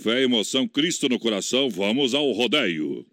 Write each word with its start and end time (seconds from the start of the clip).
Fé, 0.00 0.22
emoção, 0.22 0.68
Cristo 0.68 1.08
no 1.08 1.18
coração, 1.18 1.68
vamos 1.68 2.14
ao 2.14 2.30
rodeio. 2.30 3.04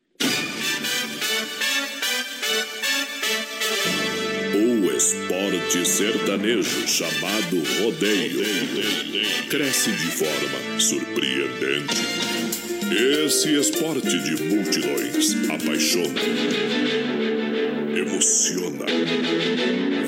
O 4.53 4.91
esporte 4.95 5.83
sertanejo 5.83 6.87
chamado 6.87 7.57
rodeio 7.81 8.45
cresce 9.49 9.91
de 9.93 10.11
forma 10.11 10.79
surpreendente. 10.79 12.03
Esse 13.25 13.59
esporte 13.59 14.19
de 14.19 14.43
multidões 14.43 15.35
apaixona, 15.49 16.21
emociona. 17.97 18.85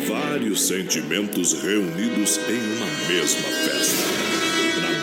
Vários 0.08 0.68
sentimentos 0.68 1.54
reunidos 1.54 2.38
em 2.38 2.76
uma 2.76 2.86
mesma 3.10 3.50
festa. 3.66 4.47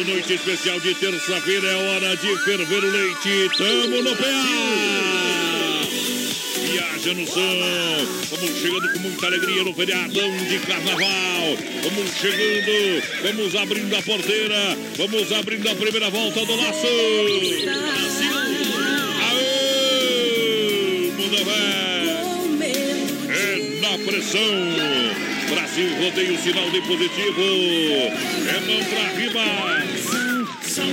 Chegando 0.00 0.14
noite 0.14 0.32
especial 0.32 0.80
de 0.80 0.94
terça-feira, 0.94 1.66
é 1.66 1.74
hora 1.74 2.16
de 2.16 2.34
ferver 2.44 2.84
o 2.84 2.90
leite. 2.90 3.50
Tamo 3.58 4.00
no 4.02 4.16
pé. 4.16 4.32
Viaja 6.72 7.12
no 7.12 7.26
som. 7.26 7.40
Vamos 8.30 8.58
chegando 8.62 8.92
com 8.94 8.98
muita 9.00 9.26
alegria 9.26 9.62
no 9.62 9.74
feriadão 9.74 10.36
de 10.38 10.58
carnaval. 10.60 11.58
Vamos 11.82 12.10
chegando, 12.18 13.02
vamos 13.22 13.54
abrindo 13.54 13.94
a 13.94 14.02
porteira, 14.02 14.78
vamos 14.96 15.32
abrindo 15.32 15.68
a 15.68 15.74
primeira 15.74 16.08
volta 16.08 16.46
do 16.46 16.56
laço. 16.56 16.86
Aê, 19.28 21.12
mundo 21.18 21.44
velho. 21.44 22.20
É 23.28 23.80
na 23.82 23.98
pressão. 23.98 25.09
Brasil 25.50 25.88
rodeio 26.02 26.38
sinal 26.38 26.70
de 26.70 26.80
positivo. 26.82 27.42
É 28.48 28.60
mão 28.66 28.84
pra 28.84 29.08
riba. 29.18 29.40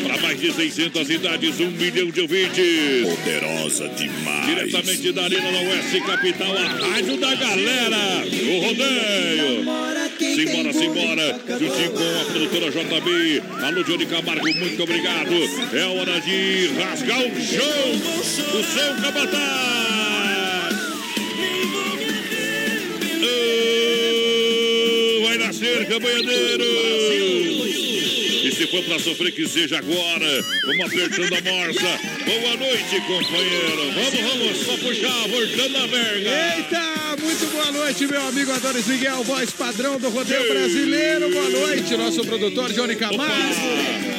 Para 0.03 0.17
mais 0.21 0.41
de 0.41 0.51
600 0.51 1.05
cidades, 1.05 1.59
um 1.59 1.69
milhão 1.69 2.09
de 2.09 2.21
ouvintes. 2.21 3.07
Poderosa 3.07 3.87
demais. 3.89 4.45
Diretamente 4.47 5.11
da 5.11 5.23
Arena 5.25 5.51
da 5.51 5.59
Oeste 5.59 6.01
Capital, 6.01 6.57
a 6.57 6.87
rádio 6.87 7.17
da 7.17 7.35
galera. 7.35 8.25
O 8.25 8.59
rodeio. 8.59 9.63
Simbora, 10.35 10.73
simbora. 10.73 11.39
Juntinho 11.59 11.91
com 11.91 12.21
a 12.21 12.25
produtora 12.25 12.71
JB. 12.71 13.43
Alô, 13.63 13.83
Johnny 13.83 14.05
Camargo, 14.07 14.53
muito 14.55 14.81
obrigado. 14.81 15.33
É 15.73 15.85
hora 15.85 16.19
de 16.21 16.71
rasgar 16.79 17.19
o 17.19 17.41
chão. 17.41 18.59
O 18.59 18.63
seu 18.63 18.95
capataz. 19.03 20.06
Cabanhadeiro. 25.87 26.63
E 28.43 28.51
se 28.51 28.67
for 28.67 28.83
pra 28.83 28.99
sofrer, 28.99 29.31
que 29.31 29.47
seja 29.47 29.77
agora. 29.77 30.43
Vamos 30.65 30.85
apertando 30.85 31.33
a 31.33 31.41
morsa. 31.41 31.99
Boa 32.25 32.55
noite, 32.57 33.01
companheiro. 33.07 33.91
Vamos, 33.93 34.19
vamos, 34.21 34.57
só 34.65 34.77
puxar, 34.77 35.27
voltando 35.27 35.77
a 35.77 35.87
verga. 35.87 36.29
Eita, 36.55 37.17
muito 37.21 37.45
boa 37.51 37.71
noite, 37.71 38.07
meu 38.07 38.21
amigo 38.21 38.51
Adonis 38.51 38.87
Miguel, 38.87 39.23
voz 39.23 39.51
padrão 39.51 39.99
do 39.99 40.09
rodeio 40.09 40.47
brasileiro. 40.49 41.29
Boa 41.31 41.49
noite, 41.49 41.97
nosso 41.97 42.21
produtor 42.25 42.71
Johnny 42.73 42.95
Camargo. 42.95 43.33
A 44.13 44.16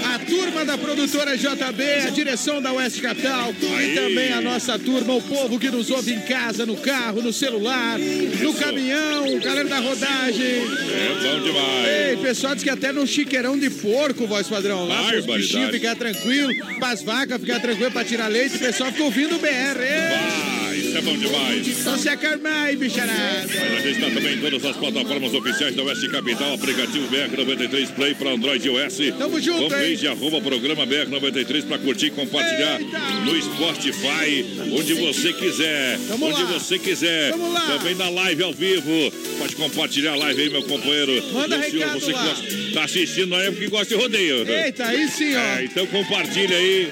turma 0.48 0.64
da 0.64 0.78
produtora 0.78 1.36
JB, 1.36 2.06
a 2.06 2.10
direção 2.10 2.62
da 2.62 2.72
Oeste 2.72 3.03
Capital 3.03 3.53
e 3.53 3.94
também 3.94 4.32
a 4.32 4.41
nossa 4.41 4.78
turma, 4.78 5.14
o 5.14 5.20
povo 5.20 5.59
que 5.59 5.70
nos 5.70 5.91
ouve 5.91 6.14
em 6.14 6.20
casa, 6.20 6.64
no 6.64 6.76
carro, 6.76 7.20
no 7.20 7.32
celular, 7.34 7.98
no 7.98 8.54
caminhão, 8.54 9.38
galera 9.41 9.69
da 9.69 9.78
rodagem. 9.78 10.47
É 10.47 11.16
bom 11.22 11.42
demais. 11.42 11.88
Ei, 11.88 12.16
pessoal 12.16 12.54
diz 12.54 12.64
que 12.64 12.70
até 12.70 12.92
no 12.92 13.06
chiqueirão 13.06 13.58
de 13.58 13.69
porco, 13.69 14.26
voz 14.26 14.48
padrão, 14.48 14.88
lá 14.88 15.03
para 15.04 15.19
os 15.19 15.26
bichinhos 15.26 15.70
ficar 15.70 15.94
tranquilo, 15.97 16.50
para 16.78 16.88
as 16.88 17.03
vacas 17.03 17.41
ficar 17.41 17.60
tranquilo 17.60 17.91
para 17.91 18.04
tirar 18.04 18.28
leite, 18.28 18.56
o 18.56 18.58
pessoal 18.58 18.91
fica 18.91 19.04
ouvindo 19.04 19.37
o 19.37 19.38
BR. 19.38 19.48
Ei, 19.48 20.28
isso 20.28 20.57
é 20.98 21.00
bom 21.00 21.16
demais. 21.16 21.66
Se 21.98 22.09
acalmar 22.09 22.64
aí, 22.64 22.76
bicharada. 22.76 23.47
Mas 23.47 23.72
a 23.72 23.81
gente 23.81 24.00
está 24.00 24.10
também 24.10 24.34
em 24.34 24.41
todas 24.41 24.64
as 24.64 24.76
plataformas 24.76 25.32
oficiais 25.32 25.75
da 25.75 25.82
Oeste 25.84 26.09
Capital, 26.09 26.54
aplicativo 26.54 27.09
BR93 27.09 27.94
Play 27.94 28.14
para 28.14 28.31
Android 28.31 28.69
e 28.69 28.70
iOS. 28.70 28.98
Tamo 29.16 29.41
junto, 29.41 29.70
Fanpage 29.70 30.08
arroba 30.08 30.41
programa 30.41 30.87
BR93 30.87 31.66
para 31.66 31.78
curtir 31.78 32.06
e 32.06 32.10
compartilhar 32.10 32.81
Eita. 32.81 32.98
no 33.25 33.42
Spotify, 33.42 34.44
onde 34.72 34.94
você 34.94 35.32
quiser. 35.32 35.98
Tamo 36.08 36.26
onde 36.26 36.42
lá. 36.42 36.48
você 36.53 36.78
quiser. 36.78 37.31
Tamo 37.31 37.53
lá. 37.53 37.60
Também 37.78 37.94
na 37.94 38.08
live 38.10 38.42
ao 38.42 38.53
vivo. 38.53 39.12
Pode 39.38 39.54
compartilhar 39.54 40.12
a 40.12 40.16
live 40.16 40.42
aí, 40.42 40.50
meu 40.50 40.62
companheiro. 40.64 41.22
Manda 41.32 41.58
recado 41.58 42.00
você 42.00 42.06
que 42.06 42.12
lá. 42.12 42.25
gosta, 42.25 42.44
tá 42.75 42.84
assistindo 42.84 43.28
na 43.28 43.42
época 43.42 43.60
que 43.62 43.69
gosta 43.69 43.87
de 43.87 43.94
rodeio. 43.94 44.48
Eita, 44.48 44.84
aí 44.87 45.08
sim, 45.08 45.34
ó. 45.34 45.38
É, 45.38 45.64
então 45.64 45.87
compartilha 45.87 46.56
aí, 46.56 46.88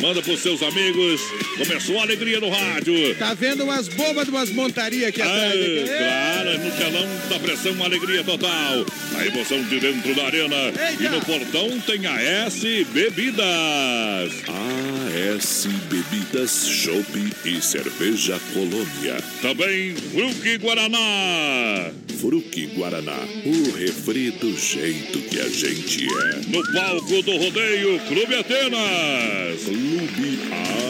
manda 0.00 0.20
pros 0.20 0.40
seus 0.40 0.62
amigos. 0.62 1.20
Começou 1.56 1.98
a 1.98 2.02
alegria 2.02 2.38
no 2.38 2.50
rádio. 2.50 3.14
Tá 3.14 3.32
vendo 3.32 3.45
umas 3.54 3.88
bombas 3.88 4.24
de 4.24 4.30
umas 4.30 4.50
montarias 4.50 5.08
aqui 5.08 5.22
atrás. 5.22 5.52
aqui. 5.52 5.84
claro, 5.86 6.58
no 6.58 6.70
telão 6.72 7.08
da 7.28 7.38
pressão, 7.38 7.72
uma 7.72 7.84
alegria 7.84 8.24
total. 8.24 8.86
A 9.16 9.26
emoção 9.26 9.62
de 9.64 9.80
dentro 9.80 10.14
da 10.14 10.24
arena. 10.24 10.56
Eita. 10.56 11.02
E 11.02 11.08
no 11.08 11.20
portão 11.24 11.80
tem 11.80 12.06
a 12.06 12.20
S 12.20 12.86
Bebidas. 12.92 14.32
AS 14.48 15.68
Bebidas, 15.88 16.66
Chopp 16.68 17.32
e 17.44 17.62
Cerveja 17.62 18.38
Colônia. 18.52 19.16
Também 19.40 19.94
Fruque 19.94 20.58
Guaraná. 20.58 21.92
Fruque 22.20 22.66
Guaraná, 22.68 23.18
o 23.44 23.72
refri 23.76 24.30
do 24.30 24.56
jeito 24.58 25.18
que 25.28 25.38
a 25.38 25.48
gente 25.48 26.06
é. 26.06 26.40
No 26.48 26.62
palco 26.72 27.22
do 27.22 27.36
rodeio, 27.36 28.00
Clube 28.08 28.34
Atenas. 28.34 29.62
Clube 29.64 30.38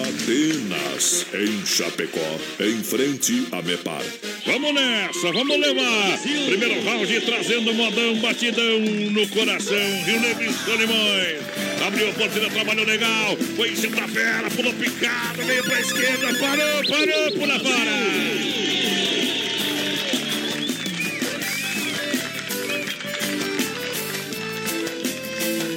Atenas, 0.06 1.26
em 1.34 1.66
Chapecó, 1.66 2.38
em 2.60 2.82
frente 2.82 3.46
a 3.52 3.62
Mepar. 3.62 4.02
Vamos 4.46 4.74
nessa, 4.74 5.32
vamos 5.32 5.58
levar. 5.58 6.18
Primeiro 6.46 6.82
round 6.82 7.20
trazendo 7.20 7.74
modão, 7.74 8.16
batidão 8.16 8.80
no 8.80 9.28
coração. 9.28 10.04
Rio 10.04 10.20
Negro 10.20 10.44
e 10.44 10.52
Solimões. 10.52 11.40
Abriu 11.86 12.08
a 12.08 12.12
porteira, 12.12 12.50
trabalhou 12.50 12.86
legal. 12.86 13.36
Foi 13.56 13.70
em 13.70 13.76
cima 13.76 13.96
da 13.96 14.08
fera, 14.08 14.50
pulou 14.50 14.72
picado, 14.74 15.42
veio 15.42 15.64
pra 15.64 15.80
esquerda, 15.80 16.34
parou, 16.38 16.84
parou, 16.88 17.32
pula 17.32 17.58
fora. 17.60 18.46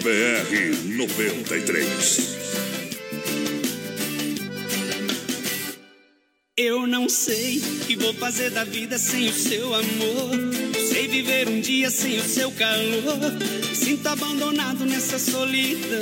BR 0.01 0.96
93. 0.96 2.39
Eu 6.62 6.86
não 6.86 7.08
sei 7.08 7.59
o 7.59 7.86
que 7.86 7.96
vou 7.96 8.14
fazer 8.16 8.50
da 8.50 8.66
vida 8.66 8.97
sem 8.97 9.30
o 9.30 9.34
seu 9.34 9.74
amor. 9.74 10.30
Sei 10.89 11.07
viver 11.07 11.48
um 11.48 11.62
dia 11.62 11.89
sem 11.89 12.18
o 12.18 12.22
seu 12.22 12.51
calor. 12.51 13.31
Sinto 13.74 14.06
abandonado 14.07 14.86
nessa 14.86 15.18
solidão. 15.18 16.01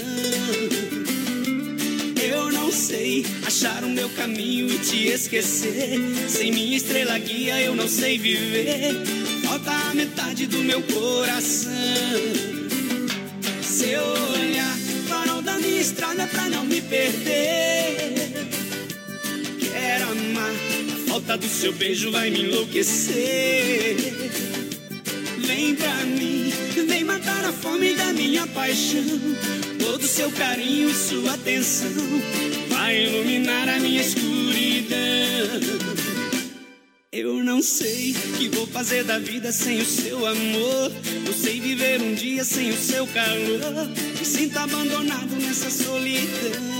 Eu 2.19 2.51
não 2.51 2.71
sei 2.71 3.23
achar 3.45 3.83
o 3.83 3.89
meu 3.89 4.09
caminho 4.09 4.67
e 4.73 4.79
te 4.79 5.09
esquecer. 5.09 5.99
Sem 6.27 6.51
minha 6.51 6.75
estrela 6.75 7.19
guia 7.19 7.61
eu 7.61 7.75
não 7.75 7.87
sei 7.87 8.17
viver. 8.17 8.95
Falta 9.45 9.69
a 9.69 9.93
metade 9.93 10.47
do 10.47 10.57
meu 10.63 10.81
coração. 10.81 11.71
Seu 13.61 14.01
olhar, 14.01 14.75
farol 15.07 15.43
da 15.43 15.59
minha 15.59 15.81
estrada 15.81 16.25
pra 16.25 16.49
não 16.49 16.65
me 16.65 16.81
perder. 16.81 18.26
Falta 21.17 21.35
do 21.35 21.47
seu 21.49 21.73
beijo 21.73 22.11
vai 22.11 22.29
me 22.29 22.43
enlouquecer. 22.43 23.95
Vem 25.39 25.73
pra 25.73 26.05
mim, 26.05 26.53
vem 26.87 27.03
matar 27.03 27.43
a 27.43 27.51
fome 27.51 27.95
da 27.95 28.13
minha 28.13 28.45
paixão. 28.45 29.01
Todo 29.79 30.07
seu 30.07 30.31
carinho 30.33 30.91
e 30.91 30.93
sua 30.93 31.33
atenção 31.33 31.89
vai 32.69 33.03
iluminar 33.03 33.67
a 33.67 33.79
minha 33.79 33.99
escuridão. 33.99 34.99
Eu 37.11 37.43
não 37.43 37.63
sei 37.63 38.11
o 38.11 38.37
que 38.37 38.49
vou 38.49 38.67
fazer 38.67 39.03
da 39.03 39.17
vida 39.17 39.51
sem 39.51 39.81
o 39.81 39.85
seu 39.85 40.23
amor. 40.23 40.91
Não 41.25 41.33
sei 41.33 41.59
viver 41.59 41.99
um 41.99 42.13
dia 42.13 42.43
sem 42.43 42.69
o 42.69 42.77
seu 42.77 43.07
calor. 43.07 43.89
Me 44.19 44.23
sinto 44.23 44.55
abandonado 44.59 45.35
nessa 45.35 45.71
solidão. 45.71 46.77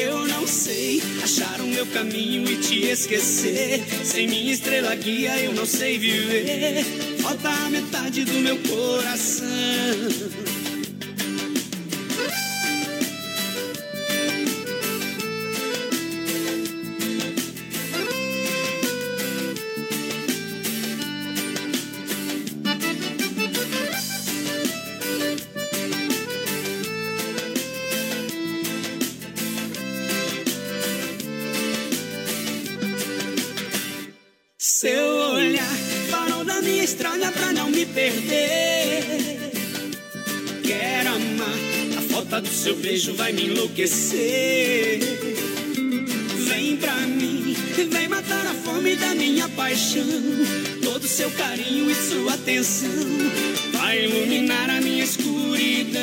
Eu 0.00 0.26
não 0.28 0.46
sei 0.46 1.02
achar 1.22 1.60
o 1.60 1.66
meu 1.66 1.84
caminho 1.86 2.48
e 2.48 2.56
te 2.56 2.84
esquecer. 2.84 3.84
Sem 4.04 4.28
minha 4.28 4.52
estrela 4.52 4.94
guia 4.94 5.36
eu 5.40 5.52
não 5.52 5.66
sei 5.66 5.98
viver. 5.98 6.84
Falta 7.20 7.48
a 7.48 7.68
metade 7.68 8.24
do 8.24 8.34
meu 8.34 8.56
coração. 8.58 9.46
Seu 42.68 42.76
beijo 42.76 43.14
vai 43.14 43.32
me 43.32 43.46
enlouquecer. 43.46 45.00
Vem 46.48 46.76
pra 46.76 46.94
mim, 47.06 47.56
vem 47.90 48.08
matar 48.08 48.46
a 48.46 48.52
fome 48.52 48.94
da 48.94 49.14
minha 49.14 49.48
paixão. 49.48 50.04
Todo 50.82 51.08
seu 51.08 51.30
carinho 51.30 51.90
e 51.90 51.94
sua 51.94 52.34
atenção 52.34 52.90
vai 53.72 54.04
iluminar 54.04 54.68
a 54.68 54.82
minha 54.82 55.02
escuridão. 55.02 56.02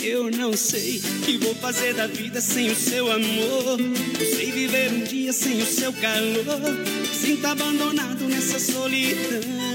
Eu 0.00 0.30
não 0.30 0.56
sei 0.56 0.98
o 0.98 1.24
que 1.24 1.36
vou 1.38 1.56
fazer 1.56 1.94
da 1.94 2.06
vida 2.06 2.40
sem 2.40 2.70
o 2.70 2.76
seu 2.76 3.10
amor. 3.10 3.76
Não 3.76 4.36
sei 4.36 4.52
viver 4.52 4.92
um 4.92 5.02
dia 5.02 5.32
sem 5.32 5.60
o 5.62 5.66
seu 5.66 5.92
calor. 5.94 6.78
Sinto 7.12 7.44
abandonado 7.44 8.28
nessa 8.28 8.60
solidão. 8.60 9.73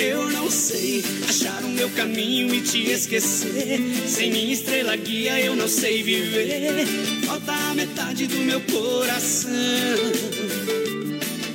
Eu 0.00 0.30
não 0.30 0.50
sei 0.50 1.04
achar 1.28 1.62
o 1.62 1.68
meu 1.68 1.90
caminho 1.90 2.54
e 2.54 2.62
te 2.62 2.90
esquecer. 2.90 3.78
Sem 4.06 4.30
minha 4.30 4.52
estrela 4.52 4.96
guia 4.96 5.38
eu 5.40 5.54
não 5.54 5.68
sei 5.68 6.02
viver. 6.02 6.86
Falta 7.26 7.52
a 7.52 7.74
metade 7.74 8.26
do 8.26 8.38
meu 8.38 8.60
coração. 8.62 9.50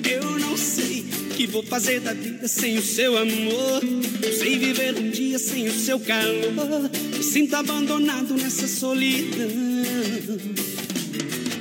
Eu 0.08 0.40
não 0.40 0.56
sei 0.56 1.06
o 1.32 1.34
que 1.34 1.48
vou 1.48 1.64
fazer 1.64 2.02
da 2.02 2.14
vida 2.14 2.48
sem 2.48 2.78
o 2.78 2.84
seu 2.84 3.18
amor. 3.18 3.84
Não 3.84 4.32
sei 4.32 4.60
viver 4.60 4.96
um 4.96 5.10
dia 5.10 5.40
sem 5.40 5.68
o 5.68 5.74
seu 5.74 6.00
calor. 6.00 6.92
Me 7.18 7.24
sinto 7.24 7.56
abandonado 7.56 8.36
nessa 8.36 8.68
solidão. 8.68 9.50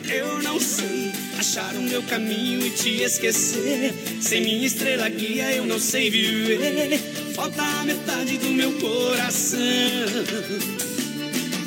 Eu 0.07 0.43
não 0.43 0.61
sei 0.61 1.13
achar 1.45 1.75
o 1.75 1.83
meu 1.83 2.03
caminho 2.05 2.67
e 2.67 2.71
te 2.71 3.03
esquecer. 3.03 3.93
Sem 4.19 4.41
minha 4.41 4.67
estrela 4.67 5.07
guia 5.11 5.53
eu 5.53 5.67
não 5.67 5.79
sei 5.79 6.09
viver. 6.09 6.99
Falta 7.35 7.63
a 7.63 7.85
metade 7.85 8.39
do 8.39 8.49
meu 8.49 8.73
coração. 8.81 9.61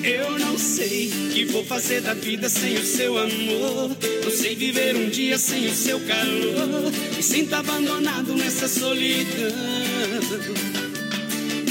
Eu 0.03 0.39
não 0.39 0.57
sei 0.57 1.09
o 1.09 1.29
que 1.29 1.45
vou 1.45 1.63
fazer 1.63 2.01
da 2.01 2.15
vida 2.15 2.50
sem 2.50 2.75
o 2.75 2.83
seu 2.83 3.19
amor. 3.19 3.95
Não 4.24 4.31
sei 4.31 4.56
viver 4.56 4.95
um 4.95 5.09
dia 5.09 5.38
sem 5.38 5.68
o 5.68 5.75
seu 5.75 6.00
calor. 6.00 6.91
Me 7.15 7.21
sinto 7.21 7.53
abandonado 7.53 8.33
nessa 8.33 8.68
solidão. 8.68 9.53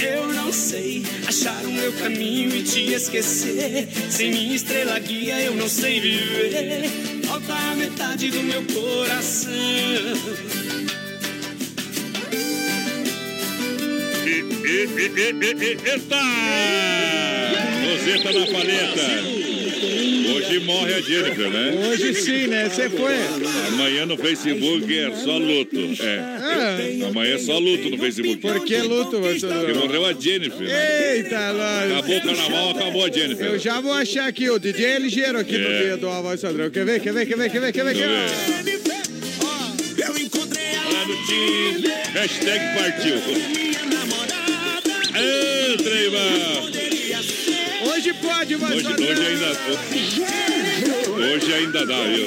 Eu 0.00 0.32
não 0.32 0.52
sei 0.52 1.05
achar 1.26 1.64
o 1.64 1.73
meu 1.73 1.93
caminho 1.94 2.55
e 2.55 2.62
te 2.62 2.93
esquecer. 2.93 3.88
Sem 4.11 4.31
minha 4.31 4.55
estrela 4.55 4.97
guia 5.00 5.41
eu 5.41 5.56
não 5.56 5.69
sei 5.69 6.00
viver. 6.00 7.16
Falta 7.47 7.71
a 7.71 7.75
metade 7.77 8.31
do 8.31 8.43
meu 8.43 8.63
coração. 8.65 9.53
E, 14.25 14.29
e, 14.29 14.85
e, 14.85 15.07
e, 15.07 15.31
e, 15.31 15.55
e, 15.55 15.91
eita! 15.91 16.23
Roseta 17.85 18.33
na 18.33 18.47
paleta. 18.47 19.36
Hoje 20.56 20.64
morre 20.64 20.94
a 20.94 21.00
Jennifer, 21.03 21.50
né? 21.50 21.88
Hoje 21.91 22.14
sim, 22.14 22.47
né? 22.47 22.69
Você 22.70 22.88
foi. 22.88 23.12
Amanhã 23.69 24.06
no 24.06 24.17
Facebook 24.17 24.99
é 24.99 25.14
só 25.14 25.37
luto. 25.37 25.76
É. 26.00 26.19
Ah, 26.19 26.79
Amanhã 27.11 27.35
é 27.35 27.38
só 27.38 27.58
luto 27.58 27.91
no 27.91 27.99
Facebook. 27.99 28.38
por 28.38 28.64
que 28.64 28.79
luto, 28.79 29.20
Porque 29.20 29.73
morreu 29.75 30.06
a 30.06 30.14
Jennifer. 30.14 30.67
Eita, 30.67 31.53
nós. 31.53 31.93
Acabou 31.93 32.17
o 32.17 32.23
carnaval, 32.23 32.70
acabou 32.70 33.05
a 33.05 33.11
Jennifer. 33.11 33.47
Eu 33.47 33.58
já 33.58 33.81
vou 33.82 33.93
achar 33.93 34.26
aqui 34.29 34.49
o 34.49 34.58
DJ 34.58 34.85
é 34.87 34.99
ligeiro 34.99 35.38
aqui 35.38 35.58
no 35.58 35.69
É. 35.69 35.79
meio 35.81 35.97
do 35.99 36.08
Alvoz 36.08 36.41
Sadrão. 36.41 36.70
Quer 36.70 36.87
ver? 36.87 37.00
Quer 37.00 37.12
ver? 37.12 37.26
Quer 37.26 37.37
ver? 37.37 37.50
Quer 37.50 37.61
ver? 37.61 37.73
Quer 37.73 37.85
ver? 37.85 37.94
Quer 37.94 38.09
ver? 38.09 40.06
Eu 40.09 40.17
encontrei 40.19 40.75
a 40.75 40.88
Lá 40.91 41.06
no 41.06 41.17
time. 41.26 41.88
Hashtag 42.14 42.79
partiu. 42.79 43.14
Entra, 45.19 46.00
Ivan. 46.00 46.75
Hoje 48.06 48.14
pode, 48.14 48.56
mas 48.58 48.70
Hoje, 48.70 48.87
hoje 48.87 49.26
ainda. 49.26 49.47
Hoje 51.11 51.55
ainda 51.55 51.85
dá, 51.85 52.05
viu? 52.05 52.26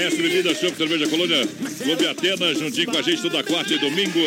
A 0.00 0.04
S 0.04 0.16
Bebida 0.16 0.54
Show 0.54 0.72
Cerveja 0.74 1.06
Colônia, 1.08 1.46
Clube 1.82 2.06
Atenas, 2.06 2.58
juntinho 2.58 2.86
com 2.86 2.96
a 2.96 3.02
gente 3.02 3.20
toda 3.20 3.42
quarta 3.42 3.74
e 3.74 3.78
domingo. 3.78 4.18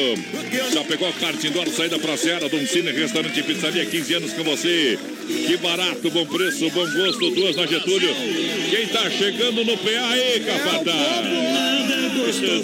Chapecó 0.71 1.11
Kart 1.19 1.43
Indoor, 1.43 1.67
saída 1.69 1.97
pra 1.97 2.15
Serra, 2.15 2.47
Dom 2.47 2.63
Cine, 2.67 2.91
restaurante 2.91 3.39
e 3.39 3.43
pizzaria, 3.43 3.83
15 3.83 4.13
anos 4.13 4.33
com 4.33 4.43
você. 4.43 4.99
Que 5.47 5.57
barato, 5.57 6.11
bom 6.11 6.25
preço, 6.27 6.69
bom 6.69 6.85
gosto, 6.91 7.31
duas 7.31 7.55
na 7.55 7.65
Getúlio. 7.65 8.13
Quem 8.69 8.85
tá 8.87 9.09
chegando 9.09 9.63
no 9.65 9.75
PA 9.77 10.09
aí, 10.11 10.39
Capataz? 10.41 11.83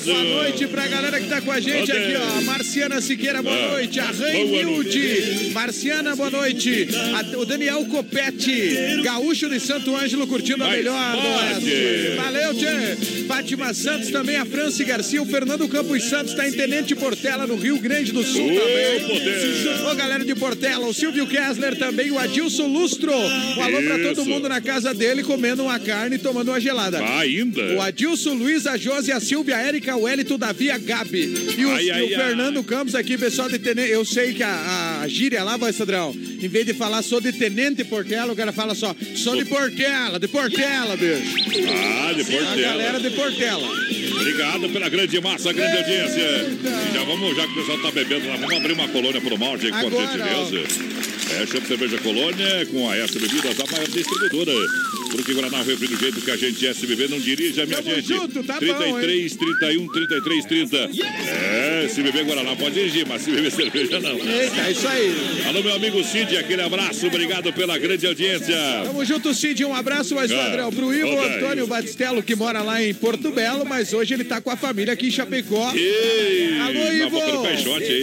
Boa 0.06 0.24
noite 0.24 0.68
pra 0.68 0.88
galera 0.88 1.20
que 1.20 1.28
tá 1.28 1.42
com 1.42 1.52
a 1.52 1.60
gente 1.60 1.92
aqui, 1.92 2.14
ó. 2.16 2.42
Marciana 2.42 3.02
Siqueira, 3.02 3.42
boa 3.42 3.56
Ah, 3.56 3.70
noite. 3.72 4.00
A 4.00 4.06
boa 4.14 4.30
Rainilde. 4.30 5.50
Marciana, 5.54 6.16
boa 6.16 6.30
noite. 6.30 6.88
A- 7.14 7.38
o 7.38 7.46
Daniel 7.46 7.84
Copete, 7.86 9.02
gaúcho 9.04 9.50
de 9.50 9.60
Santo 9.60 9.96
Ângelo, 9.96 10.28
curtindo 10.28 10.64
a 10.64 10.70
melhor. 10.70 10.96
Valeu, 12.18 12.54
Tchê. 12.54 12.98
Fátima 13.28 13.74
Santos 13.74 14.10
também, 14.10 14.36
a 14.38 14.46
Franci 14.46 14.84
Garcia, 14.84 15.22
o 15.22 15.26
Fernando 15.26 15.68
Campos 15.68 16.04
Santos 16.06 16.34
tá 16.34 16.48
em 16.48 16.52
Tenente 16.52 16.96
Portela, 16.96 17.46
no 17.46 17.56
Rio 17.56 17.78
Grande 17.80 18.12
do 18.12 18.24
Sul 18.24 18.46
Ô, 18.46 18.60
também. 18.60 19.00
poder. 19.08 19.86
Ô, 19.92 19.96
galera 19.96 20.26
de 20.26 20.36
Portela, 20.36 20.88
o 20.88 20.94
Silvio 20.94 21.28
Kessler 21.28 21.78
também, 21.78 22.12
o 22.12 22.18
Adilson 22.20 22.68
Lustro. 22.68 23.12
Um 23.12 23.62
alô 23.64 23.82
pra 23.84 24.00
todo 24.00 24.26
mundo 24.26 24.50
na 24.50 24.60
casa 24.62 24.94
dele, 24.94 25.24
comendo 25.24 25.64
uma 25.64 25.80
carne 25.80 26.16
e 26.16 26.20
tomando 26.20 26.50
uma 26.50 26.60
gelada. 26.60 27.00
Tá 27.00 27.20
ainda. 27.20 27.62
O 27.76 27.82
Adilson, 27.82 28.34
Luiz, 28.34 28.66
a 28.66 28.78
Josi, 28.78 29.12
a 29.12 29.20
Silvia, 29.20 29.58
a 29.58 29.62
Érica, 29.62 29.96
o 29.96 30.08
Elito, 30.08 30.36
o 30.36 30.38
Davi, 30.38 30.72
a 30.72 30.78
Gabi. 30.78 31.56
E, 31.58 31.66
os- 31.66 31.72
Ai, 31.72 31.84
e 31.86 31.92
ai, 31.92 32.02
o 32.04 32.06
ai. 32.08 32.16
Fernando 32.26 32.64
Campos 32.64 32.96
aqui, 32.96 33.18
pessoal 33.18 33.50
de 33.50 33.60
tenente. 33.60 33.92
Eu 33.92 34.04
sei 34.06 34.34
que 34.34 34.44
a, 34.44 35.00
a 35.04 35.08
gíria 35.08 35.44
lá, 35.44 35.56
vai, 35.58 35.72
Sadrão, 35.74 36.16
em 36.42 36.48
vez 36.48 36.66
de 36.66 36.74
falar 36.74 37.02
sou 37.04 37.22
de 37.22 37.32
tenente 37.32 37.84
Portela, 37.84 38.34
o 38.34 38.36
cara 38.36 38.52
fala 38.52 38.74
só, 38.76 38.96
sou 39.16 39.36
de 39.36 39.46
Portela, 39.46 40.20
de 40.20 40.28
Portela, 40.28 40.96
bicho. 40.98 41.40
Ah, 41.70 42.14
de 42.14 42.22
A 42.66 42.76
galera 42.90 43.00
de 43.00 43.16
Portela. 43.16 43.68
Obrigado 44.20 44.70
pela 44.70 44.90
grande 44.90 45.22
massa, 45.22 45.54
grande 45.54 45.78
audiência. 45.78 46.22
E 46.22 46.94
já 46.94 47.04
vamos, 47.04 47.36
já 47.36 47.46
que 47.46 47.52
o 47.52 47.56
pessoal 47.56 47.82
tá 47.82 47.92
bebendo, 47.92 48.28
lá, 48.28 48.36
vamos 48.38 48.56
abrir 48.56 48.74
uma 48.74 48.88
colônia 48.88 49.22
pro 49.22 49.38
malte, 49.38 49.70
com 49.70 49.76
Agora, 49.76 50.08
gentileza. 50.08 51.09
É, 51.32 51.46
Chopp 51.46 51.68
Cerveja 51.68 51.98
Colônia, 52.00 52.66
com 52.72 52.90
a 52.90 52.98
S 52.98 53.18
Bebidas, 53.20 53.60
a 53.60 53.72
maior 53.72 53.88
distribuidora. 53.88 54.52
Porque 55.12 55.34
Guaraná 55.34 55.62
Refri 55.64 55.88
do 55.88 55.98
jeito 55.98 56.22
que 56.22 56.30
a 56.32 56.36
gente 56.36 56.66
é 56.68 56.70
SBB, 56.70 57.08
não 57.08 57.20
dirija, 57.20 57.66
minha 57.66 57.82
Tamo 57.82 57.96
gente. 57.96 58.08
junto, 58.08 58.44
tá 58.44 58.54
bom, 58.54 58.60
33, 58.60 59.36
31, 59.36 59.88
33, 59.88 60.46
30. 60.46 60.78
É, 61.28 61.88
se 61.90 62.02
beber 62.04 62.26
Guaraná 62.26 62.56
pode 62.56 62.76
dirigir, 62.76 63.06
mas 63.08 63.22
se 63.24 63.32
beber 63.32 63.52
cerveja 63.52 64.00
não. 64.00 64.12
Eita, 64.18 64.62
é 64.68 64.72
isso 64.72 64.88
aí. 64.88 65.44
Alô, 65.48 65.64
meu 65.64 65.76
amigo 65.76 66.04
Cid, 66.04 66.36
aquele 66.38 66.62
abraço, 66.62 67.08
obrigado 67.08 67.52
pela 67.54 67.78
grande 67.78 68.06
audiência. 68.06 68.56
Tamo 68.86 69.04
junto, 69.06 69.34
Cid. 69.34 69.64
Um 69.66 69.74
abraço, 69.76 70.14
mais 70.16 70.32
Ah, 70.32 70.36
padrão. 70.36 70.72
Pro 70.72 70.94
Ivo 70.94 71.16
daí. 71.16 71.36
Antônio 71.38 71.68
Batistello, 71.68 72.22
que 72.22 72.36
mora 72.36 72.62
lá 72.62 72.84
em 72.84 72.94
Porto 72.94 73.32
Belo, 73.32 73.66
mas 73.66 73.94
hoje 73.94 74.14
ele 74.14 74.24
tá 74.24 74.40
com 74.42 74.52
a 74.52 74.56
família 74.58 74.94
aqui 74.94 75.08
em 75.08 75.12
Chapecó. 75.12 75.72
Ei, 75.76 76.60
Alô, 76.60 76.94
Ivo! 76.94 77.20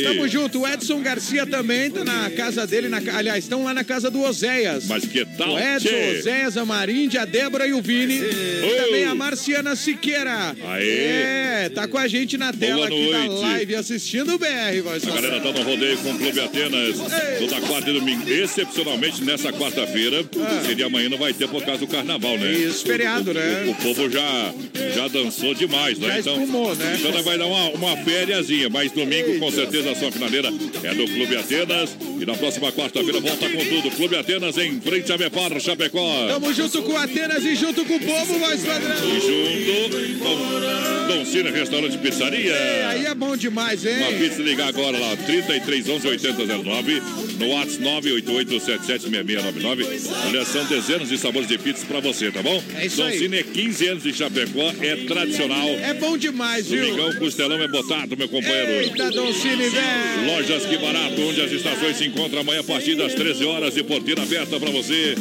Tamo 0.05 0.29
junto. 0.29 0.61
O 0.63 0.67
Edson 0.69 1.01
Garcia 1.03 1.47
também 1.47 1.91
tá 1.91 2.05
na 2.05 2.31
casa 2.31 2.67
dele, 2.67 2.89
na, 2.89 3.01
ca- 3.01 3.16
aliás, 3.17 3.45
estão 3.45 3.65
lá 3.65 3.75
na 3.75 3.85
casa 3.85 4.11
do 4.11 4.21
Oséias. 4.23 4.87
Mas 4.87 5.05
que 5.05 5.25
tal, 5.25 5.55
O 5.55 5.59
Edson, 5.59 5.89
tchê? 5.89 6.19
Oséias, 6.19 6.57
a 6.57 6.65
Marinde, 6.65 7.19
a 7.19 7.25
Débora 7.25 7.67
e 7.67 7.73
o 7.73 7.81
Vini. 7.83 8.15
E 8.19 8.83
também 8.85 9.05
a 9.05 9.15
Marciana 9.15 9.75
Siqueira. 9.77 10.55
Aê. 10.67 10.87
É, 10.87 11.71
tá 11.75 11.89
com 11.89 11.99
a 11.99 12.07
gente 12.07 12.37
na 12.37 12.53
tela 12.53 12.89
Boa 12.89 13.01
aqui 13.01 13.13
da 13.13 13.25
noite. 13.25 13.43
live 13.43 13.75
assistindo 13.77 14.35
o 14.35 14.39
BR, 14.39 14.83
voz 14.85 15.07
A 15.07 15.11
galera 15.11 15.41
tá 15.41 15.53
no 15.53 15.63
rodeio 15.63 15.97
com 15.99 16.11
o 16.11 16.19
Clube 16.19 16.41
Atenas 16.41 16.97
toda 17.39 17.61
quarta 17.67 17.91
e 17.91 17.93
domingo. 17.95 18.29
Excepcionalmente 18.31 19.23
nessa 19.25 19.53
quarta-feira, 19.53 20.25
seria 20.67 20.87
amanhã, 20.87 21.09
não 21.09 21.19
vai 21.19 21.33
ter 21.33 21.49
por 21.49 21.65
causa 21.65 21.81
do 21.81 21.87
carnaval, 21.87 22.37
né? 22.39 22.49
Ah. 22.49 22.53
Isso, 22.53 22.85
feriado, 22.87 23.31
o, 23.31 23.35
né? 23.35 23.65
O, 23.67 23.71
o 23.71 23.75
povo 23.75 24.11
já, 24.11 24.55
já 24.95 25.09
dançou 25.09 25.55
demais, 25.55 25.99
né? 25.99 26.09
Já 26.09 26.33
espumou, 26.33 26.75
né? 26.75 26.99
Então 26.99 27.23
vai 27.23 27.39
dar 27.39 27.47
uma, 27.47 27.71
uma 27.71 27.97
fériazinha, 28.05 28.69
mas 28.69 28.93
domingo 28.93 29.39
com 29.39 29.51
certeza 29.51 29.91
a 29.91 29.95
sua 29.95 30.13
finaleira 30.13 30.49
é 30.83 30.95
do 30.95 31.05
Clube 31.07 31.37
Atenas. 31.37 31.97
E 32.21 32.25
na 32.25 32.35
próxima 32.35 32.73
quarta-feira 32.73 33.06
volta 33.13 33.49
com 33.49 33.65
tudo. 33.65 33.91
Clube 33.91 34.17
Atenas 34.17 34.57
em 34.59 34.81
frente 34.81 35.13
a 35.13 35.19
Mepar, 35.19 35.59
Chapecó. 35.61 36.27
Tamo 36.29 36.53
junto 36.53 36.83
com 36.83 36.97
Atenas 36.97 37.45
e 37.45 37.55
junto 37.55 37.85
com 37.85 37.95
o 37.97 38.01
povo, 38.01 38.39
voz 38.39 38.65
padrão. 38.65 38.97
E 39.05 39.21
junto 39.21 40.19
com 40.19 41.07
Dom 41.07 41.25
Cine 41.25 41.51
Restaurante 41.51 41.97
Pizzaria. 41.99 42.53
É, 42.53 42.85
aí 42.87 43.07
é 43.07 43.15
bom 43.15 43.37
demais, 43.37 43.85
hein? 43.85 43.99
Uma 43.99 44.13
pizza 44.19 44.43
ligar 44.43 44.69
agora 44.69 44.99
lá, 44.99 45.17
3311 45.17 46.09
8009, 46.09 47.03
no 47.39 47.49
WhatsApp 47.51 47.87
988776699. 47.87 50.11
Olha, 50.27 50.45
são 50.45 50.65
dezenas 50.65 51.09
de 51.09 51.19
sabores 51.19 51.49
de 51.49 51.59
pizza 51.59 51.85
pra 51.87 52.01
você, 52.01 52.31
tá 52.31 52.43
bom? 52.43 52.63
É 52.77 52.87
isso 52.87 52.97
Dom 52.97 53.05
aí. 53.05 53.19
Cine 53.19 53.39
é 53.39 53.43
15 53.43 53.89
anos 53.89 54.03
de 54.03 54.13
Chapecó, 54.13 54.73
é 54.81 54.97
tradicional. 54.97 55.69
É 55.69 55.95
bom 55.95 56.17
demais, 56.17 56.67
viu? 56.67 56.85
Domingão, 56.85 57.13
costelão 57.19 57.63
é 57.63 57.69
botado, 57.69 58.17
meu 58.17 58.29
companheiro. 58.29 58.73
Eita, 58.73 59.11
Dom 59.11 59.33
Cine, 59.33 59.69
velho. 59.69 60.27
Lojas 60.27 60.67
Que 60.67 60.77
Barato, 60.79 61.21
onde 61.23 61.41
as 61.41 61.53
estações 61.53 61.97
se 61.97 62.07
encontram 62.07 62.41
amanhã 62.41 62.61
a 62.61 62.65
partir 62.65 62.95
das 62.97 63.15
13 63.15 63.45
horas 63.45 63.77
e 63.77 63.83
porteira 63.83 64.23
aberta 64.23 64.59
para 64.59 64.71
você. 64.71 65.15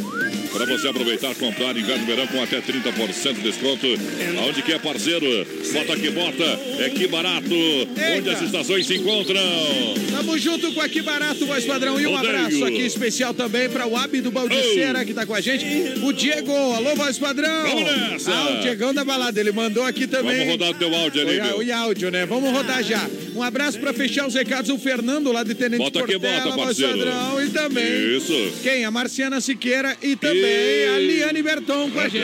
Para 0.52 0.66
você 0.66 0.88
aproveitar, 0.88 1.36
comprar 1.36 1.76
inverno 1.76 2.04
e 2.04 2.06
verão 2.06 2.28
com 2.28 2.42
até 2.42 2.62
30% 2.62 3.34
de 3.34 3.42
desconto. 3.42 3.86
Aonde 4.40 4.62
que 4.62 4.72
é 4.72 4.80
parceiro? 4.80 5.26
Bota 5.74 5.98
que 5.98 6.10
bota, 6.12 6.44
é 6.80 6.90
que 6.90 7.08
barato. 7.08 7.54
Onde 8.18 8.30
as 8.30 8.42
estações 8.42 8.88
se 8.88 8.96
encontram. 8.96 9.42
Tamo 10.12 10.38
junto 10.38 10.72
com 10.72 10.80
Aqui 10.80 11.02
Barato, 11.02 11.46
voz 11.46 11.66
padrão. 11.66 12.00
E 12.00 12.08
um 12.08 12.16
Rodeio. 12.16 12.36
abraço 12.36 12.64
aqui 12.64 12.86
especial 12.86 13.34
também 13.34 13.68
para 13.68 13.86
o 13.86 13.98
Abi 13.98 14.22
do 14.22 14.32
Baldiceira, 14.32 15.04
que 15.04 15.14
tá 15.14 15.26
com 15.26 15.34
a 15.34 15.42
gente. 15.42 15.66
O 16.02 16.14
Diego, 16.14 16.54
alô, 16.54 16.96
voz 16.96 17.20
padrão. 17.20 17.64
Vamos 17.64 17.84
nessa. 17.84 18.32
Ah, 18.32 18.58
o 18.58 18.62
Diegão 18.62 18.94
da 18.94 19.04
balada, 19.04 19.38
ele 19.38 19.52
mandou 19.52 19.84
aqui 19.84 20.08
também. 20.08 20.38
Vamos 20.38 20.52
rodar 20.54 20.70
o 20.70 20.74
teu 20.76 20.96
áudio 20.96 21.22
ali, 21.22 21.42
meu. 21.42 21.58
oi, 21.58 21.72
áudio, 21.72 22.10
né? 22.12 22.26
Vamos 22.26 22.50
rodar 22.52 22.82
já. 22.82 23.10
Um 23.36 23.44
abraço 23.44 23.80
para 23.80 23.94
fechar 23.94 24.26
os 24.28 24.34
recados, 24.34 24.70
o 24.72 24.78
Fernando 24.78 25.32
lá 25.32 25.44
de 25.44 25.54
Tenente 25.54 25.78
Bota 25.78 26.04
que 26.04 26.14
Portela, 26.18 26.44
bota, 26.46 26.58
parceiro. 26.58 27.00
E 27.46 27.50
também. 27.50 28.18
Isso. 28.18 28.34
Quem? 28.64 28.86
A 28.86 28.92
Marciana 28.92 29.42
Siqueira 29.42 29.98
e 30.02 30.16
também 30.16 30.42
E- 30.42 30.88
a 30.96 31.00
Liane 31.00 31.44
Berton 31.44 31.92
com 31.92 32.00
a 32.00 32.08
gente. 32.08 32.24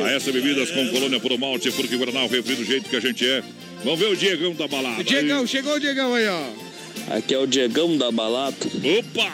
A 0.03 0.11
essa 0.11 0.31
bebidas 0.33 0.71
com 0.71 0.89
colônia 0.89 1.19
por 1.21 1.37
malte, 1.39 1.71
porque 1.73 1.97
Guaraná, 1.97 2.25
o 2.25 2.29
refri 2.29 2.55
do 2.55 2.65
jeito 2.65 2.89
que 2.89 2.97
a 2.97 3.01
gente 3.01 3.27
é. 3.27 3.43
Vamos 3.85 3.99
ver 3.99 4.07
o 4.09 4.17
Diegão 4.17 4.55
da 4.55 4.69
balada. 4.69 5.03
Diegão, 5.05 5.47
chegou 5.47 5.75
o 5.75 5.81
Diegão 5.81 6.15
aí, 6.15 6.27
ó. 6.29 7.17
Aqui 7.17 7.35
é 7.35 7.39
o 7.39 7.47
Diegão 7.47 7.97
da 7.97 8.11
Balata. 8.13 8.69
Opa! 8.69 9.33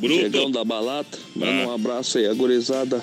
Diegão 0.00 0.30
Bruto. 0.30 0.50
da 0.50 0.64
Balata. 0.64 1.18
Manda 1.36 1.52
Ah. 1.62 1.66
um 1.68 1.72
abraço 1.72 2.18
aí, 2.18 2.26
a 2.26 2.34
gurizada 2.34 3.00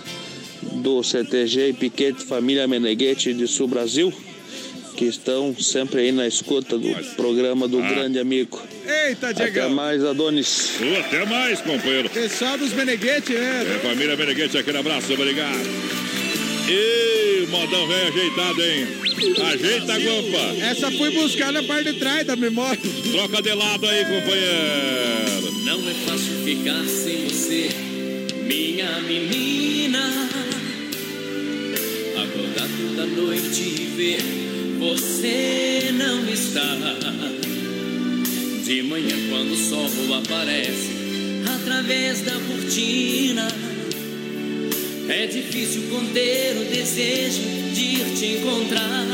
do 0.74 1.02
CTG 1.02 1.70
e 1.70 1.74
Piquete 1.74 2.24
Família 2.24 2.68
Meneghete 2.68 3.34
de 3.34 3.48
Sul 3.48 3.68
Brasil, 3.68 4.14
que 5.02 5.08
estão 5.08 5.56
sempre 5.60 6.02
aí 6.02 6.12
na 6.12 6.28
escuta 6.28 6.78
do 6.78 6.88
programa 7.16 7.68
do 7.68 7.80
Ah. 7.82 7.90
grande 7.90 8.20
amigo. 8.20 8.62
Eita, 8.86 9.30
Até 9.30 9.46
Diegão. 9.46 9.72
mais, 9.72 10.06
Adonis. 10.06 10.74
Uh, 10.80 11.00
Até 11.00 11.26
mais, 11.26 11.60
companheiro. 11.60 12.08
Pessoal 12.08 12.56
dos 12.56 12.72
Meneghete, 12.72 13.34
né? 13.34 13.66
É, 13.78 13.80
família 13.80 14.16
Meneghete, 14.16 14.60
aquele 14.60 14.78
abraço, 14.78 15.12
obrigado. 15.12 15.58
Ê, 16.70 17.48
modão 17.50 17.88
velho 17.88 18.08
ajeitado, 18.10 18.62
hein? 18.64 18.88
Ajeita 19.44 19.94
a 19.94 19.98
guampa. 19.98 20.66
Essa 20.70 20.92
fui 20.92 21.10
buscar 21.10 21.52
na 21.52 21.64
parte 21.64 21.94
de 21.94 21.98
trás 21.98 22.24
da 22.28 22.36
memória. 22.36 22.80
Troca 23.12 23.42
de 23.42 23.54
lado 23.56 23.88
aí, 23.88 24.06
companheiro. 24.06 25.52
Não 25.66 25.80
é 25.90 25.94
fácil 26.06 26.44
ficar 26.46 26.86
sem 26.86 27.26
você, 27.28 27.70
minha 28.46 29.02
menina. 29.02 30.30
Acordar 32.24 32.68
toda 32.78 33.06
noite 33.08 33.62
e 33.62 33.94
ver 33.98 34.51
você 34.82 35.92
não 35.94 36.28
está. 36.28 36.76
De 38.66 38.82
manhã, 38.84 39.16
quando 39.30 39.52
o 39.52 39.56
sol 39.56 40.16
aparece 40.16 40.90
através 41.46 42.22
da 42.22 42.32
cortina, 42.32 43.48
é 45.08 45.28
difícil 45.28 45.84
conter 45.84 46.58
o 46.58 46.66
desejo 46.66 47.42
de 47.76 47.82
ir 47.82 48.16
te 48.18 48.26
encontrar. 48.38 49.06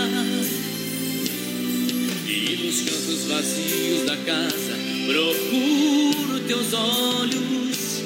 E 2.25 2.55
nos 2.63 2.81
cantos 2.81 3.23
vazios 3.25 4.05
da 4.05 4.15
casa 4.15 4.73
procuro 5.05 6.39
teus 6.47 6.73
olhos. 6.73 8.03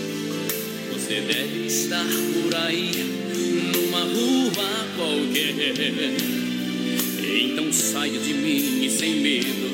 Você 0.94 1.22
deve 1.22 1.68
estar 1.68 2.06
por 2.06 2.56
aí, 2.56 2.92
numa 3.76 4.00
rua 4.00 4.88
qualquer. 4.96 6.41
Então 7.34 7.72
saio 7.72 8.20
de 8.20 8.34
mim 8.34 8.84
e 8.84 8.90
sem 8.90 9.22
medo 9.22 9.72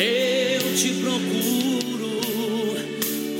eu 0.00 0.76
te 0.76 0.92
procuro. 1.00 2.20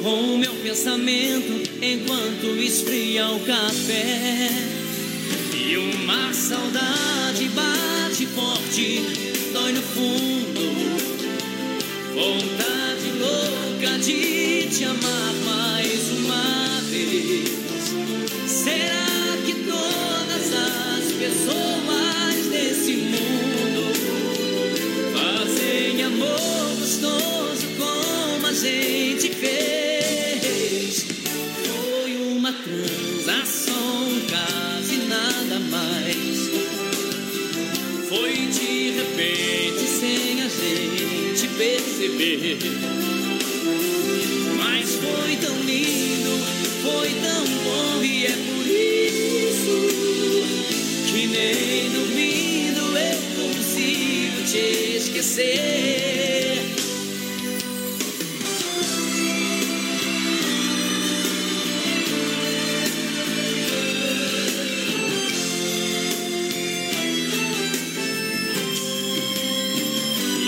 Com 0.02 0.34
o 0.34 0.38
meu 0.38 0.54
pensamento 0.54 1.70
enquanto 1.80 2.46
esfria 2.58 3.28
o 3.28 3.40
café. 3.40 4.50
E 5.54 5.76
uma 5.76 6.32
saudade 6.32 7.48
bate 7.48 8.26
forte, 8.26 9.02
dói 9.52 9.72
no 9.72 9.82
fundo. 9.82 10.68
Vontade 12.14 13.10
louca 13.18 13.98
de 13.98 14.68
te 14.68 14.84
amar 14.84 15.34
mais 15.44 16.10
uma 16.10 16.80
vez. 16.90 17.48
Será 18.46 19.36
que 19.44 19.54
todas 19.54 20.52
as 20.54 21.12
pessoas 21.12 22.07
desse 22.68 22.92
mundo 22.92 23.92
fazem 25.14 26.02
amor 26.02 26.76
gostoso 26.78 27.66
como 27.78 28.46
a 28.46 28.52
gente 28.52 29.30
fez? 29.30 31.06
Foi 31.64 32.16
uma 32.36 32.52
transação, 32.52 34.20
quase 34.28 34.96
nada 35.08 35.58
mais. 35.70 36.50
Foi 38.06 38.34
de 38.34 38.90
repente 38.90 39.86
sem 39.86 40.42
a 40.42 40.48
gente 40.48 41.48
perceber. 41.56 42.58
Mas 44.58 44.94
foi 44.94 45.36
tão 45.36 45.58
lindo, 45.62 46.36
foi 46.82 47.08
tão 47.22 47.46
bom 47.64 47.67
esquecer. 55.28 56.64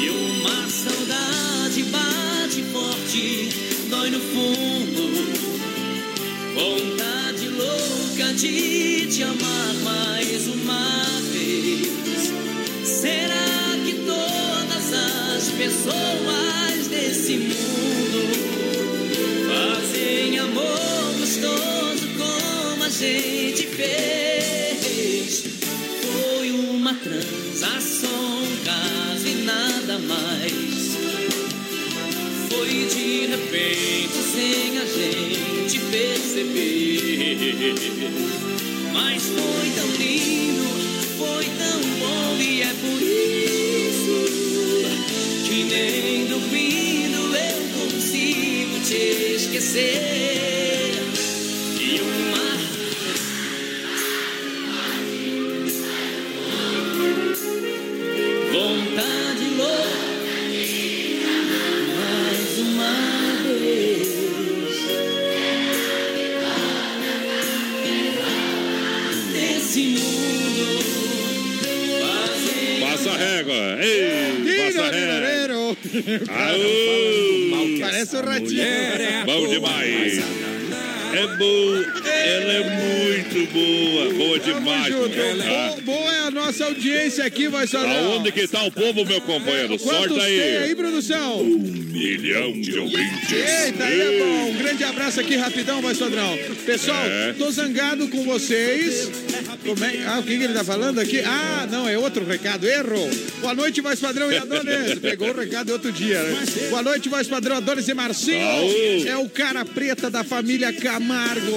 E 0.02 0.08
uma 0.08 0.68
saudade 0.70 1.82
bate 1.84 2.62
forte, 2.72 3.48
dói 3.90 4.10
no 4.10 4.20
fundo. 4.20 5.10
Vontade 6.54 7.48
louca 7.48 8.32
de 8.34 9.06
te 9.06 9.22
amar 9.22 9.79
Mas 38.94 39.22
foi 39.22 39.79
Aô, 76.28 77.78
Parece 77.80 78.16
um 78.16 78.20
ratinho. 78.20 78.64
bom 79.26 79.48
demais. 79.48 80.18
É 81.12 81.26
boa, 81.36 81.84
ela 82.08 82.52
é 82.52 82.62
muito 83.26 83.52
boa, 83.52 84.14
boa 84.14 84.38
demais. 84.38 84.94
Ah, 84.94 85.74
Bo- 85.74 85.80
Boa 85.82 86.14
é 86.14 86.20
a 86.20 86.30
nossa 86.30 86.66
audiência 86.66 87.24
aqui, 87.24 87.48
vai 87.48 87.66
só 87.66 87.78
Aonde 87.84 88.30
que 88.30 88.46
tá 88.46 88.62
o 88.62 88.70
povo, 88.70 89.04
meu 89.04 89.20
companheiro? 89.22 89.76
Quantos 89.76 89.80
Sorta 90.08 90.14
tem 90.14 90.40
aí, 90.40 90.56
aí. 90.58 90.74
produção? 90.76 91.42
Milhão 91.42 92.52
de 92.52 92.78
ouvintes. 92.78 93.32
Eita, 93.32 93.84
aí 93.84 94.00
é 94.00 94.18
bom. 94.20 94.50
Um 94.50 94.54
grande 94.58 94.84
abraço 94.84 95.18
aqui, 95.20 95.34
rapidão, 95.34 95.82
vai 95.82 95.96
Sodrão. 95.96 96.38
Pessoal, 96.64 97.04
É. 97.04 97.34
tô 97.36 97.50
zangado 97.50 98.06
com 98.06 98.22
vocês. 98.22 99.10
Como 99.64 99.84
é- 99.84 100.04
Ah, 100.06 100.18
o 100.18 100.22
que, 100.22 100.36
que 100.38 100.44
ele 100.44 100.54
tá 100.54 100.64
falando 100.64 100.98
aqui? 100.98 101.20
Ah, 101.20 101.66
não, 101.70 101.88
é 101.88 101.96
outro 101.98 102.24
recado. 102.24 102.66
Erro. 102.66 103.10
Boa 103.40 103.54
noite, 103.54 103.80
voz 103.80 103.98
padrão 104.00 104.30
e 104.32 104.36
Adonis. 104.36 104.98
Pegou 105.00 105.28
o 105.30 105.36
recado 105.38 105.70
outro 105.72 105.92
dia, 105.92 106.22
né? 106.22 106.44
Boa 106.70 106.82
noite, 106.82 107.08
voz 107.08 107.26
padrão 107.28 107.56
Adonis 107.56 107.86
e 107.88 107.94
Marcinho. 107.94 108.40
Aô. 108.46 109.04
É 109.06 109.16
o 109.18 109.28
cara 109.28 109.64
preta 109.64 110.10
da 110.10 110.24
família 110.24 110.72
Camargo. 110.72 111.56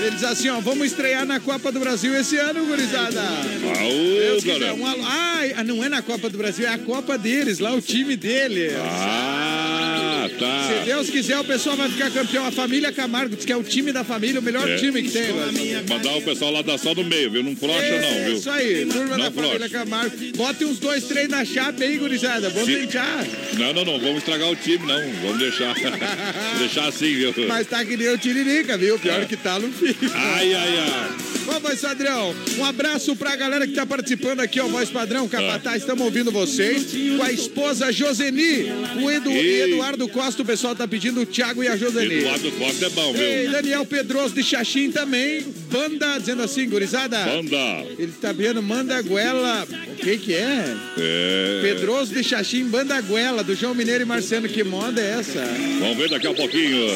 Ele 0.00 0.10
diz 0.12 0.24
assim, 0.24 0.48
ó, 0.48 0.60
vamos 0.60 0.86
estrear 0.86 1.26
na 1.26 1.38
Copa 1.38 1.70
do 1.70 1.78
Brasil 1.78 2.14
esse 2.18 2.36
ano, 2.38 2.64
gurizada. 2.64 3.20
Aô, 3.20 4.36
quiser, 4.36 4.52
galera. 4.58 4.74
um 4.74 4.86
alô. 4.86 5.02
Ah, 5.04 5.62
não 5.64 5.84
é 5.84 5.88
na 5.90 6.00
Copa 6.00 6.30
do 6.30 6.38
Brasil, 6.38 6.66
é 6.66 6.70
a 6.70 6.78
Copa 6.78 7.18
deles, 7.18 7.58
lá 7.58 7.74
o 7.74 7.82
time 7.82 8.16
dele. 8.16 8.70
Ah, 8.78 9.39
Se 10.40 10.74
tá. 10.74 10.82
Deus 10.84 11.10
quiser, 11.10 11.38
o 11.38 11.44
pessoal 11.44 11.76
vai 11.76 11.88
ficar 11.90 12.10
campeão. 12.10 12.46
A 12.46 12.50
família 12.50 12.90
Camargo 12.92 13.36
que 13.36 13.52
é 13.52 13.56
o 13.56 13.62
time 13.62 13.92
da 13.92 14.02
família, 14.04 14.40
o 14.40 14.42
melhor 14.42 14.68
É. 14.68 14.76
time 14.76 15.02
que 15.02 15.10
tem. 15.10 15.32
Mandar 15.88 16.16
o 16.16 16.22
pessoal 16.22 16.50
lá 16.52 16.62
da 16.62 16.78
sal 16.78 16.94
do 16.94 17.04
meio, 17.04 17.30
viu? 17.30 17.42
Não 17.42 17.54
frocha 17.54 17.78
não, 17.78 18.08
É 18.08 18.24
viu? 18.24 18.36
Isso 18.36 18.50
aí, 18.50 18.86
turma 18.86 19.18
Não 19.18 19.24
da 19.24 19.30
família. 19.30 19.68
Camargo. 19.68 20.16
Bote 20.36 20.64
uns 20.64 20.78
dois, 20.78 21.04
três 21.04 21.28
na 21.28 21.44
chapa 21.44 21.82
aí, 21.84 21.98
gurizada. 21.98 22.48
Vamos 22.50 22.66
Sim. 22.66 22.86
tentar. 22.86 23.26
Não, 23.58 23.72
não, 23.74 23.84
não, 23.84 23.98
vamos 24.00 24.18
estragar 24.18 24.50
o 24.50 24.56
time, 24.56 24.86
não. 24.86 25.00
Vamos 25.22 25.38
deixar. 25.38 25.74
deixar 26.58 26.88
assim, 26.88 27.14
viu? 27.14 27.34
Mas 27.48 27.66
tá 27.66 27.84
que 27.84 27.96
nem 27.96 28.08
o 28.08 28.18
Tiririca, 28.18 28.76
viu? 28.78 28.98
Pior 28.98 29.22
É. 29.22 29.24
que 29.26 29.36
tá 29.36 29.58
no 29.58 29.70
fim. 29.72 29.94
Ai, 30.14 30.54
ai, 30.54 30.78
ai. 30.78 31.10
Ô, 31.56 31.58
Voz 31.60 31.80
Padrão, 31.80 32.34
um 32.58 32.64
abraço 32.64 33.16
pra 33.16 33.34
galera 33.34 33.66
que 33.66 33.72
tá 33.72 33.84
participando 33.84 34.38
aqui, 34.40 34.60
ó, 34.60 34.68
Voz 34.68 34.88
Padrão, 34.88 35.26
Capataz, 35.28 35.78
estamos 35.82 36.04
ouvindo 36.04 36.30
vocês. 36.30 36.86
Com 37.16 37.22
a 37.24 37.32
esposa 37.32 37.90
Joseni, 37.92 38.66
o 39.02 39.10
Edu. 39.10 39.30
Eduardo 39.32 40.06
Costa, 40.08 40.29
o 40.38 40.44
pessoal 40.44 40.74
tá 40.76 40.86
pedindo 40.86 41.20
o 41.20 41.26
Thiago 41.26 41.62
e 41.64 41.68
a 41.68 41.76
Joseni. 41.76 42.14
Eduardo 42.16 42.50
Costa 42.52 42.86
é 42.86 42.90
bom, 42.90 43.14
Ei, 43.16 43.42
viu? 43.42 43.52
Daniel 43.52 43.84
Pedroso 43.84 44.34
de 44.34 44.42
Xaxim 44.42 44.90
também. 44.90 45.44
Banda, 45.70 46.18
dizendo 46.18 46.42
assim, 46.42 46.68
gurizada. 46.68 47.18
Banda. 47.24 47.56
Ele 47.98 48.12
tá 48.20 48.32
vendo 48.32 48.62
Mandaguela. 48.62 49.66
O 49.92 49.96
que 49.96 50.18
que 50.18 50.34
é? 50.34 50.76
É. 50.98 51.60
Pedroso 51.62 52.12
de 52.14 52.22
Xaxim, 52.24 52.64
Bandaguela, 52.68 53.42
do 53.44 53.54
João 53.54 53.74
Mineiro 53.74 54.02
e 54.02 54.06
Marciano. 54.06 54.48
Que 54.48 54.64
moda 54.64 55.00
é 55.00 55.18
essa? 55.20 55.44
Vamos 55.80 55.96
ver 55.96 56.08
daqui 56.10 56.26
a 56.26 56.34
pouquinho. 56.34 56.86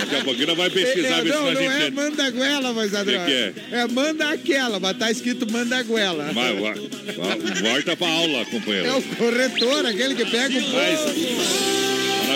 Daqui 0.00 0.16
a 0.16 0.24
pouquinho 0.24 0.46
nós 0.48 0.56
vai 0.56 0.70
pesquisar, 0.70 1.20
É, 1.20 1.24
não, 1.24 1.44
nós 1.44 1.54
não 1.54 1.62
é. 1.72 1.90
Mandaguela, 1.90 2.72
mas 2.72 2.94
Adriano. 2.94 3.26
Que 3.26 3.52
que 3.52 3.74
é? 3.74 3.80
É 3.80 3.88
Manda 3.88 4.28
aquela, 4.30 4.78
mas 4.80 4.96
tá 4.96 5.10
escrito 5.10 5.50
Mandaguela. 5.50 6.30
Vai, 6.32 6.54
vai. 6.54 6.74
vai. 6.74 7.38
Volta 7.72 7.96
pra 7.96 8.08
aula, 8.08 8.38
É 8.40 8.44
companheiro. 8.46 8.98
o 8.98 9.02
corretor, 9.16 9.86
aquele 9.86 10.14
que 10.14 10.24
pega 10.26 10.58
o 10.58 10.62
Mas, 10.72 11.00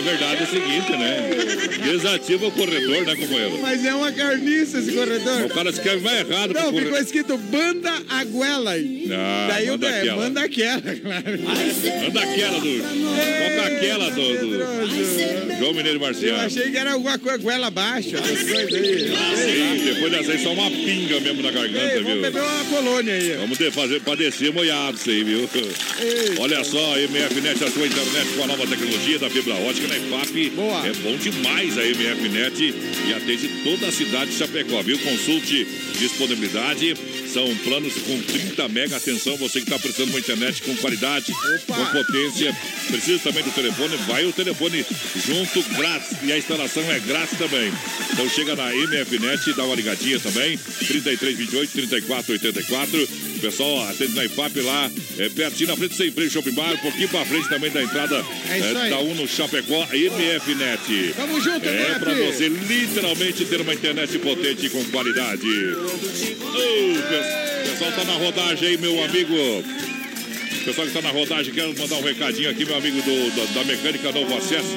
verdade 0.02 0.40
é 0.42 0.44
o 0.44 0.50
seguinte, 0.50 0.92
né? 0.92 1.90
Desativa 1.92 2.46
o 2.46 2.50
corredor, 2.52 3.04
né, 3.04 3.16
companheiro? 3.16 3.58
Mas 3.60 3.84
é 3.84 3.94
uma 3.94 4.12
carniça 4.12 4.78
esse 4.78 4.92
corredor. 4.92 5.42
O 5.42 5.48
cara 5.50 5.70
escreve 5.70 6.02
mais 6.02 6.28
errado 6.28 6.52
Não, 6.52 6.60
ficou 6.66 6.72
corredor. 6.72 7.00
escrito 7.00 7.36
Banda 7.38 7.92
Aguela. 8.08 8.72
Ah, 8.74 9.48
Daí 9.50 9.68
o 9.68 9.72
manda 9.72 9.86
é, 9.88 9.98
aquela. 10.00 10.16
manda 10.22 10.40
aquela, 10.42 10.80
claro. 10.80 11.40
Manda 12.02 12.20
aquela 12.22 12.60
do. 12.60 12.82
É 13.18 13.60
aquela 13.66 14.10
do, 14.10 14.22
do 14.22 15.58
João 15.58 15.74
Mineiro 15.74 15.96
Eu 15.98 16.00
Marciano? 16.00 16.40
achei 16.40 16.70
que 16.70 16.76
era 16.76 16.92
alguma 16.92 17.18
coisa 17.18 17.38
goela 17.38 17.72
aí. 17.76 18.02
Sim, 18.02 19.84
depois 19.84 20.12
dessa 20.12 20.32
aí 20.32 20.38
só 20.42 20.52
uma 20.52 20.70
pinga 20.70 21.20
mesmo 21.20 21.42
na 21.42 21.50
garganta, 21.50 21.84
Ei, 21.94 22.02
vamos 22.02 22.12
viu? 22.12 22.22
beber 22.22 22.42
uma 22.42 22.64
colônia 22.64 23.14
aí. 23.14 23.36
Vamos 23.40 23.58
ter, 23.58 23.70
fazer 23.72 24.00
pra 24.00 24.14
descer 24.14 24.52
molhado 24.52 24.96
isso 24.96 25.10
aí, 25.10 25.22
viu? 25.24 25.48
Olha 26.38 26.62
só, 26.64 26.94
MFNet, 26.96 27.64
a 27.64 27.70
sua 27.70 27.86
internet 27.86 28.28
com 28.36 28.44
a 28.44 28.46
nova 28.46 28.66
tecnologia 28.66 29.18
da 29.18 29.30
fibra 29.30 29.54
ótica 29.54 29.88
na 29.92 29.96
EFAP. 29.96 30.50
Boa. 30.50 30.86
É 30.86 30.92
bom 30.94 31.16
demais 31.16 31.76
a 31.76 31.82
MFNet 31.82 32.74
e 33.06 33.12
atende 33.12 33.48
toda 33.62 33.88
a 33.88 33.92
cidade 33.92 34.30
de 34.30 34.38
Chapecó, 34.38 34.82
viu? 34.82 34.98
Consulte 34.98 35.66
disponibilidade. 35.98 36.94
São 37.32 37.54
planos 37.56 37.94
com 37.94 38.20
30 38.22 38.68
mega. 38.68 38.96
Atenção, 38.96 39.36
você 39.36 39.60
que 39.60 39.66
está 39.66 39.78
precisando 39.78 40.08
de 40.08 40.12
uma 40.12 40.20
internet 40.20 40.62
com 40.62 40.74
qualidade, 40.76 41.32
Opa. 41.32 41.74
com 41.74 42.04
potência. 42.04 42.56
Precisa 42.88 43.18
também 43.22 43.42
do 43.42 43.50
telefone, 43.50 43.96
vai 44.06 44.24
o 44.24 44.32
telefone 44.32 44.84
junto 45.26 45.62
grátis. 45.74 46.16
E 46.22 46.32
a 46.32 46.38
instalação 46.38 46.82
é 46.90 46.98
grátis 47.00 47.38
também. 47.38 47.72
Então 48.12 48.28
chega 48.28 48.56
na 48.56 48.72
MFNet, 48.74 49.52
dá 49.54 49.64
uma 49.64 49.76
ligadinha 49.76 50.18
também. 50.20 50.56
3328 50.58 51.72
3484. 51.72 53.31
Pessoal 53.42 53.88
atende 53.88 54.14
na 54.14 54.24
IFAP 54.24 54.60
lá, 54.60 54.88
é, 55.18 55.28
pertinho 55.28 55.70
na 55.70 55.76
frente, 55.76 55.96
sem 55.96 56.12
frente, 56.12 56.30
shopping 56.30 56.52
bar, 56.52 56.74
um 56.74 56.78
pouquinho 56.78 57.08
pra 57.08 57.24
frente 57.24 57.48
também 57.48 57.72
da 57.72 57.82
entrada 57.82 58.24
É 58.48 58.52
aí. 58.82 58.90
da 58.90 59.00
Uno 59.00 59.26
Chapecó, 59.26 59.84
MFNet. 59.92 61.12
Tamo 61.16 61.40
junto, 61.40 61.68
É 61.68 61.82
MF. 61.86 61.98
pra 62.00 62.14
você 62.14 62.48
literalmente 62.48 63.44
ter 63.44 63.60
uma 63.60 63.74
internet 63.74 64.16
potente 64.20 64.70
com 64.70 64.84
qualidade. 64.84 65.42
Pe- 65.42 67.70
pessoal 67.70 67.92
tá 67.92 68.04
na 68.04 68.12
rodagem 68.14 68.68
aí, 68.68 68.78
meu 68.78 69.02
amigo. 69.04 69.34
Pessoal 70.64 70.86
que 70.86 70.92
tá 70.92 71.02
na 71.02 71.10
rodagem, 71.10 71.52
quero 71.52 71.76
mandar 71.76 71.96
um 71.96 72.02
recadinho 72.02 72.48
aqui, 72.48 72.64
meu 72.64 72.76
amigo 72.76 73.02
do, 73.02 73.30
da, 73.36 73.44
da 73.60 73.64
mecânica 73.64 74.12
Novo 74.12 74.36
Acesso. 74.36 74.68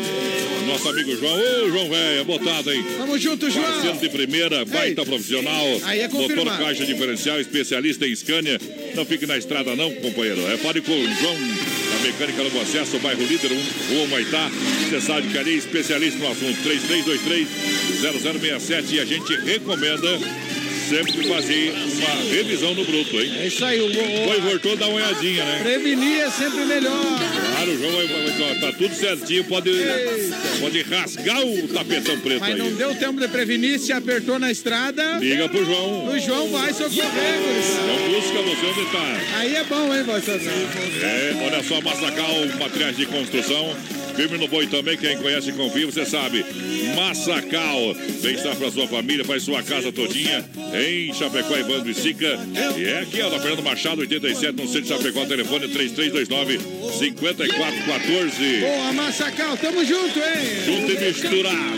Nosso 0.66 0.90
amigo 0.90 1.16
João. 1.16 1.36
Ô, 1.36 1.70
João, 1.70 1.90
velho, 1.90 2.26
botado, 2.26 2.74
hein? 2.74 2.84
Tamo 2.98 3.20
junto, 3.20 3.46
Parceiro 3.46 3.82
João. 3.84 3.98
de 3.98 4.10
primeira, 4.10 4.66
baita 4.66 5.06
profissional. 5.06 5.64
Aí 5.84 6.00
é 6.00 6.08
Motor 6.08 6.22
confirmado. 6.30 6.64
caixa 6.64 6.86
diferencial, 6.86 7.40
especialista 7.40 8.08
em 8.08 8.16
Scania. 8.16 8.60
Não 8.96 9.06
fique 9.06 9.28
na 9.28 9.38
estrada 9.38 9.76
não, 9.76 9.94
companheiro. 9.94 10.42
É 10.48 10.58
fale 10.58 10.82
com 10.82 10.92
o 10.92 11.16
João, 11.20 11.36
da 11.36 12.00
Mecânica 12.04 12.44
Novo 12.44 12.62
Acesso, 12.62 12.98
bairro 12.98 13.24
Líder, 13.24 13.52
Rua 13.90 14.08
Maitá. 14.08 14.50
Você 14.90 15.00
sabe 15.02 15.28
que 15.28 15.38
ali 15.38 15.52
é 15.54 15.58
especialista 15.58 16.18
no 16.18 16.32
assunto. 16.32 16.58
3323-0067 18.02 18.92
e 18.92 19.00
a 19.00 19.06
gente 19.06 19.36
recomenda 19.36 20.20
sempre 20.90 21.28
fazer 21.28 21.72
uma 21.72 22.32
revisão 22.32 22.74
no 22.74 22.84
bruto, 22.86 23.20
hein? 23.22 23.32
É 23.40 23.48
isso 23.48 23.64
aí, 23.66 23.80
o, 23.82 23.86
o, 23.88 24.28
Foi, 24.28 24.42
voltou, 24.42 24.76
dá 24.78 24.88
uma 24.88 24.96
olhadinha, 24.98 25.44
né? 25.44 25.60
prevenir 25.64 26.22
é 26.22 26.30
sempre 26.30 26.66
melhor. 26.66 27.02
Claro, 27.52 27.72
o 27.72 27.78
João 27.78 27.92
vai, 27.92 28.08
vai- 28.08 28.32
vai- 28.38 28.60
tá 28.60 28.78
tudo 28.78 28.94
certinho, 28.96 29.44
pode, 29.46 29.72
pode 30.60 30.82
rasgar 30.84 31.42
o 31.46 31.68
tapetão 31.70 32.20
preto 32.20 32.40
Mas 32.42 32.58
não 32.58 32.68
aí. 32.68 32.74
deu 32.74 32.96
tempo 32.96 33.20
de 33.20 33.28
prevenir, 33.28 33.80
se 33.80 33.92
apertou 33.94 34.38
na 34.40 34.52
estrada. 34.52 35.18
Liga 35.20 35.50
pro 35.50 35.66
João. 35.66 36.08
O 36.08 36.20
João 36.20 36.50
vai 36.50 36.72
gurizada. 36.74 37.88
Não 37.88 38.10
busca 38.10 38.42
você 38.42 38.66
onde 38.68 38.92
tá. 38.92 39.38
Aí 39.38 39.56
é 39.56 39.64
bom, 39.64 39.94
hein, 39.96 40.04
padrão? 40.06 40.36
É, 41.02 41.34
olha 41.46 41.64
só, 41.64 41.82
Massacal, 41.82 42.46
materiais 42.60 42.98
de 42.98 43.06
construção. 43.06 43.76
Firme 44.16 44.38
no 44.38 44.48
boi 44.48 44.66
também, 44.68 44.98
quem 44.98 45.18
conhece 45.18 45.50
e 45.50 45.54
confia, 45.54 45.86
você 45.86 46.06
sabe. 46.06 46.46
Massacal, 46.96 47.94
bem-estar 48.22 48.56
para 48.56 48.72
sua 48.72 48.88
família, 48.88 49.26
faz 49.26 49.44
sua 49.44 49.62
casa 49.62 49.92
todinha 49.92 50.44
em 50.74 51.14
Chapecó, 51.14 51.56
Evandro 51.56 51.90
e 51.90 51.94
Sica. 51.94 52.40
E 52.78 52.86
é 52.86 53.00
aqui, 53.02 53.22
ó, 53.22 53.30
da 53.30 53.40
Fernando 53.40 53.64
Machado, 53.64 54.02
87, 54.02 54.54
no 54.54 54.68
centro 54.68 54.82
de 54.84 54.88
Chapecó, 54.88 55.26
telefone 55.26 55.68
3329 55.68 56.60
5414. 56.98 58.60
Boa, 58.62 58.94
Massacal, 58.94 59.58
tamo 59.58 59.84
junto, 59.84 60.18
hein? 60.20 60.64
Junto 60.66 60.92
e 60.92 61.00
misturado. 61.00 61.76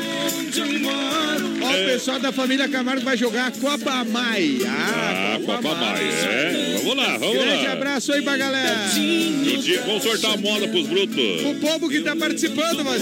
Ó, 1.68 1.72
o 1.82 1.86
pessoal 1.86 2.20
da 2.20 2.32
família 2.32 2.68
Camargo 2.68 3.04
vai 3.04 3.18
jogar 3.18 3.52
Copa 3.52 4.04
Mai. 4.06 4.60
Ah, 4.68 5.36
Ah, 5.36 5.40
Copa 5.46 5.76
Mai, 5.76 6.04
é. 6.04 6.76
Vamos 6.80 6.96
lá, 6.98 7.18
vamos 7.18 7.36
Grande 7.38 7.66
lá. 7.66 7.74
abraço 7.74 8.14
aí 8.14 8.22
pra 8.22 8.38
galera. 8.38 8.88
Juntinho, 8.94 9.82
vamos 9.86 10.04
sortar 10.04 10.34
a 10.34 10.38
moda 10.38 10.68
pros 10.68 10.88
brutos. 10.88 11.42
O 11.46 11.56
povo 11.56 11.90
que 11.90 12.00
tá 12.02 12.16
participando, 12.16 12.84
vai 12.84 12.98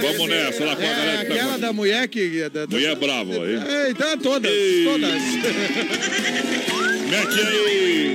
Vamos 0.00 0.28
nessa 0.28 0.64
lá 0.64 0.76
com 0.76 0.82
a 0.82 0.86
É 0.86 0.94
galera 0.94 1.18
que 1.18 1.26
tá 1.28 1.34
aquela 1.34 1.58
da 1.58 1.72
mulher 1.72 2.08
que. 2.08 2.40
Da, 2.52 2.66
da- 2.66 2.66
Mulher 2.68 2.94
brava, 2.96 3.32
hein? 3.34 3.60
É, 3.68 3.90
então 3.90 4.16
todas, 4.18 4.50
Ei. 4.50 4.84
todas. 4.84 5.10
Mete 7.08 7.40
aí. 7.46 8.14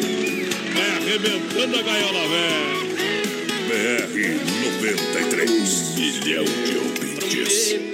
Vai 0.74 0.90
arrebentando 0.98 1.80
a 1.80 1.82
gaiola, 1.82 2.20
velho. 2.30 2.84
BR 3.68 4.40
93, 4.76 5.96
milhão 5.98 6.44
de 6.46 6.78
ouvintes. 6.78 7.93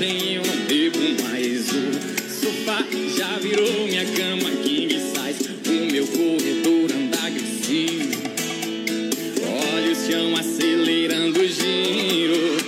Eu 0.00 0.42
não 0.44 0.64
bebo 0.66 1.24
mais. 1.24 1.66
O 1.70 2.30
sofá 2.40 2.86
já 3.16 3.36
virou 3.38 3.84
minha 3.84 4.04
cama 4.04 4.48
king 4.62 4.94
size 4.94 5.50
o 5.66 5.92
meu 5.92 6.06
corredor 6.06 6.92
anda 6.92 7.18
agressivo. 7.18 8.12
Olha 9.74 9.90
o 9.90 9.96
chão 9.96 10.36
acelerando 10.36 11.40
o 11.40 11.48
giro. 11.48 12.58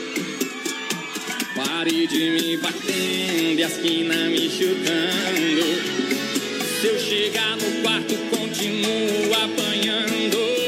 Parede 1.54 2.30
me 2.30 2.56
batendo 2.56 3.60
e 3.60 3.62
a 3.62 3.68
esquina 3.68 4.16
me 4.24 4.50
chutando. 4.50 5.60
Se 6.80 6.86
eu 6.88 6.98
chegar 6.98 7.56
no 7.58 7.82
quarto 7.82 8.16
continuo 8.28 9.34
apanhando 9.34 10.60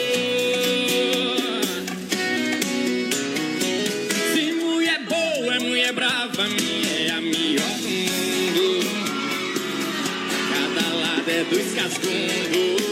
dois 11.83 11.99
cascundos. 11.99 12.83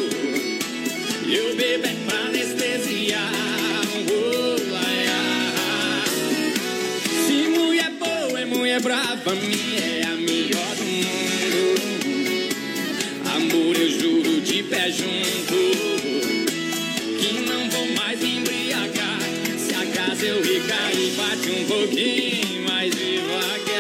E 1.27 1.35
eu 1.35 1.55
bebo 1.57 1.87
é 1.87 1.95
pra 2.07 2.19
anestesiar. 2.27 3.33
Oh, 4.11 4.57
ai, 4.77 5.07
ai. 5.07 6.53
Se 7.27 7.49
mulher 7.49 7.91
boa 7.93 8.41
é 8.41 8.45
mulher 8.45 8.81
brava, 8.81 9.35
minha 9.35 9.81
é 9.81 10.05
a 10.05 10.17
melhor 10.17 10.77
do 10.77 10.85
mundo. 10.85 11.81
Amor, 13.37 13.77
eu 13.77 13.91
juro 13.91 14.41
de 14.41 14.63
pé 14.65 14.91
junto 14.91 15.61
que 17.19 17.41
não 17.47 17.71
vou 17.71 17.87
mais 17.95 18.23
embriagar. 18.23 19.21
Se 19.57 19.75
acaso 19.75 20.25
eu 20.25 20.43
recair, 20.43 21.13
bate 21.17 21.51
um 21.51 21.65
pouquinho 21.67 22.63
mais 22.69 22.91
devagar. 22.95 23.80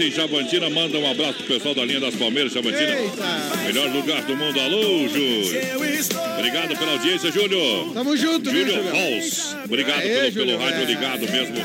Audiência 0.00 0.04
em 0.06 0.10
Chavantina. 0.10 0.70
Manda 0.70 0.98
um 0.98 1.10
abraço 1.10 1.34
pro 1.34 1.46
pessoal 1.46 1.74
da 1.74 1.84
linha 1.84 2.00
das 2.00 2.14
Palmeiras, 2.14 2.52
Chavantina. 2.52 2.98
Eita. 2.98 3.56
Melhor 3.64 3.90
lugar 3.90 4.22
do 4.22 4.36
mundo. 4.36 4.58
Alô, 4.58 5.08
Júlio. 5.08 5.60
Obrigado 6.38 6.78
pela 6.78 6.92
audiência, 6.92 7.30
Júlio. 7.30 7.92
Tamo 7.92 8.16
junto, 8.16 8.50
Júlio? 8.50 8.88
Halls. 8.88 9.56
Obrigado 9.64 10.00
Aê, 10.00 10.08
pelo, 10.08 10.30
Júlio, 10.32 10.58
pelo 10.58 10.58
rádio 10.58 10.82
é. 10.82 10.84
ligado 10.86 11.30
mesmo, 11.30 11.56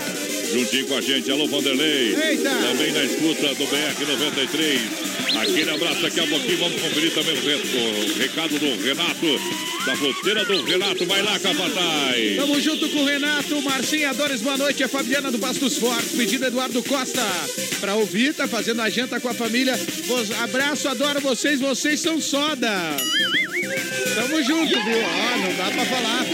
juntinho 0.54 0.88
com 0.88 0.95
a 0.95 1.02
gente. 1.02 1.32
Alô, 1.32 1.48
Vanderlei. 1.48 2.15
Eita. 2.15 2.50
Também 2.50 2.91
na 2.91 3.04
escuta 3.04 3.48
do 3.56 3.65
BR 3.65 4.06
93. 4.08 5.05
Aquele 5.41 5.69
abraço 5.69 6.02
daqui 6.02 6.19
a 6.19 6.28
pouquinho. 6.28 6.58
Vamos 6.58 6.82
conferir 6.82 7.13
também 7.13 7.34
o, 7.34 7.41
re- 7.41 7.56
o 7.56 8.17
recado 8.17 8.60
do 8.60 8.84
Renato, 8.84 9.39
da 9.86 9.95
fruteira 9.95 10.45
do 10.45 10.63
Renato. 10.63 11.06
Vai 11.06 11.21
lá, 11.21 11.38
Capataz. 11.39 12.36
Tamo 12.38 12.60
junto 12.62 12.89
com 12.89 13.00
o 13.00 13.06
Renato, 13.06 13.62
Marcinha 13.62 14.13
Dores, 14.13 14.41
boa 14.41 14.58
noite. 14.58 14.84
É 14.84 14.88
Fabiana 14.88 15.32
do 15.32 15.38
Bastos 15.38 15.78
Fortes, 15.78 16.12
pedido 16.13 16.45
Eduardo 16.45 16.82
Costa. 16.84 17.21
Pra 17.80 17.95
ouvir, 17.95 18.34
tá 18.34 18.48
fazendo 18.48 18.82
a 18.82 18.89
janta 18.89 19.19
com 19.19 19.30
a 19.30 19.34
família. 19.34 19.78
Abraço, 20.43 20.88
adoro 20.88 21.19
vocês, 21.21 21.60
vocês 21.60 22.00
são 22.00 22.19
soda. 22.21 22.71
Tamo 24.15 24.41
junto, 24.43 24.69
viu? 24.69 24.98
Ó, 24.98 25.38
não 25.38 25.56
dá 25.58 25.71
pra 25.71 25.86
falar. 25.86 26.26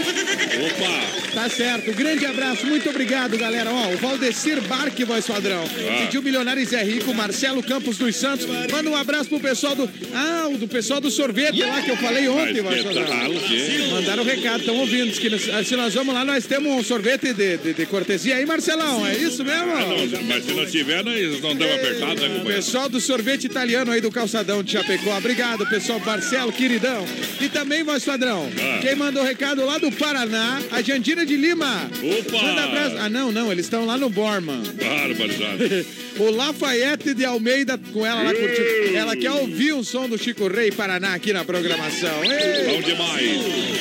Opa! 0.60 1.22
Tá 1.32 1.48
certo. 1.48 1.92
Grande 1.94 2.26
abraço, 2.26 2.66
muito 2.66 2.88
obrigado, 2.90 3.36
galera. 3.38 3.70
Ó, 3.72 3.88
o 3.94 3.96
Valdecir 3.96 4.60
Barque, 4.62 5.04
voz 5.04 5.26
padrão. 5.26 5.64
Ah. 5.64 6.02
Pediu 6.04 6.22
Milionários 6.22 6.72
é 6.74 6.82
Rico, 6.84 7.14
Marcelo 7.14 7.62
Campos 7.62 7.96
dos 7.96 8.14
Santos. 8.16 8.46
Manda 8.70 8.90
um 8.90 8.96
abraço 8.96 9.28
pro 9.30 9.40
pessoal 9.40 9.74
do. 9.74 9.88
Ah, 10.14 10.48
o 10.52 10.58
do 10.58 10.68
pessoal 10.68 11.00
do 11.00 11.10
sorvete 11.10 11.62
lá 11.62 11.80
que 11.80 11.90
eu 11.90 11.96
falei 11.96 12.28
ontem, 12.28 12.60
voz 12.60 12.82
padrão. 12.82 13.04
Mandaram 13.92 14.22
um 14.22 14.26
recado, 14.26 14.60
estão 14.60 14.76
ouvindo. 14.76 15.08
Diz 15.10 15.18
que 15.18 15.30
nós- 15.30 15.66
se 15.66 15.74
nós 15.76 15.94
vamos 15.94 16.14
lá, 16.14 16.24
nós 16.24 16.44
temos 16.46 16.70
um 16.72 16.82
sorvete 16.82 17.32
de, 17.32 17.56
de, 17.56 17.72
de 17.74 17.86
cortesia 17.86 18.36
aí, 18.36 18.44
Marcelão. 18.44 19.06
É 19.06 19.14
isso 19.16 19.42
mesmo? 19.44 19.72
Ah, 19.72 19.80
não, 19.86 20.22
mas 20.24 20.44
se 20.44 20.52
não 20.52 20.66
tiver, 20.66 21.02
nós 21.02 21.40
não 21.40 21.56
damos 21.56 21.74
apertado, 21.74 22.14
né, 22.20 22.26
O 22.26 22.30
companheiro? 22.30 22.44
pessoal 22.44 22.88
do 22.88 23.00
sorvete 23.00 23.44
italiano 23.44 23.90
aí 23.90 24.00
do 24.00 24.10
calçadão 24.10 24.62
de 24.62 24.72
Chapecó. 24.72 25.16
Obrigado, 25.16 25.66
pessoal. 25.66 26.00
Marcelo, 26.04 26.52
queridão. 26.52 27.06
E 27.40 27.48
também, 27.48 27.82
voz 27.82 28.04
padrão, 28.04 28.50
Ah. 28.60 28.78
quem 28.82 28.94
mandou 28.94 29.22
recado 29.24 29.64
lá 29.64 29.78
do 29.78 29.90
Paraná, 29.92 30.41
a 30.70 30.82
Jandira 30.82 31.24
de 31.24 31.36
Lima. 31.36 31.90
Opa! 32.18 32.42
Manda 32.42 32.64
abraço. 32.64 32.96
Ah, 32.98 33.08
não, 33.08 33.32
não, 33.32 33.50
eles 33.50 33.66
estão 33.66 33.84
lá 33.86 33.96
no 33.96 34.08
Borman. 34.10 34.62
Barbaridade. 34.74 35.86
O 36.18 36.30
Lafayette 36.30 37.14
de 37.14 37.24
Almeida 37.24 37.78
com 37.90 38.04
ela 38.04 38.22
lá 38.22 38.34
curtindo. 38.34 38.94
Ela 38.94 39.16
quer 39.16 39.30
ouvir 39.30 39.72
o 39.72 39.82
som 39.82 40.06
do 40.06 40.18
Chico 40.18 40.46
Rei 40.46 40.70
Paraná 40.70 41.14
aqui 41.14 41.32
na 41.32 41.42
programação. 41.42 42.22
Ei! 42.22 42.74
Bom 42.74 42.82
demais. 42.82 43.38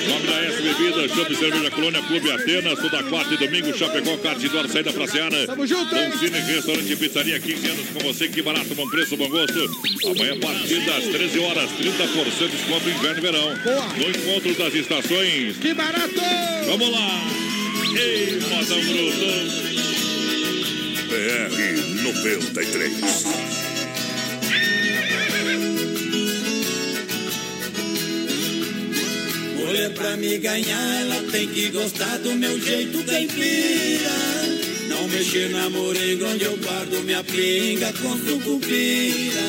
Nome 0.07 0.27
da 0.27 0.45
S 0.45 0.61
Bebida, 0.61 1.09
Chopp 1.09 1.35
Cerveja 1.35 1.71
Colônia, 1.71 2.01
Clube 2.03 2.31
Atenas, 2.31 2.79
toda 2.79 3.03
quarta 3.03 3.33
e 3.33 3.37
domingo, 3.37 3.77
Chapecó, 3.77 4.15
Cartidor, 4.17 4.67
saída 4.69 4.93
pra 4.93 5.07
Seara. 5.07 5.45
Tamo 5.45 5.67
junto, 5.67 5.93
hein? 5.93 6.09
Bom 6.09 6.17
Cine, 6.19 6.39
Restaurante 6.39 6.93
e 6.93 6.95
Pizzaria, 6.95 7.39
15 7.39 7.67
anos 7.67 7.85
com 7.89 7.99
você, 7.99 8.27
que 8.29 8.41
barato, 8.41 8.73
bom 8.75 8.87
preço, 8.87 9.17
bom 9.17 9.27
gosto. 9.27 9.59
Amanhã, 10.05 10.33
a 10.33 10.39
partir 10.39 10.85
das 10.85 11.03
13 11.03 11.39
horas, 11.39 11.69
30% 11.71 12.49
de 12.49 12.57
desconto 12.57 12.89
inverno 12.89 13.17
e 13.17 13.21
verão. 13.21 13.55
Boa. 13.63 13.87
No 13.97 14.09
encontro 14.09 14.53
das 14.55 14.73
estações. 14.73 15.57
Que 15.57 15.73
barato! 15.73 16.50
Vamos 16.65 16.91
lá! 16.91 17.27
Ei, 17.97 18.39
modão 18.39 18.81
bruto! 18.81 19.61
BR 21.09 22.03
93. 22.03 22.91
Mulher 29.57 29.93
pra 29.93 30.17
me 30.17 30.37
ganhar, 30.37 31.01
ela 31.01 31.23
tem 31.31 31.47
que 31.47 31.69
gostar 31.69 32.17
do 32.19 32.33
meu 32.35 32.59
jeito 32.59 33.03
caipira. 33.03 34.09
Não 34.87 35.07
mexer 35.07 35.49
na 35.49 35.69
moringa 35.69 36.27
onde 36.27 36.43
eu 36.43 36.57
guardo 36.57 37.03
minha 37.03 37.23
pinga 37.23 37.93
com 37.93 38.17
sucupira. 38.17 39.41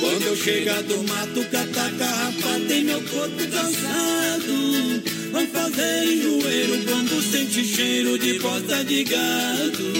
Quando 0.00 0.22
eu 0.26 0.36
chegar 0.36 0.82
do 0.82 1.02
mato, 1.04 1.44
catar 1.50 1.92
carrapato 1.92 2.64
tem 2.66 2.84
meu 2.84 3.00
corpo 3.02 3.36
cansado. 3.50 5.09
Vão 5.40 5.46
fazer 5.46 6.04
enjoeiro 6.04 6.84
quando 6.84 7.22
sente 7.22 7.64
cheiro 7.64 8.18
de 8.18 8.38
bosta 8.40 8.84
de 8.84 9.04
gado. 9.04 9.92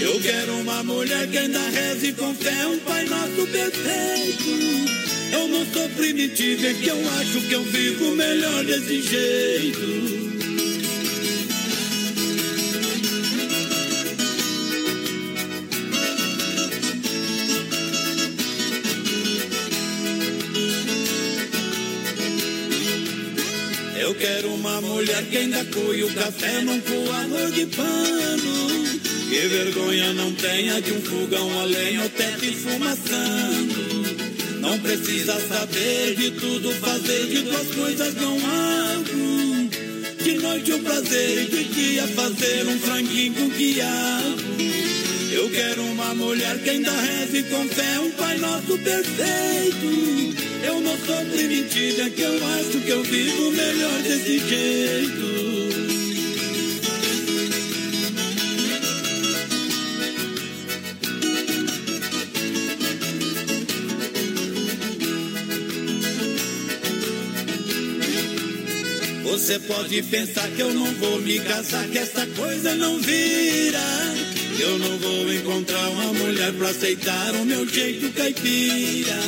Eu 0.00 0.20
quero 0.20 0.52
uma 0.54 0.82
mulher 0.82 1.28
que 1.28 1.38
ainda 1.38 1.60
reze 1.68 2.12
com 2.14 2.34
fé 2.34 2.66
um 2.66 2.78
Pai 2.80 3.04
Nosso 3.04 3.46
perfeito. 3.52 4.50
Eu 5.32 5.46
não 5.46 5.64
sou 5.66 5.88
primitivo, 5.90 6.66
é 6.66 6.74
que 6.74 6.88
eu 6.88 6.98
acho 7.20 7.40
que 7.42 7.52
eu 7.52 7.62
vivo 7.62 8.16
melhor 8.16 8.64
desse 8.64 9.00
jeito. 9.00 10.13
Uma 25.24 25.30
mulher 25.30 25.30
que 25.30 25.36
ainda 25.36 25.64
coe 25.66 26.04
o 26.04 26.14
café 26.14 26.60
num 26.62 26.80
coador 26.80 27.50
de 27.50 27.66
pano. 27.66 28.84
Que 29.28 29.48
vergonha 29.48 30.12
não 30.12 30.32
tenha 30.32 30.80
de 30.80 30.92
um 30.92 31.00
fogão 31.00 31.60
a 31.60 31.64
lenha 31.64 32.02
ou 32.02 32.08
teto 32.10 32.44
esfumaçando. 32.44 33.84
Não 34.60 34.78
precisa 34.78 35.38
saber 35.48 36.14
de 36.16 36.30
tudo, 36.32 36.70
fazer 36.72 37.26
de 37.26 37.42
duas 37.42 37.68
coisas 37.74 38.14
não 38.14 38.36
abro. 38.36 39.68
De 40.22 40.34
noite 40.38 40.72
o 40.72 40.78
prazer 40.80 41.42
e 41.42 41.46
de 41.46 41.64
dia 41.64 42.06
fazer 42.08 42.66
um 42.66 42.78
franguinho 42.78 43.34
com 43.34 43.50
quiabo. 43.50 44.44
Eu 45.32 45.50
quero 45.50 45.93
mulher 46.14 46.58
que 46.58 46.70
ainda 46.70 46.90
reze 46.90 47.42
com 47.44 47.68
fé 47.68 48.00
um 48.00 48.10
Pai 48.12 48.38
Nosso 48.38 48.78
perfeito. 48.78 50.34
Eu 50.64 50.80
não 50.80 50.96
sou 50.98 51.24
primitiva, 51.26 52.10
que 52.10 52.22
eu 52.22 52.46
acho 52.46 52.80
que 52.80 52.90
eu 52.90 53.02
vivo 53.02 53.50
melhor 53.50 54.02
desse 54.02 54.38
jeito. 54.38 55.34
Você 69.24 69.58
pode 69.58 70.02
pensar 70.04 70.48
que 70.48 70.62
eu 70.62 70.72
não 70.72 70.86
vou 70.94 71.20
me 71.20 71.38
casar, 71.40 71.86
que 71.88 71.98
essa 71.98 72.26
coisa 72.28 72.74
não 72.76 72.98
vira. 72.98 74.23
Eu 74.58 74.78
não 74.78 74.98
vou 74.98 75.32
encontrar 75.32 75.88
uma 75.90 76.12
mulher 76.12 76.52
pra 76.52 76.68
aceitar 76.68 77.34
o 77.34 77.44
meu 77.44 77.68
jeito 77.68 78.10
caipira. 78.12 79.18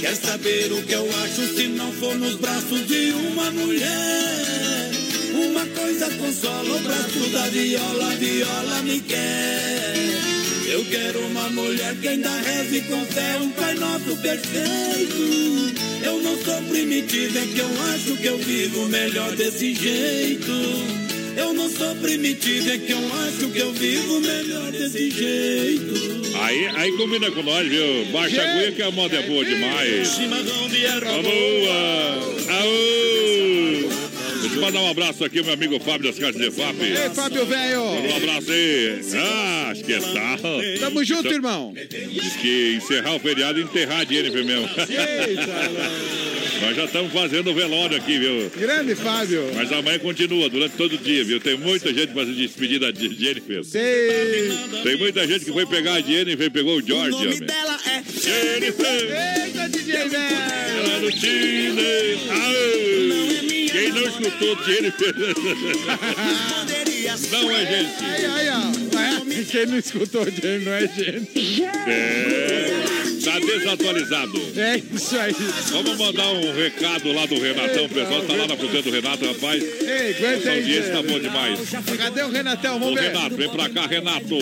Quer 0.00 0.16
saber 0.16 0.72
o 0.72 0.82
que 0.82 0.92
eu 0.92 1.08
acho 1.24 1.54
se 1.54 1.68
não 1.68 1.92
for 1.92 2.16
nos 2.16 2.36
braços 2.36 2.86
de 2.86 3.12
uma 3.12 3.50
mulher? 3.50 4.90
Uma 5.34 5.66
coisa 5.66 6.10
consola 6.10 6.76
o 6.76 6.80
braço 6.80 7.30
da 7.32 7.48
viola, 7.48 8.14
viola 8.16 8.82
me 8.82 9.00
quer. 9.00 9.94
Eu 10.66 10.84
quero 10.86 11.20
uma 11.26 11.48
mulher 11.50 11.94
que 12.00 12.08
ainda 12.08 12.30
reze 12.40 12.80
com 12.82 13.04
fé 13.06 13.38
um 13.40 13.50
Pai 13.50 13.74
Nosso 13.74 14.16
perfeito. 14.22 15.72
Eu 16.04 16.22
não 16.22 16.36
sou 16.42 16.62
primitiva, 16.62 17.38
é 17.38 17.46
que 17.46 17.58
eu 17.58 17.82
acho 17.94 18.16
que 18.16 18.26
eu 18.26 18.38
vivo 18.38 18.88
melhor 18.88 19.36
desse 19.36 19.74
jeito. 19.74 21.11
Eu 21.36 21.52
não 21.52 21.68
sou 21.68 21.94
primitiva, 21.96 22.70
é 22.72 22.78
que 22.78 22.92
eu 22.92 22.98
acho 22.98 23.48
que 23.48 23.58
eu 23.58 23.72
vivo 23.72 24.20
melhor 24.20 24.70
desse 24.70 25.10
jeito. 25.10 26.22
Aí, 26.40 26.66
aí 26.76 26.92
combina 26.92 27.30
com 27.30 27.42
nós, 27.42 27.66
viu? 27.68 28.04
Baixa 28.12 28.42
a 28.42 28.50
agulha 28.50 28.72
que 28.72 28.82
a 28.82 28.90
moda 28.90 29.16
é 29.16 29.22
boa 29.22 29.44
demais. 29.44 30.08
Chimarrão 30.08 30.68
de 30.68 30.84
erva 30.84 31.22
boa! 31.22 32.58
Aô! 32.60 33.12
Deixa 34.40 34.56
eu 34.56 34.60
mandar 34.60 34.80
um 34.80 34.90
abraço 34.90 35.24
aqui, 35.24 35.42
meu 35.42 35.54
amigo 35.54 35.78
Fábio 35.80 36.10
das 36.10 36.18
Casas 36.18 36.40
de 36.40 36.50
FAP. 36.50 36.80
Ei, 36.82 37.10
Fábio 37.14 37.46
Velho. 37.46 37.82
Um 37.82 38.16
abraço 38.16 38.50
aí. 38.50 39.00
Ah, 39.14 39.68
acho 39.70 39.84
que 39.84 39.92
está. 39.92 40.38
Tamo 40.80 41.04
junto, 41.04 41.32
irmão. 41.32 41.72
Diz 41.74 42.36
que 42.36 42.74
encerrar 42.76 43.14
o 43.14 43.20
feriado 43.20 43.60
e 43.60 43.62
enterrar 43.62 44.06
Jennifer 44.06 44.44
mesmo. 44.44 44.68
Eita, 44.78 45.70
Nós 46.62 46.76
já 46.76 46.84
estamos 46.84 47.12
fazendo 47.12 47.50
o 47.50 47.54
velório 47.54 47.96
aqui, 47.96 48.18
viu? 48.18 48.50
grande 48.56 48.94
Fábio. 48.94 49.50
Mas 49.54 49.72
amanhã 49.72 49.98
continua, 49.98 50.48
durante 50.48 50.76
todo 50.76 50.94
o 50.94 50.98
dia, 50.98 51.24
viu? 51.24 51.40
Tem 51.40 51.58
muita 51.58 51.92
gente 51.92 52.12
fazendo 52.14 52.36
despedida 52.36 52.92
de 52.92 53.14
Jennifer. 53.14 53.64
Sei. 53.64 54.52
Tem 54.82 54.96
muita 54.96 55.26
gente 55.26 55.44
que 55.44 55.52
foi 55.52 55.66
pegar 55.66 55.94
a 55.94 56.00
Jennifer 56.00 56.46
e 56.46 56.50
pegou 56.50 56.76
o 56.76 56.82
George, 56.86 57.16
homem. 57.16 57.38
dela 57.40 57.78
é 57.86 58.02
Jennifer! 58.02 59.44
Eita, 59.44 59.68
DJ. 59.68 59.94
Ela 59.94 60.98
no 61.00 61.10
Chile! 61.10 62.18
Aô! 62.30 62.72
Quem 63.72 63.88
não 63.90 64.02
escutou 64.06 64.64
Jennifer 64.64 65.14
não 67.30 67.50
é 67.50 67.66
gente. 67.66 68.04
Aí, 68.04 68.24
aí, 68.24 68.48
ó. 68.48 68.98
É, 68.98 69.44
Quem 69.44 69.66
não 69.66 69.78
escutou 69.78 70.24
gente 70.24 70.64
não 70.64 70.72
é 70.72 70.88
gente. 70.88 71.64
É. 71.86 73.01
Tá 73.24 73.38
desatualizado. 73.38 74.42
É 74.56 74.82
isso 74.94 75.16
aí. 75.18 75.32
Vamos 75.70 75.96
mandar 75.96 76.28
um 76.32 76.52
recado 76.54 77.12
lá 77.12 77.24
do 77.26 77.38
Renatão. 77.40 77.84
O 77.84 77.88
pessoal 77.88 78.22
tá 78.22 78.34
lá 78.34 78.46
na 78.48 78.56
fruteira 78.56 78.82
do 78.82 78.90
Renato, 78.90 79.24
rapaz. 79.26 79.62
Ei, 79.62 80.10
aguenta 80.10 80.26
Essa 80.26 80.50
aí, 80.50 80.58
audiência 80.58 80.92
tá 80.92 81.02
boa 81.02 81.20
demais. 81.20 81.58
Cadê 81.98 82.22
o 82.22 82.30
Renatão? 82.30 82.76
Ô, 82.76 82.80
Vamos 82.80 82.94
ver. 83.00 83.12
Renato, 83.12 83.36
vem 83.36 83.48
pra 83.48 83.68
cá, 83.68 83.86
Renato. 83.86 84.36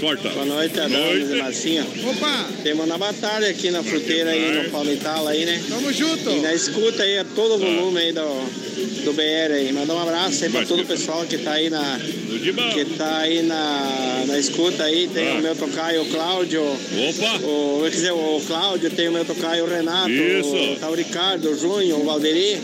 Corta. 0.00 0.28
Boa 0.30 0.44
noite, 0.44 0.78
Adonis 0.80 1.30
e 1.30 1.34
Marcinha. 1.36 1.86
Opa, 2.04 2.48
Temos 2.62 2.86
na 2.86 2.96
batalha 2.98 3.48
aqui 3.48 3.70
na 3.70 3.82
fruteira 3.82 4.30
aí, 4.30 4.62
no 4.64 4.70
Paulital 4.70 5.26
aí, 5.26 5.44
né? 5.44 5.60
tamo 5.68 5.92
junto. 5.92 6.30
E 6.30 6.40
na 6.40 6.54
escuta 6.54 7.02
aí, 7.02 7.18
a 7.18 7.24
todo 7.24 7.54
o 7.54 7.58
volume 7.58 7.98
aí 8.00 8.12
do, 8.12 9.04
do 9.04 9.12
BR 9.12 9.52
aí. 9.54 9.72
Mandar 9.72 9.94
um 9.94 10.02
abraço 10.02 10.44
aí 10.44 10.50
pra 10.50 10.60
Vai, 10.60 10.66
todo 10.68 10.82
o 10.82 10.86
pessoal 10.86 11.24
que 11.24 11.38
tá 11.38 11.52
aí 11.52 11.68
na, 11.68 11.98
bom. 12.54 12.70
que 12.70 12.84
tá 12.96 13.18
aí 13.18 13.42
na, 13.42 14.24
na 14.26 14.38
escuta 14.38 14.84
aí. 14.84 15.08
Tem 15.12 15.28
Ah. 15.30 15.34
o 15.34 15.42
meu 15.42 15.56
tocaio, 15.56 16.02
o 16.02 16.06
Cláudio. 16.06 16.62
Opa! 16.62 17.46
O, 17.46 17.80
quer 17.84 17.90
dizer, 17.90 18.12
o 18.12 18.19
Cláudio, 18.46 18.90
tem 18.90 19.08
o 19.08 19.12
meu 19.12 19.24
tocaio, 19.24 19.64
o 19.64 19.68
Renato. 19.68 20.10
Isso. 20.10 20.54
O, 20.54 20.76
tá 20.76 20.88
o 20.88 20.94
Ricardo, 20.94 21.50
o 21.50 21.58
Junho, 21.58 22.00
o 22.00 22.04
Valderi. 22.04 22.60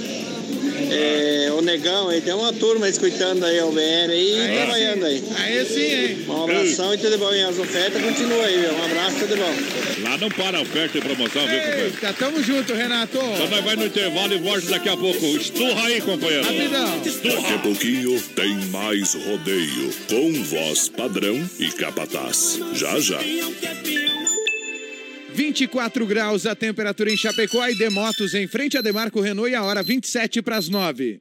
é, 0.90 1.50
o 1.52 1.62
Negão 1.62 2.08
aí, 2.08 2.20
tem 2.20 2.34
uma 2.34 2.52
turma 2.52 2.88
escutando 2.88 3.44
aí 3.44 3.60
o 3.60 3.70
BR 3.72 4.10
aí 4.10 4.38
e 4.38 4.56
trabalhando 4.56 5.04
aí. 5.06 5.24
Aí 5.36 5.64
sim, 5.64 5.80
hein? 5.80 6.24
Um 6.28 6.44
abração 6.44 6.94
e 6.94 6.98
tudo 6.98 7.18
bom. 7.18 7.32
E 7.32 7.42
as 7.42 7.58
ofertas 7.58 8.02
continuam 8.02 8.42
aí, 8.42 8.58
viu? 8.58 8.72
Um 8.72 8.84
abraço, 8.84 9.16
tudo 9.20 9.36
bom. 9.36 10.08
Lá 10.08 10.18
não 10.18 10.28
para 10.28 10.58
a 10.58 10.60
oferta 10.60 10.98
e 10.98 11.00
promoção, 11.00 11.46
viu, 11.46 11.58
companheiro? 11.58 11.86
Eita, 11.86 12.12
tamo 12.12 12.42
junto, 12.42 12.74
Renato. 12.74 13.16
Então 13.16 13.48
nós 13.48 13.64
vai 13.64 13.76
no 13.76 13.86
intervalo 13.86 14.34
e 14.34 14.38
volta 14.38 14.66
daqui 14.66 14.88
a 14.88 14.96
pouco. 14.96 15.24
Esturra 15.24 15.86
aí, 15.86 16.00
companheiro. 16.00 16.44
Rapidão. 16.44 17.00
Daqui 17.00 17.54
a 17.54 17.58
pouquinho 17.58 18.20
tem 18.34 18.54
mais 18.66 19.14
rodeio 19.14 19.90
com 20.08 20.32
voz 20.44 20.88
padrão 20.88 21.48
e 21.58 21.68
capataz. 21.70 22.58
Já 22.74 23.00
já. 23.00 23.18
24 25.36 26.06
graus 26.06 26.46
a 26.46 26.56
temperatura 26.56 27.12
em 27.12 27.16
Chapecó 27.16 27.68
e 27.68 27.76
Demotos 27.76 28.32
em 28.32 28.48
frente 28.48 28.78
a 28.78 28.80
Demarco 28.80 29.20
Renault 29.20 29.52
e 29.52 29.54
a 29.54 29.62
hora 29.62 29.82
27 29.82 30.40
para 30.40 30.56
as 30.56 30.70
9. 30.70 31.20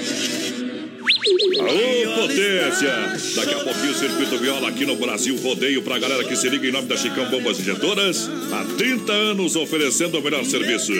Aô, 1.31 2.21
potência! 2.21 2.91
Daqui 3.35 3.53
a 3.53 3.59
pouquinho 3.59 3.91
o 3.91 3.95
Circuito 3.95 4.37
Viola 4.37 4.67
aqui 4.67 4.85
no 4.85 4.95
Brasil 4.97 5.35
Rodeio 5.37 5.81
pra 5.81 5.97
galera 5.97 6.23
que 6.23 6.35
se 6.35 6.49
liga 6.49 6.67
em 6.67 6.71
nome 6.71 6.87
da 6.87 6.97
Chicão 6.97 7.29
Bombas 7.29 7.59
Injetoras. 7.59 8.29
Há 8.51 8.65
30 8.77 9.11
anos 9.11 9.55
oferecendo 9.55 10.19
o 10.19 10.21
melhor 10.21 10.43
serviço. 10.43 10.91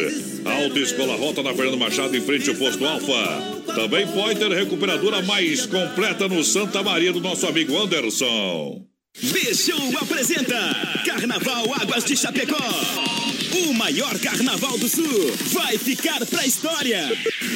Autoescola 0.46 1.16
Rota 1.16 1.44
na 1.44 1.54
Fernando 1.54 1.78
Machado 1.78 2.16
em 2.16 2.22
frente 2.22 2.50
ao 2.50 2.56
posto 2.56 2.86
Alfa. 2.86 3.74
Também 3.76 4.08
Pointer 4.08 4.50
Recuperadora 4.50 5.22
mais 5.22 5.66
completa 5.66 6.28
no 6.28 6.44
Santa 6.44 6.82
Maria 6.82 7.12
do 7.12 7.20
nosso 7.20 7.46
amigo 7.48 7.78
Anderson. 7.78 8.86
Bichão 9.22 9.98
apresenta 10.02 10.56
Carnaval 11.06 11.66
Águas 11.82 12.06
de 12.06 12.16
Chapecó. 12.16 12.56
O 13.54 13.74
maior 13.74 14.18
carnaval 14.20 14.78
do 14.78 14.88
sul 14.88 15.32
vai 15.52 15.78
ficar 15.78 16.26
pra 16.26 16.46
história. 16.46 17.12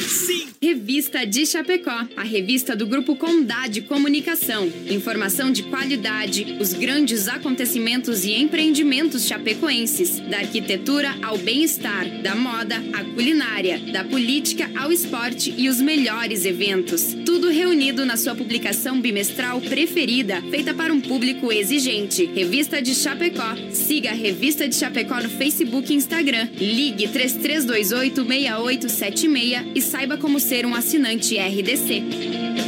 Sim. 0.08 0.50
Revista 0.62 1.26
de 1.26 1.46
Chapecó, 1.46 2.06
a 2.18 2.24
revista 2.24 2.76
do 2.76 2.86
Grupo 2.86 3.16
Condade 3.16 3.82
Comunicação. 3.82 4.70
Informação 4.90 5.52
de 5.52 5.64
qualidade, 5.64 6.58
os 6.60 6.74
grandes 6.74 7.30
acontecimentos 7.30 8.26
e 8.26 8.34
empreendimentos 8.34 9.26
chapecoenses, 9.26 10.20
da 10.20 10.40
arquitetura 10.40 11.16
ao 11.22 11.38
bem-estar, 11.38 12.22
da 12.22 12.36
moda 12.36 12.76
à 12.94 13.04
culinária, 13.04 13.80
da 13.92 14.04
política 14.04 14.70
ao 14.76 14.92
esporte 14.92 15.54
e 15.56 15.70
os 15.70 15.80
melhores 15.80 16.46
eventos. 16.46 17.16
Tudo 17.26 17.50
reunido 17.50 18.06
na 18.06 18.18
sua 18.18 18.36
publicação 18.36 19.00
bimestral 19.00 19.62
preferida, 19.62 20.42
feita 20.50 20.74
para 20.74 20.92
um 20.92 21.00
público 21.00 21.54
exigente. 21.54 22.26
Revista 22.26 22.82
de 22.82 22.94
Chapecó. 22.94 23.56
Siga 23.72 24.10
a 24.10 24.14
Revista 24.14 24.68
de 24.68 24.76
Chapecó 24.76 25.22
no 25.22 25.30
Facebook 25.30 25.85
e 25.92 25.96
Instagram. 25.96 26.48
Ligue 26.58 27.08
3328 27.08 28.16
6876 28.24 29.66
e 29.76 29.82
saiba 29.82 30.18
como 30.18 30.40
ser 30.40 30.66
um 30.66 30.76
assinante 30.76 31.38
RDC. 31.38 32.65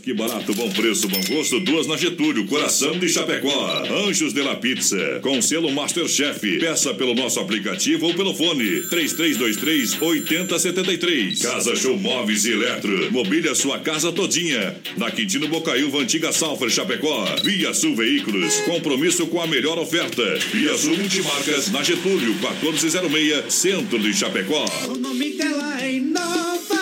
Que 0.00 0.14
barato, 0.14 0.54
bom 0.54 0.70
preço, 0.70 1.08
bom 1.08 1.20
gosto. 1.28 1.60
Duas 1.60 1.86
na 1.86 1.96
Getúlio, 1.96 2.46
coração 2.46 2.98
de 2.98 3.08
Chapecó. 3.08 3.82
Anjos 4.06 4.32
de 4.32 4.40
la 4.42 4.56
Pizza, 4.56 5.20
com 5.22 5.40
selo 5.42 5.70
Masterchef. 5.72 6.58
Peça 6.58 6.94
pelo 6.94 7.14
nosso 7.14 7.38
aplicativo 7.40 8.06
ou 8.06 8.14
pelo 8.14 8.34
fone. 8.34 8.82
3323-8073. 8.90 11.42
Casa 11.42 11.76
Show 11.76 11.98
Móveis 11.98 12.44
e 12.44 12.52
Eletro. 12.52 13.10
Mobília 13.12 13.54
sua 13.54 13.78
casa 13.78 14.12
todinha. 14.12 14.76
Na 14.96 15.10
Quintino 15.10 15.48
Bocaiúva, 15.48 15.98
antiga 15.98 16.32
Salfer 16.32 16.70
Chapecó. 16.70 17.24
Via 17.44 17.74
Sul 17.74 17.96
Veículos. 17.96 18.56
Compromisso 18.60 19.26
com 19.26 19.40
a 19.40 19.46
melhor 19.46 19.78
oferta. 19.78 20.22
Via 20.52 20.76
Sul 20.76 20.96
Multimarcas, 20.96 21.70
na 21.70 21.82
Getúlio, 21.82 22.34
1406, 22.34 23.52
centro 23.52 23.98
de 23.98 24.14
Chapecó. 24.14 24.64
O 24.88 24.96
nome 24.96 25.30
dela 25.30 25.82
é 25.82 25.94
Inova. 25.94 26.81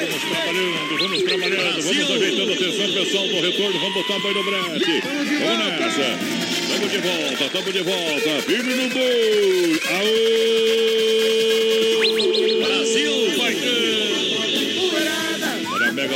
vamos 0.00 0.22
trabalhando, 0.22 0.98
vamos 0.98 1.22
trabalhando, 1.22 1.82
vamos 1.82 2.10
ajeitando 2.10 2.52
atenção, 2.52 2.92
pessoal 2.92 3.28
do 3.28 3.40
retorno, 3.40 3.80
vamos 3.80 3.94
botar 3.94 4.18
banho 4.18 4.34
no 4.34 4.44
brete. 4.44 5.00
Vamos 5.00 5.66
nessa. 5.66 6.46
Estamos 6.62 6.90
de 6.90 6.98
volta, 6.98 7.44
estamos 7.44 7.72
de 7.72 7.82
volta. 7.82 8.42
Firme 8.42 8.74
no 8.74 8.88
boi. 8.90 9.80
Aô! 9.90 11.35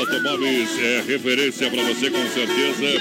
Automóveis 0.00 0.78
é 0.78 1.04
referência 1.06 1.70
para 1.70 1.82
você, 1.82 2.10
com 2.10 2.26
certeza. 2.28 3.00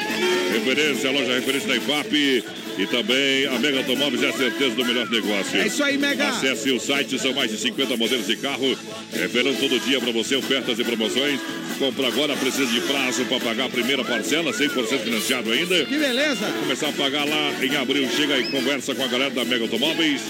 Referência, 0.52 1.12
loja 1.12 1.34
referência 1.34 1.68
da 1.70 1.76
IFAP. 1.78 2.44
E 2.78 2.88
também 2.88 3.46
a 3.48 3.60
Mega 3.60 3.80
Automóveis 3.80 4.24
é 4.24 4.30
a 4.30 4.34
certeza 4.34 4.76
do 4.76 4.86
melhor 4.86 5.10
negócio. 5.10 5.60
É 5.60 5.68
isso 5.68 5.84
aí, 5.84 5.98
Mega. 5.98 6.30
Acesse 6.30 6.72
o 6.72 6.80
site, 6.80 7.20
são 7.20 7.34
mais 7.34 7.52
de 7.52 7.58
50 7.58 7.98
modelos 7.98 8.28
de 8.28 8.38
carro. 8.38 8.78
Revelando 9.12 9.58
todo 9.60 9.80
dia 9.80 10.00
para 10.00 10.12
você 10.12 10.36
ofertas 10.36 10.80
e 10.80 10.84
promoções. 10.84 11.40
Compra 11.78 12.08
agora, 12.08 12.36
precisa 12.36 12.72
de 12.72 12.82
prazo 12.82 13.26
para 13.26 13.40
pagar 13.40 13.66
a 13.66 13.70
primeira 13.70 14.04
parcela, 14.04 14.52
100% 14.52 15.00
financiado 15.00 15.52
ainda. 15.52 15.86
Que 15.86 15.98
beleza. 15.98 16.46
Começar 16.62 16.90
a 16.90 16.94
pagar 16.94 17.26
lá 17.26 17.54
em 17.62 17.76
abril. 17.76 18.10
Chega 18.16 18.38
e 18.38 18.44
conversa 18.46 18.94
com 18.94 19.04
a 19.04 19.08
galera 19.08 19.32
da 19.32 19.46
Mega 19.46 19.64
Automóveis. 19.64 20.22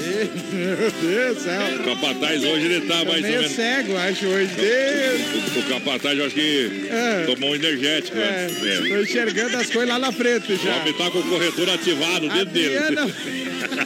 Meu 0.54 0.92
Deus 1.02 1.38
do 1.38 1.44
céu. 1.44 1.80
Capataz 1.86 2.44
hoje 2.44 2.66
ele 2.66 2.82
tá 2.88 3.04
mais 3.06 3.24
ou 3.26 3.30
menos. 3.32 3.57
Cego, 3.58 3.98
acho, 3.98 4.28
hoje. 4.28 4.52
Deus. 4.56 5.56
O, 5.56 5.60
o 5.60 5.64
capataz, 5.64 6.18
eu 6.20 6.26
acho 6.28 6.36
que 6.36 6.88
É. 6.92 7.26
tomou 7.26 7.50
um 7.52 7.56
energético 7.56 8.16
É, 8.18 8.46
antes. 8.46 8.64
É. 8.64 8.78
tô 8.88 9.02
enxergando 9.02 9.58
as 9.58 9.66
coisas 9.72 9.90
lá 9.90 9.98
na 9.98 10.12
frente 10.12 10.54
O 10.54 10.58
já. 10.64 10.76
homem 10.76 10.94
tá 10.94 11.10
com 11.10 11.18
o 11.18 11.24
corretor 11.24 11.68
ativado 11.72 12.30
dentro 12.30 12.46
dele. 12.54 12.76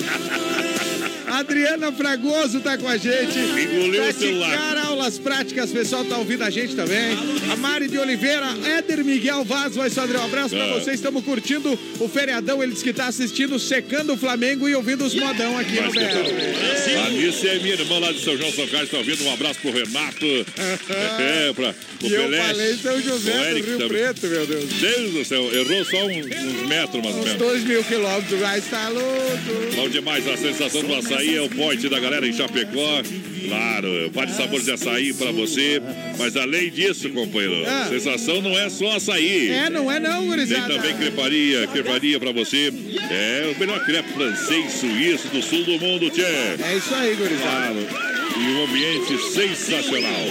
Adriana... 1.42 1.92
Fragoso 1.92 2.62
tá 2.62 2.78
com 2.78 2.88
a 2.88 2.96
gente. 2.98 3.38
Engoliu 3.38 4.04
o 4.04 4.14
celular. 4.14 4.50
Praticar 4.58 4.78
aulas 4.88 5.20
práticas, 5.20 5.72
pessoal 5.72 6.04
tá 6.06 6.18
ouvindo 6.18 6.42
a 6.44 6.50
gente 6.50 6.74
também. 6.76 7.12
A 7.52 7.56
Mari 7.58 7.88
de 7.90 7.98
Oliveira, 8.00 8.48
Éder 8.78 9.04
Miguel 9.04 9.44
Vaz, 9.44 9.76
vai 9.76 9.90
Sandré, 9.90 10.18
um 10.18 10.24
abraço 10.26 10.56
pra 10.56 10.66
É. 10.66 10.74
vocês. 10.74 10.96
Estamos 10.96 11.24
curtindo 11.24 11.78
o 12.00 12.08
feriadão. 12.08 12.64
Ele 12.64 12.72
disse 12.72 12.84
que 12.84 12.94
tá 12.94 13.08
assistindo, 13.08 13.60
secando 13.60 14.14
o 14.14 14.18
Flamengo 14.18 14.68
e 14.70 14.74
ouvindo 14.74 15.04
os 15.04 15.14
modão 15.14 15.58
aqui 15.58 15.76
no 15.76 15.82
Mas 15.84 15.94
que 15.94 16.00
tudo. 16.08 16.32
BR. 16.32 16.98
A 16.98 17.06
Alice 17.06 17.48
é 17.48 17.60
minha 17.60 17.74
irmã 17.76 18.00
lá 18.00 18.12
de 18.12 18.24
São 18.24 18.38
João 18.38 18.52
São 18.52 18.68
Carlos, 18.68 18.90
tá 18.90 18.98
ouvindo? 18.98 19.24
Um 19.26 19.34
abraço 19.34 19.60
pro 19.60 19.72
Renato. 19.72 20.26
É, 21.22 21.54
pra, 21.54 21.74
pro 22.00 22.08
E 22.08 22.14
eu 22.14 22.22
Pelé. 22.24 22.38
falei 22.44 22.74
São 22.76 23.02
José 23.02 23.32
o 23.32 23.38
do 23.38 23.44
Eric 23.46 23.68
Rio 23.70 23.78
também. 23.80 23.90
Preto, 24.04 24.28
meu 24.28 24.48
Deus. 24.48 24.66
Deus 24.66 25.12
do 25.14 25.26
céu, 25.26 25.54
errou 25.54 25.86
só 25.86 26.06
um- 26.06 26.20
uns 26.20 26.68
metros 26.68 27.04
mais 27.04 27.16
ou 27.16 27.22
Uns 27.22 27.26
menos. 27.26 27.38
dois 27.40 27.64
mil 27.64 27.84
quilômetros, 27.84 28.40
mas 28.40 28.66
tá 28.70 28.90
louco. 28.90 29.76
Bom 29.76 29.90
demais 29.90 30.28
a 30.28 30.38
sensação 30.38 30.82
do 30.84 30.96
açaí 30.96 31.31
açaí 31.32 31.36
é 31.38 31.42
o 31.42 31.50
point 31.50 31.88
da 31.90 32.00
galera 32.00 32.28
em 32.28 32.34
Chapecó. 32.34 33.02
Claro, 33.48 34.12
vários 34.14 34.38
sabores 34.38 34.66
de 34.66 34.72
açaí 34.72 35.14
pra 35.14 35.32
você. 35.32 35.82
Mas 36.18 36.38
além 36.38 36.70
disso, 36.70 37.10
companheiro, 37.10 37.64
Ah. 37.68 37.88
sensação 37.90 38.42
não 38.42 38.58
é 38.58 38.70
só 38.70 38.96
açaí. 38.96 39.50
É, 39.50 39.70
não 39.70 39.92
é 39.92 40.00
não, 40.00 40.20
Tem 40.20 40.28
gurizada. 40.30 40.74
também 40.76 40.96
creparia, 40.96 41.68
creparia 41.68 42.20
pra 42.20 42.32
você. 42.32 42.72
É 43.10 43.52
o 43.56 43.60
melhor 43.60 43.84
crepe 43.86 44.10
francês, 44.14 44.74
suíço 44.74 45.28
do 45.30 45.42
sul 45.42 45.64
do 45.64 45.80
mundo, 45.80 46.10
tchê. 46.10 46.22
É 46.22 46.76
isso 46.78 46.94
aí, 46.94 47.16
gurizada. 47.16 47.74
Claro. 47.90 48.12
E 48.40 48.44
um 48.54 48.64
ambiente 48.64 49.18
sensacional. 49.34 50.26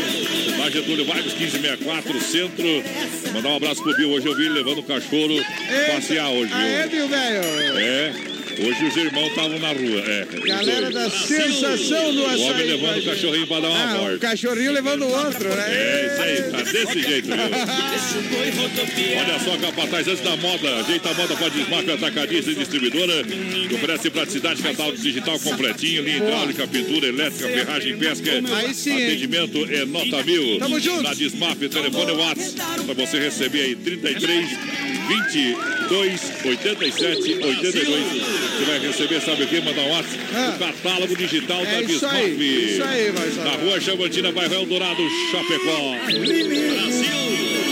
Na 0.59 0.70
Getúlio 0.70 1.05
Vargas, 1.05 1.34
1564, 1.34 2.20
centro. 2.20 2.64
Mandar 3.34 3.51
um 3.51 3.57
abraço 3.57 3.82
pro 3.82 3.94
Bill. 3.96 4.11
Hoje 4.12 4.26
eu 4.26 4.34
vi 4.36 4.46
ele 4.46 4.55
levando 4.55 4.78
o 4.78 4.82
cachorro 4.82 5.36
passear 5.94 6.30
hoje, 6.30 6.51
viu? 6.53 6.90
viu, 6.90 7.09
velho? 7.09 7.78
É. 7.78 8.12
Hoje 8.62 8.84
os 8.84 8.96
irmãos 8.96 9.28
estavam 9.28 9.58
na 9.58 9.68
rua. 9.68 10.00
É. 10.06 10.26
Galera 10.46 10.90
da 10.90 11.04
aí. 11.04 11.11
sensação 11.11 12.14
do 12.14 12.20
O 12.22 12.24
homem 12.26 12.50
açaí. 12.50 12.66
levando 12.70 12.98
o 12.98 13.04
cachorrinho 13.04 13.46
pra 13.46 13.61
dar 13.61 13.68
uma 13.70 13.78
Ah, 13.82 13.96
o 13.96 14.00
morte. 14.02 14.18
cachorrinho 14.18 14.72
levando 14.72 15.02
o 15.02 15.08
outro, 15.08 15.48
né? 15.48 15.64
É 15.68 16.06
isso 16.12 16.22
aí, 16.22 16.50
tá 16.50 16.62
desse 16.70 17.02
jeito, 17.02 17.26
viu? 17.26 17.36
Olha 19.18 19.38
só, 19.40 19.56
Capataz, 19.56 20.08
antes 20.08 20.22
da 20.22 20.36
moda, 20.36 20.76
ajeita 20.76 21.08
a 21.11 21.14
moda 21.14 21.36
para 21.36 21.48
desmarca 21.48 21.94
atacadista 21.94 22.50
e 22.50 22.54
distribuidora, 22.54 23.24
que 23.24 23.74
oferece 23.74 24.11
praticidade, 24.11 24.62
catálogo 24.62 24.98
digital 24.98 25.38
completinho, 25.40 26.02
linha 26.02 26.16
hidráulica, 26.18 26.66
pintura 26.66 27.06
elétrica, 27.08 27.48
ferragem, 27.48 27.96
pesca. 27.96 28.30
Aí 28.56 28.74
sim, 28.74 28.90
hein? 28.98 29.06
Atendimento 29.06 29.66
é 29.72 29.84
nota 29.86 30.22
mil. 30.22 30.58
Tamo 30.58 30.78
junto. 30.78 31.02
Na 31.02 31.14
Desmap, 31.14 31.58
telefone 31.58 32.12
WhatsApp, 32.12 32.84
para 32.84 32.94
você 32.94 33.18
receber 33.18 33.62
aí 33.62 33.74
33 33.74 34.48
22 35.08 36.20
87 36.44 37.38
82. 37.42 38.49
Você 38.61 38.66
vai 38.66 38.78
receber, 38.78 39.20
sabe 39.22 39.42
o 39.44 39.46
que? 39.46 39.58
Mandar 39.62 39.80
um 39.80 39.90
WhatsApp, 39.90 40.18
o 40.54 40.58
catálogo 40.58 41.16
digital 41.16 41.62
da 41.64 41.70
É 41.70 41.80
isso 41.80 41.92
Desmap. 41.94 42.12
aí, 42.14 42.72
isso 42.74 42.84
aí, 42.84 43.11
vai 43.11 43.30
Na 43.44 43.52
rua 43.52 43.80
Chavantina, 43.80 44.30
bairro 44.32 44.54
Eldorado, 44.54 45.02
Chapecó. 45.30 45.96
Brasil. 46.04 47.70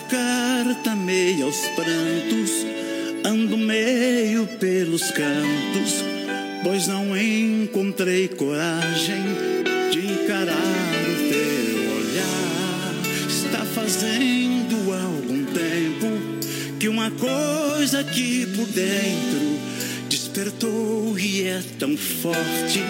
Carta 0.00 0.94
meio 0.94 1.46
aos 1.46 1.58
prantos, 1.68 2.50
ando 3.24 3.56
meio 3.56 4.46
pelos 4.58 5.10
cantos, 5.10 6.04
pois 6.62 6.86
não 6.86 7.16
encontrei 7.16 8.28
coragem 8.28 9.22
de 9.90 9.98
encarar 9.98 10.54
o 10.54 11.28
teu 11.28 11.96
olhar. 11.96 12.94
Está 13.28 13.64
fazendo 13.64 14.92
algum 14.92 15.44
tempo 15.44 16.78
que 16.78 16.88
uma 16.88 17.10
coisa 17.10 18.00
aqui 18.00 18.46
por 18.46 18.66
dentro 18.66 19.58
despertou 20.08 21.18
e 21.18 21.44
é 21.44 21.62
tão 21.78 21.96
forte 21.96 22.80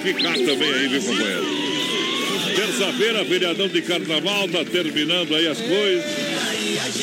Qualificado 0.00 0.44
também 0.44 0.72
aí, 0.72 0.88
viu, 0.88 1.02
companheiro? 1.02 1.44
Terça-feira, 2.56 3.24
feriadão 3.24 3.68
de 3.68 3.82
carnaval, 3.82 4.48
tá 4.48 4.64
terminando 4.64 5.34
aí 5.34 5.46
as 5.46 5.58
coisas. 5.58 6.04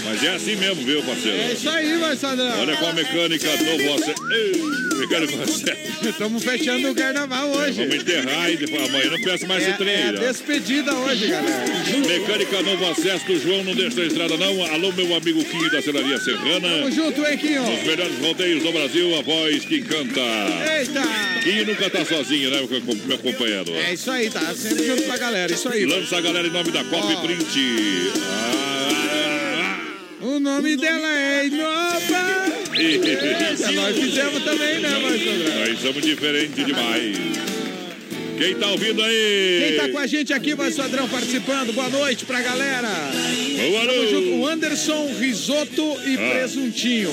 Mas 0.03 0.23
é 0.23 0.35
assim 0.35 0.55
mesmo, 0.55 0.83
viu, 0.83 1.03
parceiro? 1.03 1.37
É 1.37 1.53
isso 1.53 1.69
aí, 1.69 1.95
Marcelão. 1.97 2.59
Olha 2.59 2.75
com 2.75 2.87
a 2.87 2.93
mecânica 2.93 3.47
novo 3.57 3.99
você. 3.99 4.15
Ei, 4.31 4.86
você. 5.07 5.77
Estamos 6.09 6.43
fechando 6.43 6.91
o 6.91 6.95
carnaval 6.95 7.49
hoje. 7.49 7.79
Vamos 7.85 7.95
enterrar 7.95 8.51
e 8.51 8.57
depois 8.57 8.89
amanhã 8.89 9.09
não 9.11 9.21
peça 9.21 9.47
mais 9.47 9.63
É, 9.63 9.69
esse 9.69 9.77
trem 9.77 9.93
é 9.95 10.11
despedida 10.13 10.93
hoje, 10.95 11.27
galera. 11.27 11.65
Mecânica 12.07 12.61
Novo 12.61 12.85
Acesso 12.91 13.25
do 13.25 13.39
João, 13.39 13.63
não 13.63 13.73
deixa 13.73 14.01
a 14.01 14.05
estrada 14.05 14.35
não. 14.37 14.63
Alô, 14.65 14.91
meu 14.91 15.15
amigo 15.15 15.43
Quinho 15.45 15.71
da 15.71 15.81
Celaria 15.81 16.17
Serrana. 16.19 16.69
Tamo 16.69 16.91
junto, 16.91 17.25
hein, 17.25 17.37
Quinho? 17.37 17.63
Os 17.63 17.83
melhores 17.83 18.19
rodeios 18.19 18.63
do 18.63 18.71
Brasil, 18.71 19.17
a 19.17 19.21
voz 19.21 19.65
que 19.65 19.81
canta. 19.81 20.21
Eita! 20.77 21.01
Quinho 21.43 21.65
nunca 21.65 21.89
tá 21.89 22.03
sozinho, 22.05 22.51
né, 22.51 22.57
meu 22.69 22.81
com- 22.81 22.95
meu 23.07 23.17
companheiro? 23.17 23.71
É 23.73 23.93
isso 23.93 24.11
aí, 24.11 24.29
tá 24.29 24.53
sempre 24.53 24.85
junto 24.85 25.03
com 25.03 25.11
a 25.13 25.17
galera, 25.17 25.51
isso 25.53 25.69
aí. 25.69 25.85
Lança 25.85 26.17
a 26.17 26.21
galera 26.21 26.47
em 26.47 26.51
nome 26.51 26.71
da 26.71 26.83
Cop 26.83 27.13
Ó. 27.15 27.21
Print. 27.21 28.11
Ah, 28.17 29.79
O 30.21 30.39
nome 30.39 30.75
dela 30.75 31.07
é 31.07 31.26
nós 33.73 33.97
fizemos 33.97 34.43
também, 34.43 34.79
né, 34.79 34.89
Marcelão? 34.99 35.59
Nós 35.67 35.79
somos 35.81 36.03
diferentes 36.05 36.65
demais. 36.65 37.17
Quem 38.37 38.53
tá 38.53 38.67
ouvindo 38.69 39.01
aí? 39.01 39.65
Quem 39.67 39.77
tá 39.77 39.89
com 39.89 39.97
a 39.97 40.05
gente 40.05 40.31
aqui, 40.31 40.53
vai 40.53 40.69
Padrão, 40.71 41.09
participando. 41.09 41.73
Boa 41.73 41.89
noite 41.89 42.23
pra 42.23 42.39
galera. 42.39 42.87
Boa 42.87 43.83
noite. 43.83 44.13
O 44.29 44.45
Anderson, 44.47 45.11
risoto 45.19 45.97
e 46.05 46.13
Ah. 46.13 46.29
presuntinho. 46.35 47.11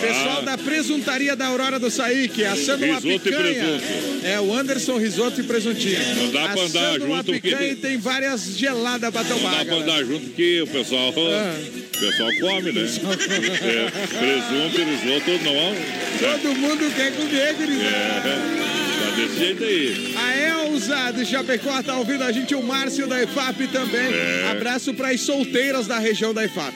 Pessoal 0.00 0.38
Ah. 0.38 0.40
da 0.44 0.58
presuntaria 0.58 1.36
da 1.36 1.46
Aurora 1.46 1.78
do 1.78 1.88
Saíque, 1.88 2.44
assando 2.44 2.84
uma 2.84 2.96
Risoto 2.96 3.14
e 3.14 3.18
picanha. 3.20 3.42
presunto. 3.54 4.26
É, 4.26 4.40
o 4.40 4.52
Anderson, 4.52 4.98
risoto 4.98 5.40
e 5.40 5.44
presuntinho. 5.44 6.00
Não 6.16 6.32
dá 6.32 6.48
pra 6.48 6.62
andar 6.62 6.88
Assando 6.90 7.04
uma 7.04 7.16
junto, 7.18 7.32
porque- 7.32 7.48
picanha 7.48 7.70
e 7.72 7.76
tem 7.76 7.96
várias 7.98 8.56
geladas 8.58 9.10
pra 9.12 9.22
Não 9.22 9.36
tomar, 9.36 9.50
dá 9.50 9.56
pra 9.58 9.64
galera. 9.66 9.92
andar 9.92 10.04
junto 10.04 10.30
que 10.30 10.62
o 10.62 10.66
pessoal 10.66 11.14
Ah. 11.16 11.54
O 11.96 11.98
pessoal 11.98 12.30
come, 12.40 12.72
né? 12.72 12.82
É, 12.82 13.90
presunto, 14.18 14.78
risoto, 14.84 15.30
não. 15.44 15.74
Todo 16.20 16.54
mundo 16.54 16.94
quer 16.94 17.10
comer, 17.12 17.54
gurizada. 17.54 18.28
É, 18.28 19.00
tá 19.00 19.16
desse 19.16 19.38
jeito 19.38 19.64
aí. 19.64 20.14
A 20.14 20.36
Elza 20.36 21.12
de 21.12 21.24
Chapecó 21.24 21.82
tá 21.82 21.96
ouvindo 21.96 22.22
a 22.22 22.30
gente, 22.30 22.54
o 22.54 22.62
Márcio 22.62 23.06
da 23.06 23.22
IFAP 23.22 23.68
também. 23.68 24.12
É. 24.12 24.48
Abraço 24.50 24.92
para 24.92 25.08
as 25.08 25.22
solteiras 25.22 25.86
da 25.86 25.98
região 25.98 26.34
da 26.34 26.44
IFAP. 26.44 26.74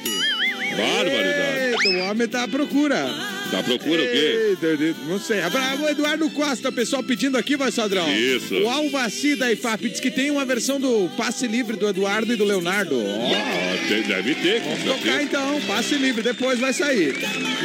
Barbaridade. 0.77 1.89
O 1.89 1.99
homem 2.11 2.29
tá 2.29 2.45
à 2.45 2.49
procura. 2.49 3.09
Tá 3.51 3.59
à 3.59 3.63
procura 3.65 4.03
o 4.03 4.07
quê? 4.07 4.57
Não 5.09 5.19
sei. 5.19 5.41
Abra- 5.41 5.75
O 5.81 5.89
Eduardo 5.89 6.29
Costa, 6.31 6.71
pessoal 6.71 7.03
pedindo 7.03 7.37
aqui, 7.37 7.57
vai, 7.57 7.71
Sadrão. 7.73 8.09
Isso. 8.13 8.55
O 8.55 8.69
Alvaci 8.69 9.35
da 9.35 9.51
IFAP 9.53 9.89
diz 9.89 9.99
que 10.01 10.11
tem 10.11 10.31
uma 10.31 10.45
versão 10.45 10.79
do 10.79 11.11
passe 11.17 11.47
livre 11.49 11.77
do 11.77 11.89
Eduardo 11.89 12.33
e 12.33 12.37
do 12.37 12.45
Leonardo. 12.45 12.95
Ó. 12.97 13.33
Ah, 13.35 13.89
tem- 13.89 14.03
deve 14.03 14.35
ter, 14.37 14.61
com 14.63 14.71
Vamos 14.71 14.85
tocar 14.85 15.03
certeza. 15.03 15.23
então, 15.23 15.61
passe 15.67 15.95
livre, 15.97 16.23
depois 16.23 16.61
vai 16.61 16.73
sair. 16.73 17.15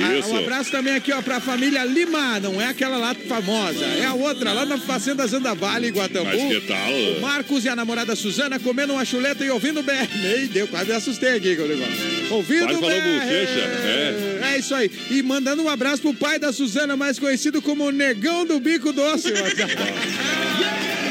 Ah, 0.03 0.17
Isso. 0.17 0.29
Um 0.29 0.37
abraço 0.37 0.71
também 0.71 0.95
aqui, 0.95 1.11
ó, 1.11 1.21
pra 1.21 1.39
família 1.39 1.83
Lima, 1.85 2.39
não 2.39 2.59
é 2.59 2.67
aquela 2.67 2.97
lá 2.97 3.13
famosa, 3.13 3.85
é 3.85 4.05
a 4.05 4.13
outra, 4.13 4.53
lá 4.53 4.65
na 4.65 4.77
Fazenda 4.77 5.25
Zanda 5.27 5.53
Vale, 5.53 5.89
em 5.89 5.91
Guatambu. 5.91 6.25
Mas 6.25 6.41
que 6.53 6.61
tal? 6.67 6.91
O 6.91 7.21
Marcos 7.21 7.63
e 7.65 7.69
a 7.69 7.75
namorada 7.75 8.15
Suzana 8.15 8.59
comendo 8.59 8.93
uma 8.93 9.05
chuleta 9.05 9.43
e 9.45 9.49
ouvindo 9.51 9.81
o 9.81 9.83
BR. 9.83 10.07
Ei, 10.23 10.47
deu, 10.47 10.67
quase 10.67 10.91
assustei 10.91 11.35
aqui 11.35 11.55
com 11.55 11.63
o 11.63 11.67
negócio. 11.67 11.93
Ouvindo 12.31 12.65
Quase 12.65 12.81
bochecha, 13.01 13.59
é. 13.59 14.39
É 14.53 14.59
isso 14.59 14.73
aí. 14.75 14.89
E 15.11 15.21
mandando 15.23 15.61
um 15.63 15.69
abraço 15.69 16.01
pro 16.01 16.13
pai 16.13 16.39
da 16.39 16.51
Suzana, 16.53 16.95
mais 16.95 17.19
conhecido 17.19 17.61
como 17.61 17.91
Negão 17.91 18.45
do 18.45 18.59
Bico 18.59 18.91
Doce. 18.93 19.33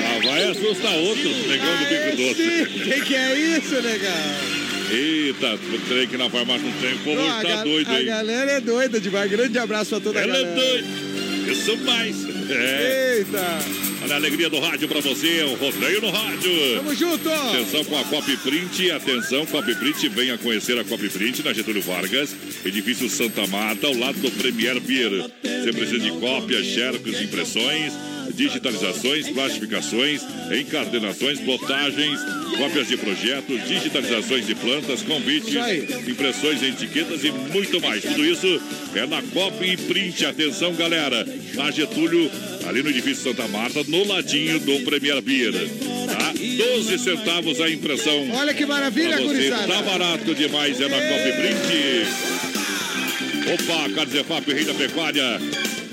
Ah, 0.06 0.20
vai 0.26 0.44
assustar 0.50 0.92
outros, 0.94 1.46
negão 1.48 1.66
do 1.76 1.84
bico 1.84 2.16
doce. 2.16 2.62
O 2.62 2.66
que, 2.84 3.00
que 3.02 3.14
é 3.14 3.34
isso, 3.58 3.74
negão? 3.82 4.54
Eita, 4.90 5.58
trem 5.88 6.06
que 6.08 6.16
na 6.16 6.28
farmácia 6.30 6.62
não 6.62 6.72
tem. 6.80 6.94
O 6.94 6.98
povo 6.98 7.20
a, 7.28 7.42
tá 7.42 7.64
doido 7.64 7.90
a 7.90 7.94
aí. 7.94 8.04
galera 8.04 8.50
é 8.52 8.60
doida 8.60 9.00
demais. 9.00 9.30
Grande 9.30 9.58
abraço 9.58 9.90
pra 9.90 10.00
toda 10.00 10.18
a 10.18 10.22
Ela 10.22 10.36
é 10.36 10.42
galera. 10.42 10.60
doida. 10.60 10.86
Eu 11.48 11.54
sou 11.56 11.76
mais. 11.78 12.16
É. 12.50 13.16
Eita. 13.18 13.83
Olha 14.04 14.16
a 14.16 14.16
alegria 14.16 14.50
do 14.50 14.60
rádio 14.60 14.86
pra 14.86 15.00
você, 15.00 15.42
o 15.44 15.54
rodeio 15.54 16.02
no 16.02 16.10
rádio. 16.10 16.52
Tamo 16.76 16.94
junto. 16.94 17.26
Atenção 17.30 17.82
com 17.86 17.98
a 17.98 18.04
Copy 18.04 18.36
Print, 18.36 18.90
atenção, 18.90 19.46
Copy 19.46 19.74
Print, 19.74 20.08
venha 20.10 20.36
conhecer 20.36 20.78
a 20.78 20.84
Copy 20.84 21.08
Print 21.08 21.42
na 21.42 21.54
Getúlio 21.54 21.80
Vargas, 21.80 22.36
edifício 22.66 23.08
Santa 23.08 23.46
Marta, 23.46 23.86
ao 23.86 23.94
lado 23.94 24.18
do 24.18 24.30
Premier 24.32 24.78
Beer. 24.78 25.10
Você 25.42 25.72
precisa 25.72 26.00
de 26.00 26.10
cópias, 26.20 26.66
xerox, 26.66 27.18
impressões, 27.22 27.94
digitalizações, 28.34 29.28
plastificações, 29.28 30.22
encardenações, 30.58 31.40
botagens, 31.40 32.18
cópias 32.58 32.88
de 32.88 32.96
projetos, 32.96 33.66
digitalizações 33.66 34.46
de 34.46 34.54
plantas, 34.54 35.02
convites, 35.02 35.54
impressões 36.08 36.62
etiquetas 36.62 37.24
e 37.24 37.30
muito 37.30 37.80
mais. 37.80 38.02
Tudo 38.02 38.24
isso 38.24 38.60
é 38.94 39.06
na 39.06 39.22
Copy 39.22 39.76
Print. 39.76 40.26
Atenção, 40.26 40.74
galera, 40.74 41.26
na 41.54 41.70
Getúlio, 41.70 42.30
ali 42.66 42.82
no 42.82 42.90
edifício 42.90 43.24
Santa 43.24 43.46
Marta, 43.48 43.82
no 43.86 44.06
ladinho 44.06 44.58
do 44.60 44.80
Premier 44.80 45.20
Beer. 45.20 45.52
Tá? 45.52 46.32
12 46.34 46.98
centavos 46.98 47.60
a 47.60 47.70
impressão. 47.70 48.30
Olha 48.32 48.54
que 48.54 48.64
maravilha, 48.66 49.16
você, 49.16 49.24
gurizada. 49.24 49.66
tá 49.66 49.82
barato 49.82 50.34
demais, 50.34 50.80
é 50.80 50.88
na 50.88 50.96
Copy 50.96 51.32
Print. 51.32 52.34
Opa, 53.52 53.90
Carnes 53.94 54.14
EFAP, 54.14 54.52
Rei 54.52 54.64
da 54.64 54.74
Pecuária. 54.74 55.40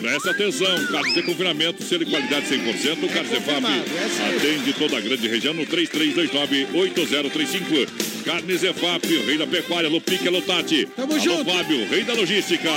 Presta 0.02 0.32
atenção, 0.32 0.88
carnes 0.88 1.14
de 1.14 1.22
confinamento, 1.22 1.84
selo 1.84 2.02
e 2.02 2.08
qualidade 2.08 2.48
100%. 2.48 3.08
Carnes 3.14 3.32
EFAP 3.34 3.46
confirmado, 3.46 3.76
é 3.76 4.10
sim. 4.10 4.36
atende 4.36 4.74
toda 4.74 4.98
a 4.98 5.00
grande 5.00 5.28
região 5.28 5.54
no 5.54 5.64
3329-8035. 5.68 7.88
Carnes 8.26 8.64
EFAP, 8.64 9.06
Rei 9.26 9.38
da 9.38 9.46
Pecuária, 9.46 9.88
Lupique 9.88 10.28
Lotati. 10.28 10.88
Tamo 10.96 11.14
Alô, 11.14 11.22
junto. 11.22 11.52
Fábio, 11.52 11.88
Rei 11.88 12.04
da 12.04 12.14
Logística. 12.14 12.68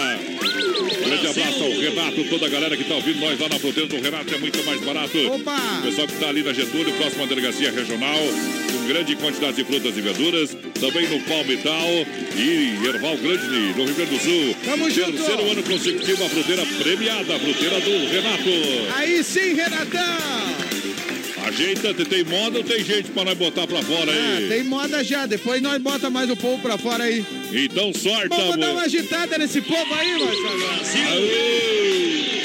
Grande 1.04 1.26
abraço 1.26 1.62
ao 1.62 1.70
Renato, 1.70 2.24
toda 2.30 2.46
a 2.46 2.48
galera 2.48 2.76
que 2.76 2.84
tá 2.84 2.94
ouvindo 2.94 3.20
nós 3.20 3.38
lá 3.38 3.48
na 3.48 3.58
fronteira 3.58 3.88
do 3.88 4.00
Renato 4.00 4.34
é 4.34 4.38
muito 4.38 4.64
mais 4.64 4.80
barato. 4.80 5.18
Opa! 5.32 5.78
O 5.78 5.82
pessoal 5.82 6.06
que 6.06 6.14
está 6.14 6.28
ali 6.28 6.42
na 6.42 6.52
Getúlio, 6.52 6.92
próximo 6.94 7.24
à 7.24 7.26
delegacia 7.26 7.70
regional, 7.70 8.18
com 8.72 8.88
grande 8.88 9.16
quantidade 9.16 9.56
de 9.56 9.64
frutas 9.64 9.96
e 9.96 10.00
verduras, 10.00 10.56
também 10.80 11.08
no 11.08 11.20
Palmital 11.20 11.88
e 12.36 12.86
Erval 12.86 13.16
Grande, 13.18 13.46
no 13.76 13.84
Rio 13.84 13.94
Grande 13.94 14.16
do 14.16 14.22
Sul. 14.22 14.56
Tamo 14.64 14.90
junto! 14.90 15.12
Terceiro 15.12 15.50
ano 15.50 15.62
consecutivo, 15.62 16.24
a 16.24 16.28
fruteira 16.28 16.66
premiada, 16.82 17.36
a 17.36 17.38
fruteira 17.38 17.80
do 17.80 18.10
Renato. 18.10 18.94
Aí 18.96 19.22
sim, 19.22 19.54
Renatão. 19.54 20.63
Ajeita, 21.46 21.92
tem 22.06 22.24
moda 22.24 22.58
ou 22.58 22.64
tem 22.64 22.82
gente 22.82 23.10
para 23.10 23.24
nós 23.24 23.36
botar 23.38 23.66
pra 23.66 23.82
fora 23.82 24.10
Ah, 24.10 24.36
aí? 24.38 24.48
tem 24.48 24.64
moda 24.64 25.04
já, 25.04 25.26
depois 25.26 25.60
nós 25.60 25.80
bota 25.82 26.08
mais 26.08 26.30
o 26.30 26.36
povo 26.36 26.60
pra 26.62 26.78
fora 26.78 27.04
aí. 27.04 27.24
Então 27.52 27.92
sorta, 27.92 28.34
Vamos 28.34 28.56
dar 28.56 28.66
amor. 28.66 28.76
uma 28.76 28.82
agitada 28.82 29.36
nesse 29.38 29.60
povo 29.60 29.94
aí, 29.94 30.18
Marcelo. 30.18 32.43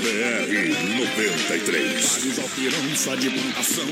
BR 0.00 0.50
93. 0.98 2.04
Vários 2.04 2.38
alqueirão 2.38 2.96
só 2.96 3.14
de 3.14 3.28
plantação. 3.28 3.86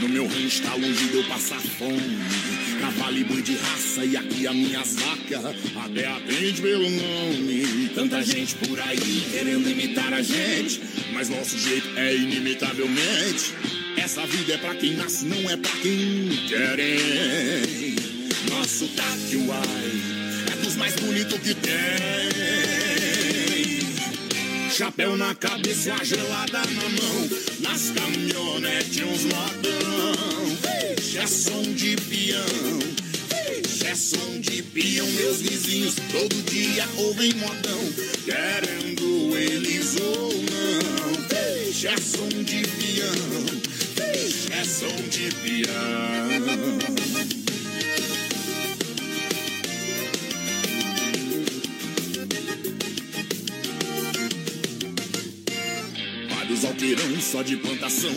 No 0.00 0.08
meu 0.08 0.26
rancho 0.26 0.62
tá 0.62 0.74
longe 0.74 1.04
de 1.08 1.16
eu 1.16 1.24
passar 1.24 1.60
fome. 1.60 2.18
Cavalo 2.80 3.18
e 3.18 3.24
boi 3.24 3.42
de 3.42 3.56
raça 3.56 4.04
e 4.04 4.16
aqui 4.16 4.46
as 4.46 4.54
minhas 4.54 4.96
vacas 4.96 5.44
até 5.44 6.06
atende 6.06 6.62
pelo 6.62 6.88
nome. 6.88 7.90
Tanta 7.94 8.22
gente 8.22 8.54
por 8.54 8.80
aí 8.80 9.22
querendo 9.30 9.68
imitar 9.68 10.14
a 10.14 10.22
gente, 10.22 10.80
mas 11.12 11.28
nosso 11.28 11.58
jeito 11.58 11.88
é 11.96 12.14
inimitavelmente. 12.14 13.54
Essa 13.98 14.26
vida 14.26 14.54
é 14.54 14.58
pra 14.58 14.74
quem 14.74 14.94
nasce, 14.94 15.26
não 15.26 15.50
é 15.50 15.56
pra 15.58 15.72
quem 15.82 16.28
quer. 16.48 16.78
Nosso 18.48 18.88
taque, 18.88 19.36
uai, 19.36 20.02
é 20.52 20.56
dos 20.64 20.76
mais 20.76 20.94
bonitos 20.96 21.38
que 21.38 21.54
tem. 21.54 22.89
Chapéu 24.72 25.16
na 25.16 25.34
cabeça, 25.34 25.92
uma 25.92 26.04
gelada 26.04 26.60
na 26.60 26.88
mão. 26.88 27.28
Nas 27.58 27.90
caminhonetes, 27.90 29.02
uns 29.02 29.24
modão. 29.24 30.56
Vixe, 30.96 31.18
é 31.18 31.26
som 31.26 31.62
de 31.62 31.96
peão. 31.96 32.78
Vixe, 33.28 33.86
é 33.86 33.94
som 33.96 34.40
de 34.40 34.62
peão. 34.62 35.06
Meus 35.08 35.40
vizinhos 35.40 35.96
todo 36.12 36.34
dia 36.50 36.88
ouvem 36.98 37.34
modão. 37.34 37.80
Querendo 38.24 39.36
eles 39.36 39.96
ou 40.00 40.32
não. 40.32 41.14
Vixe, 41.28 41.88
é 41.88 41.96
som 41.96 42.28
de 42.28 42.62
peão. 42.62 43.12
Vixe, 43.96 44.52
é 44.52 44.64
som 44.64 44.94
de 45.08 45.34
peão. 45.34 45.70
Só 57.30 57.42
de 57.42 57.56
plantação. 57.58 58.10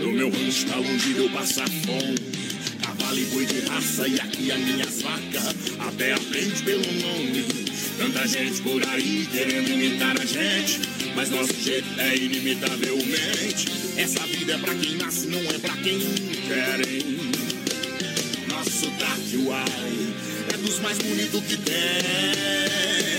No 0.00 0.12
meu 0.12 0.28
rancho 0.28 0.66
tá 0.66 0.76
longe 0.76 1.14
de 1.14 1.18
eu 1.20 1.30
passar 1.30 1.68
fome. 1.68 2.16
Cavalo 2.82 3.18
e 3.18 3.24
boi 3.26 3.46
de 3.46 3.60
raça 3.60 4.08
e 4.08 4.18
aqui 4.18 4.50
as 4.50 4.58
minhas 4.58 5.02
vacas. 5.02 5.54
Até 5.78 6.14
aprende 6.14 6.62
pelo 6.64 6.92
nome. 7.00 7.44
Tanta 7.96 8.26
gente 8.26 8.60
por 8.62 8.82
aí 8.88 9.28
querendo 9.30 9.70
imitar 9.70 10.20
a 10.20 10.24
gente. 10.24 10.80
Mas 11.14 11.30
nosso 11.30 11.54
jeito 11.62 11.88
é 12.00 12.16
inimitavelmente. 12.16 13.68
Essa 13.96 14.26
vida 14.26 14.54
é 14.54 14.58
pra 14.58 14.74
quem 14.74 14.96
nasce, 14.96 15.26
não 15.28 15.38
é 15.38 15.58
pra 15.58 15.76
quem 15.76 15.98
quer. 16.48 16.88
hein? 16.88 17.30
Nosso 18.48 18.90
taque, 18.98 19.36
uai, 19.44 20.14
é 20.52 20.56
dos 20.56 20.80
mais 20.80 20.98
bonitos 20.98 21.40
que 21.44 21.56
tem. 21.58 23.15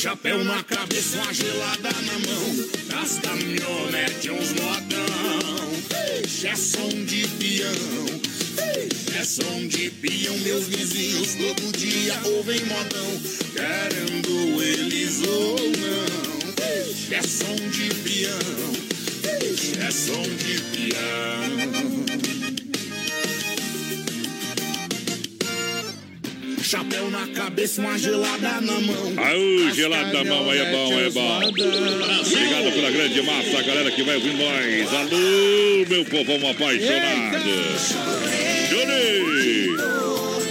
Chapéu 0.00 0.42
na 0.44 0.62
cabeça, 0.62 1.18
uma 1.18 1.34
gelada 1.34 1.90
na 1.92 2.18
mão. 2.20 2.56
Nas 2.88 3.18
caminhonetes, 3.18 4.30
uns 4.30 4.52
modão. 4.54 5.70
É 6.42 6.56
som 6.56 6.88
de 7.04 7.28
peão. 7.28 8.20
É 9.14 9.22
som 9.22 9.66
de 9.68 9.90
peão. 9.90 10.38
Meus 10.38 10.68
vizinhos 10.68 11.34
todo 11.34 11.76
dia 11.76 12.18
ouvem 12.24 12.64
modão. 12.64 13.20
Querendo 13.52 14.62
eles 14.62 15.20
ou 15.20 15.58
não. 15.58 17.14
É 17.14 17.20
som 17.20 17.56
de 17.68 17.94
peão. 17.96 18.38
É 19.86 19.90
som 19.90 20.22
de 20.22 20.62
peão. 20.62 22.29
Chapéu 26.70 27.10
na 27.10 27.26
cabeça, 27.26 27.80
uma 27.80 27.98
gelada 27.98 28.60
na 28.60 28.80
mão. 28.80 28.94
Aú, 29.16 29.74
gelado 29.74 30.12
na 30.12 30.24
mão, 30.24 30.48
aí 30.48 30.60
é 30.60 30.70
bom, 30.70 31.00
é 31.00 31.10
bom. 31.10 31.38
Obrigado 31.48 32.72
pela 32.72 32.90
grande 32.92 33.22
massa, 33.22 33.58
a 33.58 33.62
galera 33.62 33.90
que 33.90 34.04
vai 34.04 34.14
ouvir 34.14 34.34
nós. 34.34 34.94
Alô, 34.94 35.86
meu 35.88 36.04
povão 36.04 36.48
apaixonado. 36.48 37.50
Juni! 38.70 39.76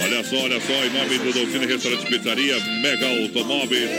Olha 0.03 0.23
só, 0.25 0.35
olha 0.43 0.59
só, 0.59 0.73
em 0.73 0.89
nome 0.89 1.19
do 1.19 1.31
Dolcine 1.31 1.65
Restaurante 1.65 2.03
e 2.03 2.09
Pizzaria, 2.09 2.59
Mega 2.81 3.07
Automóveis, 3.07 3.89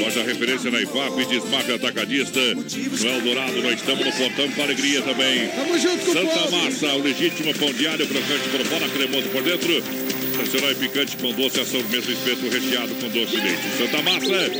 loja 0.00 0.24
referência 0.24 0.72
na 0.72 0.80
IFAP, 0.80 1.26
Desmafia 1.26 1.76
Atacadista, 1.76 2.40
no 2.40 3.08
Eldorado, 3.08 3.62
nós 3.62 3.74
estamos 3.74 4.04
no 4.04 4.12
Portão 4.14 4.50
para 4.50 4.64
Alegria 4.64 5.00
também. 5.02 5.46
Tamo 5.46 5.78
junto 5.78 6.04
com 6.04 6.10
o 6.10 6.14
Santa 6.14 6.38
povo. 6.40 6.56
Massa, 6.56 6.86
o 6.88 7.02
legítimo 7.02 7.54
pão 7.54 7.72
diário, 7.72 8.04
crocante 8.04 8.48
por 8.48 8.66
fora, 8.66 8.88
cremoso 8.88 9.28
por 9.28 9.44
dentro. 9.44 10.17
Tradicional 10.38 10.70
e 10.70 10.74
picante 10.76 11.16
pão 11.16 11.32
doce, 11.32 11.60
ação 11.60 11.82
mesmo 11.90 12.12
espeto 12.12 12.48
recheado 12.48 12.94
com 12.94 13.08
doce 13.08 13.30
de 13.36 13.40
leite. 13.42 13.62
Santa 13.76 14.02
Massa, 14.02 14.50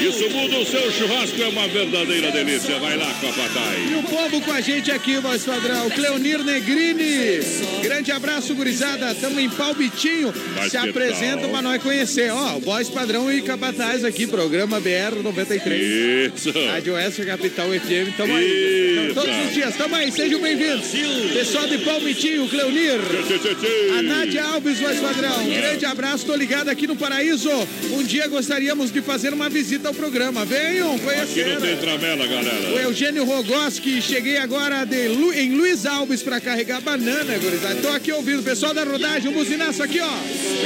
isso 0.00 0.30
muda 0.30 0.58
o 0.58 0.64
seu 0.64 0.92
churrasco, 0.92 1.42
é 1.42 1.48
uma 1.48 1.66
verdadeira 1.66 2.30
delícia. 2.30 2.78
Vai 2.78 2.96
lá, 2.96 3.06
Capataz. 3.20 3.90
E 3.90 3.94
o 3.94 4.02
povo 4.04 4.40
com 4.40 4.52
a 4.52 4.60
gente 4.60 4.90
aqui, 4.92 5.18
voz 5.18 5.44
padrão. 5.44 5.90
Cleonir 5.90 6.44
Negrini. 6.44 7.40
Grande 7.82 8.12
abraço, 8.12 8.54
gurizada. 8.54 9.14
Tamo 9.14 9.40
em 9.40 9.48
Palmitinho. 9.50 10.32
Mas 10.54 10.70
Se 10.70 10.76
apresenta 10.76 11.42
tal? 11.42 11.50
pra 11.50 11.62
nós 11.62 11.82
conhecer. 11.82 12.30
Ó, 12.30 12.58
voz 12.60 12.88
padrão 12.88 13.32
e 13.32 13.42
capataz 13.42 14.04
aqui, 14.04 14.26
programa 14.26 14.78
BR 14.80 15.22
93. 15.22 16.32
Isso. 16.36 16.52
Rádio 16.68 16.94
Oeste 16.94 17.24
Capital 17.24 17.68
FM. 17.68 18.16
Tamo 18.16 18.34
aí. 18.36 18.94
Tamo 18.96 19.14
todos 19.14 19.46
os 19.46 19.54
dias. 19.54 19.76
Tamo 19.76 19.94
aí. 19.96 20.12
Sejam 20.12 20.40
bem-vindos. 20.40 20.86
Pessoal 21.32 21.66
de 21.66 21.78
Palmitinho, 21.78 22.48
Cleonir. 22.48 23.00
Tchê, 23.26 23.38
tchê, 23.38 23.54
tchê. 23.54 23.98
A 23.98 24.02
Nádia 24.02 24.44
Alves, 24.44 24.78
voz 24.78 24.98
padrão. 25.00 25.15
Um 25.24 25.54
grande 25.54 25.84
abraço. 25.86 26.26
Tô 26.26 26.34
ligado 26.36 26.68
aqui 26.68 26.86
no 26.86 26.94
Paraíso. 26.96 27.48
Um 27.92 28.02
dia 28.02 28.26
gostaríamos 28.28 28.92
de 28.92 29.00
fazer 29.00 29.32
uma 29.32 29.48
visita 29.48 29.88
ao 29.88 29.94
programa. 29.94 30.44
Venham 30.44 30.94
Aqui 30.94 31.04
conhecer. 31.04 31.54
não 31.54 31.60
tem 31.60 31.76
tramela, 31.76 32.24
O 32.24 32.28
galera. 32.28 32.82
Eugênio 32.82 33.24
Rogoski, 33.24 34.02
cheguei 34.02 34.36
agora 34.36 34.84
de 34.84 35.08
Lu- 35.08 35.32
em 35.32 35.54
Luiz 35.56 35.86
Alves 35.86 36.22
pra 36.22 36.40
carregar 36.40 36.80
banana, 36.80 37.38
gurizada. 37.38 37.76
Tô 37.76 37.88
aqui 37.88 38.12
ouvindo 38.12 38.40
o 38.40 38.42
pessoal 38.42 38.74
da 38.74 38.84
rodagem, 38.84 39.30
um 39.30 39.34
buzinaço 39.34 39.82
aqui, 39.82 40.00
ó. 40.00 40.16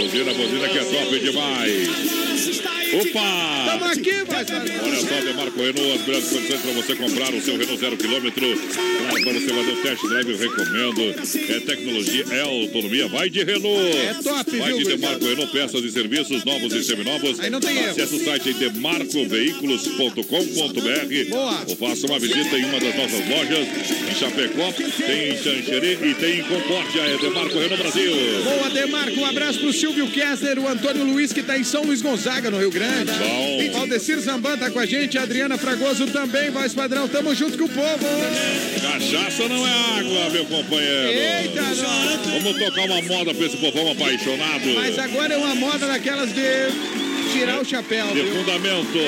Buzina, 0.01 0.33
buzina 0.35 0.69
que 0.69 0.79
é 0.79 0.85
top 0.85 1.19
demais. 1.21 1.89
Opa! 2.93 3.65
Tamo 3.67 3.85
aqui. 3.85 4.11
Olha 4.31 4.97
só, 5.01 5.25
Demarco 5.25 5.59
Renault, 5.61 5.93
as 5.93 6.07
melhores 6.07 6.29
condições 6.29 6.61
para 6.61 6.73
você 6.73 6.95
comprar 6.97 7.35
o 7.35 7.41
seu 7.41 7.57
Renault 7.57 7.79
zero 7.81 7.97
quilômetro. 7.97 8.47
Claro, 8.57 9.23
para 9.25 9.33
você 9.33 9.49
fazer 9.49 9.71
o 9.73 9.77
test 9.77 10.03
drive, 10.09 10.31
eu 10.31 10.39
recomendo. 10.39 11.01
É 11.51 11.61
tecnologia, 11.61 12.25
é 12.33 12.41
autonomia. 12.41 13.09
Vai 13.09 13.31
de 13.31 13.45
Renault. 13.45 13.97
É 13.97 14.15
top, 14.23 14.40
Vai 14.59 14.73
de? 14.73 14.85
Demarco 14.85 15.25
Renault, 15.25 15.53
peças 15.53 15.85
e 15.85 15.91
serviços 15.91 16.45
novos 16.45 16.73
e 16.73 16.83
seminovos. 16.83 17.39
Aí 17.41 17.51
não 17.51 17.61
tem 17.61 17.77
erro. 17.77 17.91
Acesse 17.91 18.15
o 18.15 18.25
site 18.25 18.51
em 18.51 18.55
demarcoveículos.com.br 18.55 21.31
Boa. 21.31 21.65
ou 21.69 21.77
faça 21.77 22.07
uma 22.07 22.19
visita 22.19 22.59
em 22.59 22.65
uma 22.65 22.81
das 22.81 22.97
nossas 22.97 23.29
lojas. 23.29 23.69
Em 24.11 24.15
Chapecó, 24.15 24.73
tem 24.73 25.33
em 25.33 25.37
Xanxerê 25.37 25.99
e 26.03 26.15
tem 26.15 26.41
em 26.41 26.45
Concórdia. 26.45 27.01
É 27.03 27.17
Demarco 27.19 27.59
Renault 27.59 27.83
Brasil. 27.83 28.13
Boa, 28.45 28.71
Demarco. 28.71 29.21
Um 29.21 29.27
abraço 29.27 29.61
pro 29.61 29.73
Silvio 29.73 30.09
Kessler, 30.11 30.59
o 30.59 30.69
Antônio 30.69 31.05
Luiz, 31.05 31.33
que 31.33 31.43
tá 31.43 31.59
em 31.59 31.65
São 31.65 31.83
Luís 31.83 32.01
Gonzaga, 32.03 32.51
no 32.51 32.59
Rio 32.59 32.71
Grande. 32.71 33.11
Bom. 33.13 33.71
Valdecir 33.73 34.19
Zamban 34.21 34.57
tá 34.57 34.71
com 34.71 34.79
a 34.79 34.87
gente, 34.87 35.19
a 35.19 35.23
Adriana 35.23 35.59
Fragoso 35.59 36.07
também, 36.09 36.51
voz 36.51 36.73
padrão. 36.75 37.09
Tamo 37.09 37.35
junto 37.35 37.59
com 37.59 37.65
o 37.65 37.69
povo. 37.69 38.07
Cachaça 38.81 39.49
não 39.49 39.67
é 39.67 39.71
água, 39.99 40.31
meu 40.31 40.45
companheiro. 40.47 41.09
Eita, 41.09 41.63
nós. 41.63 41.81
Vamos 42.43 42.59
tocar 42.59 42.85
uma 42.85 43.03
moda 43.03 43.35
pra 43.35 43.47
esse 43.47 43.57
povão 43.57 43.91
apaixonado. 43.91 44.30
Mas 44.75 44.99
agora 44.99 45.35
é 45.35 45.37
uma 45.37 45.55
moda 45.55 45.87
daquelas 45.87 46.33
de 46.33 46.43
tirar 47.33 47.61
o 47.61 47.65
chapéu, 47.65 48.07
De 48.09 48.23
viu? 48.23 48.35
fundamento. 48.37 48.99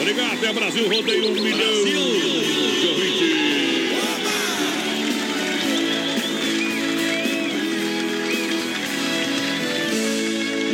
Obrigado, 0.00 0.44
é 0.44 0.52
Brasil 0.52 0.88
Rodeio 0.88 1.28
um 1.30 1.42
milhão 1.42 1.84
de 1.84 1.96
ouvintes. 2.86 3.44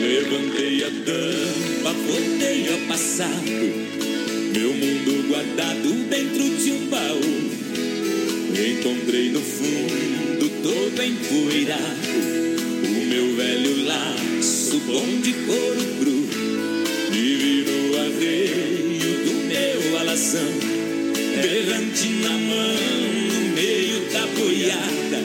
Levantei 0.01 0.85
a 0.85 0.91
tampa, 1.05 1.93
voltei 2.07 2.73
ao 2.73 2.79
passado. 2.89 3.41
Meu 4.53 4.73
mundo 4.73 5.29
guardado 5.29 5.93
dentro 6.09 6.57
de 6.57 6.73
um 6.73 6.87
baú. 6.87 7.21
Me 8.53 8.73
encontrei 8.73 9.31
no 9.31 9.41
fundo, 9.41 10.49
todo 10.63 11.03
empoeirado. 11.03 12.40
Velho 13.41 13.87
laço, 13.87 14.79
bom 14.81 15.21
de 15.23 15.33
couro 15.33 15.81
cru. 15.99 16.29
Me 17.11 17.37
vi 17.41 17.65
no 17.65 17.99
arreio 17.99 19.25
do 19.25 19.33
meu 19.49 19.99
alazão. 19.99 20.53
Berrante 21.41 22.09
na 22.23 22.33
mão, 22.33 22.77
no 23.33 23.55
meio 23.55 24.13
da 24.13 24.27
boiada. 24.27 25.21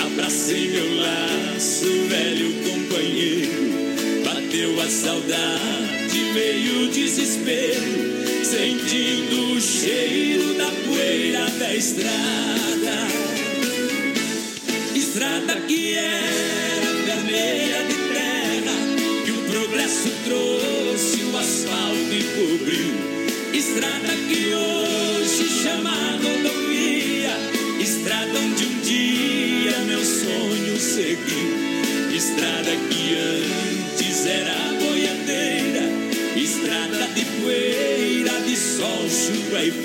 Abracei 0.00 0.68
meu 0.68 0.96
laço, 0.96 1.86
velho 2.08 2.54
companheiro. 2.70 4.22
Bateu 4.24 4.80
a 4.80 4.88
saudade, 4.88 6.32
veio 6.34 6.84
o 6.84 6.88
desespero. 6.88 8.44
Sentindo 8.44 9.56
o 9.56 9.60
cheiro 9.60 10.54
da 10.54 10.70
poeira 10.86 11.50
da 11.58 11.74
estrada. 11.74 13.08
Estrada 14.94 15.56
que 15.66 15.94
era 15.94 16.45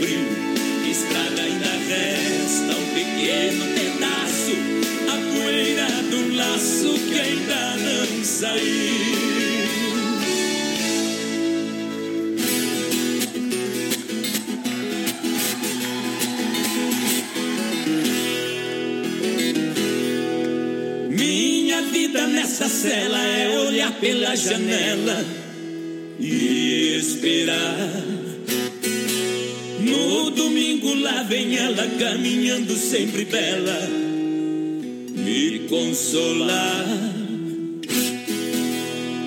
frio. 0.02 0.26
Estrada 0.89 1.41
ainda 1.41 1.70
resta 1.88 2.74
um 2.76 2.88
pequeno 2.93 3.66
pedaço, 3.76 4.56
a 5.08 5.18
poeira 5.32 5.88
do 6.10 6.36
laço 6.36 6.93
que 7.08 7.20
ainda 7.20 7.78
não 7.78 8.24
saiu. 8.24 9.22
Minha 21.10 21.82
vida 21.84 22.28
nessa 22.28 22.68
cela 22.68 23.22
é 23.22 23.60
olhar 23.60 23.91
pela 23.93 24.36
janela 24.36 25.41
caminhando 32.02 32.76
sempre 32.76 33.26
bela, 33.26 33.88
me 35.12 35.68
consolar. 35.70 36.88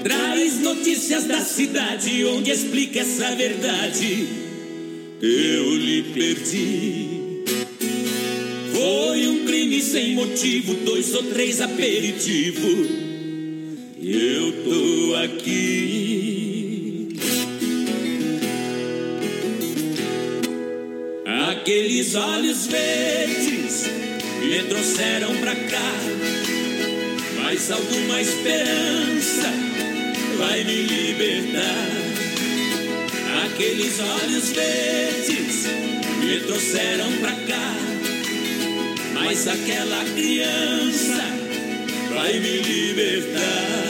Traz 0.03 0.59
notícias 0.59 1.22
da 1.22 1.41
cidade 1.41 2.25
onde 2.25 2.51
explica 2.51 2.99
essa 2.99 3.33
verdade. 3.37 4.27
Eu 5.22 5.77
lhe 5.77 6.03
perdi. 6.03 7.45
Foi 8.72 9.29
um 9.29 9.45
crime 9.45 9.81
sem 9.81 10.16
motivo, 10.16 10.75
dois 10.85 11.14
ou 11.14 11.22
três 11.22 11.61
aperitivos. 11.61 13.04
Trouxeram 24.95 25.34
pra 25.38 25.55
cá. 25.57 25.92
Mas 27.42 27.70
alguma 27.70 28.20
esperança 28.20 29.53
vai 30.38 30.62
me 30.62 30.82
libertar. 30.84 31.88
Aqueles 33.45 33.99
olhos 33.99 34.51
verdes 34.51 35.66
me 36.20 36.40
trouxeram 36.47 37.11
pra 37.18 37.32
cá. 37.32 37.76
Mas 39.14 39.49
aquela 39.49 40.05
criança 40.14 41.24
vai 42.14 42.38
me 42.38 42.61
libertar. 42.61 43.84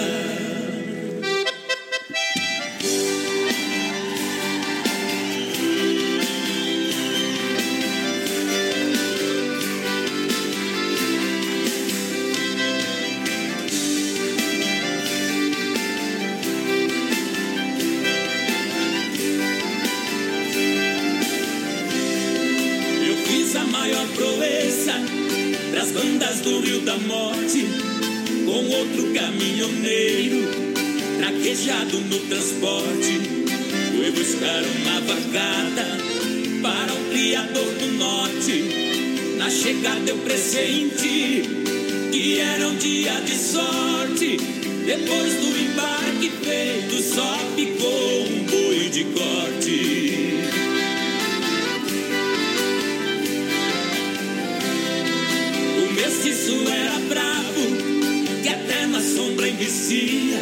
Envicia. 59.55 60.39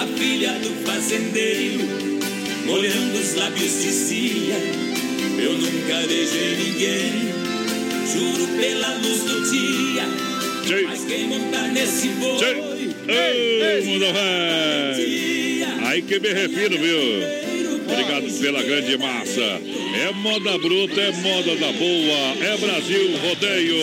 A 0.00 0.06
filha 0.18 0.52
do 0.60 0.70
fazendeiro, 0.86 1.84
molhando 2.66 3.18
os 3.18 3.34
lábios, 3.34 3.82
dizia: 3.82 4.54
Eu 5.42 5.54
nunca 5.54 6.06
beijei 6.06 6.56
ninguém, 6.56 7.32
juro 8.12 8.46
pela 8.58 8.94
luz 8.96 9.20
do 9.22 9.50
dia. 9.50 10.04
Mas 10.86 11.04
quem 11.04 11.26
montar 11.28 11.68
nesse 11.68 12.08
boi. 12.08 12.36
Ô, 12.36 13.84
mundo 13.84 14.12
velho. 14.12 15.86
Aí 15.86 16.02
que 16.02 16.20
me 16.20 16.28
refiro, 16.28 16.78
viu? 16.78 16.98
Obrigado 17.90 18.40
pela 18.40 18.62
grande 18.62 18.98
massa. 18.98 19.40
É 19.40 20.12
moda 20.12 20.58
bruta, 20.58 21.00
é 21.00 21.12
moda 21.12 21.56
da 21.56 21.72
boa, 21.72 22.36
é 22.42 22.56
Brasil 22.58 23.16
Rodeio. 23.16 23.76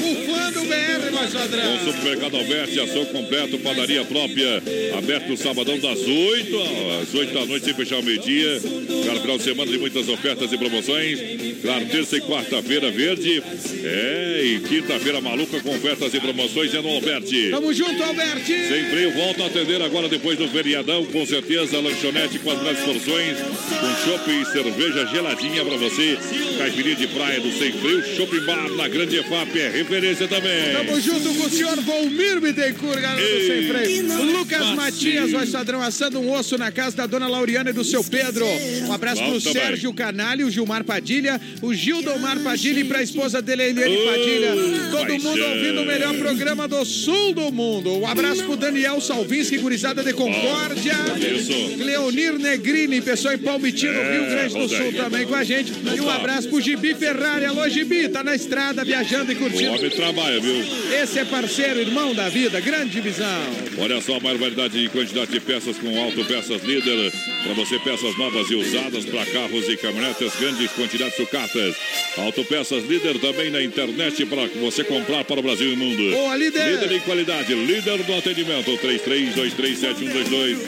Bufando 0.00 0.64
BR. 0.64 1.09
O 1.20 1.92
Supermercado 1.92 2.36
Alberti, 2.36 2.80
ação 2.80 3.04
completo, 3.04 3.58
padaria 3.58 4.02
própria. 4.04 4.62
Aberto 4.96 5.28
no 5.28 5.36
sabadão 5.36 5.78
das 5.78 5.98
8 6.00 6.62
às 7.02 7.14
8 7.14 7.34
da 7.34 7.44
noite, 7.44 7.66
sem 7.66 7.74
fechar 7.74 7.98
o 7.98 8.02
meio-dia. 8.02 8.58
Claro, 9.04 9.20
final 9.20 9.36
de 9.36 9.44
semana 9.44 9.70
de 9.70 9.78
muitas 9.78 10.08
ofertas 10.08 10.50
e 10.50 10.56
promoções. 10.56 11.18
Claro, 11.60 11.84
terça 11.86 12.16
e 12.16 12.20
quarta-feira 12.22 12.90
verde. 12.90 13.42
É, 13.84 14.42
e 14.44 14.60
quinta-feira 14.60 15.20
maluca 15.20 15.60
com 15.60 15.70
ofertas 15.74 16.14
e 16.14 16.20
promoções 16.20 16.74
é 16.74 16.80
no 16.80 16.88
Alberti. 16.88 17.50
Tamo 17.50 17.72
junto, 17.74 18.02
Alberti. 18.02 18.68
Sem 18.68 18.84
freio, 18.86 19.12
volta 19.12 19.44
a 19.44 19.46
atender 19.46 19.82
agora 19.82 20.08
depois 20.08 20.38
do 20.38 20.48
feriadão, 20.48 21.04
com 21.04 21.26
certeza, 21.26 21.80
lanchonete 21.80 22.38
com 22.38 22.50
as 22.50 22.62
grandes 22.62 22.82
porções, 22.82 23.36
com 23.38 24.10
chopp 24.10 24.30
e 24.30 24.44
cerveja 24.46 25.06
geladinha 25.06 25.64
pra 25.64 25.76
você. 25.76 26.18
Caipirinha 26.56 26.96
de 26.96 27.06
praia 27.08 27.40
do 27.40 27.52
Sem 27.52 27.72
Freio, 27.72 28.16
Shopping 28.16 28.44
Bar 28.46 28.70
na 28.70 28.88
Grande 28.88 29.16
EFAP 29.18 29.58
é 29.58 29.68
referência 29.68 30.26
também. 30.26 30.72
Tamo 30.72 31.00
junto 31.00 31.09
com 31.18 31.46
o 31.46 31.50
senhor 31.50 31.76
Volmir 31.80 32.40
Bittencourt, 32.40 33.00
galera 33.00 33.20
do 33.20 33.46
Sem 33.46 33.68
Freio. 33.68 34.12
O 34.20 34.38
Lucas 34.38 34.66
Matias, 34.74 35.32
o 35.32 35.42
Estadrão, 35.42 35.82
assando 35.82 36.20
um 36.20 36.32
osso 36.32 36.56
na 36.56 36.70
casa 36.70 36.96
da 36.96 37.06
dona 37.06 37.26
Lauriana 37.26 37.70
e 37.70 37.72
do 37.72 37.84
seu 37.84 38.04
Pedro. 38.04 38.46
Um 38.86 38.92
abraço 38.92 39.22
pro 39.22 39.32
Bom 39.32 39.38
também. 39.40 39.52
Sérgio 39.62 39.92
Canalho, 39.92 40.46
o 40.46 40.50
Gilmar 40.50 40.84
Padilha, 40.84 41.40
o 41.62 41.74
Gildomar 41.74 42.38
Padilha 42.40 42.80
e 42.80 42.84
pra 42.84 43.02
esposa 43.02 43.42
dele, 43.42 43.62
a 43.62 43.68
Eliane 43.68 43.96
Padilha. 44.04 44.50
Todo 44.90 45.06
paixão. 45.08 45.18
mundo 45.30 45.44
ouvindo 45.44 45.80
o 45.82 45.86
melhor 45.86 46.14
programa 46.16 46.68
do 46.68 46.84
sul 46.84 47.34
do 47.34 47.50
mundo. 47.52 47.98
Um 47.98 48.06
abraço 48.06 48.44
pro 48.44 48.56
Daniel 48.56 49.00
Salvinski, 49.00 49.58
gurizada 49.58 50.02
de 50.04 50.12
Concórdia. 50.12 50.94
Isso. 51.34 51.52
Leonir 51.84 52.38
Negrini, 52.38 53.00
pessoal 53.00 53.34
em 53.34 53.38
Palmitinho, 53.38 53.92
no 53.94 54.00
É, 54.00 54.12
Rio 54.12 54.26
Grande 54.30 54.54
do 54.54 54.68
Sul 54.68 54.92
também 54.92 55.26
com 55.26 55.34
a 55.34 55.44
gente. 55.44 55.72
E 55.96 56.00
um 56.00 56.08
abraço 56.10 56.48
pro 56.48 56.60
Gibi 56.60 56.94
Ferrari. 56.94 57.44
Alô, 57.44 57.68
Gibi, 57.68 58.08
tá 58.08 58.22
na 58.22 58.34
estrada, 58.34 58.84
viajando 58.84 59.32
e 59.32 59.34
O 59.34 59.38
curtindo. 59.38 59.72
homem 59.72 59.90
trabalha, 59.90 60.40
viu? 60.40 60.64
Esse 61.02 61.18
é 61.18 61.24
parceiro, 61.24 61.80
irmão 61.80 62.14
da 62.14 62.28
vida, 62.28 62.60
grande 62.60 62.90
divisão. 62.90 63.42
Olha 63.78 64.02
só 64.02 64.18
a 64.18 64.20
maior 64.20 64.36
variedade 64.36 64.84
e 64.84 64.86
quantidade 64.90 65.30
de 65.30 65.40
peças 65.40 65.78
com 65.78 65.98
autopeças 65.98 66.62
líder. 66.62 67.10
Para 67.42 67.54
você, 67.54 67.78
peças 67.78 68.18
novas 68.18 68.50
e 68.50 68.54
usadas 68.54 69.06
para 69.06 69.24
carros 69.24 69.66
e 69.66 69.78
caminhonetas, 69.78 70.36
grandes 70.38 70.70
quantidades 70.72 71.16
sucatas. 71.16 71.74
Autopeças 72.18 72.84
líder 72.84 73.18
também 73.18 73.50
na 73.50 73.62
internet 73.62 74.26
para 74.26 74.46
você 74.60 74.84
comprar 74.84 75.24
para 75.24 75.40
o 75.40 75.42
Brasil 75.42 75.70
e 75.70 75.72
o 75.72 75.76
mundo. 75.78 76.10
Boa, 76.10 76.36
líder! 76.36 76.72
Líder 76.72 76.92
em 76.92 77.00
qualidade, 77.00 77.54
líder 77.54 78.06
no 78.06 78.18
atendimento. 78.18 78.70
33237122. 78.72 80.58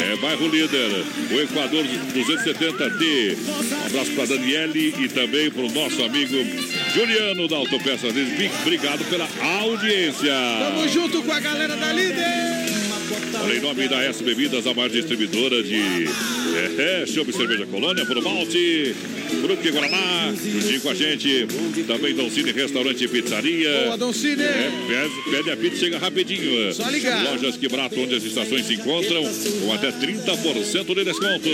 É 0.00 0.16
bairro 0.16 0.48
líder. 0.48 1.04
O 1.30 1.40
Equador 1.42 1.84
270D. 1.84 3.36
Um 3.46 3.86
abraço 3.86 4.12
para 4.12 4.24
Daniele 4.28 4.94
e 4.98 5.08
também 5.08 5.50
para 5.50 5.62
o 5.62 5.70
nosso 5.70 6.02
amigo 6.02 6.36
Juliano 6.94 7.48
da 7.48 7.56
Autopeças. 7.56 8.14
Obrigado 8.62 9.04
pela 9.10 9.28
audiência. 9.58 10.32
Tamo 10.60 10.88
junto 10.88 11.22
com 11.22 11.32
a 11.32 11.40
galera 11.40 11.76
da 11.76 11.92
líder. 11.92 12.64
Olha, 13.42 13.56
em 13.56 13.60
nome 13.60 13.88
da 13.88 14.00
S 14.04 14.22
Bebidas, 14.22 14.64
a 14.64 14.72
maior 14.72 14.88
distribuidora 14.88 15.60
de 15.60 16.06
é, 16.78 17.02
é, 17.02 17.06
cerveja 17.06 17.66
colônia, 17.66 18.06
por 18.06 18.22
malte, 18.22 18.94
Fruque 19.40 19.70
Guaraná, 19.70 20.32
juntinho 20.34 20.80
com 20.80 20.90
a 20.90 20.94
gente. 20.94 21.46
Também 21.86 22.14
Doncini 22.14 22.52
Restaurante 22.52 23.04
e 23.04 23.08
Pizzaria. 23.08 23.84
Boa, 23.84 23.98
Doncini. 23.98 24.42
É, 24.42 24.70
pede, 24.88 25.30
pede 25.30 25.50
a 25.50 25.56
pizza, 25.56 25.76
chega 25.80 25.98
rapidinho. 25.98 26.72
Só 26.72 26.88
ligar. 26.88 27.24
Lojas 27.24 27.56
que 27.56 27.68
barato, 27.68 28.00
onde 28.00 28.14
as 28.14 28.22
estações 28.22 28.66
se 28.66 28.74
encontram, 28.74 29.22
com 29.22 29.72
até 29.72 29.90
30% 29.92 30.94
de 30.94 31.04
desconto. 31.04 31.48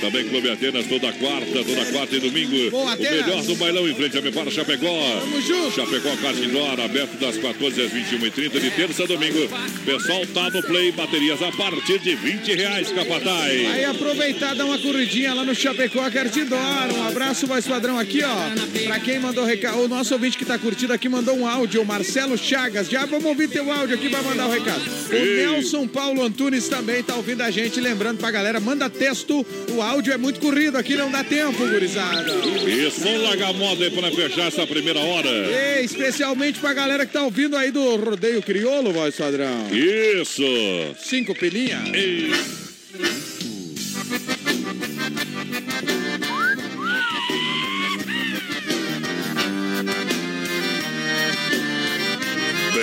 Também 0.00 0.28
Clube 0.28 0.50
Atenas, 0.50 0.86
toda 0.86 1.12
quarta, 1.12 1.64
toda 1.64 1.84
quarta 1.86 2.16
e 2.16 2.20
domingo. 2.20 2.70
Boa, 2.70 2.94
o 2.94 2.98
melhor 2.98 3.42
do 3.42 3.56
bailão 3.56 3.88
em 3.88 3.94
frente 3.94 4.18
a 4.18 4.22
Mepara 4.22 4.50
Chapecó. 4.50 5.20
Tamo 5.20 5.42
junto. 5.42 5.74
Chapecó 5.74 6.16
Kart 6.16 6.36
Indoor, 6.36 6.80
aberto 6.80 7.18
das 7.18 7.36
14 7.36 7.82
às 7.82 7.90
21h30 7.92 8.60
de 8.60 8.70
terça 8.70 9.04
a 9.04 9.06
domingo. 9.06 9.48
Pessoal 9.84 10.26
tá 10.26 10.50
no 10.50 10.62
Play, 10.62 10.92
baterias 10.92 11.42
a 11.42 11.52
partir 11.52 11.98
de 12.00 12.14
20 12.14 12.54
reais, 12.54 12.92
Capataz. 12.92 13.50
Aí 13.70 13.84
aproveitar, 13.84 14.54
dar 14.54 14.64
uma 14.64 14.78
corridinha 14.78 15.34
lá 15.34 15.44
no 15.44 15.54
Chapecó 15.54 16.08
Cartidor. 16.10 16.58
Um 16.96 17.08
abraço, 17.08 17.46
mais 17.46 17.66
padrão 17.66 17.98
aqui, 17.98 18.22
ó. 18.22 18.86
Pra 18.86 18.98
quem 19.00 19.18
mandou 19.18 19.44
recado, 19.44 19.80
o 19.80 19.88
nosso 19.88 20.14
ouvinte 20.14 20.36
que 20.36 20.44
tá 20.44 20.58
curtindo 20.58 20.92
aqui 20.92 21.08
mandou 21.08 21.36
um 21.36 21.46
áudio, 21.46 21.82
o 21.82 21.86
Marcelo 21.86 22.36
Chagas. 22.36 22.88
Já 22.88 23.04
vamos 23.06 23.24
ouvir 23.24 23.48
teu 23.48 23.70
áudio 23.70 23.96
aqui 23.96 24.08
pra 24.08 24.22
mandar 24.22 24.46
o 24.46 24.50
recado. 24.50 24.82
O 25.10 25.14
Ei. 25.14 25.46
Nelson 25.46 25.86
Paulo 25.86 26.24
Antunes 26.24 26.68
também 26.68 27.02
tá 27.02 27.14
ouvindo 27.14 27.42
a 27.42 27.50
gente. 27.50 27.80
Lembrando 27.80 28.18
pra 28.18 28.30
galera, 28.30 28.58
manda 28.60 28.88
texto. 28.88 29.44
O 29.70 29.82
áudio 29.82 30.12
é 30.12 30.16
muito 30.16 30.40
corrido 30.40 30.76
aqui, 30.76 30.96
não 30.96 31.10
dá 31.10 31.22
tempo, 31.22 31.66
gurizada. 31.66 32.32
Isso, 32.66 33.00
vamos 33.00 33.22
largar 33.22 33.50
a 33.50 33.52
moda 33.52 33.84
aí 33.84 33.90
pra 33.90 34.10
fechar 34.10 34.46
essa 34.46 34.66
primeira 34.66 35.00
hora. 35.00 35.28
Ei, 35.28 35.84
especialmente 35.84 36.58
pra 36.58 36.72
galera 36.72 37.06
que 37.06 37.12
tá 37.12 37.22
ouvindo 37.22 37.56
aí 37.56 37.70
do 37.70 37.96
Rodeio 37.96 38.42
Crioulo, 38.42 38.92
voz 38.92 39.14
padrão. 39.16 39.68
Isso. 39.70 40.42
Cinco 40.98 41.34
pilinha. 41.34 41.82
Ei. 41.92 42.32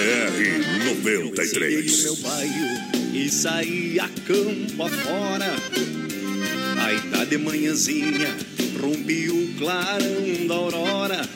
BR 0.04 0.34
Cheguei 0.36 0.58
no 0.60 0.95
93. 0.95 2.04
meu 2.04 2.16
bairro 2.18 3.14
e 3.14 3.30
saí 3.30 3.99
a 4.01 4.10
campo 4.28 4.84
afora. 4.84 5.56
Aí 6.78 6.99
tá 7.10 7.24
de 7.24 7.38
manhãzinha, 7.38 8.36
rompi 8.82 9.30
o 9.30 9.54
clarão 9.58 10.47
da 10.47 10.56
aurora. 10.56 11.30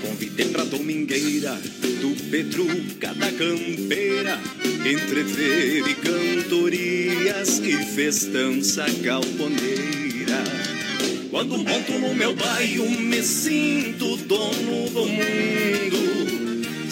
Convidei 0.00 0.46
pra 0.46 0.64
domingueira 0.64 1.52
do 2.00 2.30
Petruca 2.30 3.14
da 3.14 3.30
Campeira. 3.30 4.40
Entreteve 4.84 5.94
cantorias 5.94 7.60
e 7.60 7.76
festança 7.94 8.86
galponeira. 9.02 10.42
Quando 11.30 11.58
monto 11.58 11.92
no 11.92 12.12
meu 12.14 12.34
bairro, 12.34 12.90
me 12.90 13.22
sinto 13.22 14.16
dono 14.16 14.90
do 14.90 15.06
mundo. 15.06 16.01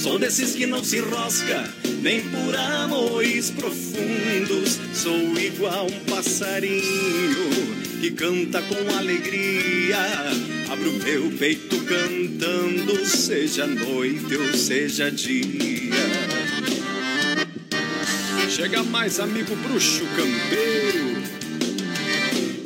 Sou 0.03 0.18
desses 0.18 0.55
que 0.55 0.66
não 0.66 0.82
se 0.82 0.98
rosca, 0.98 1.70
nem 2.01 2.22
por 2.22 2.57
amores 2.57 3.51
profundos. 3.51 4.78
Sou 4.94 5.38
igual 5.38 5.88
um 5.88 6.01
passarinho 6.11 7.51
que 8.01 8.11
canta 8.12 8.62
com 8.62 8.96
alegria. 8.96 9.98
Abro 10.70 10.90
meu 11.05 11.30
peito 11.32 11.84
cantando, 11.84 13.05
seja 13.05 13.66
noite 13.66 14.36
ou 14.36 14.55
seja 14.55 15.11
dia. 15.11 15.90
Chega 18.48 18.82
mais, 18.84 19.20
amigo 19.20 19.55
bruxo 19.57 20.07
campeiro. 20.16 21.22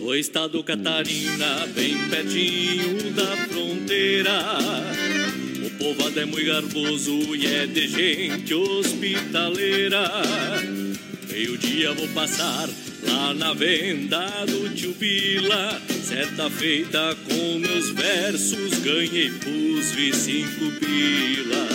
O 0.03 0.15
estado 0.15 0.63
Catarina, 0.63 1.67
bem 1.75 1.97
pertinho 2.09 3.11
da 3.13 3.37
fronteira. 3.49 5.04
O 5.85 5.95
povo 5.95 6.19
é 6.19 6.25
muito 6.25 6.47
garboso 6.47 7.37
e 7.37 7.47
é 7.47 7.67
de 7.67 7.87
gente 7.87 8.55
hospitaleira. 8.55 10.11
Meio-dia 11.29 11.93
vou 11.93 12.09
passar 12.09 12.71
lá 13.03 13.35
na 13.35 13.53
venda 13.53 14.47
do 14.47 14.71
tio 14.71 14.95
Bila. 14.95 15.79
Certa 16.03 16.49
feita 16.49 17.15
com 17.29 17.59
meus 17.59 17.91
versos 17.91 18.79
ganhei 18.79 19.31
pus 19.31 19.91
vi 19.91 20.15
cinco 20.15 20.73
pila. 20.81 21.67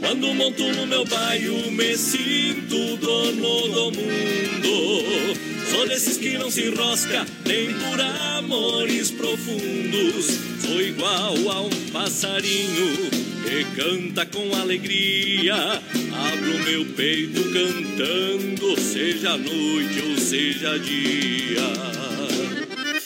Quando 0.00 0.34
monto 0.34 0.64
no 0.72 0.88
meu 0.88 1.04
bairro 1.04 1.70
me 1.70 1.96
sinto 1.96 2.96
dono 2.96 3.68
do 3.68 3.92
mundo. 3.92 5.39
Sou 5.80 5.88
desses 5.88 6.18
que 6.18 6.36
não 6.36 6.50
se 6.50 6.66
enrosca, 6.66 7.26
nem 7.46 7.72
por 7.72 7.98
amores 8.36 9.10
profundos. 9.12 10.26
Sou 10.60 10.78
igual 10.78 11.34
a 11.50 11.62
um 11.62 11.70
passarinho 11.90 13.08
que 13.42 13.64
canta 13.80 14.26
com 14.26 14.54
alegria. 14.56 15.54
Abro 15.54 16.64
meu 16.66 16.84
peito 16.84 17.42
cantando, 17.44 18.78
seja 18.78 19.38
noite 19.38 20.02
ou 20.06 20.18
seja 20.18 20.78
dia. 20.78 21.62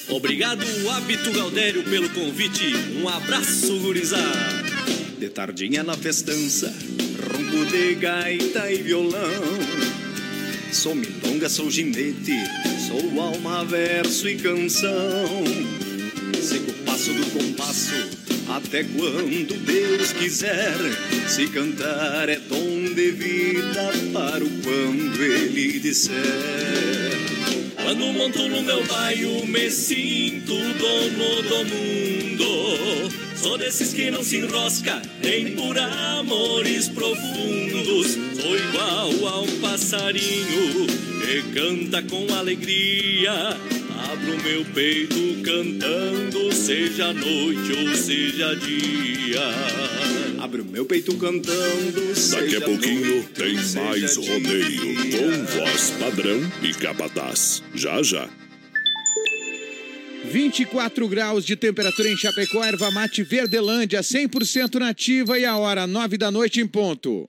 Obrigado, 0.08 0.66
Hábito 0.90 1.30
Galdério, 1.30 1.84
pelo 1.84 2.08
convite. 2.08 2.74
Um 3.00 3.08
abraço, 3.08 3.78
gurizada. 3.78 4.64
De 5.16 5.28
tardinha 5.28 5.84
na 5.84 5.96
festança, 5.96 6.74
ronco 7.22 7.66
de 7.66 7.94
gaita 7.94 8.68
e 8.72 8.82
violão. 8.82 9.63
Sou 10.74 10.92
milonga, 10.92 11.48
sou 11.48 11.70
ginete, 11.70 12.34
sou 12.88 13.20
alma, 13.22 13.64
verso 13.64 14.28
e 14.28 14.34
canção. 14.34 15.44
Sigo 16.42 16.72
o 16.72 16.74
passo 16.84 17.14
do 17.14 17.24
compasso, 17.30 17.94
até 18.48 18.82
quando 18.82 19.56
Deus 19.64 20.12
quiser. 20.12 20.74
Se 21.28 21.46
cantar 21.46 22.28
é 22.28 22.40
dom 22.40 22.92
de 22.92 23.12
vida, 23.12 23.92
para 24.12 24.44
o 24.44 24.50
quando 24.62 25.22
Ele 25.22 25.78
disser. 25.78 26.12
Quando 27.76 28.12
monto 28.12 28.48
no 28.48 28.60
meu 28.62 28.84
bairro, 28.84 29.46
me 29.46 29.70
sinto 29.70 30.54
dono 30.54 31.42
do 31.42 31.64
mundo. 31.72 33.23
Sou 33.44 33.58
desses 33.58 33.92
que 33.92 34.10
não 34.10 34.24
se 34.24 34.38
enrosca, 34.38 35.02
nem 35.22 35.54
por 35.54 35.78
amores 35.78 36.88
profundos. 36.88 38.12
Sou 38.40 38.56
igual 38.56 39.28
a 39.28 39.40
um 39.42 39.60
passarinho 39.60 40.86
que 41.20 41.42
canta 41.52 42.02
com 42.04 42.26
alegria. 42.32 43.30
Abro 44.10 44.42
meu 44.42 44.64
peito 44.64 45.42
cantando, 45.42 46.54
seja 46.54 47.12
noite 47.12 47.86
ou 47.86 47.94
seja 47.94 48.56
dia. 48.56 49.42
Abro 50.42 50.64
meu 50.64 50.86
peito 50.86 51.14
cantando, 51.18 52.14
Daqui 52.30 52.56
a 52.56 52.62
pouquinho 52.62 53.24
tem 53.24 53.56
mais 53.74 54.16
rodeio 54.16 54.94
com 55.10 55.58
voz 55.58 55.90
padrão 56.00 56.50
e 56.62 56.72
capataz. 56.72 57.62
Já 57.74 58.02
já. 58.02 58.26
24 60.24 61.06
graus 61.08 61.44
de 61.44 61.54
temperatura 61.54 62.08
em 62.08 62.16
Chapecó, 62.16 62.64
erva 62.64 62.90
mate 62.90 63.22
Verdelândia, 63.22 64.00
100% 64.00 64.78
nativa 64.78 65.38
e 65.38 65.44
a 65.44 65.56
hora 65.56 65.86
9 65.86 66.16
da 66.16 66.30
noite 66.30 66.60
em 66.60 66.66
ponto. 66.66 67.28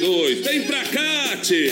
Vem 0.00 0.62
pra 0.62 0.82
cá, 0.84 1.36
tchê! 1.42 1.70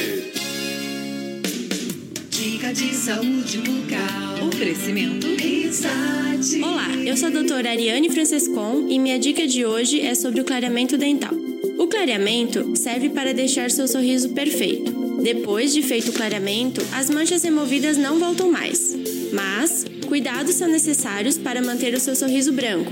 Dica 2.28 2.74
de 2.74 2.94
saúde 2.94 3.56
bucal. 3.56 4.48
Oferecimento. 4.48 5.26
Risate. 5.34 6.62
Olá, 6.62 6.88
eu 7.06 7.16
sou 7.16 7.28
a 7.28 7.30
doutora 7.30 7.70
Ariane 7.70 8.10
Francescon 8.10 8.86
e 8.86 8.98
minha 8.98 9.18
dica 9.18 9.46
de 9.46 9.64
hoje 9.64 10.02
é 10.02 10.14
sobre 10.14 10.42
o 10.42 10.44
clareamento 10.44 10.98
dental. 10.98 11.32
O 11.78 11.86
clareamento 11.86 12.76
serve 12.76 13.08
para 13.08 13.32
deixar 13.32 13.70
seu 13.70 13.88
sorriso 13.88 14.28
perfeito. 14.34 14.92
Depois 15.22 15.72
de 15.72 15.80
feito 15.80 16.10
o 16.10 16.12
clareamento, 16.12 16.82
as 16.92 17.08
manchas 17.08 17.42
removidas 17.42 17.96
não 17.96 18.18
voltam 18.18 18.52
mais. 18.52 18.94
Mas, 19.32 19.86
cuidados 20.09 20.54
são 20.54 20.66
necessários 20.66 21.36
para 21.36 21.61
manter 21.62 21.92
o 21.94 22.00
seu 22.00 22.16
sorriso 22.16 22.50
branco, 22.50 22.90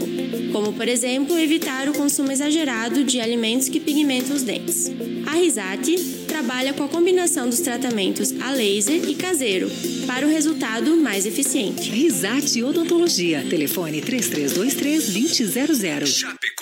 como, 0.53 0.75
por 0.75 0.87
exemplo, 0.87 1.39
evitar 1.39 1.89
o 1.89 1.95
consumo 1.95 2.31
exagerado 2.31 3.03
de 3.03 3.19
alimentos 3.21 3.71
que 3.71 3.81
pigmentam 3.81 4.37
os 4.37 4.43
dentes. 4.43 4.93
A 5.27 5.33
Risate 5.33 5.97
trabalha 6.29 6.75
com 6.75 6.85
a 6.85 6.89
combinação 6.89 7.49
dos 7.49 7.61
tratamentos 7.61 8.39
a 8.41 8.51
laser 8.51 9.09
e 9.09 9.15
caseiro 9.15 9.71
para 10.07 10.27
o 10.27 10.31
resultado 10.31 10.95
mais 10.97 11.25
eficiente. 11.25 11.89
Risate 11.91 12.63
Odontologia. 12.63 13.47
Telefone 13.49 14.03
3323-2000. 14.03 16.07
Chapecó 16.07 16.21
em 16.21 16.27
um 16.27 16.37
clique. 16.37 16.56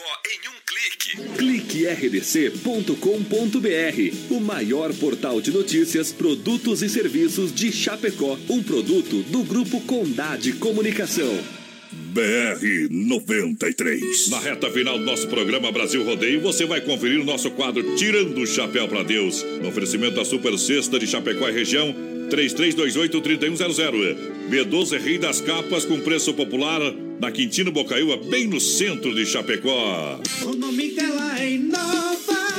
cliquerdc.com.br, 1.44 4.30
o 4.30 4.40
maior 4.40 4.94
portal 4.94 5.42
de 5.42 5.50
notícias, 5.50 6.10
produtos 6.10 6.82
e 6.82 6.88
serviços 6.88 7.54
de 7.54 7.70
Chapecó, 7.70 8.38
um 8.48 8.62
produto 8.62 9.22
do 9.24 9.42
grupo 9.42 9.78
Condade 9.82 10.54
Comunicação. 10.54 11.38
BR 11.92 12.88
93. 12.90 14.30
Na 14.30 14.40
reta 14.40 14.70
final 14.70 14.98
do 14.98 15.04
nosso 15.04 15.28
programa 15.28 15.70
Brasil 15.70 16.02
Rodeio, 16.02 16.40
você 16.40 16.64
vai 16.64 16.80
conferir 16.80 17.20
o 17.20 17.24
nosso 17.24 17.50
quadro 17.50 17.94
Tirando 17.94 18.38
o 18.38 18.46
Chapéu 18.46 18.88
para 18.88 19.02
Deus. 19.02 19.44
No 19.60 19.68
oferecimento 19.68 20.16
da 20.16 20.24
Super 20.24 20.58
Sexta 20.58 20.98
de 20.98 21.06
Chapecó 21.06 21.46
e 21.48 21.52
região, 21.52 21.94
3328-3100. 22.30 24.16
B12 24.48 24.98
Rei 24.98 25.18
das 25.18 25.42
Capas 25.42 25.84
com 25.84 26.00
preço 26.00 26.32
popular 26.32 26.80
na 27.24 27.32
Quintino 27.32 27.72
Bocaiúva, 27.72 28.18
bem 28.18 28.46
no 28.46 28.60
centro 28.60 29.14
de 29.14 29.24
Chapecó. 29.24 30.20
O 30.44 30.54
nome 30.54 30.90
dela 30.90 31.40
é. 31.40 31.54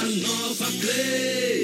Vem 0.00 0.20
pra 0.20 0.28
Nova 0.28 0.66
Play. 0.80 1.63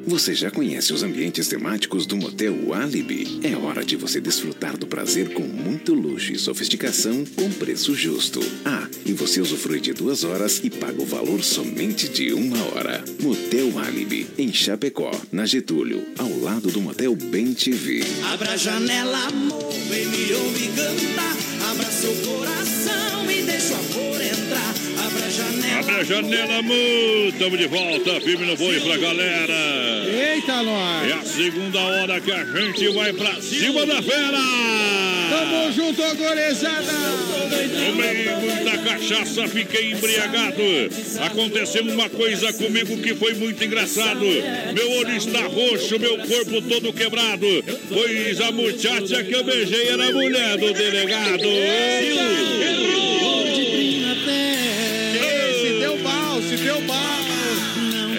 Você 0.05 0.33
já 0.33 0.49
conhece 0.49 0.93
os 0.93 1.03
ambientes 1.03 1.47
temáticos 1.47 2.05
do 2.05 2.17
Motel 2.17 2.73
Alibi? 2.73 3.39
É 3.43 3.55
hora 3.55 3.83
de 3.83 3.95
você 3.95 4.19
desfrutar 4.19 4.77
do 4.77 4.87
prazer 4.87 5.33
com 5.33 5.43
muito 5.43 5.93
luxo 5.93 6.33
e 6.33 6.39
sofisticação 6.39 7.23
com 7.35 7.49
preço 7.51 7.93
justo. 7.93 8.39
Ah, 8.65 8.87
e 9.05 9.13
você 9.13 9.39
usufrui 9.39 9.79
de 9.79 9.93
duas 9.93 10.23
horas 10.23 10.59
e 10.63 10.69
paga 10.69 11.01
o 11.01 11.05
valor 11.05 11.43
somente 11.43 12.09
de 12.09 12.33
uma 12.33 12.57
hora. 12.73 13.03
Motel 13.21 13.77
Alibi, 13.79 14.27
em 14.37 14.51
Chapecó, 14.51 15.11
na 15.31 15.45
Getúlio, 15.45 16.03
ao 16.17 16.39
lado 16.39 16.69
do 16.71 16.81
Motel 16.81 17.15
Bem 17.15 17.53
TV. 17.53 18.01
Abra 18.31 18.53
a 18.53 18.57
janela, 18.57 19.27
amor, 19.27 19.71
vem 19.89 20.07
me 20.07 20.33
ouvir 20.33 20.69
cantar. 20.75 21.37
Abra 21.69 21.85
seu 21.85 22.13
coração 22.15 23.20
Abre 25.81 25.95
a 25.95 26.03
janela, 26.03 26.59
amor. 26.59 27.33
Tamo 27.39 27.57
de 27.57 27.65
volta, 27.65 28.21
firme 28.21 28.45
no 28.45 28.55
boi 28.55 28.79
pra 28.81 28.97
galera. 28.97 29.53
Eita, 30.05 30.61
nós. 30.61 31.09
É 31.09 31.13
a 31.13 31.25
segunda 31.25 31.79
hora 31.79 32.21
que 32.21 32.31
a 32.31 32.45
gente 32.45 32.87
vai 32.89 33.11
pra 33.13 33.41
cima 33.41 33.83
da 33.87 33.99
fera. 33.99 34.37
Tamo 35.31 35.71
junto, 35.71 36.03
gorizada. 36.17 36.93
Tomei 37.49 38.29
muita 38.35 38.77
cachaça, 38.77 39.47
fiquei 39.47 39.93
embriagado. 39.93 40.61
Aconteceu 41.25 41.81
uma 41.81 42.07
coisa 42.09 42.53
comigo 42.53 42.97
que 42.97 43.15
foi 43.15 43.33
muito 43.33 43.63
engraçado. 43.63 44.23
Meu 44.75 44.91
olho 44.99 45.17
está 45.17 45.41
roxo, 45.47 45.99
meu 45.99 46.15
corpo 46.19 46.61
todo 46.61 46.93
quebrado. 46.93 47.47
Pois 47.89 48.39
a 48.39 48.51
muchacha 48.51 49.23
que 49.23 49.33
eu 49.33 49.43
beijei 49.43 49.87
era 49.89 50.09
a 50.09 50.11
mulher 50.11 50.57
do 50.59 50.73
delegado. 50.73 51.47
Ei, 51.47 52.51
mal. 56.81 57.21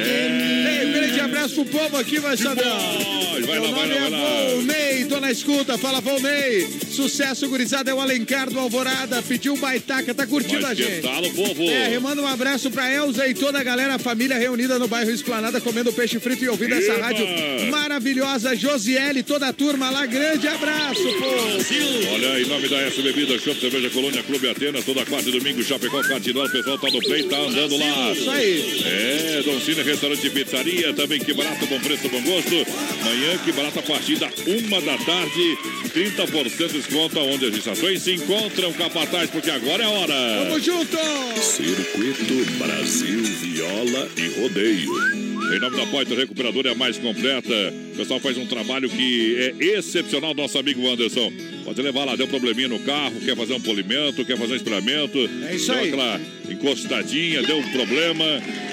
Ei, 0.05 0.93
grande 0.93 1.21
abraço 1.21 1.55
pro 1.65 1.79
povo 1.79 1.97
aqui, 1.97 2.19
vai 2.19 2.37
saber. 2.37 3.22
Vai 3.53 3.61
Meu 3.61 3.71
lá, 3.71 3.77
vai 3.77 4.11
lá, 4.11 4.19
é. 4.19 4.55
Volney, 4.55 5.05
tô 5.11 5.21
na 5.21 5.31
escuta. 5.31 5.77
Fala, 5.77 6.01
Volney. 6.01 6.67
Sucesso, 6.91 7.47
gurizada, 7.49 7.91
é 7.91 7.95
o 7.95 8.01
Alencar 8.01 8.49
do 8.49 8.59
Alvorada. 8.59 9.23
Pediu 9.23 9.55
baitaca, 9.59 10.15
tá 10.15 10.27
curtindo 10.27 10.63
Mas 10.63 10.71
a 10.71 10.75
gente. 10.75 11.03
tal, 11.03 11.23
povo? 11.31 11.63
É, 11.69 11.99
manda 11.99 12.23
um 12.23 12.27
abraço 12.27 12.71
pra 12.71 12.91
Elza 12.91 13.27
e 13.29 13.35
toda 13.35 13.61
a 13.61 13.63
galera, 13.63 13.97
a 13.97 13.99
família 13.99 14.39
reunida 14.39 14.79
no 14.79 14.89
bairro 14.89 15.11
Esplanada, 15.11 15.61
comendo 15.61 15.93
peixe 15.93 16.19
frito 16.19 16.45
e 16.45 16.49
ouvindo 16.49 16.75
essa 16.75 16.93
Eba! 16.93 17.03
rádio 17.07 17.27
maravilhosa. 17.71 18.57
Josiele, 18.57 19.23
toda 19.23 19.49
a 19.49 19.53
turma 19.53 19.91
lá, 19.91 20.07
grande 20.07 20.49
abraço, 20.49 21.03
pô. 21.03 22.13
Olha, 22.15 22.41
em 22.41 22.47
nome 22.47 22.69
da 22.69 22.79
S 22.83 23.03
Bebida, 23.03 23.39
Shop 23.39 23.61
Cerveja 23.61 23.91
Colônia, 23.91 24.23
Clube 24.23 24.49
Atenas, 24.49 24.85
toda 24.85 25.05
quarta 25.05 25.29
e 25.29 25.33
domingo, 25.33 25.63
Chapecó, 25.63 26.01
Catidor, 26.03 26.47
o 26.47 26.53
pessoal 26.53 26.79
tá 26.79 26.91
no 26.91 27.01
play, 27.01 27.23
tá 27.25 27.37
andando 27.39 27.77
lá. 27.77 28.13
Isso 28.13 28.31
aí. 28.31 28.83
É, 28.87 29.43
Don 29.45 29.61
Cine, 29.61 29.83
restaurante 29.83 30.27
e 30.27 30.31
pizzaria, 30.31 30.93
também 30.95 31.19
que 31.21 31.35
barato, 31.35 31.67
bom 31.67 31.81
preço, 31.81 32.09
bom 32.09 32.23
gosto. 32.23 32.67
Manhã, 33.05 33.39
que 33.45 33.53
barato, 33.53 33.79
a 33.79 33.83
partir 33.83 34.17
da 34.17 34.29
uma 34.47 34.81
da 34.81 34.97
tarde, 34.99 35.59
30% 35.95 36.67
de 36.69 36.73
desconto, 36.73 37.19
onde 37.21 37.47
as 37.47 37.55
estações 37.55 38.03
se 38.03 38.15
encontram, 38.15 38.73
capataz, 38.73 39.31
porque 39.31 39.51
agora 39.51 39.83
é 39.83 39.87
a 39.87 39.91
hora. 39.91 40.45
Tamo 40.45 40.61
junto! 40.61 40.97
Circuito 41.41 42.53
Brasil 42.59 43.23
Viola 43.23 44.09
e 44.17 44.41
Rodeio. 44.41 45.22
Em 45.53 45.59
nome 45.59 45.77
da 45.77 45.87
Poitra 45.87 46.17
Recuperadora 46.17 46.71
é 46.71 46.73
a 46.73 46.75
mais 46.75 46.97
completa. 46.97 47.53
O 47.93 47.97
pessoal 47.99 48.19
faz 48.19 48.39
um 48.39 48.47
trabalho 48.47 48.89
que 48.89 49.37
é 49.37 49.77
excepcional, 49.77 50.33
nosso 50.33 50.59
amigo 50.59 50.89
Anderson. 50.89 51.31
Pode 51.63 51.83
levar 51.83 52.07
lá, 52.07 52.17
deu 52.17 52.25
um 52.25 52.31
probleminha 52.31 52.69
no 52.69 52.79
carro, 52.79 53.21
quer 53.21 53.37
fazer 53.37 53.53
um 53.53 53.61
polimento, 53.61 54.25
quer 54.25 54.39
fazer 54.39 54.55
um 54.55 54.57
esperamento. 54.57 55.19
É 55.47 55.55
isso 55.55 55.67
deu 55.67 55.77
aí. 55.77 55.89
aquela 55.89 56.21
encostadinha, 56.49 57.43
deu 57.43 57.59
um 57.59 57.71
problema. 57.71 58.25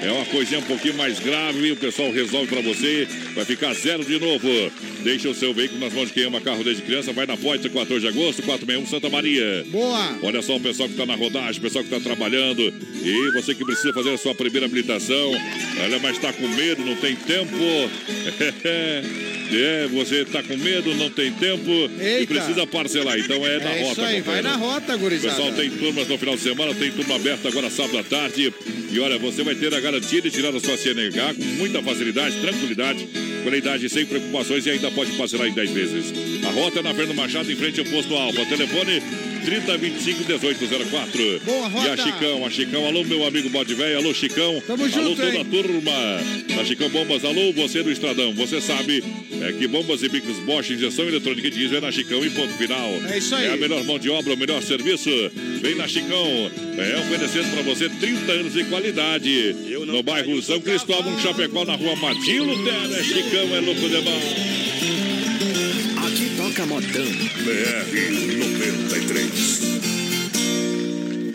É 0.02 0.10
uma 0.10 0.24
coisinha 0.24 0.58
um 0.58 0.64
pouquinho 0.64 0.94
mais 0.94 1.20
grave, 1.20 1.70
o 1.70 1.76
pessoal 1.76 2.10
resolve 2.10 2.46
pra 2.46 2.62
você. 2.62 3.06
Vai 3.34 3.44
ficar 3.44 3.74
zero 3.74 4.02
de 4.02 4.18
novo. 4.18 4.48
Deixa 5.02 5.28
o 5.28 5.34
seu 5.34 5.54
veículo 5.54 5.80
nas 5.80 5.92
mãos 5.92 6.08
de 6.08 6.14
quem 6.14 6.24
ama 6.24 6.40
carro 6.40 6.62
desde 6.62 6.82
criança. 6.82 7.12
Vai 7.12 7.26
na 7.26 7.36
Poitra, 7.36 7.70
14 7.70 8.00
de 8.00 8.08
agosto, 8.08 8.42
461 8.42 8.86
Santa 8.86 9.08
Maria. 9.08 9.64
Boa! 9.68 10.18
Olha 10.22 10.42
só 10.42 10.56
o 10.56 10.60
pessoal 10.60 10.88
que 10.88 10.94
está 10.94 11.06
na 11.06 11.14
rodagem, 11.14 11.58
o 11.58 11.62
pessoal 11.62 11.84
que 11.84 11.94
está 11.94 12.02
trabalhando. 12.08 12.60
E 12.62 13.30
você 13.32 13.54
que 13.54 13.64
precisa 13.64 13.92
fazer 13.92 14.10
a 14.10 14.18
sua 14.18 14.34
primeira 14.34 14.66
habilitação. 14.66 15.32
Olha, 15.82 15.98
mas 16.00 16.16
está 16.16 16.32
com 16.32 16.46
medo, 16.48 16.84
não 16.84 16.96
tem 16.96 17.16
tempo. 17.16 17.54
É, 19.52 19.86
você 19.88 20.22
está 20.22 20.42
com 20.42 20.56
medo, 20.56 20.94
não 20.94 21.10
tem 21.10 21.32
tempo. 21.32 21.70
E 21.70 22.02
Eita. 22.02 22.34
precisa 22.34 22.66
parcelar. 22.66 23.18
Então 23.18 23.44
é 23.46 23.58
na 23.58 23.70
É 23.70 23.80
rota. 23.82 23.92
isso 23.92 24.00
aí, 24.02 24.20
vai 24.20 24.42
na 24.42 24.54
rota, 24.56 24.94
O 24.94 24.98
gurizada. 24.98 25.34
pessoal 25.34 25.52
tem 25.52 25.70
turmas 25.70 26.08
no 26.08 26.18
final 26.18 26.36
de 26.36 26.42
semana, 26.42 26.74
tem 26.74 26.90
turma 26.92 27.16
aberta 27.16 27.48
agora 27.48 27.68
sábado 27.70 27.98
à 27.98 28.02
tarde. 28.02 28.52
E 28.92 28.98
olha, 29.00 29.18
você 29.18 29.42
vai 29.42 29.54
ter 29.54 29.74
a 29.74 29.80
garantia 29.80 30.20
de 30.20 30.30
tirar 30.30 30.54
a 30.54 30.60
sua 30.60 30.76
CNH 30.76 31.34
com 31.34 31.42
muita 31.58 31.82
facilidade, 31.82 32.36
tranquilidade, 32.40 33.06
qualidade 33.42 33.88
sem 33.88 34.04
preocupações 34.06 34.66
e 34.66 34.70
ainda 34.70 34.90
pode 34.90 35.12
parcelar 35.12 35.48
em 35.48 35.52
10 35.52 35.70
vezes. 35.70 36.12
A 36.44 36.50
rota 36.50 36.80
é 36.80 36.82
na 36.82 36.94
Fernando 36.94 37.16
Machado, 37.16 37.50
em 37.50 37.56
frente 37.56 37.80
ao 37.80 37.86
posto 37.86 38.14
Alfa. 38.14 38.44
Telefone 38.46 39.02
3025 39.40 40.24
1804. 40.24 41.40
Boa, 41.44 41.58
E 41.58 41.62
a 41.62 41.68
rota. 41.68 41.96
Chicão, 42.02 42.46
a 42.46 42.50
Chicão, 42.50 42.86
alô, 42.86 43.04
meu 43.04 43.26
amigo 43.26 43.48
Bode 43.50 43.74
Véio, 43.74 43.98
alô, 43.98 44.14
Chicão. 44.14 44.62
Tamo 44.66 44.84
alô, 44.84 44.92
junto, 44.92 45.16
toda 45.16 45.34
hein? 45.34 45.40
a 45.40 45.44
turma. 45.44 46.60
A 46.60 46.64
Chicão 46.64 46.88
Bombas, 46.88 47.24
alô, 47.24 47.52
você 47.52 47.82
do 47.82 47.90
Estradão. 47.90 48.32
Você 48.34 48.60
sabe 48.60 49.02
é 49.42 49.52
que 49.52 49.66
bombas 49.66 50.02
e 50.02 50.08
bicos 50.08 50.38
Bosch, 50.40 50.70
injeção 50.70 51.06
eletrônica 51.08 51.48
e 51.48 51.50
diesel 51.50 51.78
é 51.78 51.80
na 51.80 51.90
Chicão 51.90 52.22
e 52.24 52.28
ponto 52.30 52.52
final. 52.54 52.90
É 53.08 53.16
isso 53.18 53.34
aí. 53.34 53.46
É 53.46 53.54
a 53.54 53.56
melhor 53.56 53.82
mão 53.84 53.98
de 53.98 54.10
obra, 54.10 54.34
o 54.34 54.36
melhor 54.36 54.62
serviço. 54.62 55.10
Vem 55.62 55.74
na 55.76 55.88
Chicão. 55.88 56.50
É 56.76 56.98
oferecendo 57.00 57.50
pra 57.54 57.62
você 57.62 57.88
30 57.88 58.32
anos 58.32 58.52
de 58.52 58.64
qualidade. 58.64 59.56
No 59.86 60.02
bairro 60.02 60.42
São 60.42 60.60
Cristóvão, 60.60 61.18
Chapecó, 61.18 61.64
na 61.64 61.74
rua 61.74 61.96
Martinho 61.96 62.44
Lutero. 62.44 62.94
É 62.94 63.02
Chicão, 63.02 63.56
é 63.56 63.60
louco 63.60 63.88
demais. 63.88 64.89
Toca 66.50 66.66
modão. 66.66 67.06
BR 67.44 68.10
93. 68.38 69.60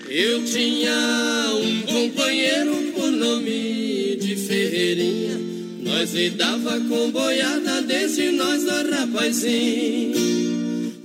Eu 0.10 0.44
tinha 0.46 1.52
um 1.56 1.82
companheiro 1.82 2.92
por 2.94 3.12
nome 3.12 4.18
de 4.20 4.36
Ferreirinha. 4.36 5.40
Nós 5.82 6.14
lidava 6.14 6.80
com 6.82 7.12
boiada 7.12 7.82
desde 7.84 8.32
nós 8.32 8.64
do 8.64 8.90
rapazinho. 8.92 10.16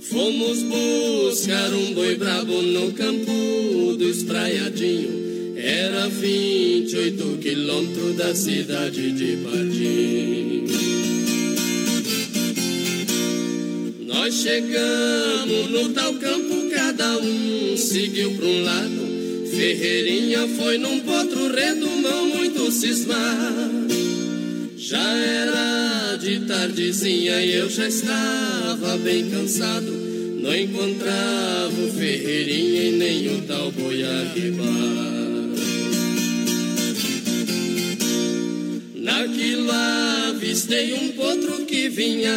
Fomos 0.01 0.63
buscar 0.63 1.73
um 1.73 1.93
boi 1.93 2.15
brabo 2.15 2.61
no 2.61 2.91
campo 2.93 3.95
do 3.97 4.09
espraiadinho. 4.09 5.21
Era 5.57 6.09
28 6.09 7.37
quilômetros 7.37 8.15
da 8.15 8.35
cidade 8.35 9.11
de 9.11 9.37
Pardim. 9.37 10.90
Nós 14.23 14.35
chegamos 14.35 15.71
no 15.71 15.89
tal 15.89 16.13
campo, 16.13 16.69
cada 16.69 17.17
um 17.17 17.75
seguiu 17.75 18.29
pra 18.35 18.45
um 18.45 18.63
lado. 18.63 19.49
Ferreirinha 19.49 20.47
foi 20.49 20.77
num 20.77 20.99
potro 20.99 21.51
redomão 21.51 22.27
muito 22.27 22.71
cismado. 22.71 23.95
Já 24.77 25.01
era 25.17 26.17
de 26.17 26.39
tardezinha 26.41 27.43
e 27.43 27.55
eu 27.55 27.67
já 27.67 27.87
estava 27.87 28.95
bem 28.97 29.27
cansado. 29.27 29.91
Não 30.39 30.55
encontrava 30.55 31.81
o 31.81 31.91
Ferreirinha 31.91 32.83
e 32.83 32.91
nem 32.91 33.27
o 33.35 33.41
tal 33.47 33.71
boi 33.71 34.03
arribar. 34.03 35.20
Avistei 39.71 40.93
um 40.93 41.09
potro 41.13 41.65
que 41.65 41.89
vinha 41.89 42.35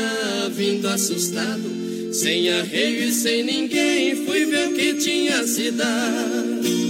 vindo 0.51 0.87
assustado. 0.89 2.13
Sem 2.13 2.49
arreio 2.49 3.09
e 3.09 3.13
sem 3.13 3.43
ninguém, 3.43 4.25
fui 4.25 4.45
ver 4.45 4.69
o 4.69 4.75
que 4.75 4.95
tinha 4.95 5.45
se 5.45 5.71
dado. 5.73 6.85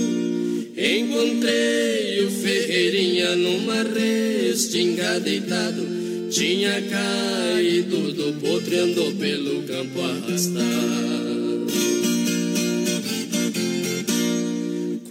Encontrei 0.77 2.25
o 2.25 2.31
Ferreirinha 2.31 3.35
numa 3.37 3.83
restinga 3.85 5.19
deitado. 5.21 6.29
Tinha 6.31 6.83
caído 6.83 8.13
do 8.13 8.33
potro 8.41 8.75
e 8.75 8.79
andou 8.79 9.13
pelo 9.13 9.63
campo 9.63 10.01
arrastado. 10.03 11.25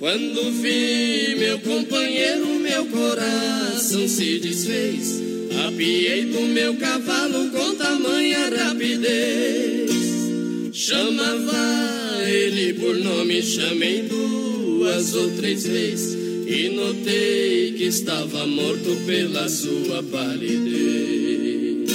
Quando 0.03 0.51
vi 0.61 1.33
meu 1.39 1.57
companheiro, 1.59 2.59
meu 2.59 2.85
coração 2.87 4.05
se 4.05 4.37
desfez. 4.37 5.21
Apiei 5.65 6.25
do 6.25 6.41
meu 6.41 6.75
cavalo 6.75 7.49
com 7.51 7.73
tamanha 7.75 8.49
rapidez. 8.49 9.89
Chamava 10.73 12.21
ele 12.27 12.73
por 12.73 12.97
nome, 12.97 13.41
chamei 13.41 14.01
duas 14.01 15.15
ou 15.15 15.31
três 15.37 15.65
vezes. 15.65 16.17
E 16.47 16.67
notei 16.67 17.71
que 17.71 17.85
estava 17.85 18.45
morto 18.45 18.97
pela 19.05 19.47
sua 19.47 20.03
palidez. 20.03 21.89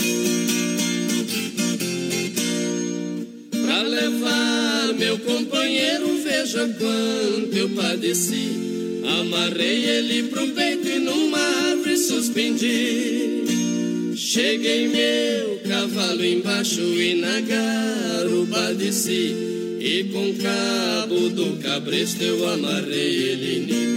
Pra 3.50 3.82
levar 3.82 4.67
meu 4.98 5.18
companheiro, 5.20 6.18
veja 6.22 6.68
quanto 6.78 7.56
eu 7.56 7.68
padeci. 7.70 9.02
Amarrei 9.20 9.84
ele 9.84 10.24
pro 10.24 10.46
peito 10.48 10.88
e 10.88 10.98
numa 10.98 11.38
árvore 11.38 11.96
suspendi. 11.96 13.38
Cheguei 14.16 14.88
meu 14.88 15.60
cavalo 15.60 16.24
embaixo 16.24 16.80
e 16.80 17.14
na 17.14 17.40
garupa 17.40 18.74
desci 18.74 19.34
E 19.80 20.04
com 20.12 20.34
cabo 20.42 21.30
do 21.30 21.56
cabresto 21.62 22.22
eu 22.22 22.48
amarrei 22.48 23.16
ele 23.16 23.58
em 23.58 23.88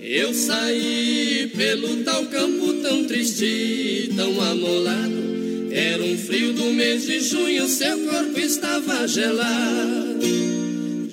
Eu 0.00 0.34
saí 0.34 1.11
pelo 1.56 2.04
tal 2.04 2.26
campo 2.26 2.72
tão 2.82 3.04
triste, 3.04 4.10
tão 4.16 4.40
amolado 4.40 5.68
Era 5.70 6.02
um 6.02 6.16
frio 6.18 6.52
do 6.52 6.64
mês 6.72 7.06
de 7.06 7.20
junho, 7.20 7.66
seu 7.68 7.98
corpo 8.00 8.38
estava 8.38 9.06
gelado 9.06 10.52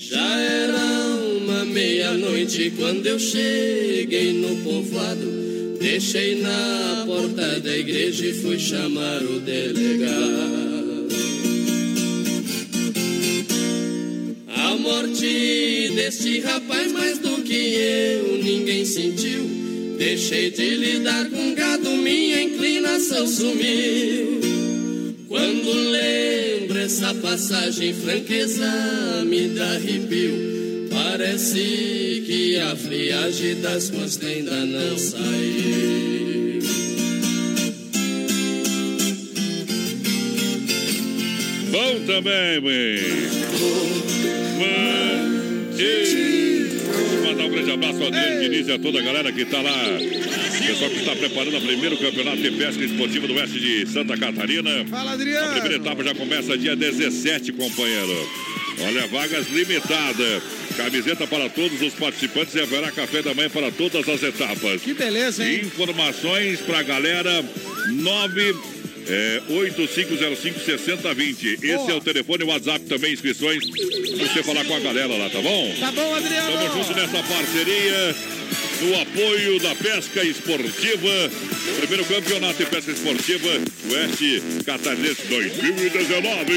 já 0.10 0.40
era 0.40 0.86
uma 1.40 1.66
meia-noite 1.66 2.74
quando 2.76 3.06
eu 3.06 3.20
cheguei 3.20 4.34
no 4.34 4.56
povoado. 4.64 5.78
Deixei 5.80 6.42
na 6.42 7.04
porta 7.06 7.60
da 7.60 7.78
igreja 7.78 8.26
e 8.26 8.34
fui 8.34 8.58
chamar 8.58 9.22
o 9.22 9.40
delegado. 9.42 11.10
A 14.48 14.78
morte 14.78 15.92
deste 15.94 16.40
rapaz, 16.40 16.92
mais 16.92 17.20
do 17.20 17.44
que 17.44 17.76
eu, 17.76 18.44
ninguém 18.44 18.84
sentiu. 18.84 19.59
Deixei 20.00 20.50
de 20.50 20.76
lidar 20.76 21.30
com 21.30 21.54
gado, 21.54 21.90
minha 21.90 22.42
inclinação 22.42 23.28
sumiu. 23.28 24.40
Quando 25.28 25.74
lembro 25.74 26.78
essa 26.80 27.14
passagem, 27.16 27.94
franqueza 27.94 29.26
me 29.26 29.50
dá 29.50 29.74
arrepio. 29.74 30.88
Parece 30.90 32.24
que 32.26 32.58
a 32.62 32.78
friagem 32.78 33.60
das 33.60 33.90
costas 33.90 34.26
ainda 34.26 34.66
não 34.66 34.98
saiu. 34.98 36.62
Bom 41.72 42.06
também, 42.08 42.62
bem. 42.62 43.40
Mandar 47.26 47.44
um 47.46 47.50
grande 47.50 47.72
abraço 47.72 48.02
ao 48.02 48.08
Adriano 48.08 48.42
Diniz 48.42 48.68
e 48.68 48.72
a 48.72 48.80
toda 48.80 49.00
a 49.00 49.02
galera 49.02 49.32
que 49.32 49.42
está 49.42 49.62
lá. 49.62 49.98
Pessoal 50.66 50.90
que 50.90 51.00
está 51.00 51.16
preparando 51.16 51.58
o 51.58 51.62
primeiro 51.62 51.98
campeonato 51.98 52.38
de 52.38 52.52
pesca 52.52 52.84
esportiva 52.84 53.28
do 53.28 53.34
oeste 53.36 53.60
de 53.60 53.86
Santa 53.88 54.18
Catarina. 54.18 54.86
Fala, 54.86 55.12
Adriano. 55.14 55.48
A 55.48 55.52
primeira 55.54 55.76
etapa 55.76 56.04
já 56.04 56.16
começa 56.16 56.58
dia 56.58 56.76
17, 56.76 57.52
companheiro. 57.54 58.30
Olha, 58.82 59.08
vagas 59.08 59.50
limitadas. 59.50 60.44
Camiseta 60.78 61.28
para 61.28 61.50
todos 61.50 61.82
os 61.82 61.94
participantes 61.94 62.56
e 62.56 62.62
haverá 62.62 62.92
café 62.92 63.22
da 63.22 63.34
manhã 63.34 63.50
para 63.50 63.72
todas 63.72 64.08
as 64.08 64.24
etapas. 64.24 64.82
Que 64.82 64.94
beleza, 64.94 65.46
hein? 65.46 65.62
Informações 65.66 66.62
para 66.62 66.80
a 66.80 66.84
galera 66.84 67.44
9 67.90 68.56
é, 69.10 69.42
8505-6020. 69.50 71.64
Esse 71.64 71.92
é 71.92 71.94
o 71.94 72.02
telefone, 72.02 72.44
o 72.44 72.48
WhatsApp 72.48 72.86
também, 72.86 73.14
inscrições. 73.14 73.70
pra 73.70 74.28
Você 74.28 74.44
falar 74.44 74.66
com 74.66 74.76
a 74.76 74.80
galera 74.80 75.16
lá, 75.16 75.30
tá 75.30 75.42
bom? 75.42 75.74
Tá 75.80 75.92
bom, 75.92 76.16
Adriano. 76.16 76.50
Estamos 76.52 76.74
juntos 76.74 76.96
nessa 76.96 77.24
parceria. 77.24 78.16
No 78.82 79.02
apoio 79.02 79.60
da 79.60 79.76
pesca 79.76 80.24
esportiva. 80.24 81.10
Primeiro 81.80 82.06
campeonato 82.06 82.64
de 82.64 82.66
pesca 82.66 82.92
esportiva 82.92 83.50
Oeste 83.92 84.42
Catarinense 84.66 85.28
2019. 85.28 86.54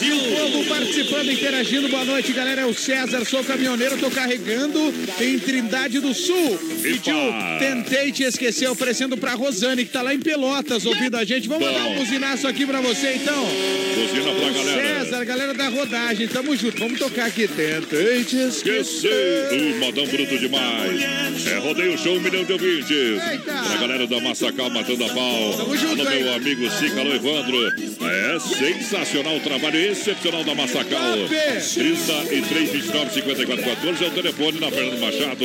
E 0.00 0.10
o 0.10 0.36
povo 0.36 0.64
participando, 0.64 1.30
interagindo. 1.30 1.88
Boa 1.88 2.04
noite, 2.04 2.32
galera. 2.32 2.62
É 2.62 2.66
o 2.66 2.72
César, 2.72 3.24
sou 3.26 3.44
caminhoneiro, 3.44 3.98
tô 3.98 4.10
carregando 4.10 4.94
em 5.20 5.38
Trindade 5.38 6.00
do 6.00 6.14
Sul. 6.14 6.58
Pediu, 6.82 7.14
tentei 7.58 8.10
te 8.10 8.22
esquecer, 8.22 8.68
oferecendo 8.70 9.16
pra 9.16 9.34
Rosane, 9.34 9.84
que 9.84 9.92
tá 9.92 10.00
lá 10.00 10.14
em 10.14 10.20
Pelotas, 10.20 10.86
ouvindo 10.86 11.16
a 11.16 11.24
gente. 11.24 11.46
Vamos 11.46 11.66
Bom. 11.66 11.72
mandar 11.72 11.90
um 11.90 11.96
buzinaço 11.96 12.48
aqui 12.48 12.64
pra 12.64 12.80
você, 12.80 13.14
então. 13.14 13.46
Buzina 13.94 14.32
pra 14.32 14.50
galera. 14.50 15.04
César, 15.04 15.24
galera 15.24 15.54
da 15.54 15.68
rodagem, 15.68 16.26
tamo 16.28 16.56
junto. 16.56 16.78
Vamos 16.78 16.98
tocar 16.98 17.26
aqui. 17.26 17.48
Tentei 17.48 18.24
te 18.24 18.36
esquecer. 18.36 19.48
O 19.52 19.78
modão 19.78 20.06
bruto 20.06 20.38
demais. 20.38 21.17
É 21.46 21.58
rodeio 21.58 21.98
show, 21.98 22.16
um 22.16 22.20
milhão 22.20 22.44
de 22.44 22.52
ouvintes. 22.52 22.90
Eita. 22.90 23.44
Pra 23.44 23.76
galera 23.76 24.06
da 24.06 24.20
Massacal 24.20 24.70
matando 24.70 25.04
a 25.04 25.08
pau. 25.08 25.54
Tamo 25.56 25.76
junto, 25.76 26.00
Alô, 26.00 26.10
meu 26.10 26.34
amigo 26.34 26.70
Sica, 26.70 27.00
alô, 27.00 27.14
Evandro. 27.14 27.72
É 28.00 28.38
sensacional 28.38 29.36
o 29.36 29.40
trabalho 29.40 29.76
excepcional 29.76 30.44
da 30.44 30.54
Massacal. 30.54 31.16
Top. 31.18 31.28
33, 31.74 32.70
29, 32.70 33.14
54, 33.14 33.64
14 33.64 34.04
é 34.04 34.08
o 34.08 34.10
telefone 34.10 34.60
na 34.60 34.70
Fernando 34.70 35.00
Machado. 35.00 35.44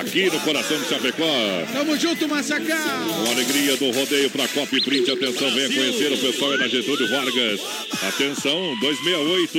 Aqui 0.00 0.30
no 0.30 0.40
coração 0.40 0.78
de 0.78 0.88
Chapecó. 0.88 1.24
Tamo 1.72 1.96
junto, 1.96 2.28
Massacal. 2.28 3.08
Com 3.24 3.30
alegria 3.30 3.76
do 3.76 3.90
rodeio 3.90 4.30
para 4.30 4.48
Cop 4.48 4.80
Print. 4.80 5.10
Atenção, 5.10 5.50
venha 5.50 5.68
conhecer 5.68 6.12
o 6.12 6.18
pessoal 6.18 6.54
é 6.54 6.56
na 6.58 6.68
Getúlio 6.68 7.08
Vargas. 7.08 7.60
Atenção, 8.02 8.76
268. 8.80 9.58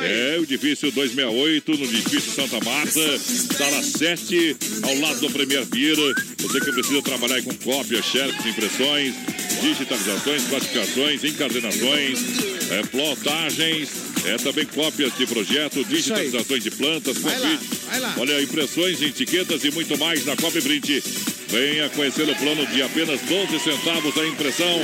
É. 0.00 0.34
É 0.34 0.38
o 0.38 0.42
edifício 0.42 0.90
268, 0.90 1.72
no 1.72 1.84
edifício 1.84 2.32
Santa 2.32 2.64
Marta, 2.64 3.18
sala 3.18 3.82
7, 3.82 4.56
ao 4.82 4.94
lado 4.98 5.20
do 5.20 5.30
Premier 5.30 5.64
Beer. 5.66 5.96
Você 6.38 6.60
que 6.60 6.72
precisa 6.72 7.02
trabalhar 7.02 7.42
com 7.42 7.54
cópias, 7.56 8.04
xerox, 8.04 8.44
impressões, 8.46 9.14
digitalizações, 9.60 10.42
classificações, 10.48 11.24
encadernações, 11.24 12.18
é, 12.70 12.82
plotagens, 12.82 13.88
é 14.24 14.36
também 14.36 14.66
cópias 14.66 15.16
de 15.16 15.26
projeto, 15.26 15.84
digitalizações 15.84 16.62
de 16.62 16.70
plantas, 16.70 17.18
convite. 17.18 17.68
Olha, 18.18 18.42
impressões, 18.42 19.00
etiquetas 19.02 19.64
e 19.64 19.70
muito 19.70 19.96
mais 19.98 20.24
na 20.24 20.36
Cop 20.36 20.60
Print. 20.60 21.02
Venha 21.52 21.86
conhecer 21.90 22.22
o 22.22 22.34
plano 22.34 22.66
de 22.66 22.80
apenas 22.80 23.20
12 23.20 23.60
centavos 23.60 24.16
a 24.16 24.26
impressão. 24.26 24.80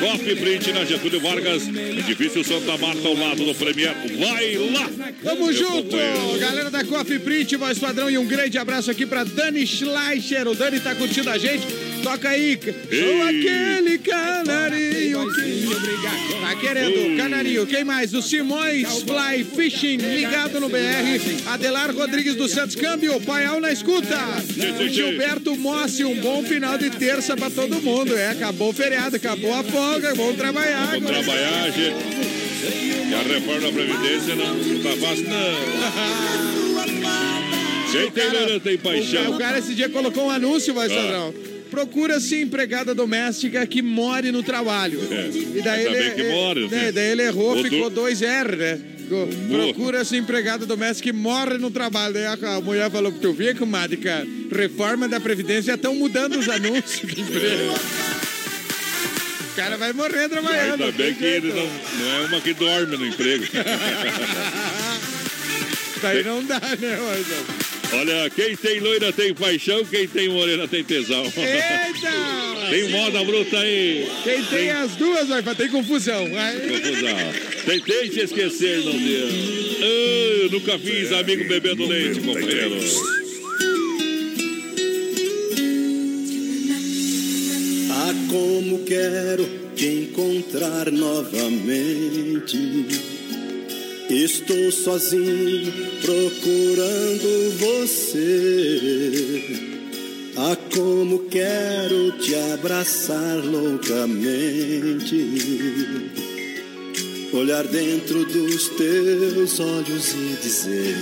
Cop 0.00 0.36
Print 0.36 0.72
na 0.72 0.82
Getúlio 0.86 1.20
Vargas, 1.20 1.68
edifício 1.68 2.42
Santa 2.42 2.78
Marta, 2.78 3.06
ao 3.06 3.14
lado 3.14 3.44
do 3.44 3.54
Premier. 3.54 3.94
Vai 4.18 4.54
lá! 4.72 5.12
Tamo 5.22 5.52
junto, 5.52 5.94
galera 6.40 6.70
da 6.70 6.82
Coffee 6.84 7.18
Print, 7.18 7.56
voz 7.56 7.78
padrão 7.78 8.08
e 8.08 8.16
um 8.16 8.26
grande 8.26 8.56
abraço 8.56 8.90
aqui 8.90 9.04
pra 9.04 9.24
Dani 9.24 9.66
Schleicher. 9.66 10.48
O 10.48 10.54
Dani 10.54 10.80
tá 10.80 10.94
curtindo 10.94 11.28
a 11.28 11.36
gente. 11.36 11.66
Toca 12.02 12.30
aí. 12.30 12.58
Sou 12.62 13.22
aquele 13.22 13.98
canarinho 13.98 15.26
que... 15.34 15.66
Tá 16.40 16.54
querendo, 16.54 17.16
canarinho. 17.16 17.66
Quem 17.66 17.84
mais? 17.84 18.14
O 18.14 18.22
Simões 18.22 19.02
Fly 19.02 19.44
Fishing, 19.44 19.96
ligado 19.96 20.60
no 20.60 20.68
BR. 20.68 21.48
Adelar 21.52 21.92
Rodrigues 21.92 22.36
dos 22.36 22.52
Santos 22.52 22.76
Câmbio, 22.76 23.20
Paial 23.22 23.60
na 23.60 23.72
escuta. 23.72 24.16
Gilberto 24.88 25.56
Mossi, 25.56 26.04
um 26.06 26.20
bom 26.20 26.42
final 26.42 26.78
de 26.78 26.90
terça 26.90 27.36
pra 27.36 27.50
todo 27.50 27.80
mundo. 27.82 28.16
É, 28.16 28.30
acabou 28.30 28.70
o 28.70 28.72
feriado, 28.72 29.16
acabou 29.16 29.52
a 29.54 29.62
folga, 29.62 30.14
vamos 30.14 30.36
trabalhar. 30.36 30.86
Vamos 30.92 31.10
agora. 31.10 31.22
trabalhar, 31.24 31.70
gente. 31.70 31.96
E 33.08 33.14
a 33.14 33.22
reforma 33.22 33.60
da 33.60 33.72
Previdência 33.72 34.34
não, 34.34 34.54
não 34.54 34.80
tá 34.82 34.96
fácil, 35.06 35.28
não. 35.28 36.56
Quem 37.92 38.10
tem 38.10 38.30
loira 38.30 38.60
tem 38.60 38.76
cara, 38.76 38.94
paixão. 38.96 39.30
o 39.34 39.38
cara 39.38 39.58
esse 39.58 39.74
dia 39.74 39.88
colocou 39.88 40.26
um 40.26 40.30
anúncio, 40.30 40.74
vai, 40.74 40.88
Sadrão. 40.88 41.32
Procura-se 41.70 42.40
empregada 42.40 42.94
doméstica 42.94 43.66
que 43.66 43.80
more 43.82 44.30
no 44.30 44.42
trabalho. 44.42 45.00
É. 45.10 45.30
E 45.58 45.62
daí 45.62 45.84
ele, 45.86 46.10
que 46.10 46.24
more, 46.30 46.60
né, 46.68 46.68
né? 46.84 46.92
daí 46.92 47.10
ele 47.12 47.22
errou, 47.22 47.58
O 47.58 47.62
ficou 47.62 47.90
do- 47.90 47.96
dois 47.96 48.22
R, 48.22 48.56
né? 48.56 48.78
Morro. 49.14 49.72
Procura-se 49.72 50.16
empregada 50.16 50.66
doméstica 50.66 51.10
que 51.10 51.16
morre 51.16 51.58
no 51.58 51.70
trabalho. 51.70 52.14
Daí 52.14 52.26
a, 52.26 52.36
mulher 52.60 52.90
falou, 52.90 53.12
tu 53.12 53.32
vê, 53.32 53.54
comadre, 53.54 53.96
que 53.96 54.08
a 54.08 54.24
reforma 54.54 55.08
da 55.08 55.20
Previdência 55.20 55.62
já 55.62 55.74
estão 55.74 55.94
mudando 55.94 56.36
os 56.38 56.48
anúncios 56.48 57.12
de 57.12 57.20
emprego. 57.22 57.74
O 59.52 59.56
cara 59.56 59.76
vai 59.76 59.92
morrer 59.92 60.28
trabalhando. 60.28 60.84
Ainda 60.84 60.92
bem 60.92 61.14
que 61.14 61.24
ele 61.24 61.48
não, 61.52 61.66
não 61.66 62.10
é 62.16 62.20
uma 62.26 62.40
que 62.40 62.52
dorme 62.52 62.96
no 62.96 63.06
emprego. 63.06 63.44
Daí 66.02 66.22
não 66.22 66.44
dá, 66.44 66.60
né, 66.60 66.96
Marcelo? 66.96 67.65
Olha, 67.92 68.30
quem 68.30 68.56
tem 68.56 68.80
loira 68.80 69.12
tem 69.12 69.32
paixão, 69.34 69.84
quem 69.84 70.08
tem 70.08 70.28
morena 70.28 70.66
tem 70.66 70.82
tesão. 70.82 71.24
Eita! 71.24 72.36
Tem 72.68 72.88
moda 72.88 73.22
bruta 73.22 73.58
aí. 73.58 74.08
Quem 74.24 74.42
tem 74.44 74.70
as 74.70 74.96
duas 74.96 75.28
vai 75.28 75.54
ter 75.54 75.70
confusão. 75.70 76.28
Vai. 76.30 76.58
Confusão. 76.58 77.16
Tentei 77.64 78.08
te 78.08 78.20
esquecer, 78.20 78.84
não 78.84 78.98
deu. 78.98 79.28
Ah, 79.82 80.42
eu 80.42 80.50
nunca 80.50 80.76
fiz 80.78 81.12
amigo 81.12 81.44
bebendo 81.44 81.86
leite, 81.86 82.20
companheiro. 82.20 82.76
Ah, 87.92 88.14
como 88.28 88.84
quero 88.84 89.48
te 89.76 89.86
encontrar 89.86 90.90
novamente. 90.90 92.56
Estou 94.08 94.70
sozinho 94.70 95.72
procurando 96.00 97.50
você. 97.58 99.42
Ah, 100.36 100.56
como 100.72 101.28
quero 101.28 102.12
te 102.12 102.36
abraçar 102.52 103.44
loucamente. 103.44 105.16
olhar 107.32 107.66
dentro 107.66 108.24
dos 108.26 108.68
teus 108.68 109.58
olhos 109.58 110.14
e 110.14 110.36
dizer: 110.40 110.96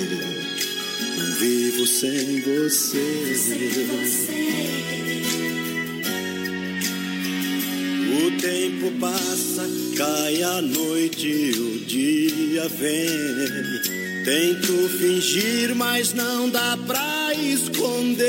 Não 1.18 1.34
vivo 1.34 1.86
sem 1.86 2.40
você. 2.40 3.34
O 8.16 8.30
tempo 8.40 8.92
passa, 9.00 9.68
cai 9.96 10.42
a 10.42 10.62
noite, 10.62 11.52
o 11.58 11.78
dia 11.84 12.68
vem. 12.68 14.04
Tento 14.24 14.88
fingir, 14.98 15.74
mas 15.74 16.14
não 16.14 16.48
dá 16.48 16.78
pra 16.86 17.32
esconder. 17.34 18.24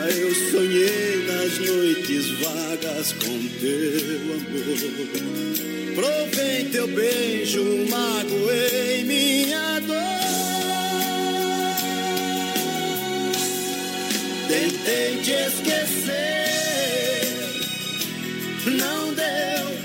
Ah, 0.00 0.10
eu 0.10 0.34
sonhei 0.50 1.26
nas 1.26 1.58
noites 1.58 2.28
vagas 2.40 3.12
com 3.12 3.38
teu 3.60 4.34
amor. 4.34 4.78
Provei 5.94 6.64
teu 6.70 6.86
beijo, 6.86 7.64
magoei 7.88 9.02
minha 9.04 9.80
dor. 9.80 9.96
Tentei 14.48 15.16
te 15.22 15.32
esquecer, 15.32 16.77
não 18.66 19.14
deu. 19.14 19.78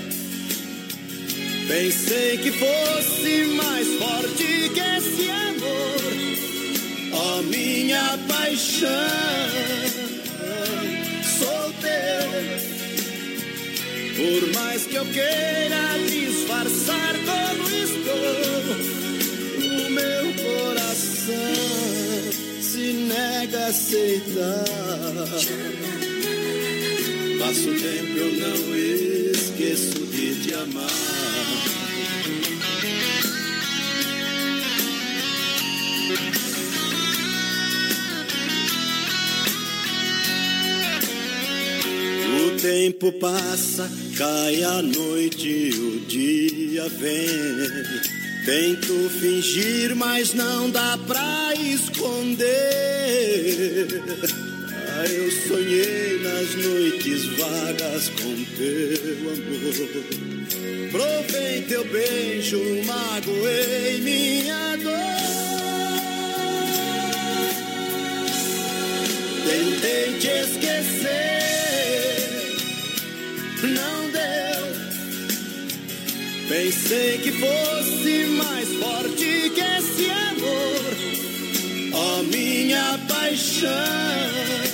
Pensei 1.68 2.38
que 2.38 2.52
fosse 2.52 3.44
mais 3.56 3.88
forte 3.98 4.70
que 4.74 4.80
esse 4.80 5.30
amor, 5.30 6.12
ó 7.12 7.42
minha 7.42 8.18
paixão. 8.28 8.90
Sou 11.38 11.72
teu, 11.80 12.30
por 14.16 14.52
mais 14.54 14.84
que 14.86 14.94
eu 14.96 15.06
queira 15.06 15.98
disfarçar 16.06 17.14
como 17.24 17.68
estou, 17.70 18.74
o 19.78 19.90
meu 19.90 20.34
coração 20.44 21.54
se 22.60 22.92
nega 22.92 23.58
a 23.64 23.68
aceitar. 23.68 24.64
Passo 27.44 27.74
tempo, 27.74 28.16
eu 28.16 28.32
não 28.36 28.74
esqueço 28.74 29.98
de 30.06 30.34
te 30.40 30.54
amar. 30.54 30.88
O 42.34 42.50
tempo 42.62 43.12
passa, 43.20 43.90
cai 44.16 44.64
a 44.64 44.80
noite, 44.80 45.68
o 45.78 46.00
dia 46.08 46.88
vem. 46.88 47.28
Tento 48.46 49.10
fingir, 49.20 49.94
mas 49.94 50.32
não 50.32 50.70
dá 50.70 50.98
pra 51.06 51.52
esconder. 51.56 52.54
Ah, 54.96 55.06
eu 55.06 55.28
sonhei 55.28 56.20
nas 56.22 56.54
noites 56.54 57.24
vagas 57.36 58.10
com 58.10 58.44
teu 58.56 59.32
amor. 59.32 59.74
Provei 60.92 61.62
teu 61.62 61.84
beijo, 61.86 62.60
magoei 62.84 63.98
minha 64.02 64.76
dor. 64.76 64.94
Tentei 69.44 70.18
te 70.20 70.28
esquecer, 70.28 71.10
não 73.64 74.10
deu. 74.12 74.64
Pensei 76.48 77.18
que 77.18 77.32
fosse 77.32 78.26
mais 78.36 78.68
forte 78.74 79.50
que 79.50 79.60
esse 79.60 80.08
amor, 80.30 80.94
ó 81.94 82.22
minha 82.22 82.96
paixão. 83.08 84.73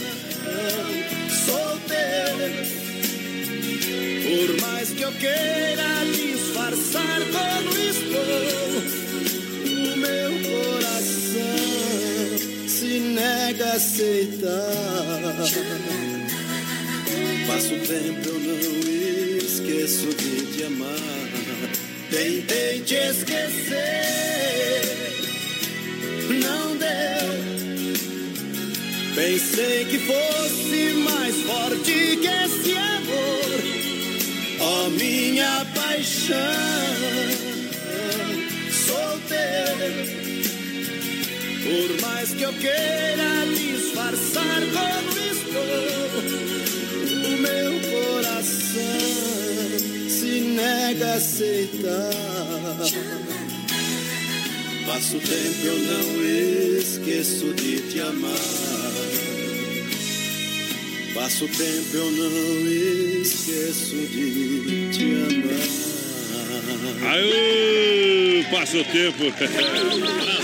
Por 4.23 4.61
mais 4.61 4.91
que 4.91 5.03
eu 5.03 5.13
queira 5.13 6.05
disfarçar 6.13 7.21
como 7.33 7.71
estou, 7.79 8.73
o 9.67 9.97
meu 9.97 10.31
coração 10.51 11.59
se 12.69 13.01
nega 13.01 13.67
a 13.67 13.73
aceitar. 13.75 14.51
Passo 17.47 17.77
tempo, 17.87 18.29
eu 18.29 18.39
não 18.41 18.59
esqueço 19.39 20.07
de 20.15 20.47
te 20.57 20.65
amar. 20.65 20.97
Tentei 22.11 22.81
te 22.81 22.95
esquecer, 22.95 23.77
não. 26.43 26.70
Pensei 29.21 29.85
que 29.85 29.99
fosse 29.99 30.95
mais 31.05 31.37
forte 31.43 32.17
que 32.17 32.27
esse 32.27 32.73
amor, 32.73 33.61
ó 34.61 34.89
minha 34.89 35.63
paixão. 35.75 36.37
Sou 38.73 39.21
teu. 39.29 39.77
Por 41.67 42.01
mais 42.01 42.31
que 42.31 42.43
eu 42.45 42.53
queira 42.55 43.45
disfarçar 43.55 44.63
como 44.73 45.11
estou, 45.33 46.23
o 47.27 47.37
meu 47.43 47.73
coração 47.91 49.01
se 50.09 50.41
nega 50.41 51.07
a 51.07 51.15
aceitar. 51.17 52.11
Passo 54.87 55.19
tempo, 55.19 55.67
eu 55.67 55.79
não 55.79 56.25
esqueço 56.79 57.53
de 57.53 57.81
te 57.91 58.01
amar. 58.01 58.70
Passo 61.21 61.45
o 61.45 61.49
tempo, 61.49 61.97
eu 61.97 62.11
não 62.13 62.67
esqueço 63.21 63.95
de 63.95 64.89
te 64.91 65.05
amar. 65.29 65.61
Aê, 67.13 68.43
passa 68.51 68.79
o 68.79 68.85
tempo. 68.85 69.25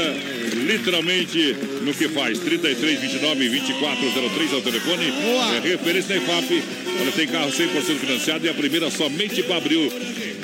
literalmente 0.67 1.57
no 1.83 1.93
que 1.93 2.09
faz. 2.09 2.39
33 2.39 3.01
29 3.01 3.49
24 3.49 4.13
03 4.35 4.53
é 4.53 4.57
o 4.57 4.63
telefone. 4.63 5.13
É 5.57 5.61
referência 5.69 6.15
na 6.15 6.23
IFAP. 6.23 6.63
Olha, 7.01 7.11
tem 7.13 7.27
carro 7.27 7.51
100% 7.51 7.99
financiado 7.99 8.47
e 8.47 8.49
a 8.49 8.55
primeira 8.55 8.89
somente 8.91 9.43
para 9.43 9.57
abril. 9.57 9.91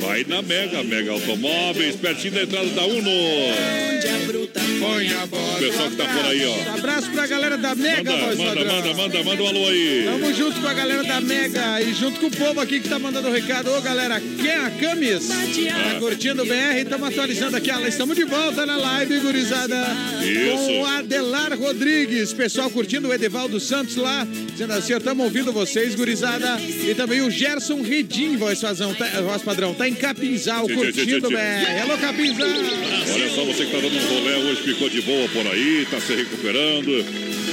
Vai 0.01 0.25
na 0.27 0.41
Mega, 0.43 0.83
Mega 0.83 1.13
Automóveis, 1.13 1.97
pertinho 1.97 2.35
da 2.35 2.43
entrada 2.43 2.67
da 2.69 2.85
Uno. 2.87 3.11
Onde 3.11 4.09
a 4.09 4.19
bruta 4.27 4.61
põe 4.81 5.13
a 5.13 5.27
bola. 5.27 5.57
O 5.57 5.59
pessoal 5.59 5.91
que 5.91 5.97
tá 5.97 6.05
por 6.05 6.25
aí, 6.25 6.47
ó. 6.47 6.75
Abraço 6.75 7.11
pra 7.11 7.27
galera 7.27 7.59
da 7.59 7.75
Mega, 7.75 8.11
Manda, 8.11 8.25
voz 8.27 8.39
manda, 8.39 8.65
manda, 8.65 8.95
manda, 8.95 9.25
manda 9.25 9.43
um 9.43 9.47
alô 9.49 9.69
aí. 9.69 10.05
Tamo 10.07 10.35
junto 10.35 10.61
com 10.61 10.69
a 10.69 10.73
galera 10.75 11.03
da 11.05 11.21
Mega 11.21 11.83
e 11.83 11.93
junto 11.95 12.19
com 12.21 12.27
o 12.27 12.31
povo 12.31 12.61
aqui 12.61 12.81
que 12.81 12.89
tá 12.89 12.99
mandando 12.99 13.29
o 13.29 13.33
recado. 13.33 13.71
Ô, 13.71 13.81
galera, 13.83 14.21
quem 14.21 14.49
é 14.49 14.57
a 14.57 14.71
Camis? 14.71 15.29
Tá 15.29 15.99
curtindo 15.99 16.43
o 16.43 16.47
BR? 16.47 16.79
Estamos 16.83 17.09
atualizando 17.09 17.57
aqui. 17.57 17.71
Ah, 17.71 17.87
Estamos 17.87 18.17
de 18.17 18.25
volta 18.25 18.65
na 18.65 18.77
live, 18.77 19.21
gurizada. 19.21 19.87
Isso. 20.23 20.57
Com 20.57 20.81
o 20.81 20.87
Adelar 20.87 21.59
Rodrigues. 21.59 22.33
Pessoal 22.33 22.71
curtindo 22.71 23.09
o 23.09 23.13
Edevaldo 23.15 23.61
Santos 23.61 23.97
lá. 23.97 24.27
Dizendo 24.53 24.73
assim, 24.73 24.95
estamos 24.95 25.25
ouvindo 25.25 25.53
vocês, 25.53 25.95
gurizada. 25.95 26.59
E 26.61 26.95
também 26.95 27.21
o 27.21 27.31
Gerson 27.31 27.83
Redim, 27.83 28.37
voz, 28.37 28.61
fazão, 28.61 28.95
tá, 28.95 29.07
voz 29.21 29.43
padrão. 29.43 29.75
Tá 29.75 29.90
em 29.91 29.95
Capinzal, 29.95 30.69
curtindo. 30.69 31.29
BR. 31.29 31.81
Alô, 31.83 31.99
Capinzal. 31.99 32.49
Olha 32.49 33.29
só, 33.31 33.45
você 33.45 33.67
que 33.67 33.73
tá 33.73 33.79
dando 33.81 33.97
um 33.97 34.09
rolé 34.09 34.37
hoje, 34.37 34.63
ficou 34.63 34.89
de 34.89 35.03
boa 35.03 35.29
por 35.29 35.47
aí, 35.47 35.87
tá 35.91 36.01
se 36.01 36.15
recuperando. 36.15 37.05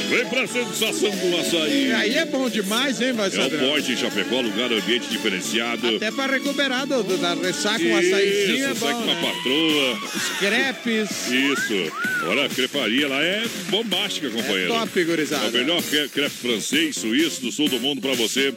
Vem 0.10 0.26
pra 0.28 0.48
sensação 0.48 1.10
do 1.12 1.38
açaí. 1.38 1.92
Aí 1.92 2.16
é 2.16 2.26
bom 2.26 2.50
demais, 2.50 3.02
hein, 3.02 3.12
voz 3.12 3.34
É 3.36 3.46
o? 3.46 3.50
Forte 3.60 3.92
em 3.92 3.98
Chapecó, 3.98 4.40
lugar, 4.40 4.72
ambiente 4.72 5.10
diferenciado. 5.10 5.96
Até 5.98 6.12
pra 6.12 6.28
recuperar 6.28 6.88
do, 6.88 7.04
do- 7.04 7.18
da 7.18 7.34
ressaca, 7.34 7.84
um 7.84 7.98
açaizinho 7.98 8.68
é 8.68 8.72
Isso, 8.72 8.80
sai 8.80 8.94
bom, 8.94 9.00
com 9.00 9.04
uma 9.04 9.14
né? 9.16 9.22
patroa. 9.22 10.00
Os 10.16 10.38
crepes. 10.40 11.10
Isso. 11.30 11.92
Olha, 12.26 12.46
a 12.46 12.50
creparia 12.50 13.08
lá 13.10 13.22
é 13.22 13.44
bombástica, 13.70 14.30
companheiro. 14.30 14.74
É 14.74 14.80
top, 14.80 15.04
gurizada. 15.04 15.46
É 15.46 15.50
o 15.50 15.54
melhor 15.54 15.82
cre- 15.84 16.08
crepe 16.08 16.36
francês, 16.38 16.96
suíço, 16.96 17.42
do 17.42 17.52
sul 17.52 17.68
do 17.68 17.80
mundo 17.80 18.00
pra 18.00 18.14
você. 18.14 18.54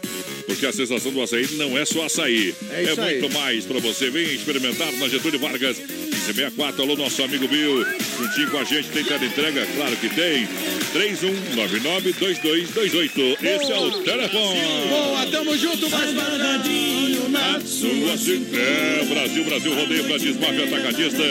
Porque 0.51 0.67
a 0.67 0.73
sensação 0.73 1.13
do 1.13 1.23
açaí 1.23 1.47
não 1.53 1.79
é 1.79 1.85
só 1.85 2.07
açaí. 2.07 2.53
É 2.73 2.89
aí. 2.89 2.97
muito 2.97 3.31
mais 3.39 3.65
pra 3.65 3.79
você. 3.79 4.11
Vem 4.11 4.35
experimentar 4.35 4.91
na 4.95 5.09
Getúlio 5.09 5.39
Vargas. 5.39 5.79
1564, 5.79 6.83
alô, 6.83 6.97
nosso 6.97 7.23
amigo 7.23 7.47
Bill. 7.47 7.87
Juntinho 8.19 8.51
com 8.51 8.59
a 8.59 8.65
gente, 8.65 8.89
tem 8.89 9.05
cada 9.05 9.25
entrega? 9.25 9.65
Claro 9.77 9.97
que 9.97 10.09
tem. 10.09 10.49
31992228. 10.93 13.45
Esse 13.45 13.71
é 13.71 13.79
o 13.79 14.03
telefone. 14.03 14.61
Boa, 14.89 15.25
tamo 15.27 15.57
junto, 15.57 15.89
mais 15.89 16.13
paradinho 16.13 17.20
cidade. 17.31 18.43
É, 18.57 19.05
Brasil, 19.05 19.45
Brasil, 19.45 19.75
rodeio 19.75 20.05
pra 20.05 20.17
Desmafia 20.19 20.65
Atacadista. 20.65 21.23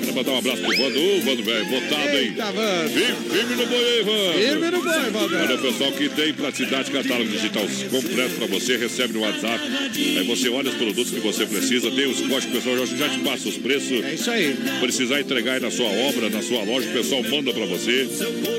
Quero 0.00 0.14
mandar 0.14 0.30
um 0.32 0.38
abraço 0.38 0.62
pro 0.62 0.76
Vando. 0.76 1.00
Ô, 1.00 1.20
Vando, 1.20 1.42
velho, 1.42 1.64
votado, 1.66 2.18
hein? 2.18 2.34
Vando. 2.36 2.90
Firme, 2.90 3.54
no 3.56 3.66
boi 3.66 3.84
aí, 3.84 4.02
Vando. 4.02 4.38
Firme 4.38 4.70
no 4.70 4.82
boi, 4.82 5.10
Valdão. 5.10 5.42
Olha, 5.42 5.54
o 5.54 5.58
pessoal 5.58 5.92
que 5.92 6.08
tem 6.08 6.34
praticidade, 6.34 6.90
catálogo 6.90 7.30
digital 7.30 7.64
completo 7.90 8.34
pra 8.36 8.46
você, 8.46 8.76
recebe 8.76 9.14
no 9.14 9.20
WhatsApp. 9.20 9.60
Aí 9.96 10.26
você 10.26 10.48
olha 10.48 10.70
os 10.70 10.76
produtos 10.76 11.10
que 11.10 11.20
você 11.20 11.46
precisa, 11.46 11.90
tem 11.90 12.06
os 12.06 12.20
códigos, 12.20 12.44
o 12.44 12.48
pessoal 12.48 12.86
já, 12.86 12.96
já 12.96 13.08
te 13.08 13.18
passa 13.20 13.48
os 13.48 13.56
preços. 13.58 14.04
É 14.04 14.14
isso 14.14 14.30
aí. 14.30 14.56
Precisar 14.80 15.20
entregar 15.20 15.54
aí 15.54 15.60
na 15.60 15.70
sua 15.70 15.88
obra, 15.88 16.28
na 16.30 16.42
sua 16.42 16.62
loja, 16.64 16.88
o 16.88 16.92
pessoal 16.92 17.22
manda 17.24 17.52
pra 17.52 17.66
você. 17.66 18.08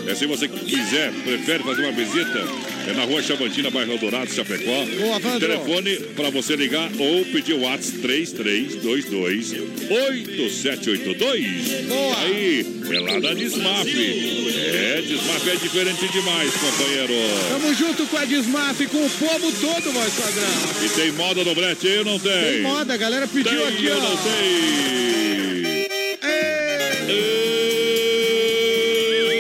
É, 0.08 0.16
se 0.16 0.26
você 0.26 0.48
quiser, 0.48 1.12
prefere 1.24 1.64
fazer 1.64 1.84
uma 1.84 1.92
visita, 1.92 2.44
é 2.88 2.94
na 2.94 3.04
rua 3.04 3.22
Chavantina, 3.22 3.70
bairro 3.70 3.94
Eldorado, 3.94 4.32
Chapecó. 4.34 4.86
Boa, 5.00 5.20
Vandro. 5.20 5.40
Telefone 5.40 5.96
pra 6.16 6.30
você 6.30 6.56
ligar 6.56 6.79
ou 7.00 7.26
pedir 7.26 7.54
o 7.54 7.62
WhatsApp 7.62 7.98
3322 8.00 9.52
8782. 9.90 11.86
Boa. 11.88 12.18
Aí, 12.20 12.66
é 12.92 13.00
lá 13.00 13.20
da 13.20 13.34
Desmaf. 13.34 13.88
É, 13.90 15.02
Desmaf 15.02 15.50
é 15.50 15.56
diferente 15.56 16.08
demais, 16.12 16.52
companheiro. 16.54 17.14
Tamo 17.50 17.74
junto 17.74 18.06
com 18.08 18.18
a 18.18 18.26
Desmaf, 18.26 18.86
com 18.88 19.06
o 19.06 19.10
povo 19.10 19.52
todo, 19.60 19.92
voz 19.92 20.14
padrão. 20.14 20.86
E 20.86 20.90
tem 20.90 21.12
moda 21.14 21.44
no 21.44 21.56
brete 21.56 21.88
aí 21.88 21.98
ou 22.00 22.06
não 22.06 22.20
tem? 22.20 22.32
Tem 22.32 22.62
moda, 22.62 22.94
a 22.94 22.98
galera 22.98 23.28
pediu 23.28 23.52
Tem 23.52 23.68
aqui, 23.68 23.88
ou 23.90 23.98
ó. 23.98 24.02
não 24.02 24.18
tem? 24.18 24.30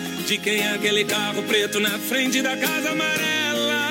de 0.25 0.37
quem 0.37 0.59
é 0.59 0.73
aquele 0.73 1.03
carro 1.05 1.41
preto 1.43 1.79
na 1.79 1.97
frente 1.97 2.41
da 2.41 2.55
casa 2.55 2.89
amarela? 2.89 3.81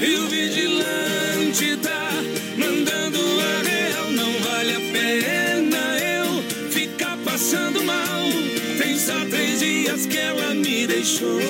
E 0.00 0.14
o 0.16 0.28
vigilante 0.28 1.76
tá 1.82 2.10
mandando 2.56 3.18
a 3.18 3.62
real, 3.62 4.10
não 4.10 4.32
vale 4.40 4.72
a 4.74 4.80
pena 4.92 5.98
eu 6.00 6.42
ficar 6.70 7.16
passando 7.24 7.82
mal. 7.84 8.22
Tem 8.78 8.98
só 8.98 9.24
três 9.30 9.60
dias 9.60 10.06
que 10.06 10.18
ela 10.18 10.54
me 10.54 10.86
deixou. 10.86 11.40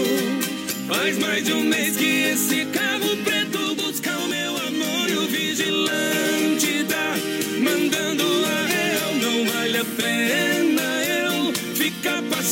Faz 0.86 1.18
mais 1.18 1.44
de 1.44 1.52
um 1.52 1.64
mês 1.64 1.96
que 1.96 2.24
esse 2.24 2.64
carro 2.66 3.16
preto 3.24 3.74
busca 3.74 4.16
o 4.18 4.28
meu 4.28 4.56
amor 4.58 5.08
e 5.08 5.16
o 5.16 5.26
vigilante 5.26 6.84
tá 6.88 7.14
mandando 7.58 8.24
a 8.44 8.66
real. 8.66 9.14
Não 9.14 9.52
vale 9.52 9.78
a 9.78 9.84
pena 9.84 10.51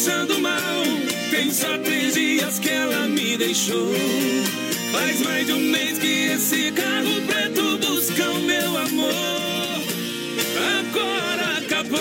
passando 0.01 0.41
mal. 0.41 0.83
Tem 1.31 1.51
só 1.53 1.77
três 1.79 2.15
dias 2.15 2.59
que 2.59 2.71
ela 2.71 3.07
me 3.07 3.37
deixou. 3.37 3.93
Faz 4.93 5.21
mais 5.21 5.47
de 5.47 5.53
um 5.53 5.59
mês 5.59 5.99
que 5.99 6.33
esse 6.33 6.73
carro 6.73 7.21
preto 7.27 7.77
busca 7.77 8.31
o 8.31 8.41
meu 8.41 8.79
amor. 8.79 9.83
Agora 10.81 11.59
acabou. 11.59 12.01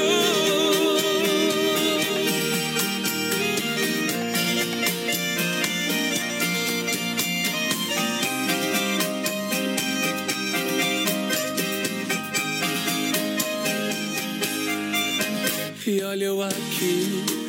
E 15.86 16.04
olha 16.04 16.26
eu 16.26 16.42
aqui, 16.44 17.49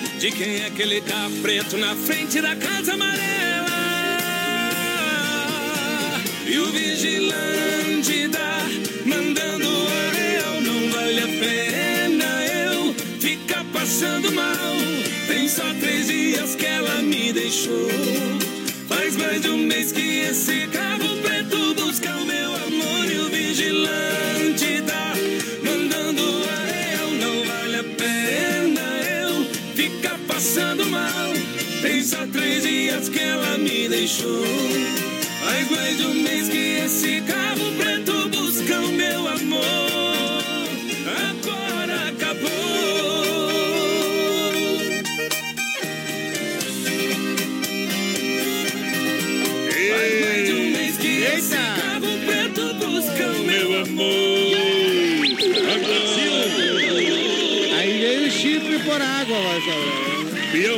de 0.21 0.29
quem 0.29 0.57
é 0.57 0.67
aquele 0.67 1.01
carro 1.01 1.31
preto 1.41 1.75
na 1.77 1.95
frente 1.95 2.39
da 2.39 2.55
casa 2.55 2.93
amarela? 2.93 3.71
E 6.45 6.59
o 6.59 6.67
vigilante 6.67 8.29
tá 8.29 8.59
mandando 9.03 9.67
a 9.67 10.11
real, 10.11 10.61
não 10.61 10.89
vale 10.91 11.21
a 11.21 11.27
pena 11.27 12.45
eu 12.45 12.93
ficar 13.19 13.65
passando 13.73 14.31
mal. 14.33 14.75
Tem 15.25 15.47
só 15.49 15.63
três 15.79 16.05
dias 16.05 16.53
que 16.53 16.67
ela 16.67 17.01
me 17.01 17.33
deixou. 17.33 17.89
Faz 18.87 19.15
mais 19.15 19.41
de 19.41 19.49
um 19.49 19.57
mês 19.57 19.91
que 19.91 20.19
esse 20.19 20.67
carro 20.67 21.17
preto 21.23 21.73
busca 21.73 22.15
o 22.15 22.25
meu 22.27 22.40
Tem 32.01 32.07
só 32.07 32.25
três 32.33 32.63
dias 32.63 33.09
que 33.09 33.19
ela 33.19 33.59
me 33.59 33.87
deixou. 33.87 34.43
Faz 35.39 35.69
mais 35.69 35.97
de 35.97 36.03
um 36.07 36.15
mês 36.15 36.49
que 36.49 36.57
esse 36.83 37.21
carro 37.21 37.71
preto 37.77 37.90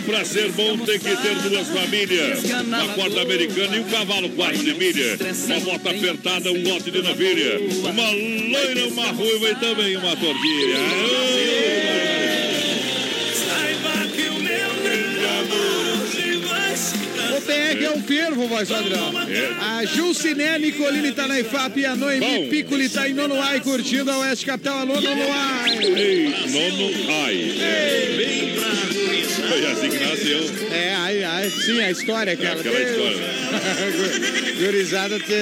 pra 0.06 0.24
ser 0.26 0.52
bom 0.52 0.78
tem 0.80 1.00
que 1.00 1.16
ter 1.16 1.36
duas 1.50 1.68
famílias. 1.68 2.44
Uma 2.44 2.88
corda 2.94 3.22
americana 3.22 3.76
e 3.78 3.80
um 3.80 3.84
cavalo 3.86 4.30
quarto 4.30 4.64
de 4.64 4.74
milha. 4.74 5.18
Uma 5.46 5.60
bota 5.62 5.90
apertada, 5.90 6.52
um 6.52 6.64
lote 6.64 6.92
de 6.92 7.02
novilha. 7.02 7.60
Uma 7.60 8.12
loira, 8.12 8.88
uma 8.88 9.08
ruiva 9.12 9.50
e 9.50 9.56
também 9.56 9.96
uma 9.98 10.16
tordilha. 10.16 10.78
Saiba 13.34 14.08
que 14.08 14.30
o 14.30 14.40
meu 14.40 14.70
grande 14.84 15.26
amor 15.26 16.04
hoje 16.04 16.38
vai 16.48 16.76
se 16.76 16.96
O 17.36 17.42
BR 17.42 17.84
é 17.86 17.92
um 17.98 18.04
fervo, 18.04 18.48
voz 18.48 18.70
padrão. 18.70 19.14
A 19.62 19.86
Juciné 19.86 20.60
Nicolini 20.60 21.12
tá 21.12 21.28
na 21.28 21.40
IFAP 21.40 21.80
e 21.80 21.86
a 21.86 21.96
Noemi 21.96 22.26
Bom. 22.26 22.50
Piccoli 22.50 22.90
tá 22.90 23.08
em 23.10 23.14
Nonoai 23.14 23.60
curtindo 23.62 24.12
a 24.12 24.20
Oeste 24.20 24.46
Capital. 24.46 24.80
Alô, 24.80 25.00
Nonoai. 25.00 25.78
Ei, 25.96 26.30
nono 26.50 26.92
ai. 27.24 28.73
Foi 29.42 29.66
assim 29.72 29.90
que 29.90 30.00
nasceu. 30.06 30.40
É, 30.72 30.96
ai, 30.96 31.24
ai. 31.24 31.50
Sim, 31.50 31.80
a 31.82 31.92
história, 31.92 32.36
cara. 32.38 32.60
Aquela 32.60 32.80
história. 32.82 33.18
gurizada, 34.60 35.20
te, 35.20 35.34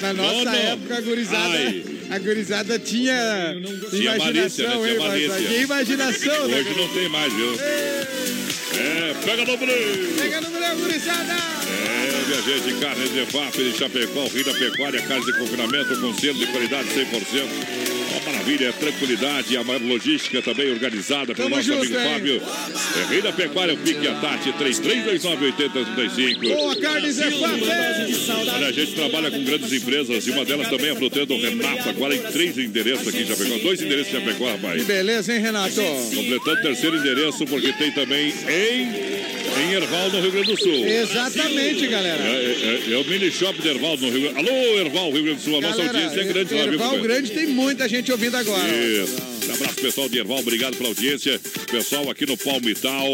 na 0.00 0.12
nossa 0.14 0.50
época, 0.56 0.96
a 0.96 1.00
gurizada, 1.00 1.54
Ai. 1.56 1.84
a 2.10 2.18
gurizada 2.18 2.78
tinha 2.78 3.56
Tinha 3.90 4.16
malícia, 4.16 4.68
né? 4.68 4.74
imaginação, 4.74 4.82
Tinha 4.82 4.92
hein, 4.92 4.98
malícia. 4.98 5.48
tinha 5.48 5.62
imaginação, 5.62 6.48
né? 6.48 6.58
Hoje 6.60 6.74
não 6.76 6.88
tem 6.88 7.08
mais, 7.08 7.32
viu? 7.32 7.54
É, 7.60 9.14
pega 9.24 9.44
no 9.44 9.56
breu. 9.56 10.14
Pega 10.18 10.40
no 10.40 10.50
breu, 10.50 10.76
gurizada. 10.76 11.32
É, 11.34 12.24
viajante 12.26 12.74
de 12.74 12.80
carne 12.80 13.08
de 13.08 13.26
FAP 13.26 13.54
de 13.56 13.76
Chapecó, 13.76 14.26
Rio 14.28 14.44
da 14.44 14.54
Pecuária, 14.54 15.02
casa 15.02 15.24
de 15.26 15.38
confinamento 15.38 16.00
com 16.00 16.14
selo 16.14 16.38
de 16.38 16.46
qualidade 16.46 16.88
100%. 16.88 17.99
Maravilha, 18.40 18.68
é 18.68 18.72
tranquilidade, 18.72 19.54
a 19.54 19.62
maior 19.62 19.82
logística 19.82 20.40
também 20.40 20.70
organizada 20.70 21.34
pelo 21.34 21.50
nosso 21.50 21.74
amigo 21.74 21.94
hein? 21.94 22.04
Fábio. 22.10 22.42
É 22.96 23.12
Rio 23.12 23.22
da 23.22 23.32
Pecuária, 23.32 23.74
o 23.74 23.76
Pique 23.76 24.02
e 24.02 24.08
a 24.08 24.14
Tati, 24.14 24.50
3329-8035. 24.52 26.48
Boa, 26.48 26.74
carne 26.76 27.12
Zé 27.12 27.30
Fábio. 27.32 27.66
Olha, 28.54 28.66
a 28.66 28.72
gente 28.72 28.94
trabalha 28.94 29.30
com 29.30 29.44
grandes 29.44 29.70
empresas 29.70 30.26
e 30.26 30.30
uma 30.30 30.46
delas 30.46 30.68
também 30.68 30.88
é 30.88 30.92
a 30.92 30.96
fruteira 30.96 31.26
do 31.26 31.36
Renato, 31.36 31.90
agora 31.90 32.16
em 32.16 32.22
três 32.22 32.56
endereços 32.56 33.08
aqui 33.08 33.24
em 33.24 33.26
Chapecó. 33.26 33.58
Dois 33.58 33.82
endereços 33.82 34.14
em 34.14 34.18
Chapecó, 34.18 34.50
rapaz. 34.50 34.80
Que 34.80 34.86
beleza, 34.86 35.34
hein, 35.34 35.40
Renato? 35.40 35.74
Completando 35.74 36.60
o 36.60 36.62
terceiro 36.62 36.96
endereço, 36.96 37.44
porque 37.44 37.74
tem 37.74 37.92
também 37.92 38.32
em, 38.48 39.19
em 39.60 39.72
Erval, 39.74 40.08
no 40.10 40.20
Rio 40.20 40.32
Grande 40.32 40.52
do 40.54 40.58
Sul. 40.60 40.86
Exatamente, 40.86 41.86
galera. 41.86 42.22
É, 42.22 42.82
é- 42.88 42.92
é 42.92 42.96
o 42.96 43.04
mini 43.04 43.30
shop 43.30 43.60
de 43.60 43.68
Erval 43.68 43.96
no 43.96 44.10
Rio 44.10 44.20
Grande 44.32 44.38
Alô, 44.38 44.78
Erval, 44.78 45.10
Rio 45.12 45.22
Grande 45.24 45.38
do 45.40 45.42
Sul. 45.44 45.58
A 45.58 45.60
nossa 45.60 45.76
Galera, 45.78 45.98
audiência 45.98 46.20
é 46.20 46.24
grande 46.32 46.54
lá? 46.54 46.60
Erval? 46.60 46.98
Grande 47.00 47.30
tem 47.32 47.46
muita 47.46 47.88
gente 47.88 48.10
ouvindo 48.10 48.36
agora. 48.36 48.68
Isso. 48.68 49.29
Abraço, 49.54 49.74
pessoal 49.80 50.08
de 50.08 50.18
Erval. 50.18 50.38
Obrigado 50.38 50.76
pela 50.76 50.88
audiência. 50.88 51.40
Pessoal 51.70 52.08
aqui 52.10 52.26
no 52.26 52.36
Palmital, 52.36 53.06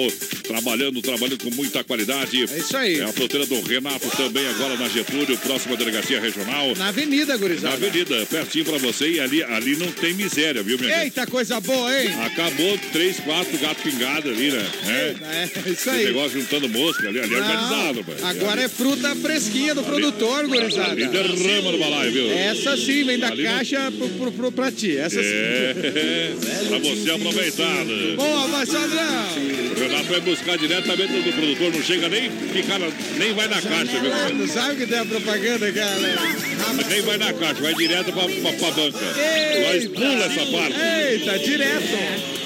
trabalhando, 0.46 1.00
trabalhando 1.02 1.38
com 1.42 1.50
muita 1.54 1.82
qualidade. 1.84 2.42
É 2.42 2.58
isso 2.58 2.76
aí. 2.76 3.00
É 3.00 3.04
a 3.04 3.12
fruteira 3.12 3.46
do 3.46 3.60
Renato 3.62 4.08
também, 4.16 4.46
agora 4.48 4.76
na 4.76 4.88
Getúlio, 4.88 5.36
próxima 5.38 5.76
delegacia 5.76 6.20
regional. 6.20 6.74
Na 6.76 6.88
avenida, 6.88 7.32
Na 7.34 7.36
gurizada. 7.38 7.74
avenida, 7.74 8.26
pertinho 8.26 8.64
pra 8.64 8.78
você. 8.78 9.12
E 9.12 9.20
ali, 9.20 9.42
ali 9.42 9.76
não 9.76 9.90
tem 9.92 10.14
miséria, 10.14 10.62
viu, 10.62 10.78
minha 10.78 10.90
gente? 10.94 11.04
Eita, 11.04 11.26
coisa 11.26 11.60
boa, 11.60 12.00
hein? 12.02 12.08
Acabou 12.24 12.78
três, 12.92 13.18
quatro 13.20 13.56
gato 13.58 13.82
pingado 13.82 14.28
ali, 14.30 14.50
né? 14.50 14.66
É. 14.86 15.14
É, 15.66 15.70
isso 15.70 15.88
Esse 15.88 15.90
aí. 15.90 16.04
negócio 16.06 16.40
juntando 16.40 16.68
mosca 16.68 17.08
ali, 17.08 17.18
ali 17.20 17.34
é 17.34 17.38
Não, 17.38 17.46
organizado, 17.46 18.04
pai. 18.04 18.16
Agora 18.22 18.62
é 18.62 18.68
fruta 18.68 19.14
fresquinha 19.16 19.74
do 19.74 19.82
produtor, 19.82 20.46
gurizada. 20.46 20.90
Ali 20.92 21.06
derrama 21.08 21.72
no 21.72 21.78
balaio, 21.78 22.12
viu? 22.12 22.30
Essa 22.32 22.76
sim, 22.76 23.04
vem 23.04 23.18
da 23.18 23.28
Ali 23.28 23.42
não- 23.44 23.50
caixa 23.52 23.92
pro, 23.92 24.08
pro, 24.08 24.32
pro, 24.32 24.52
pra 24.52 24.72
ti. 24.72 24.96
Essa 24.96 25.22
sim. 25.22 25.26
Pra 26.68 26.78
você 26.78 27.10
aproveitar. 27.10 27.84
né? 27.84 28.14
Boa, 28.16 28.46
vai, 28.48 28.66
Sandrão. 28.66 29.26
O 29.76 29.78
Renato 29.78 30.04
vai 30.04 30.20
buscar 30.20 30.58
diretamente 30.58 31.12
do 31.12 31.32
produtor, 31.32 31.72
não 31.72 31.82
chega 31.82 32.08
nem 32.08 32.30
ficar, 32.30 32.78
nem 33.18 33.34
vai 33.34 33.48
na 33.48 33.60
caixa, 33.60 34.00
viu? 34.00 34.34
Não 34.34 34.48
sabe 34.48 34.76
que 34.76 34.86
tem 34.86 34.98
a 34.98 35.04
propaganda, 35.04 35.70
cara? 35.72 36.00
Nem 36.88 37.02
vai 37.02 37.18
na 37.18 37.32
caixa, 37.32 37.60
vai 37.62 37.74
direto 37.74 38.12
pra, 38.12 38.22
pra, 38.24 38.52
pra 38.52 38.70
banca. 38.70 38.98
Nós 38.98 39.88
pula 39.88 40.24
essa 40.24 40.46
parte. 40.46 40.76
Eita, 41.10 41.38
direto. 41.38 42.36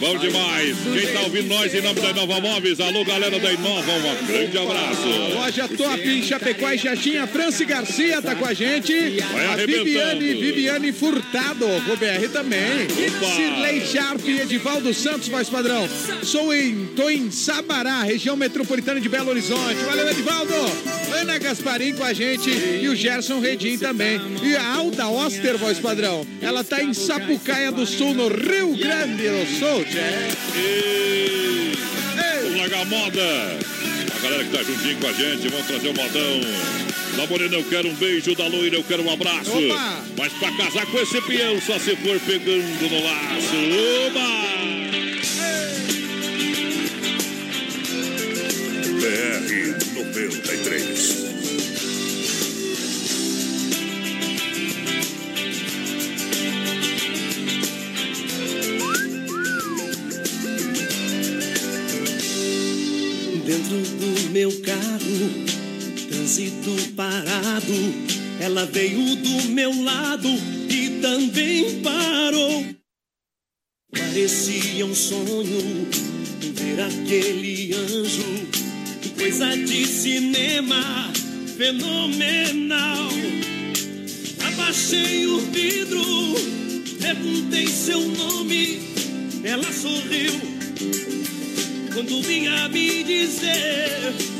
Bom 0.00 0.16
demais. 0.18 0.76
Quem 0.94 1.12
tá 1.12 1.20
ouvindo 1.22 1.48
nós 1.48 1.74
em 1.74 1.80
nome 1.80 2.00
da 2.00 2.10
Inova 2.10 2.40
Móveis, 2.40 2.78
alô 2.80 3.04
galera 3.04 3.38
da 3.40 3.52
Inova, 3.52 3.92
um 4.22 4.26
grande 4.26 4.58
abraço. 4.58 5.08
Loja 5.34 5.68
Top 5.68 6.08
em 6.08 6.22
Chapecó 6.22 6.70
e 6.70 6.78
Xaxim, 6.78 7.16
a 7.16 7.26
Franci 7.26 7.64
Garcia 7.64 8.22
tá 8.22 8.34
com 8.36 8.44
a 8.44 8.54
gente. 8.54 8.92
Vai 9.32 9.46
a. 9.46 9.56
Viviane, 9.56 10.34
Viviane 10.34 10.92
Furtado, 10.92 11.66
o 11.66 11.96
BR 11.96 12.28
também. 12.32 12.86
Cirlei 13.26 13.84
Sharp 13.84 14.20
e 14.26 14.40
Edivaldo 14.40 14.92
Santos, 14.94 15.28
voz 15.28 15.48
padrão. 15.48 15.88
Sou 16.22 16.54
em, 16.54 16.86
tô 16.94 17.10
em 17.10 17.30
Sabará, 17.30 18.02
região 18.02 18.36
metropolitana 18.36 19.00
de 19.00 19.08
Belo 19.08 19.30
Horizonte. 19.30 19.76
Valeu, 19.84 20.08
Edivaldo. 20.08 20.54
Ana 21.14 21.38
Gasparim 21.38 21.94
com 21.94 22.04
a 22.04 22.12
gente 22.12 22.50
e 22.50 22.88
o 22.88 22.94
Gerson 22.94 23.40
Redim 23.40 23.78
também. 23.78 24.20
E 24.42 24.54
a 24.56 24.74
Alda 24.74 25.08
Oster, 25.08 25.56
voz 25.58 25.78
padrão. 25.78 26.26
Ela 26.40 26.62
tá 26.62 26.82
em 26.82 26.94
Sapucaia 26.94 27.72
do 27.72 27.86
Sul, 27.86 28.14
no 28.14 28.28
Rio 28.28 28.76
Grande 28.76 29.22
do 29.22 29.58
Sul. 29.58 29.84
Vamos 32.42 32.58
largar 32.58 32.82
a 32.82 32.84
moda. 32.84 33.58
A 34.16 34.20
galera 34.20 34.44
que 34.44 34.50
tá 34.50 34.62
juntinho 34.62 34.96
com 34.98 35.06
a 35.06 35.12
gente, 35.12 35.48
vamos 35.48 35.66
trazer 35.66 35.88
o 35.88 35.94
modão. 35.94 36.87
Da 37.18 37.26
Morena, 37.26 37.56
eu 37.56 37.64
quero 37.64 37.88
um 37.88 37.94
beijo, 37.94 38.32
da 38.36 38.46
Loira, 38.46 38.76
eu 38.76 38.84
quero 38.84 39.02
um 39.02 39.12
abraço. 39.12 39.50
Opa! 39.50 40.04
Mas 40.16 40.32
pra 40.34 40.52
casar 40.52 40.86
com 40.86 41.00
esse 41.00 41.20
peão, 41.22 41.60
só 41.60 41.76
se 41.76 41.96
for 41.96 42.20
pegando 42.20 42.88
no 42.88 43.02
laço. 43.02 43.56
Oba! 44.06 44.20
BR 49.00 49.50
93. 49.96 51.28
Dentro 63.44 63.76
do 63.76 64.30
meu 64.30 64.52
carro, 64.60 65.57
trânsito 66.28 66.92
parado. 66.94 67.74
Ela 68.38 68.66
veio 68.66 69.16
do 69.16 69.48
meu 69.48 69.82
lado 69.82 70.28
e 70.68 71.00
também 71.00 71.80
parou. 71.80 72.66
Parecia 73.90 74.84
um 74.84 74.94
sonho 74.94 75.88
ver 76.54 76.80
aquele 76.82 77.72
anjo, 77.74 78.46
coisa 79.16 79.56
de 79.56 79.86
cinema 79.86 81.10
fenomenal. 81.56 83.08
Abaixei 84.46 85.26
o 85.26 85.38
vidro, 85.38 86.34
perguntei 87.00 87.66
seu 87.66 88.00
nome, 88.00 88.80
ela 89.42 89.72
sorriu 89.72 90.32
quando 91.94 92.22
vinha 92.22 92.68
me 92.68 93.02
dizer. 93.02 94.37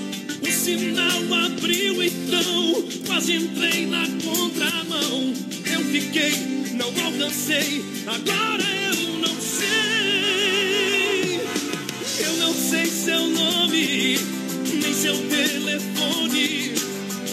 Sinal 0.68 1.24
abriu 1.46 1.96
então, 2.02 2.84
quase 3.06 3.36
entrei 3.36 3.86
na 3.86 4.06
contramão. 4.22 5.32
Eu 5.64 5.82
fiquei, 5.86 6.32
não 6.74 6.88
alcancei, 7.06 7.82
agora 8.06 8.64
eu 8.92 9.18
não 9.18 9.34
sei. 9.40 11.40
Eu 12.22 12.36
não 12.36 12.52
sei 12.52 12.84
seu 12.84 13.28
nome, 13.28 14.18
nem 14.74 14.92
seu 14.92 15.16
telefone. 15.16 16.74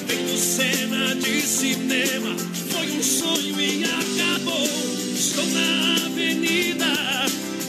Feito 0.07 0.37
cena 0.37 1.13
de 1.15 1.41
cinema, 1.41 2.37
foi 2.71 2.89
um 2.89 3.03
sonho 3.03 3.59
e 3.59 3.83
acabou. 3.83 4.69
Estou 5.13 5.45
na 5.47 6.05
avenida, 6.05 6.85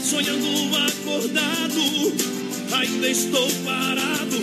sonhando 0.05 0.77
acordado. 0.77 2.36
Ainda 2.73 3.09
estou 3.09 3.49
parado 3.65 4.37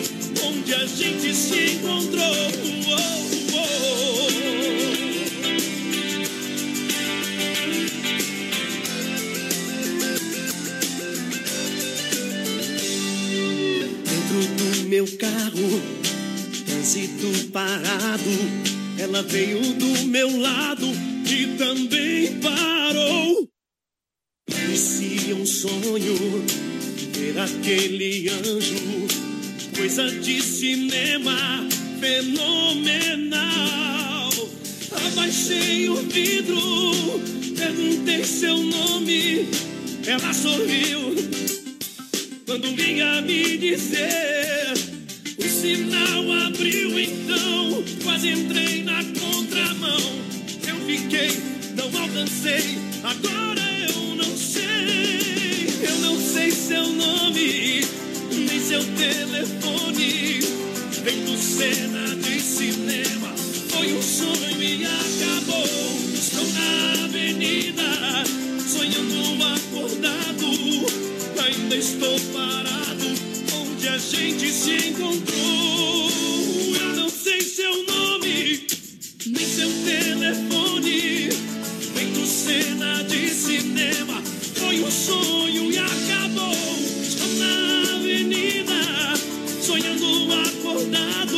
onde 0.46 0.74
a 0.74 0.86
gente 0.86 1.34
se 1.34 1.76
encontrou. 1.76 2.24
Oh, 2.88 3.00
oh. 3.56 3.74
Dentro 14.04 14.40
do 14.56 14.90
meu 14.90 15.06
carro, 15.18 15.82
trânsito 16.66 17.52
parado. 17.52 18.74
Ela 18.98 19.22
veio 19.24 19.60
do 19.74 20.06
meu 20.08 20.40
lado 20.40 20.88
e 21.26 21.58
também 21.58 22.40
parou. 22.40 23.50
Parecia 24.50 25.36
um 25.36 25.46
sonho 25.46 26.73
aquele 27.38 28.30
anjo, 28.30 29.08
coisa 29.76 30.10
de 30.10 30.42
cinema 30.42 31.68
fenomenal. 32.00 33.44
Abaixei 34.92 35.90
o 35.90 35.96
vidro, 35.96 36.62
perguntei 37.58 38.24
seu 38.24 38.58
nome, 38.58 39.48
ela 40.06 40.34
sorriu 40.34 41.16
quando 42.46 42.76
vinha 42.76 43.22
me 43.22 43.58
dizer. 43.58 44.74
O 45.38 45.44
sinal 45.44 46.32
abriu 46.48 47.00
então, 47.00 47.84
quase 48.04 48.30
entrei 48.30 48.84
na 48.84 49.04
contramão. 49.04 50.00
Eu 50.68 50.76
fiquei, 50.86 51.32
não 51.76 51.86
alcancei, 52.00 52.78
agora 53.04 53.62
eu 53.90 54.16
não 54.16 54.38
sei. 54.38 55.33
Não 56.04 56.20
sei 56.20 56.52
seu 56.52 56.86
nome, 56.86 57.82
nem 58.32 58.60
seu 58.60 58.84
telefone. 58.84 60.42
Feito 61.04 61.38
cena 61.38 62.16
de 62.16 62.40
cinema, 62.42 63.34
foi 63.70 63.94
um 63.94 64.02
sonho 64.02 64.62
e 64.62 64.86
acabou. 64.86 65.66
Estou 66.14 66.46
na 66.54 67.06
avenida, 67.06 67.84
sonhando 68.68 69.44
acordado. 69.44 70.48
Ainda 71.46 71.76
estou 71.76 72.20
parado, 72.34 73.06
onde 73.62 73.88
a 73.88 73.98
gente 73.98 74.52
se 74.52 74.90
encontrou. 74.90 76.12
Eu 76.82 76.96
não 76.96 77.10
sei 77.10 77.42
seu 77.42 77.86
nome, 77.86 78.68
nem 79.26 79.46
seu 79.46 79.70
telefone. 79.86 81.30
Feito 81.94 82.26
cena 82.26 83.04
de 83.04 83.30
cinema, 83.30 84.23
sonho 84.92 85.72
e 85.72 85.78
acabou. 85.78 86.54
Estou 87.02 87.28
na 87.36 87.96
avenida, 87.96 88.74
sonhando 89.62 90.34
acordado. 90.34 91.38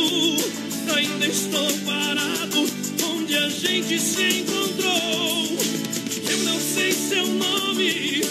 Ainda 0.96 1.26
estou 1.26 1.72
parado, 1.84 2.66
onde 3.14 3.36
a 3.36 3.48
gente 3.48 3.98
se 3.98 4.40
encontrou. 4.40 5.58
Eu 6.30 6.38
não 6.44 6.58
sei 6.60 6.92
seu 6.92 7.26
nome, 7.26 8.22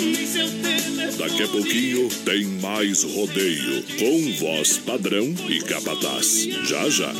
nem 0.00 0.26
seu 0.26 0.48
telefone. 0.48 1.16
Daqui 1.18 1.42
a 1.42 1.48
pouquinho 1.48 2.08
tem 2.24 2.44
mais 2.60 3.02
rodeio 3.02 3.82
com 3.98 4.32
voz 4.34 4.78
padrão 4.78 5.34
e 5.48 5.60
capataz. 5.60 6.48
Já 6.64 6.88
já. 6.88 7.12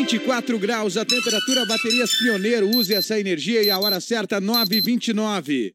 24 0.00 0.58
graus, 0.58 0.96
a 0.96 1.04
temperatura 1.04 1.66
baterias 1.66 2.10
Pioneiro. 2.16 2.66
Use 2.74 2.94
essa 2.94 3.20
energia 3.20 3.62
e 3.62 3.68
a 3.68 3.78
hora 3.78 4.00
certa 4.00 4.40
9h29. 4.40 5.74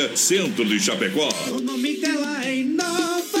Centro 0.15 0.65
de 0.65 0.79
Chapecó. 0.79 1.29
O 1.51 1.61
nome 1.61 1.97
dela 1.97 2.45
é 2.45 2.57
Inova. 2.57 3.40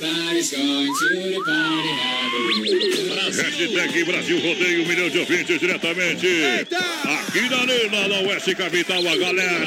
Everybody's 0.00 0.52
going 0.52 0.94
to 0.94 1.08
the 1.10 1.42
party, 1.44 1.88
have 1.98 2.32
a 2.32 3.30
Hashtag 3.34 4.06
Brasil 4.06 4.38
Rodeio, 4.38 4.84
um 4.84 4.86
milhão 4.86 5.10
de 5.10 5.18
ouvintes 5.18 5.58
diretamente. 5.58 6.26
Aqui 7.02 7.48
na 7.50 7.58
Arena, 7.62 8.06
na 8.06 8.20
Oeste 8.28 8.54
Capital, 8.54 8.98
a 8.98 9.16
galera. 9.16 9.66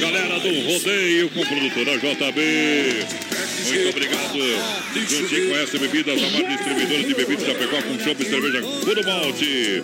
Galera 0.00 0.40
do 0.40 0.72
Rodeio 0.72 1.30
com 1.30 1.46
produtora 1.46 1.98
JB. 1.98 3.29
Muito 3.68 3.88
obrigado. 3.88 4.38
Juntinho 5.08 5.48
com 5.48 5.56
essa 5.56 5.78
bebida, 5.78 6.12
a 6.12 6.16
maior 6.16 6.48
distribuidora 6.48 7.02
de 7.04 7.14
bebidas 7.14 7.46
Chapecó 7.46 7.82
com 7.82 7.98
chopp 7.98 8.22
e 8.22 8.28
cerveja 8.28 8.62
puro 8.62 9.04
malte. 9.04 9.82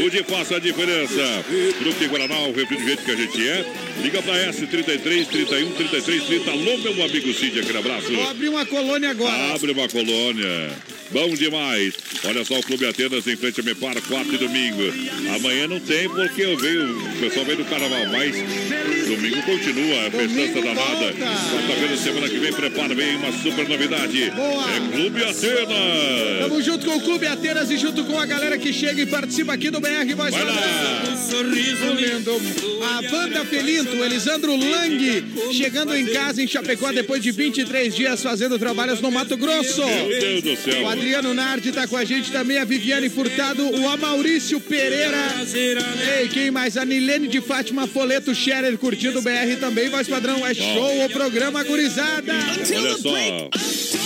Mude 0.00 0.24
faça 0.24 0.56
a 0.56 0.58
diferença. 0.58 1.44
Fruque 1.78 2.06
Guaraná, 2.06 2.38
o 2.40 2.52
refri 2.52 2.76
do 2.76 2.84
jeito 2.84 3.04
que 3.04 3.10
a 3.10 3.16
gente 3.16 3.48
é. 3.48 3.64
Liga 4.02 4.22
pra 4.22 4.34
S33 4.34 5.26
31 5.26 5.72
33 5.72 6.24
30. 6.24 6.50
Alô, 6.50 6.78
meu 6.78 7.04
amigo 7.04 7.32
Cid, 7.34 7.60
aquele 7.60 7.78
abraço. 7.78 8.12
Vou 8.12 8.28
abrir 8.28 8.48
uma 8.48 8.66
colônia 8.66 9.10
agora. 9.10 9.54
Abre 9.54 9.72
uma 9.72 9.88
colônia. 9.88 10.70
Bom 11.12 11.28
demais. 11.34 11.94
Olha 12.24 12.42
só 12.44 12.58
o 12.58 12.62
Clube 12.62 12.86
Atenas 12.86 13.26
em 13.26 13.36
frente 13.36 13.60
a 13.60 13.62
Mepar, 13.62 14.00
quarto 14.02 14.34
e 14.34 14.38
domingo. 14.38 14.82
Amanhã 15.36 15.68
não 15.68 15.78
tem 15.78 16.08
porque 16.08 16.40
eu 16.40 16.56
venho, 16.56 16.98
o 16.98 17.18
pessoal 17.20 17.44
veio 17.44 17.58
do 17.58 17.64
carnaval, 17.66 18.06
mas 18.06 18.34
domingo 19.06 19.42
continua 19.42 20.06
a 20.06 20.10
festança 20.10 20.62
danada. 20.62 21.12
Quarta-feira, 21.12 21.96
semana 21.98 22.28
que 22.28 22.38
vem, 22.38 22.52
prepara 22.52 22.94
bem 22.94 23.11
uma 23.16 23.32
super 23.32 23.68
novidade. 23.68 24.22
É 24.24 24.30
Clube 24.92 25.24
Atenas. 25.24 26.38
Tamo 26.40 26.62
junto 26.62 26.86
com 26.86 26.96
o 26.96 27.00
Clube 27.00 27.26
Atenas 27.26 27.70
e 27.70 27.76
junto 27.76 28.04
com 28.04 28.18
a 28.18 28.26
galera 28.26 28.58
que 28.58 28.72
chega 28.72 29.02
e 29.02 29.06
participa 29.06 29.52
aqui 29.52 29.70
do 29.70 29.80
BR 29.80 30.14
Voz 30.16 30.34
Vai 30.34 30.44
lá. 30.44 30.52
Padrão. 30.52 31.16
Sorriso 31.16 31.92
lindo. 31.94 32.40
A 32.82 33.02
banda 33.10 33.44
Felinto, 33.44 33.96
Elisandro 33.96 34.56
Lang, 34.56 35.24
chegando 35.52 35.94
em 35.96 36.06
casa 36.06 36.42
em 36.42 36.46
Chapecó 36.46 36.92
depois 36.92 37.22
de 37.22 37.30
23 37.30 37.94
dias 37.94 38.22
fazendo 38.22 38.58
trabalhos 38.58 39.00
no 39.00 39.10
Mato 39.10 39.36
Grosso. 39.36 39.84
Meu 39.84 40.20
Deus 40.20 40.42
do 40.42 40.56
céu. 40.56 40.82
O 40.82 40.88
Adriano 40.88 41.32
Nardi 41.34 41.72
tá 41.72 41.86
com 41.86 41.96
a 41.96 42.04
gente 42.04 42.30
também, 42.30 42.58
a 42.58 42.64
Viviane 42.64 43.08
Furtado, 43.08 43.64
o 43.68 43.88
Amaurício 43.88 44.60
Pereira. 44.60 45.18
Ei, 46.18 46.28
quem 46.28 46.50
mais? 46.50 46.76
A 46.76 46.84
Nilene 46.84 47.28
de 47.28 47.40
Fátima 47.40 47.86
Foleto 47.86 48.34
Scherer 48.34 48.76
curtindo 48.78 49.18
o 49.18 49.22
BR 49.22 49.56
também. 49.60 49.88
Voz 49.88 50.08
Padrão, 50.08 50.46
é 50.46 50.54
show 50.54 51.04
o 51.04 51.10
programa 51.10 51.62
gurizada. 51.64 52.32
Olha 52.76 52.98
só, 53.02 53.10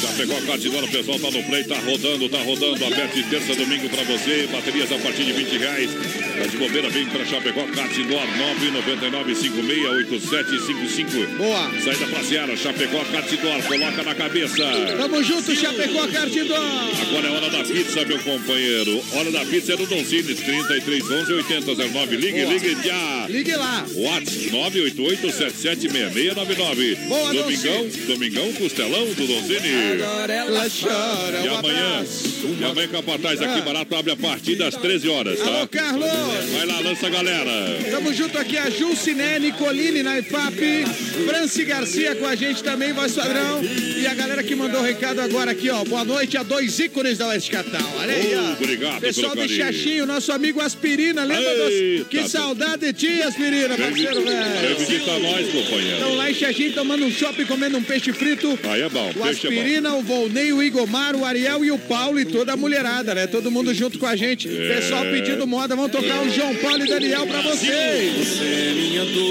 já 0.00 0.12
pegou 0.16 0.38
a 0.38 0.42
cartidora, 0.42 0.86
o 0.86 0.90
pessoal 0.90 1.18
tá 1.18 1.30
no 1.30 1.42
play, 1.44 1.64
tá 1.64 1.78
rodando, 1.78 2.28
tá 2.28 2.42
rodando. 2.42 2.84
Aberto 2.84 3.14
de 3.14 3.22
terça, 3.24 3.54
domingo 3.54 3.88
pra 3.90 4.02
você. 4.04 4.48
Baterias 4.50 4.90
a 4.90 4.98
partir 4.98 5.24
de 5.24 5.32
20 5.32 5.58
reais. 5.58 5.90
Tá 6.38 6.46
de 6.46 6.56
bobeira, 6.58 6.88
vem 6.90 7.06
pra 7.06 7.24
Chapecó, 7.24 7.64
Kart 7.74 7.96
Indoor 7.98 8.22
999-568755. 8.36 11.26
Boa. 11.36 11.70
Saída 11.82 12.06
pra 12.06 12.22
Seara, 12.22 12.56
Chapecó, 12.56 13.02
Kart 13.10 13.32
Indoor, 13.32 13.62
coloca 13.62 14.02
na 14.02 14.14
cabeça. 14.14 14.62
Tamo 14.98 15.22
junto, 15.22 15.54
Chapecó, 15.54 16.06
Cartidor. 16.08 16.58
Agora 17.02 17.26
é 17.26 17.30
hora 17.30 17.48
da 17.50 17.64
pizza, 17.64 18.04
meu 18.04 18.18
companheiro. 18.18 19.02
Hora 19.12 19.30
da 19.30 19.44
pizza 19.46 19.72
é 19.72 19.76
do 19.76 19.86
Doncini, 19.86 20.34
3311 20.34 21.32
8009. 21.32 22.16
Ligue, 22.16 22.42
Boa. 22.42 22.52
ligue 22.52 22.76
já. 22.86 23.26
Ligue 23.28 23.56
lá. 23.56 23.86
WhatsApp 23.94 24.50
988-776699. 24.50 26.96
Boa, 27.08 27.32
Domingão, 27.32 27.88
Domingão, 28.06 28.52
Costelão 28.54 29.06
do 29.06 29.26
Doncini. 29.26 30.02
Agora 30.02 30.32
ela 30.32 30.66
chora. 30.68 31.40
E 31.44 31.48
amanhã. 31.48 32.04
E 32.44 32.64
amanhã 32.64 32.88
Capataz 32.88 33.40
aqui 33.42 33.58
Ah. 33.58 33.62
barato 33.62 33.94
abre 33.94 34.12
a 34.12 34.16
partir 34.16 34.56
das 34.56 34.74
13 34.76 35.08
horas, 35.08 35.38
tá? 35.38 35.46
Alô, 35.46 35.68
Carlos. 35.68 36.10
Vai 36.52 36.66
lá, 36.66 36.80
lança 36.80 37.06
a 37.06 37.10
galera. 37.10 37.50
Tamo 37.90 38.12
junto 38.12 38.38
aqui, 38.38 38.56
a 38.58 38.68
Juciné, 38.70 39.38
Nicoline 39.38 40.02
na 40.02 40.18
IFAP, 40.18 40.84
Franci 41.26 41.64
Garcia 41.64 42.14
com 42.16 42.26
a 42.26 42.34
gente 42.34 42.62
também, 42.62 42.92
voz 42.92 43.12
padrão. 43.14 43.62
E 43.64 44.06
a 44.06 44.14
galera 44.14 44.42
que 44.42 44.54
mandou 44.54 44.80
o 44.80 44.84
recado 44.84 45.20
agora 45.20 45.50
aqui, 45.52 45.70
ó. 45.70 45.84
Boa 45.84 46.04
noite 46.04 46.36
a 46.36 46.42
dois 46.42 46.78
ícones 46.78 47.18
da 47.18 47.28
Oeste 47.28 47.50
Catal. 47.50 47.80
Olha 47.98 48.14
aí, 48.14 48.34
ó. 48.36 48.52
Obrigado 48.52 49.00
Pessoal 49.00 49.34
carinho. 49.34 49.56
Xaxinho, 49.56 50.06
nosso 50.06 50.32
amigo 50.32 50.60
Aspirina, 50.60 51.24
lembra? 51.24 51.42
Eita, 51.50 52.04
dos... 52.04 52.08
Que 52.08 52.28
saudade 52.28 52.86
de 52.86 52.92
ti, 52.92 53.22
Aspirina, 53.22 53.76
Vem, 53.76 53.86
parceiro, 53.88 54.14
vem 54.22 54.24
velho. 54.24 54.76
visitar 54.78 55.18
nós, 55.18 55.46
companheiro. 55.52 55.94
Estão 55.96 56.14
lá 56.16 56.30
em 56.30 56.34
Xaxim 56.34 56.70
tomando 56.72 57.04
um 57.04 57.10
shopping, 57.10 57.44
comendo 57.46 57.78
um 57.78 57.82
peixe 57.82 58.12
frito. 58.12 58.58
Aí 58.64 58.82
é 58.82 58.88
bom, 58.88 59.10
O 59.10 59.14
peixe 59.14 59.46
é 59.46 59.50
bom. 59.50 59.56
Aspirina, 59.56 59.94
o 59.94 60.02
Volney, 60.02 60.52
o 60.52 60.62
Igomar, 60.62 61.14
o 61.16 61.24
Ariel 61.24 61.64
e 61.64 61.70
o 61.70 61.78
Paulo 61.78 62.20
e 62.20 62.24
toda 62.26 62.52
a 62.52 62.56
mulherada, 62.56 63.14
né? 63.14 63.26
Todo 63.26 63.50
mundo 63.50 63.72
junto 63.74 63.98
com 63.98 64.06
a 64.06 64.16
gente. 64.16 64.48
É. 64.48 64.74
Pessoal 64.76 65.04
pedindo 65.04 65.46
moda, 65.46 65.74
vão 65.76 65.88
tocar 65.88 66.22
o 66.22 66.30
João 66.30 66.54
Paulo 66.56 66.84
e 66.84 66.88
Daniel 66.88 67.26
pra 67.26 67.40
vocês. 67.42 68.40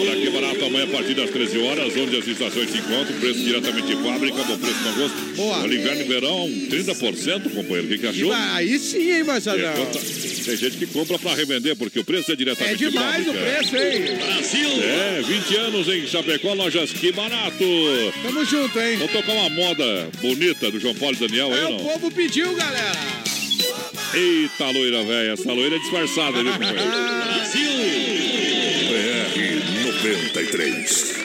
Olha 0.02 0.16
que 0.22 0.30
barato 0.30 0.66
amanhã 0.66 0.86
a 0.86 0.88
partir 0.88 1.14
das 1.14 1.30
13 1.30 1.58
horas, 1.60 1.94
onde 1.98 2.18
as 2.18 2.28
estações 2.28 2.70
se 2.72 2.78
encontram, 2.78 3.18
preço 3.20 3.40
diretamente 3.40 3.88
de 3.88 3.96
fábrica, 4.04 4.44
bom 4.44 4.58
preço 4.58 4.80
com 4.84 4.92
gosto. 4.94 5.16
Boa. 5.36 5.58
Olha, 5.64 5.74
inverno 5.76 6.02
e 6.02 6.04
verão, 6.06 6.50
30%, 6.70 7.50
companheiro. 7.54 7.86
O 7.86 7.88
que, 7.90 7.98
que 7.98 8.08
achou? 8.08 8.32
Aí 8.34 8.78
sim, 8.80 9.12
hein, 9.12 9.20
É, 9.20 9.24
Marcelão? 9.24 9.74
conta- 9.74 10.00
Tem 10.46 10.56
gente 10.58 10.78
que 10.78 10.86
compra 10.88 11.18
pra 11.18 11.34
revender, 11.34 11.76
porque 11.76 12.00
o 12.00 12.04
preço 12.04 12.32
é 12.32 12.36
diretamente 12.36 12.86
É 12.86 12.90
demais 12.90 13.24
de 13.24 13.30
o 13.30 13.34
fábrica. 13.34 13.56
preço, 13.58 13.76
hein? 13.78 14.18
Brasil! 14.26 14.70
É, 14.84 15.22
20 15.24 15.56
anos 15.58 15.88
em 15.88 16.06
Chapecó, 16.08 16.54
lojas 16.54 16.92
que 16.92 17.12
barato! 17.12 17.64
Tamo 18.24 18.46
junto, 18.46 18.80
hein? 18.80 18.96
Vamos 18.98 19.12
tocar 19.14 19.32
uma 19.34 19.50
moda 19.50 20.08
bonita 20.22 20.70
do 20.70 20.80
João 20.80 20.94
Paulo 20.96 21.16
e 21.16 21.20
Daniel 21.28 21.52
aí, 21.52 21.60
É, 21.62 21.66
o 21.66 21.72
não? 21.72 21.78
povo 21.80 22.12
pediu, 22.12 22.54
galera. 22.54 22.85
Eita, 24.14 24.72
loira 24.72 25.04
velha, 25.04 25.34
essa 25.34 25.52
loira 25.52 25.76
é 25.76 25.80
disfarçada, 25.80 26.42
viu, 26.42 26.52
companheiro? 26.54 26.92
Brasil! 27.26 27.70
BR 28.88 29.36
93. 29.86 31.16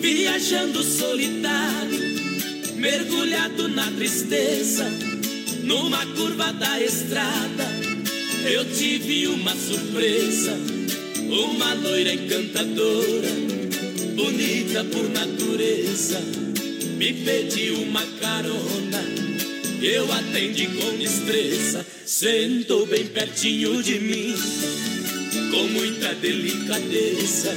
Viajando 0.00 0.82
solitário, 0.82 2.00
mergulhado 2.76 3.68
na 3.68 3.90
tristeza, 3.92 4.84
numa 5.72 6.04
curva 6.04 6.52
da 6.52 6.78
estrada, 6.82 7.66
eu 8.44 8.62
tive 8.74 9.26
uma 9.28 9.54
surpresa. 9.56 10.54
Uma 11.30 11.72
loira 11.72 12.12
encantadora, 12.12 13.30
bonita 14.14 14.84
por 14.84 15.08
natureza, 15.08 16.20
me 16.98 17.14
pediu 17.24 17.76
uma 17.84 18.04
carona. 18.20 19.02
Eu 19.80 20.12
atendi 20.12 20.66
com 20.66 20.98
destreza, 20.98 21.86
sentou 22.04 22.84
bem 22.84 23.06
pertinho 23.06 23.82
de 23.82 23.98
mim, 23.98 24.34
com 25.50 25.68
muita 25.68 26.14
delicadeza. 26.16 27.54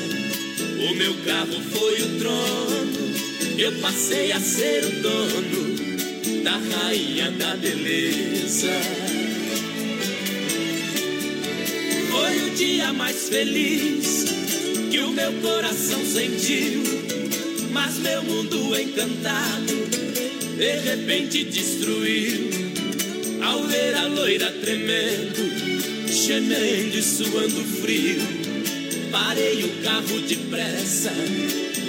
O 0.89 0.95
meu 0.95 1.13
carro 1.25 1.59
foi 1.73 2.01
o 2.01 2.19
trono, 2.19 3.57
eu 3.57 3.73
passei 3.81 4.31
a 4.31 4.39
ser 4.39 4.85
o 4.85 5.01
dono 5.01 5.84
da 6.45 6.57
rainha 6.57 7.31
da 7.31 7.55
beleza. 7.55 8.69
Foi 12.11 12.47
o 12.47 12.49
dia 12.51 12.93
mais 12.93 13.29
feliz 13.29 14.25
que 14.91 14.99
o 14.99 15.09
meu 15.09 15.33
coração 15.41 16.05
sentiu, 16.05 16.83
mas 17.71 17.97
meu 17.97 18.21
mundo 18.21 18.79
encantado 18.79 19.73
de 20.55 20.79
repente 20.81 21.45
destruiu. 21.45 22.51
Ao 23.41 23.63
ver 23.63 23.95
a 23.95 24.05
loira 24.05 24.51
tremendo, 24.51 26.07
gemendo 26.07 26.95
e 26.95 27.01
suando 27.01 27.63
frio. 27.81 28.21
Parei 29.11 29.63
o 29.63 29.83
carro 29.83 30.19
depressa 30.21 31.11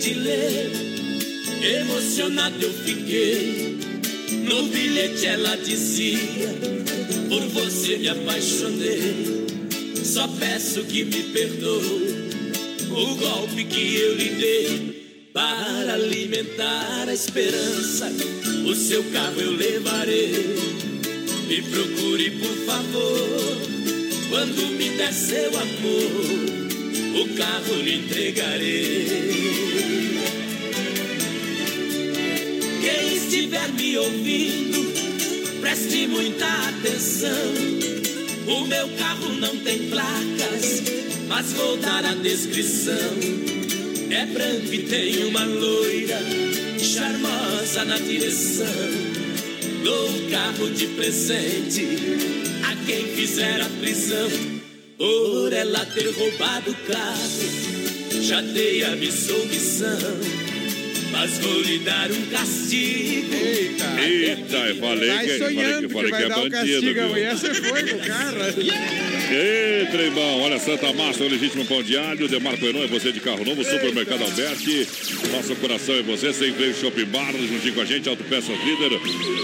De 0.00 0.14
ler, 0.14 0.70
emocionado 1.62 2.56
eu 2.62 2.72
fiquei. 2.72 3.76
No 4.48 4.62
bilhete 4.68 5.26
ela 5.26 5.56
dizia: 5.56 6.48
Por 7.28 7.42
você 7.48 7.98
me 7.98 8.08
apaixonei. 8.08 9.46
Só 10.02 10.26
peço 10.26 10.82
que 10.84 11.04
me 11.04 11.22
perdoe 11.24 12.30
o 12.90 13.14
golpe 13.16 13.64
que 13.64 13.96
eu 13.96 14.16
lhe 14.16 14.30
dei. 14.30 15.30
Para 15.34 15.94
alimentar 15.94 17.06
a 17.06 17.14
esperança, 17.14 18.10
o 18.66 18.74
seu 18.74 19.04
carro 19.12 19.40
eu 19.40 19.52
levarei. 19.52 20.32
Me 21.46 21.62
procure, 21.62 22.30
por 22.30 22.56
favor, 22.64 23.56
quando 24.30 24.66
me 24.78 24.88
der 24.90 25.12
seu 25.12 25.50
amor, 25.56 27.22
o 27.22 27.36
carro 27.36 27.82
lhe 27.82 27.96
entregarei. 27.96 29.69
Estiver 33.40 33.72
me 33.72 33.96
ouvindo, 33.96 35.60
preste 35.62 36.06
muita 36.06 36.46
atenção. 36.68 37.54
O 38.46 38.66
meu 38.66 38.86
carro 38.98 39.32
não 39.36 39.56
tem 39.60 39.88
placas, 39.88 40.82
mas 41.26 41.52
vou 41.52 41.78
dar 41.78 42.04
a 42.04 42.14
descrição. 42.16 42.94
É 44.10 44.26
branco 44.26 44.74
e 44.74 44.82
tem 44.82 45.24
uma 45.24 45.44
loira 45.44 46.18
charmosa 46.78 47.84
na 47.86 47.96
direção. 47.96 48.66
Dou 49.84 50.10
o 50.10 50.30
carro 50.30 50.70
de 50.70 50.86
presente 50.88 51.86
a 52.62 52.76
quem 52.84 53.06
fizer 53.14 53.62
a 53.62 53.68
prisão. 53.80 54.28
Por 54.98 55.50
ela 55.50 55.86
ter 55.86 56.10
roubado 56.10 56.72
o 56.72 56.92
carro, 56.92 58.20
já 58.20 58.42
dei 58.42 58.84
a 58.84 58.94
missão. 58.96 59.40
Mas 61.20 61.36
vou 61.36 61.60
lhe 61.60 61.78
dar 61.80 62.10
um 62.10 62.26
castigo. 62.30 63.34
Eita. 63.34 64.00
Eita, 64.00 64.56
eu 64.56 64.76
falei 64.76 65.10
Vai 65.10 65.26
que, 65.26 65.38
falei 65.38 65.54
sonhando 65.54 65.88
que, 65.88 65.92
falei 65.92 66.10
que 66.10 66.16
que 66.16 66.22
é 66.22 66.28
dar 66.28 66.38
o 66.38 66.48
bandido. 66.48 66.94
castigo 66.94 67.14
viu? 67.14 67.36
Você 67.36 67.54
foi 67.54 67.82
no 67.82 67.98
carro. 67.98 68.36
Ei, 69.30 69.86
trembão, 69.90 70.40
olha, 70.40 70.58
Santa 70.58 70.90
Massa, 70.94 71.22
o 71.22 71.28
legítimo 71.28 71.66
pão 71.66 71.82
de 71.82 71.98
alho, 71.98 72.26
Demarco 72.26 72.64
Heron, 72.64 72.84
é 72.84 72.86
você 72.86 73.12
de 73.12 73.20
carro 73.20 73.44
novo, 73.44 73.62
Supermercado 73.62 74.22
Alberti, 74.22 74.88
nosso 75.30 75.54
coração 75.56 75.94
é 75.94 76.02
você, 76.02 76.32
sem 76.32 76.54
freio 76.54 76.74
Shopping 76.74 77.04
Bar, 77.04 77.32
juntinho 77.32 77.74
com 77.74 77.80
a 77.82 77.84
gente, 77.84 78.08
Autopeças 78.08 78.56
Líder, 78.64 78.98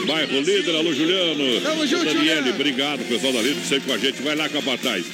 Bairro 0.06 0.40
Líder, 0.40 0.74
alô 0.74 0.92
Juliano, 0.94 1.60
Tamo 1.60 1.86
junto, 1.86 2.06
Daniele, 2.06 2.50
obrigado, 2.50 3.06
pessoal 3.06 3.34
da 3.34 3.42
Líder, 3.42 3.62
sempre 3.68 3.86
com 3.86 3.92
a 3.92 3.98
gente, 3.98 4.22
vai 4.22 4.34
lá, 4.34 4.48
capataz, 4.48 5.04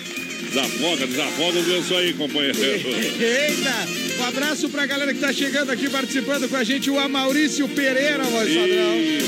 desafoga, 0.48 1.06
desafoga 1.06 1.58
o 1.58 1.68
lenço 1.68 1.94
aí, 1.96 2.12
companheiro. 2.14 2.56
Eita! 3.20 4.11
Um 4.22 4.28
abraço 4.28 4.68
pra 4.68 4.86
galera 4.86 5.12
que 5.12 5.18
tá 5.18 5.32
chegando 5.32 5.70
aqui 5.70 5.90
participando 5.90 6.48
com 6.48 6.56
a 6.56 6.62
gente, 6.62 6.88
o 6.88 6.96
Amaurício 6.96 7.68
Pereira, 7.68 8.22
voz 8.22 8.48
Ih, 8.48 8.54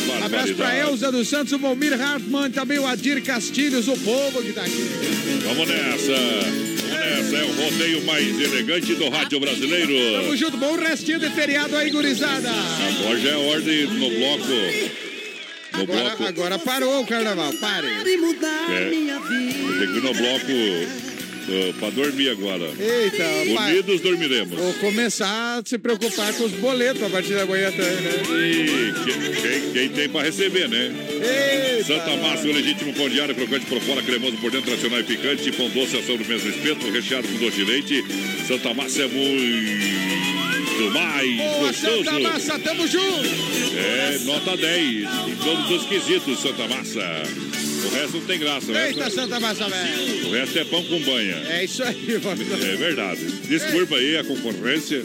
padrão. 0.06 0.24
Abraço 0.24 0.54
pra. 0.54 0.78
Elza 0.78 1.10
dos 1.10 1.26
Santos, 1.28 1.52
o 1.52 1.58
Valmir 1.58 2.00
Hartmann, 2.00 2.48
também 2.52 2.78
o 2.78 2.86
Adir 2.86 3.20
Castilhos, 3.20 3.88
o 3.88 3.96
povo 3.98 4.40
que 4.40 4.52
tá 4.52 4.62
aqui. 4.62 4.88
Vamos 5.42 5.68
nessa, 5.68 6.12
vamos 6.12 6.92
nessa, 6.92 7.36
é 7.36 7.42
o 7.42 7.52
rodeio 7.64 8.04
mais 8.04 8.40
elegante 8.40 8.94
do 8.94 9.08
rádio 9.08 9.40
brasileiro. 9.40 9.92
Tamo 10.22 10.36
junto, 10.36 10.56
bom 10.58 10.76
restinho 10.76 11.18
de 11.18 11.28
feriado 11.30 11.76
aí, 11.76 11.90
gurizada. 11.90 12.48
Agora 12.50 13.18
já 13.18 13.30
é 13.30 13.36
ordem 13.36 13.86
no 13.88 14.10
bloco, 14.10 14.48
no 15.72 15.82
Agora, 15.82 16.02
bloco, 16.02 16.24
agora 16.24 16.58
parou 16.60 17.00
o 17.02 17.06
carnaval, 17.06 17.52
pare. 17.54 17.88
é, 17.88 18.90
tem 18.90 19.92
que 19.92 19.98
ir 19.98 20.02
no 20.02 20.14
bloco 20.14 21.13
pra 21.78 21.90
dormir 21.90 22.30
agora. 22.30 22.64
Eita. 22.78 23.24
Unidos 23.62 24.00
dormiremos. 24.00 24.58
Vou 24.58 24.72
começar 24.74 25.58
a 25.58 25.62
se 25.64 25.76
preocupar 25.78 26.32
com 26.34 26.44
os 26.44 26.52
boletos 26.52 27.02
a 27.02 27.10
partir 27.10 27.34
da 27.34 27.46
manhã 27.46 27.70
também, 27.70 27.96
né? 27.96 28.22
E 28.30 28.94
quem, 29.04 29.72
quem- 29.72 29.88
tem 29.90 30.08
pra 30.08 30.22
receber, 30.22 30.68
né? 30.68 30.90
Eita. 31.10 31.84
Santa 31.84 32.16
Massa, 32.16 32.46
o 32.48 32.52
legítimo 32.52 32.92
pão 32.94 33.08
diário, 33.08 33.34
crocante 33.34 33.66
por 33.66 33.80
fora, 33.80 34.02
cremoso 34.02 34.36
por 34.38 34.50
dentro, 34.50 34.66
tradicional 34.66 35.00
e 35.00 35.04
picante, 35.04 35.52
pão 35.52 35.68
doce, 35.70 35.96
ação 35.98 36.16
do 36.16 36.24
mesmo 36.24 36.48
espeto, 36.48 36.90
recheado 36.90 37.28
com 37.28 37.34
doce 37.38 37.56
de 37.56 37.64
leite. 37.64 38.04
Santa 38.48 38.72
Massa 38.74 39.02
é 39.02 39.06
muito 39.08 40.90
mais 40.92 41.36
Boa, 41.36 41.58
gostoso. 41.68 42.04
Santa 42.04 42.18
Massa, 42.20 42.58
tamo 42.58 42.86
junto. 42.88 43.28
É, 43.76 44.18
nota 44.24 44.56
10 44.56 45.04
em 45.28 45.36
todos 45.44 45.70
os 45.82 45.86
quesitos, 45.88 46.40
Santa 46.40 46.66
Massa. 46.68 47.22
O 47.86 47.94
resto 47.94 48.16
não 48.18 48.26
tem 48.26 48.38
graça, 48.38 48.72
né? 48.72 48.88
Eita, 48.88 49.10
Santa 49.10 49.40
Massa, 49.40 49.68
velho. 49.68 50.28
O 50.28 50.32
resto 50.32 50.58
é 50.58 50.64
pão 50.64 50.82
com 50.84 51.00
banha. 51.00 51.36
É 51.48 51.64
isso 51.64 51.82
aí, 51.82 52.18
padrão. 52.22 52.58
É 52.58 52.76
verdade. 52.76 53.24
Desculpa 53.48 53.96
aí 53.96 54.16
a 54.16 54.24
concorrência. 54.24 55.02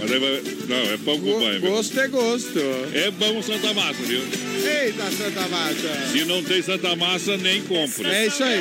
Mas 0.00 0.12
aí 0.12 0.18
vai... 0.18 0.42
Não, 0.68 0.92
é 0.92 0.96
pão 0.98 1.18
com 1.18 1.38
banha. 1.38 1.52
mesmo. 1.60 1.68
Gosto 1.68 2.00
é 2.00 2.08
gosto. 2.08 2.58
É 2.94 3.10
bom 3.10 3.42
Santa 3.42 3.74
Massa, 3.74 4.02
viu? 4.02 4.20
Eita, 4.20 5.10
Santa 5.10 5.48
Massa. 5.48 6.08
Se 6.12 6.24
não 6.24 6.42
tem 6.42 6.62
Santa 6.62 6.96
Massa, 6.96 7.36
nem 7.36 7.62
compre. 7.62 8.06
É 8.08 8.26
isso 8.26 8.42
aí. 8.42 8.60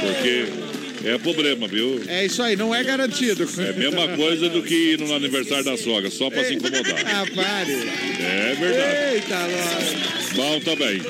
Porque 0.00 0.65
é 1.14 1.18
problema, 1.18 1.66
viu? 1.68 2.02
É 2.08 2.26
isso 2.26 2.42
aí, 2.42 2.56
não 2.56 2.74
é 2.74 2.82
garantido. 2.82 3.48
É 3.58 3.70
a 3.70 3.72
mesma 3.72 4.08
coisa 4.16 4.48
do 4.48 4.62
que 4.62 4.74
ir 4.92 4.98
no 4.98 5.14
aniversário 5.14 5.64
da 5.64 5.76
sogra, 5.76 6.10
só 6.10 6.28
pra 6.30 6.44
se 6.44 6.54
incomodar. 6.54 6.82
Ah, 7.06 7.24
pare. 7.34 7.72
É 7.72 8.54
verdade. 8.58 9.14
Eita, 9.14 9.38
nós. 9.48 10.16
Bom 10.34 10.60
também. 10.60 11.00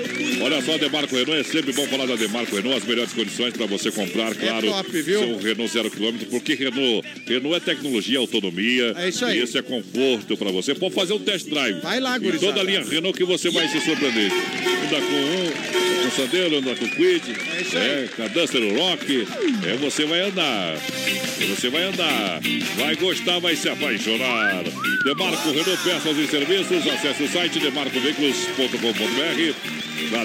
Olha 0.41 0.63
só, 0.63 0.77
Demarco 0.79 1.17
Renault, 1.17 1.41
é 1.41 1.43
sempre 1.45 1.73
bom 1.73 1.87
falar 1.87 2.07
da 2.07 2.15
Demarco 2.15 2.55
Renault, 2.55 2.77
as 2.79 2.85
melhores 2.85 3.13
condições 3.13 3.55
para 3.55 3.67
você 3.67 3.91
comprar, 3.91 4.35
claro. 4.35 4.67
top, 4.69 5.03
viu? 5.03 5.19
Seu 5.19 5.39
Renault 5.39 5.73
zero 5.73 5.91
quilômetro, 5.91 6.27
porque 6.29 6.55
Renault, 6.55 7.07
Renault 7.27 7.57
é 7.57 7.61
tecnologia, 7.61 8.19
autonomia. 8.19 8.95
É 8.97 9.09
isso 9.09 9.25
aí. 9.25 9.39
E 9.39 9.43
esse 9.43 9.59
é 9.59 9.63
conforto 9.63 10.37
para 10.37 10.51
você. 10.53 10.75
Pode 10.75 10.95
fazer 10.95 11.15
um 11.15 11.19
test 11.19 11.49
drive. 11.49 11.81
Vai 11.81 11.99
lá, 12.01 12.17
Em 12.17 12.21
gurizada. 12.21 12.47
toda 12.53 12.61
a 12.61 12.65
linha 12.65 12.85
Renault 12.85 13.17
que 13.17 13.25
você 13.25 13.51
vai 13.51 13.67
se 13.69 13.81
surpreender. 13.81 14.31
Anda 14.31 15.01
com 15.01 15.83
um, 15.83 15.86
anda 16.07 16.07
com 16.07 16.11
Sandero, 16.11 16.59
anda 16.59 16.75
com 16.75 16.89
Quid. 16.89 17.37
É 17.57 17.61
isso 17.61 17.77
aí. 17.77 18.05
É, 18.05 18.09
com 18.17 18.23
Rock. 18.79 19.29
É, 19.67 19.77
você 19.77 20.05
vai 20.05 20.21
andar. 20.21 20.77
Você 20.77 21.69
vai 21.69 21.83
andar. 21.85 22.41
Vai 22.77 22.95
gostar, 22.97 23.39
vai 23.41 23.57
se 23.57 23.69
apaixonar. 23.69 24.65
Demarco 25.05 25.51
Renault 25.51 25.83
Peças 25.83 26.17
e 26.17 26.27
Serviços. 26.27 26.87
Acesse 26.87 27.25
o 27.25 27.29
site 27.29 27.59
demarcoveículos.com.br. 27.59 29.76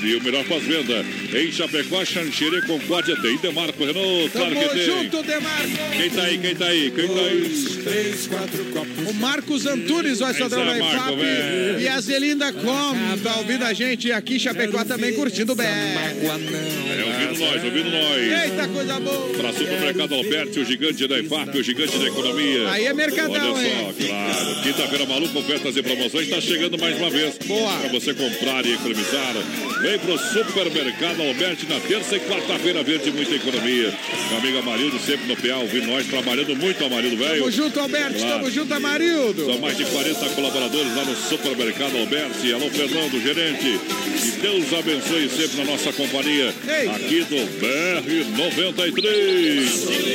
E 0.03 0.15
o 0.15 0.23
melhor 0.23 0.43
pós-venda 0.45 1.06
em 1.34 1.52
Chapecó, 1.52 2.03
Xanxerê, 2.03 2.61
Concórdia 2.64 3.15
tem 3.22 3.38
Demarco 3.38 3.85
Renault. 3.85 4.30
Claro 4.31 4.56
Tamo 4.56 4.69
que 4.69 4.76
tem. 4.76 4.85
junto, 4.85 5.23
Demarco. 5.23 5.69
Quem 5.95 6.10
tá 6.10 6.23
aí? 6.23 6.38
Quem 6.38 6.56
tá 6.56 6.65
aí? 6.65 6.91
Quem 6.91 7.07
tá 7.07 7.22
aí? 7.22 7.65
Três, 7.84 8.27
quatro 8.27 8.65
copos. 8.65 9.07
O 9.07 9.14
Marcos 9.14 9.65
Antunes, 9.65 10.19
vai 10.19 10.34
Aí 10.34 10.39
padrão 10.39 10.65
da 10.65 10.77
IFAP. 10.77 11.81
E 11.81 11.88
a 11.88 12.02
Zelinda 12.02 12.52
Com, 12.52 13.18
tá 13.23 13.38
ouvindo 13.38 13.64
a 13.64 13.73
gente 13.73 14.11
aqui 14.11 14.35
em 14.35 14.39
Chapecó 14.39 14.84
também, 14.84 15.14
curtindo 15.14 15.56
bem. 15.56 15.68
É, 15.68 17.03
ouvindo 17.06 17.39
nós, 17.39 17.64
ouvindo 17.64 17.89
nós. 17.89 18.43
Eita, 18.43 18.68
coisa 18.68 18.99
boa. 18.99 19.30
Para 19.38 19.53
Supermercado 19.53 20.15
Alberti, 20.15 20.60
o 20.60 20.65
gigante 20.65 21.07
da 21.07 21.19
IFAP, 21.19 21.57
o 21.57 21.64
gigante 21.64 21.98
da 21.98 22.07
economia. 22.07 22.69
Aí 22.72 22.85
é 22.85 22.93
mercadão, 22.93 23.53
Olha 23.53 23.68
hein? 23.68 23.93
só, 23.99 24.07
claro. 24.07 24.61
Quinta-feira 24.64 25.06
maluca, 25.06 25.39
ofertas 25.39 25.77
e 25.77 25.84
promoções, 25.84 26.27
está 26.27 26.41
chegando 26.41 26.77
mais 26.77 26.98
uma 26.98 27.10
vez. 27.10 27.38
Boa. 27.45 27.73
Para 27.80 27.89
você 27.89 28.14
comprar 28.14 28.65
e 28.65 28.73
economizar. 28.73 29.35
Vem 29.81 29.97
pro 29.99 30.17
Supermercado 30.17 31.21
Alberti 31.23 31.65
na 31.67 31.79
terça 31.79 32.15
e 32.15 32.19
quarta-feira 32.19 32.83
verde, 32.83 33.11
muita 33.11 33.35
economia. 33.35 33.91
Meu 34.29 34.38
amigo 34.38 34.59
Amarildo, 34.59 34.99
sempre 34.99 35.25
no 35.27 35.35
PA, 35.35 35.57
ouvindo 35.57 35.88
nós, 35.88 36.05
trabalhando 36.05 36.55
muito, 36.55 36.85
Amarildo, 36.85 37.17
velho. 37.17 37.39
Tamo 37.39 37.51
junto, 37.51 37.79
Alberto. 37.79 38.19
Claro. 38.19 38.33
Tamo 38.33 38.51
junto, 38.51 38.71
Amarildo. 38.73 39.45
São 39.45 39.57
mais 39.59 39.77
de 39.77 39.85
40 39.85 40.29
colaboradores 40.29 40.95
lá 40.95 41.05
no 41.05 41.15
Supermercado 41.15 41.97
Alberti. 41.97 42.53
Alô, 42.53 42.69
Fernando, 42.69 43.19
gerente. 43.21 43.79
Que 44.21 44.31
Deus 44.39 44.71
abençoe 44.73 45.27
sempre 45.29 45.57
na 45.57 45.65
nossa 45.71 45.91
companhia. 45.93 46.53
Ei. 46.67 46.88
Aqui 46.88 47.23
do 47.23 47.38
BR-93. 47.59 50.11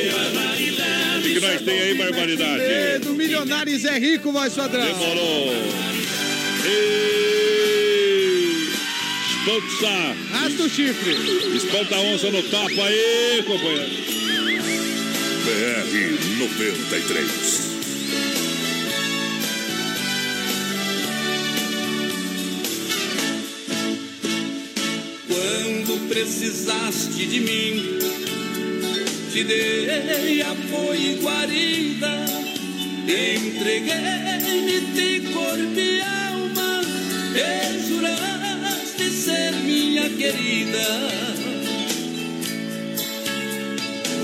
O 1.17 1.21
que, 1.21 1.39
nós 1.41 1.61
tem 1.61 1.79
aí, 1.79 1.93
barbaridade? 1.93 2.99
Do 3.03 3.13
Milionários 3.13 3.83
é 3.83 3.99
rico, 3.99 4.31
voz 4.31 4.53
padrão. 4.53 4.85
Demorou. 4.85 5.53
E... 6.65 7.26
Espanta. 9.47 10.15
Rasta 10.33 10.63
o 10.63 10.69
chifre. 10.69 11.15
Espanta 11.55 11.95
a 11.95 12.01
onça 12.01 12.29
no 12.29 12.43
tapa 12.43 12.83
aí, 12.83 13.43
companheiro. 13.47 13.89
BR 15.45 15.93
93. 16.37 17.67
Quando 25.29 26.09
precisaste 26.09 27.25
de 27.25 27.39
mim, 27.39 27.99
te 29.31 29.45
dei 29.45 30.41
apoio 30.41 30.99
e 30.99 31.15
guarida, 31.21 32.25
entreguei-me 33.07 34.81
de 34.93 35.21
corpo 35.31 35.79
e 35.79 36.01
alma, 36.01 36.81
e 37.33 37.87
juraste 37.87 38.36
ser 39.27 39.51
minha 39.55 40.09
querida. 40.09 40.87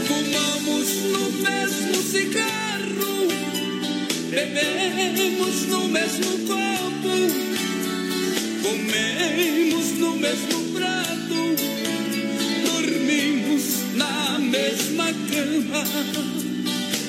Fumamos 0.07 0.87
no 1.11 1.29
mesmo 1.43 1.95
cigarro, 2.09 3.27
bebemos 4.29 5.67
no 5.67 5.89
mesmo 5.89 6.31
copo, 6.47 7.15
comemos 8.63 9.85
no 9.99 10.15
mesmo 10.15 10.57
prato, 10.73 11.39
dormimos 12.65 13.63
na 13.95 14.39
mesma 14.39 15.07
cama. 15.31 16.52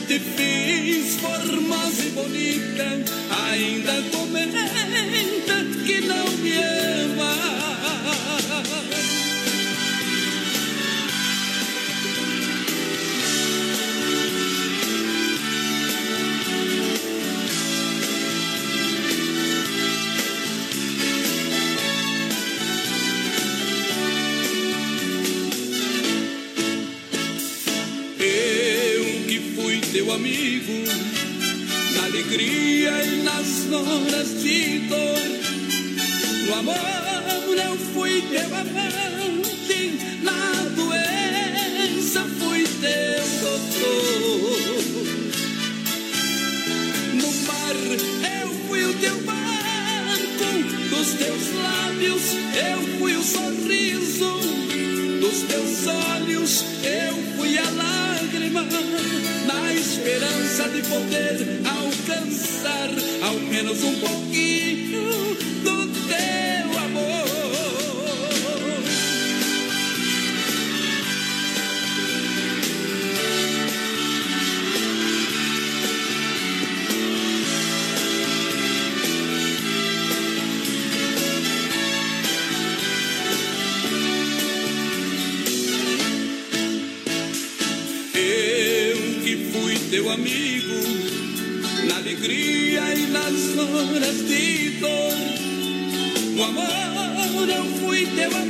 Te 0.06 0.20
fiz 0.20 1.16
formosa 1.16 2.04
e 2.04 2.10
bonita, 2.10 2.84
ainda 3.42 4.02
comenta 4.10 4.58
que 5.86 6.00
não 6.02 6.30
me 6.42 6.52
ama. 6.58 7.34
Horas 33.94 34.42
de 34.42 34.78
dor. 34.88 35.30
No 36.46 36.54
amor 36.54 36.76
eu 37.64 37.76
fui 37.92 38.22
teu 38.22 38.46
amante, 38.46 38.93
ao 63.82 63.90
menos 63.90 64.53
eu 98.16 98.30
fui 98.30 98.43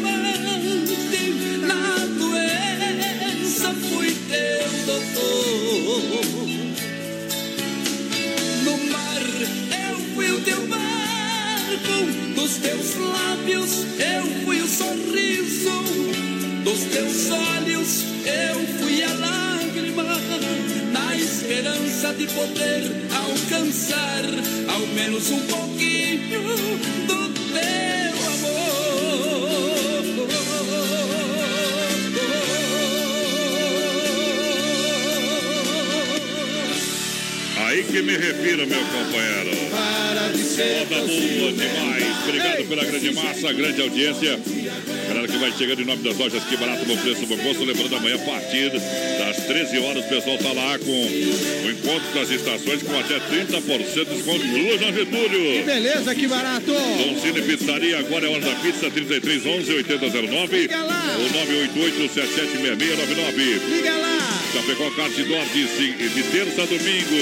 chegando 45.57 45.83
em 45.83 45.85
nome 45.85 46.03
das 46.03 46.17
lojas 46.17 46.43
Que 46.45 46.57
Barato, 46.57 46.85
bom 46.85 46.97
preço, 46.97 47.27
bom 47.27 47.37
gosto. 47.37 47.65
Lembrando, 47.65 47.97
amanhã, 47.97 48.17
a 48.17 48.19
partir 48.19 48.71
das 48.71 49.37
13 49.47 49.79
horas, 49.79 50.05
o 50.05 50.09
pessoal 50.09 50.39
tá 50.39 50.53
lá 50.53 50.79
com 50.79 50.91
o 50.91 51.71
encontro 51.71 52.15
das 52.15 52.31
estações 52.31 52.83
com 52.83 52.99
até 52.99 53.19
30% 53.19 54.05
de 54.09 54.15
desconto. 54.15 54.47
Duas 54.47 54.81
na 54.81 54.93
Getúlio. 54.93 55.53
Que 55.59 55.63
beleza, 55.65 56.15
que 56.15 56.27
barato! 56.27 56.73
Dom 56.73 57.21
Cine 57.21 57.43
Pizzaria, 57.43 57.99
agora 57.99 58.27
é 58.27 58.31
hora 58.31 58.41
da 58.41 58.55
pizza, 58.57 58.91
3311 58.91 59.73
8009 59.75 60.57
Liga 60.57 60.83
lá. 60.83 61.17
ou 61.19 61.31
988 61.31 62.15
776699. 62.15 63.75
Liga 63.75 63.97
lá! 63.99 64.14
Chapecó 64.55 64.89
Kart 64.93 65.13
Door 65.13 65.45
de, 65.53 65.65
de 66.11 66.23
terça 66.31 66.63
a 66.63 66.67
domingo. 66.67 67.17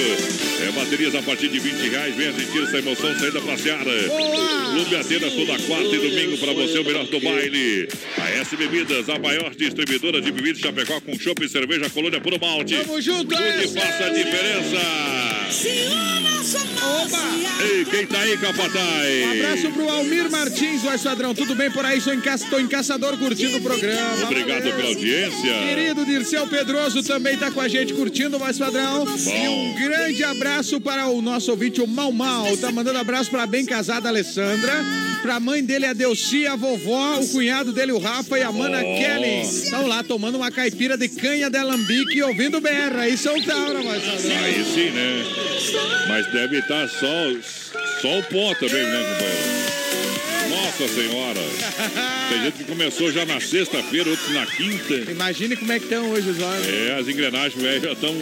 É, 0.61 0.71
baterias 0.71 1.15
a 1.15 1.21
partir 1.23 1.49
de 1.49 1.57
20 1.57 1.89
reais. 1.89 2.15
Venha 2.15 2.31
sentir 2.31 2.61
essa 2.61 2.77
emoção 2.77 3.17
saída 3.17 3.41
pra 3.41 3.57
Seara. 3.57 3.83
Clube 4.73 4.95
Atenas 4.95 5.33
toda 5.33 5.57
quarta 5.57 5.95
e 5.95 5.97
domingo 5.97 6.37
pra 6.37 6.53
você, 6.53 6.77
o 6.77 6.85
melhor 6.85 7.07
do 7.07 7.19
baile. 7.19 7.87
A 8.19 8.29
S 8.29 8.55
Bebidas, 8.55 9.09
a 9.09 9.17
maior 9.17 9.55
distribuidora 9.55 10.21
de 10.21 10.31
bebidas 10.31 10.59
Chapecó 10.59 11.01
com 11.01 11.17
chopp 11.17 11.43
e 11.43 11.49
cerveja 11.49 11.89
Colônia 11.89 12.21
Puro 12.21 12.39
Malte. 12.39 12.75
Tamo 12.75 13.01
junto, 13.01 13.35
Tudo 13.35 13.59
que 13.59 13.67
faça 13.69 14.05
a 14.05 14.09
diferença. 14.09 14.77
Ei, 17.61 17.85
quem 17.85 18.05
tá 18.05 18.19
aí, 18.19 18.37
Capataz? 18.37 19.25
Um 19.25 19.31
abraço 19.31 19.71
pro 19.71 19.89
Almir 19.89 20.29
Martins, 20.29 20.81
vai 20.81 20.95
Esquadrão. 20.95 21.33
Tudo 21.33 21.55
bem 21.55 21.71
por 21.71 21.85
aí? 21.85 22.01
Sou 22.01 22.13
em, 22.13 22.21
tô 22.49 22.59
em 22.59 22.67
Caçador 22.67 23.17
curtindo 23.17 23.57
o 23.57 23.61
programa. 23.61 24.23
Obrigado 24.23 24.63
pela 24.63 24.89
audiência. 24.89 25.53
Querido 25.53 26.05
Dirceu 26.05 26.45
Pedroso 26.47 27.03
também 27.03 27.37
tá 27.37 27.51
com 27.51 27.61
a 27.61 27.67
gente 27.67 27.93
curtindo 27.93 28.35
o 28.35 28.39
Voz 28.39 28.57
Padrão. 28.57 29.05
E 29.17 29.47
um 29.47 29.73
grande 29.75 30.23
abraço 30.23 30.81
para 30.81 31.07
o 31.07 31.21
nosso 31.21 31.51
ouvinte, 31.51 31.81
o 31.81 31.87
Mal 31.87 32.11
Mal. 32.11 32.57
Tá 32.57 32.71
mandando 32.71 32.99
abraço 32.99 33.29
para 33.29 33.43
a 33.43 33.47
bem 33.47 33.65
casada 33.65 34.09
Alessandra. 34.09 34.73
Pra 35.23 35.39
mãe 35.39 35.63
dele, 35.63 35.85
a 35.85 35.93
Delci, 35.93 36.45
a 36.45 36.55
vovó, 36.55 37.17
o 37.19 37.27
cunhado 37.29 37.71
dele, 37.71 37.93
o 37.93 37.97
Rafa 37.97 38.37
e 38.37 38.43
a 38.43 38.51
mana 38.51 38.79
Oh. 38.83 38.99
Kelly. 38.99 39.41
Estão 39.41 39.87
lá 39.87 40.03
tomando 40.03 40.35
uma 40.35 40.51
caipira 40.51 40.97
de 40.97 41.07
canha 41.07 41.49
de 41.49 41.57
alambique 41.57 42.17
e 42.17 42.21
ouvindo 42.21 42.59
berra. 42.59 43.01
Aí 43.01 43.17
são 43.17 43.41
Taura, 43.41 43.81
Voz 43.81 44.03
Padrão. 44.03 44.43
Aí 44.43 44.65
sim, 44.65 44.89
né? 44.91 45.23
Mas 46.09 46.27
deve 46.31 46.59
estar 46.59 46.87
só, 46.89 47.07
só 48.01 48.19
o 48.19 48.23
pó 48.23 48.53
também, 48.55 48.83
né, 48.83 48.99
companheiro? 49.13 49.63
Nossa 50.49 50.87
Senhora! 50.93 51.39
Tem 52.29 52.43
gente 52.43 52.57
que 52.57 52.63
começou 52.65 53.11
já 53.11 53.25
na 53.25 53.39
sexta-feira, 53.39 54.09
outros 54.09 54.29
na 54.33 54.45
quinta. 54.45 55.09
Imagine 55.11 55.55
como 55.55 55.71
é 55.71 55.79
que 55.79 55.85
estão 55.85 56.09
hoje 56.11 56.29
os 56.29 56.41
olhos. 56.41 56.67
É, 56.67 56.97
as 56.99 57.07
engrenagens 57.07 57.61
velho, 57.61 57.81
já 57.81 57.91
estão 57.93 58.13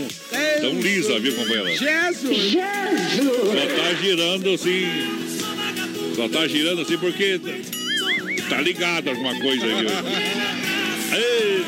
tão 0.62 0.80
lisas, 0.80 1.22
viu, 1.22 1.34
companheiro? 1.34 1.78
Jesus! 1.78 2.54
Só 2.54 3.84
tá 3.84 3.94
girando 4.02 4.54
assim. 4.54 4.88
Só 6.22 6.30
tá 6.30 6.48
girando 6.48 6.84
assim 6.84 7.00
porque 7.00 7.42
tá 8.48 8.62
ligado 8.62 9.10
alguma 9.10 9.34
coisa 9.40 9.66
aí. 9.66 9.88
Ei, 11.18 11.64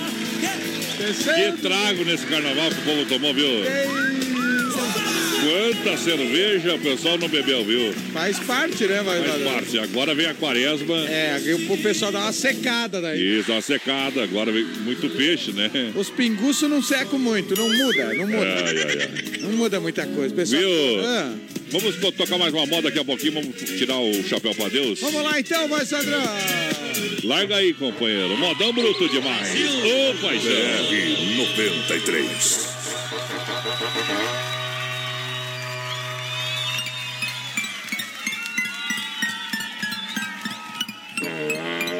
que 1.34 1.59
trago 1.59 2.05
nesse 2.05 2.23
carnaval 2.27 2.69
que 2.69 2.77
o 2.77 2.84
povo 2.84 3.05
tomou, 3.07 3.34
viu? 3.34 3.47
Quanta 5.41 5.97
cerveja 5.97 6.75
o 6.75 6.80
pessoal 6.80 7.17
não 7.17 7.27
bebeu, 7.27 7.65
viu? 7.65 7.93
Faz 8.13 8.38
parte, 8.38 8.85
né, 8.85 9.01
vai 9.01 9.23
Faz 9.23 9.41
parte. 9.41 9.80
Agora 9.80 10.13
vem 10.13 10.27
a 10.27 10.35
quaresma. 10.35 10.97
É, 11.09 11.41
o 11.69 11.77
pessoal 11.80 12.11
dá 12.11 12.19
uma 12.19 12.31
secada 12.31 13.01
daí. 13.01 13.39
Isso, 13.39 13.51
uma 13.51 13.59
secada. 13.59 14.23
Agora 14.23 14.51
vem 14.51 14.65
muito 14.65 15.09
peixe, 15.09 15.51
né? 15.51 15.71
Os 15.95 16.11
pinguços 16.11 16.69
não 16.69 16.84
secam 16.84 17.17
muito, 17.17 17.55
não 17.55 17.67
muda, 17.67 18.13
não 18.13 18.27
muda. 18.27 18.63
Ai, 18.65 18.77
ai, 18.77 18.97
ai. 19.01 19.39
Não 19.41 19.51
muda 19.53 19.80
muita 19.80 20.05
coisa. 20.05 20.34
Pessoal, 20.35 20.61
Viu? 20.61 21.05
Ah, 21.05 21.34
Vamos 21.73 21.95
to- 21.95 22.11
tocar 22.11 22.37
mais 22.37 22.53
uma 22.53 22.65
moda 22.67 22.83
daqui 22.83 22.99
a 22.99 23.03
pouquinho. 23.03 23.33
Vamos 23.33 23.55
tirar 23.77 23.97
o 23.99 24.23
chapéu 24.23 24.53
pra 24.53 24.69
Deus. 24.69 24.99
vamos 25.01 25.23
lá 25.23 25.39
então, 25.39 25.67
vai 25.67 25.83
Sandrão. 25.85 26.21
Larga 27.23 27.55
aí, 27.57 27.73
companheiro. 27.73 28.37
Modão 28.37 28.71
bruto 28.71 29.09
demais. 29.09 29.49
Ô, 29.49 30.13
paixão. 30.21 30.51
BR-93. 30.89 32.73
Eu 41.21 41.93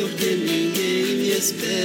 porque 0.00 0.34
ninguém 0.34 1.16
me 1.16 1.28
espera. 1.28 1.79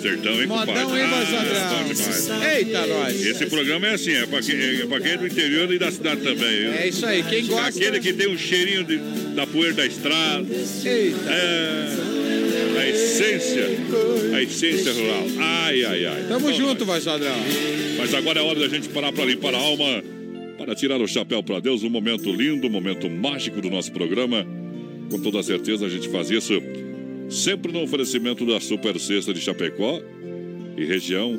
Sertão, 0.00 0.40
hein, 0.40 0.48
compadre? 0.48 0.74
Modão, 0.84 0.96
hein, 0.98 1.04
Ah, 1.04 1.84
demais. 1.86 2.30
Eita, 2.56 2.86
nós. 2.86 3.26
Esse 3.26 3.46
programa 3.46 3.86
é 3.86 3.94
assim, 3.94 4.12
é 4.12 4.26
pra 4.26 4.40
quem 4.40 4.54
é, 4.56 4.86
pra 4.86 5.00
quem 5.00 5.12
é 5.12 5.16
do 5.16 5.26
interior 5.26 5.72
e 5.72 5.78
da 5.78 5.90
cidade 5.90 6.20
também. 6.22 6.60
viu? 6.60 6.72
É 6.72 6.88
isso 6.88 7.04
aí, 7.06 7.22
quem 7.22 7.46
gosta- 7.46 7.68
Aquele 7.68 8.00
que 8.00 8.12
tem 8.12 8.28
um 8.28 8.38
cheirinho 8.38 8.84
de- 8.84 8.98
da 9.34 9.46
poeira 9.46 9.74
da 9.74 9.86
estrada. 9.86 10.46
Eita. 10.84 11.30
É, 11.30 12.80
a 12.80 12.88
essência, 12.88 13.66
a 14.34 14.42
essência 14.42 14.92
rural. 14.92 15.26
Ai, 15.38 15.84
ai, 15.84 16.06
ai. 16.06 16.24
Tamo 16.28 16.52
junto, 16.52 16.84
voz 16.84 17.04
padrão. 17.04 17.34
Mas 17.98 18.14
agora 18.14 18.40
é 18.40 18.42
hora 18.42 18.60
da 18.60 18.68
gente 18.68 18.88
parar 18.88 19.12
para 19.12 19.24
limpar 19.24 19.54
a 19.54 19.58
alma, 19.58 20.02
para 20.56 20.74
tirar 20.74 21.00
o 21.00 21.06
chapéu 21.08 21.42
para 21.42 21.60
Deus. 21.60 21.82
Um 21.82 21.90
momento 21.90 22.32
lindo, 22.32 22.66
um 22.66 22.70
momento 22.70 23.08
mágico 23.10 23.60
do 23.60 23.68
nosso 23.70 23.90
programa. 23.92 24.46
Com 25.10 25.18
toda 25.20 25.42
certeza 25.42 25.86
a 25.86 25.88
gente 25.88 26.08
faz 26.08 26.30
isso 26.30 26.52
sempre 27.28 27.72
no 27.72 27.82
oferecimento 27.82 28.46
da 28.46 28.60
Super 28.60 28.98
Sexta 28.98 29.34
de 29.34 29.40
Chapecó 29.40 30.00
e 30.76 30.84
região, 30.84 31.38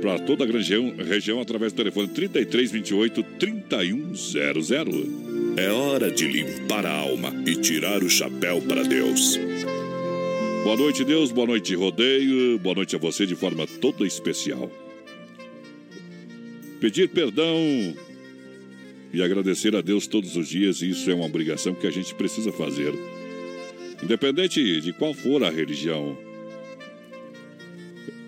para 0.00 0.18
toda 0.18 0.44
a 0.44 0.46
grande 0.46 0.72
região, 0.72 0.94
região 0.96 1.40
através 1.40 1.72
do 1.72 1.76
telefone 1.76 2.08
3328 2.08 3.22
3100. 3.38 5.28
É 5.56 5.70
hora 5.70 6.10
de 6.10 6.28
limpar 6.28 6.86
a 6.86 6.92
alma 6.92 7.32
e 7.46 7.56
tirar 7.56 8.02
o 8.02 8.08
chapéu 8.08 8.60
para 8.62 8.82
Deus. 8.84 9.38
Boa 10.62 10.76
noite, 10.76 11.04
Deus. 11.04 11.32
Boa 11.32 11.46
noite, 11.46 11.74
rodeio. 11.74 12.58
Boa 12.58 12.76
noite 12.76 12.94
a 12.94 12.98
você 12.98 13.26
de 13.26 13.34
forma 13.34 13.66
toda 13.66 14.06
especial. 14.06 14.70
Pedir 16.80 17.08
perdão 17.08 17.56
e 19.12 19.22
agradecer 19.22 19.74
a 19.74 19.80
Deus 19.80 20.06
todos 20.06 20.36
os 20.36 20.48
dias, 20.48 20.82
isso 20.82 21.10
é 21.10 21.14
uma 21.14 21.24
obrigação 21.24 21.74
que 21.74 21.86
a 21.86 21.90
gente 21.90 22.14
precisa 22.14 22.52
fazer. 22.52 22.92
Independente 24.02 24.80
de 24.80 24.92
qual 24.92 25.12
for 25.12 25.42
a 25.42 25.50
religião. 25.50 26.16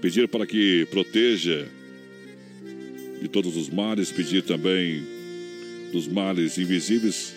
Pedir 0.01 0.29
para 0.29 0.47
que 0.47 0.87
proteja 0.91 1.69
de 3.21 3.29
todos 3.29 3.57
os 3.57 3.69
males, 3.69 4.11
pedir 4.11 4.43
também 4.43 5.03
dos 5.93 6.09
males 6.09 6.57
invisíveis 6.59 7.35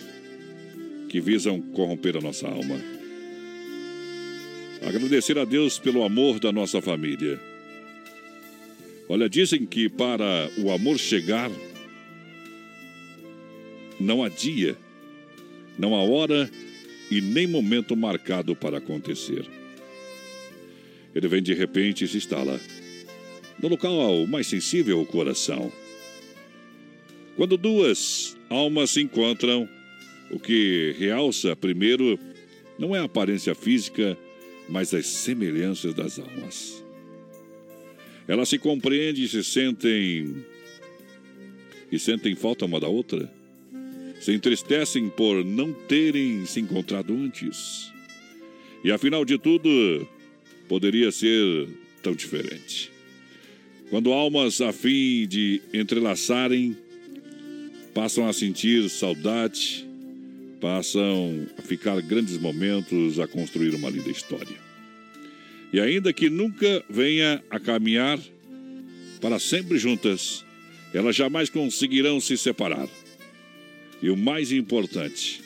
que 1.08 1.20
visam 1.20 1.60
corromper 1.60 2.16
a 2.16 2.20
nossa 2.20 2.48
alma. 2.48 2.80
Agradecer 4.82 5.38
a 5.38 5.44
Deus 5.44 5.78
pelo 5.78 6.02
amor 6.02 6.40
da 6.40 6.50
nossa 6.50 6.80
família. 6.82 7.40
Olha, 9.08 9.28
dizem 9.28 9.64
que 9.64 9.88
para 9.88 10.50
o 10.58 10.70
amor 10.70 10.98
chegar, 10.98 11.50
não 14.00 14.24
há 14.24 14.28
dia, 14.28 14.76
não 15.78 15.94
há 15.94 16.02
hora 16.02 16.50
e 17.14 17.20
nem 17.20 17.46
momento 17.46 17.96
marcado 17.96 18.56
para 18.56 18.78
acontecer. 18.78 19.44
Ele 21.14 21.28
vem 21.28 21.40
de 21.40 21.54
repente 21.54 22.04
e 22.04 22.08
se 22.08 22.16
instala 22.16 22.60
no 23.62 23.68
local 23.68 24.26
mais 24.26 24.48
sensível 24.48 24.98
ao 24.98 25.06
coração. 25.06 25.72
Quando 27.36 27.56
duas 27.56 28.36
almas 28.50 28.90
se 28.90 29.00
encontram, 29.00 29.68
o 30.30 30.40
que 30.40 30.94
realça 30.98 31.54
primeiro 31.54 32.18
não 32.76 32.96
é 32.96 32.98
a 32.98 33.04
aparência 33.04 33.54
física, 33.54 34.18
mas 34.68 34.92
as 34.92 35.06
semelhanças 35.06 35.94
das 35.94 36.18
almas. 36.18 36.84
Elas 38.26 38.48
se 38.48 38.58
compreendem 38.58 39.22
e 39.22 39.28
se 39.28 39.44
sentem 39.44 40.44
e 41.92 41.98
sentem 41.98 42.34
falta 42.34 42.64
uma 42.64 42.80
da 42.80 42.88
outra. 42.88 43.30
Se 44.24 44.32
entristecem 44.32 45.10
por 45.10 45.44
não 45.44 45.70
terem 45.70 46.46
se 46.46 46.58
encontrado 46.58 47.12
antes. 47.12 47.92
E 48.82 48.90
afinal 48.90 49.22
de 49.22 49.36
tudo, 49.36 49.68
poderia 50.66 51.12
ser 51.12 51.68
tão 52.02 52.14
diferente. 52.14 52.90
Quando 53.90 54.14
almas 54.14 54.62
a 54.62 54.72
fim 54.72 55.26
de 55.28 55.60
entrelaçarem 55.74 56.74
passam 57.92 58.26
a 58.26 58.32
sentir 58.32 58.88
saudade, 58.88 59.86
passam 60.58 61.46
a 61.58 61.60
ficar 61.60 62.00
grandes 62.00 62.38
momentos 62.38 63.20
a 63.20 63.26
construir 63.26 63.74
uma 63.74 63.90
linda 63.90 64.08
história. 64.08 64.56
E 65.70 65.78
ainda 65.78 66.14
que 66.14 66.30
nunca 66.30 66.82
venha 66.88 67.44
a 67.50 67.60
caminhar 67.60 68.18
para 69.20 69.38
sempre 69.38 69.76
juntas, 69.76 70.42
elas 70.94 71.14
jamais 71.14 71.50
conseguirão 71.50 72.18
se 72.20 72.38
separar. 72.38 72.88
E 74.04 74.10
o 74.10 74.16
mais 74.18 74.52
importante, 74.52 75.40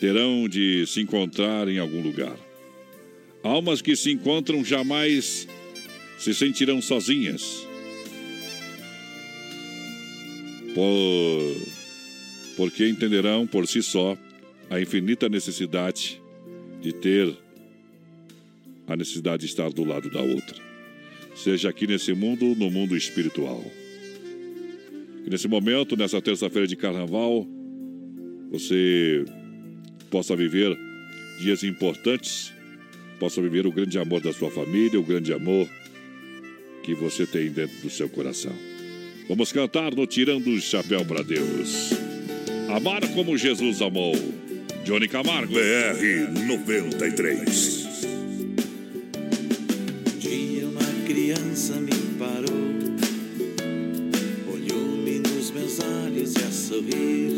terão 0.00 0.48
de 0.48 0.86
se 0.86 1.02
encontrar 1.02 1.68
em 1.68 1.78
algum 1.78 2.00
lugar. 2.00 2.34
Almas 3.42 3.82
que 3.82 3.94
se 3.94 4.10
encontram 4.10 4.64
jamais 4.64 5.46
se 6.16 6.32
sentirão 6.32 6.80
sozinhas. 6.80 7.66
Por... 10.74 11.56
Porque 12.56 12.88
entenderão 12.88 13.46
por 13.46 13.68
si 13.68 13.82
só 13.82 14.16
a 14.70 14.80
infinita 14.80 15.28
necessidade 15.28 16.18
de 16.80 16.94
ter 16.94 17.36
a 18.86 18.96
necessidade 18.96 19.40
de 19.40 19.50
estar 19.50 19.68
do 19.68 19.84
lado 19.84 20.08
da 20.08 20.22
outra. 20.22 20.56
Seja 21.36 21.68
aqui 21.68 21.86
nesse 21.86 22.14
mundo, 22.14 22.54
no 22.56 22.70
mundo 22.70 22.96
espiritual. 22.96 23.62
Que 25.24 25.28
nesse 25.28 25.46
momento, 25.46 25.94
nessa 25.94 26.22
terça-feira 26.22 26.66
de 26.66 26.74
carnaval, 26.74 27.46
você 28.52 29.24
possa 30.10 30.36
viver 30.36 30.78
dias 31.40 31.64
importantes, 31.64 32.52
possa 33.18 33.40
viver 33.40 33.66
o 33.66 33.72
grande 33.72 33.98
amor 33.98 34.20
da 34.20 34.32
sua 34.32 34.50
família, 34.50 35.00
o 35.00 35.02
grande 35.02 35.32
amor 35.32 35.66
que 36.82 36.94
você 36.94 37.26
tem 37.26 37.50
dentro 37.50 37.76
do 37.80 37.88
seu 37.88 38.08
coração. 38.08 38.52
Vamos 39.28 39.50
cantar 39.52 39.94
no 39.94 40.06
Tirando 40.06 40.48
o 40.48 40.60
Chapéu 40.60 41.04
para 41.04 41.22
Deus. 41.22 41.90
Amar 42.68 43.00
como 43.14 43.38
Jesus 43.38 43.80
amou. 43.80 44.14
Johnny 44.84 45.08
Camargo. 45.08 45.54
BR 45.54 46.40
93. 46.46 47.86
Um 50.06 50.18
dia 50.18 50.66
uma 50.66 51.06
criança 51.06 51.74
me 51.74 51.92
parou, 52.18 52.72
olhou-me 54.52 55.20
nos 55.20 55.50
meus 55.52 55.78
olhos 55.78 56.34
e 56.34 56.38
a 56.38 56.50
sorrir, 56.50 57.31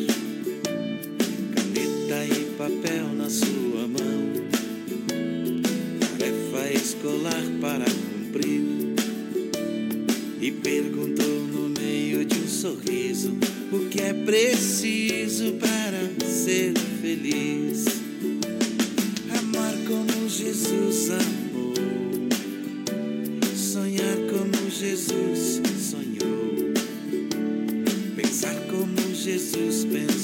papel 2.64 3.08
na 3.14 3.28
sua 3.28 3.86
mão, 3.86 4.32
tarefa 6.00 6.72
escolar 6.72 7.42
para 7.60 7.84
cumprir, 7.84 8.62
e 10.40 10.50
perguntou 10.50 11.46
no 11.46 11.68
meio 11.68 12.24
de 12.24 12.38
um 12.38 12.48
sorriso 12.48 13.36
o 13.70 13.80
que 13.90 14.00
é 14.00 14.14
preciso 14.14 15.52
para 15.60 16.26
ser 16.26 16.72
feliz. 17.02 17.84
Amar 19.38 19.74
como 19.86 20.26
Jesus 20.26 21.10
amou, 21.10 21.74
sonhar 23.54 24.16
como 24.30 24.70
Jesus 24.70 25.60
sonhou, 25.90 26.72
pensar 28.16 28.54
como 28.70 29.14
Jesus 29.14 29.84
pensou, 29.84 30.23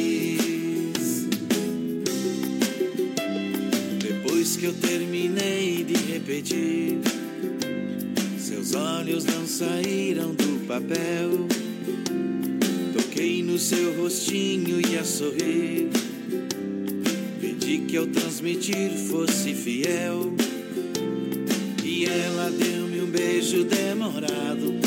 De 6.41 6.53
repetir, 6.53 6.99
seus 8.37 8.73
olhos 8.73 9.25
não 9.25 9.45
saíram 9.45 10.33
do 10.33 10.65
papel. 10.67 11.47
Toquei 12.93 13.43
no 13.43 13.57
seu 13.57 14.01
rostinho 14.01 14.81
e 14.81 14.97
a 14.97 15.03
sorrir. 15.03 15.89
Pedi 17.39 17.79
que 17.87 17.97
ao 17.97 18.07
transmitir 18.07 18.91
fosse 19.09 19.53
fiel. 19.53 20.33
E 21.83 22.05
ela 22.05 22.49
deu-me 22.49 23.01
um 23.01 23.07
beijo 23.07 23.63
demorado. 23.63 24.79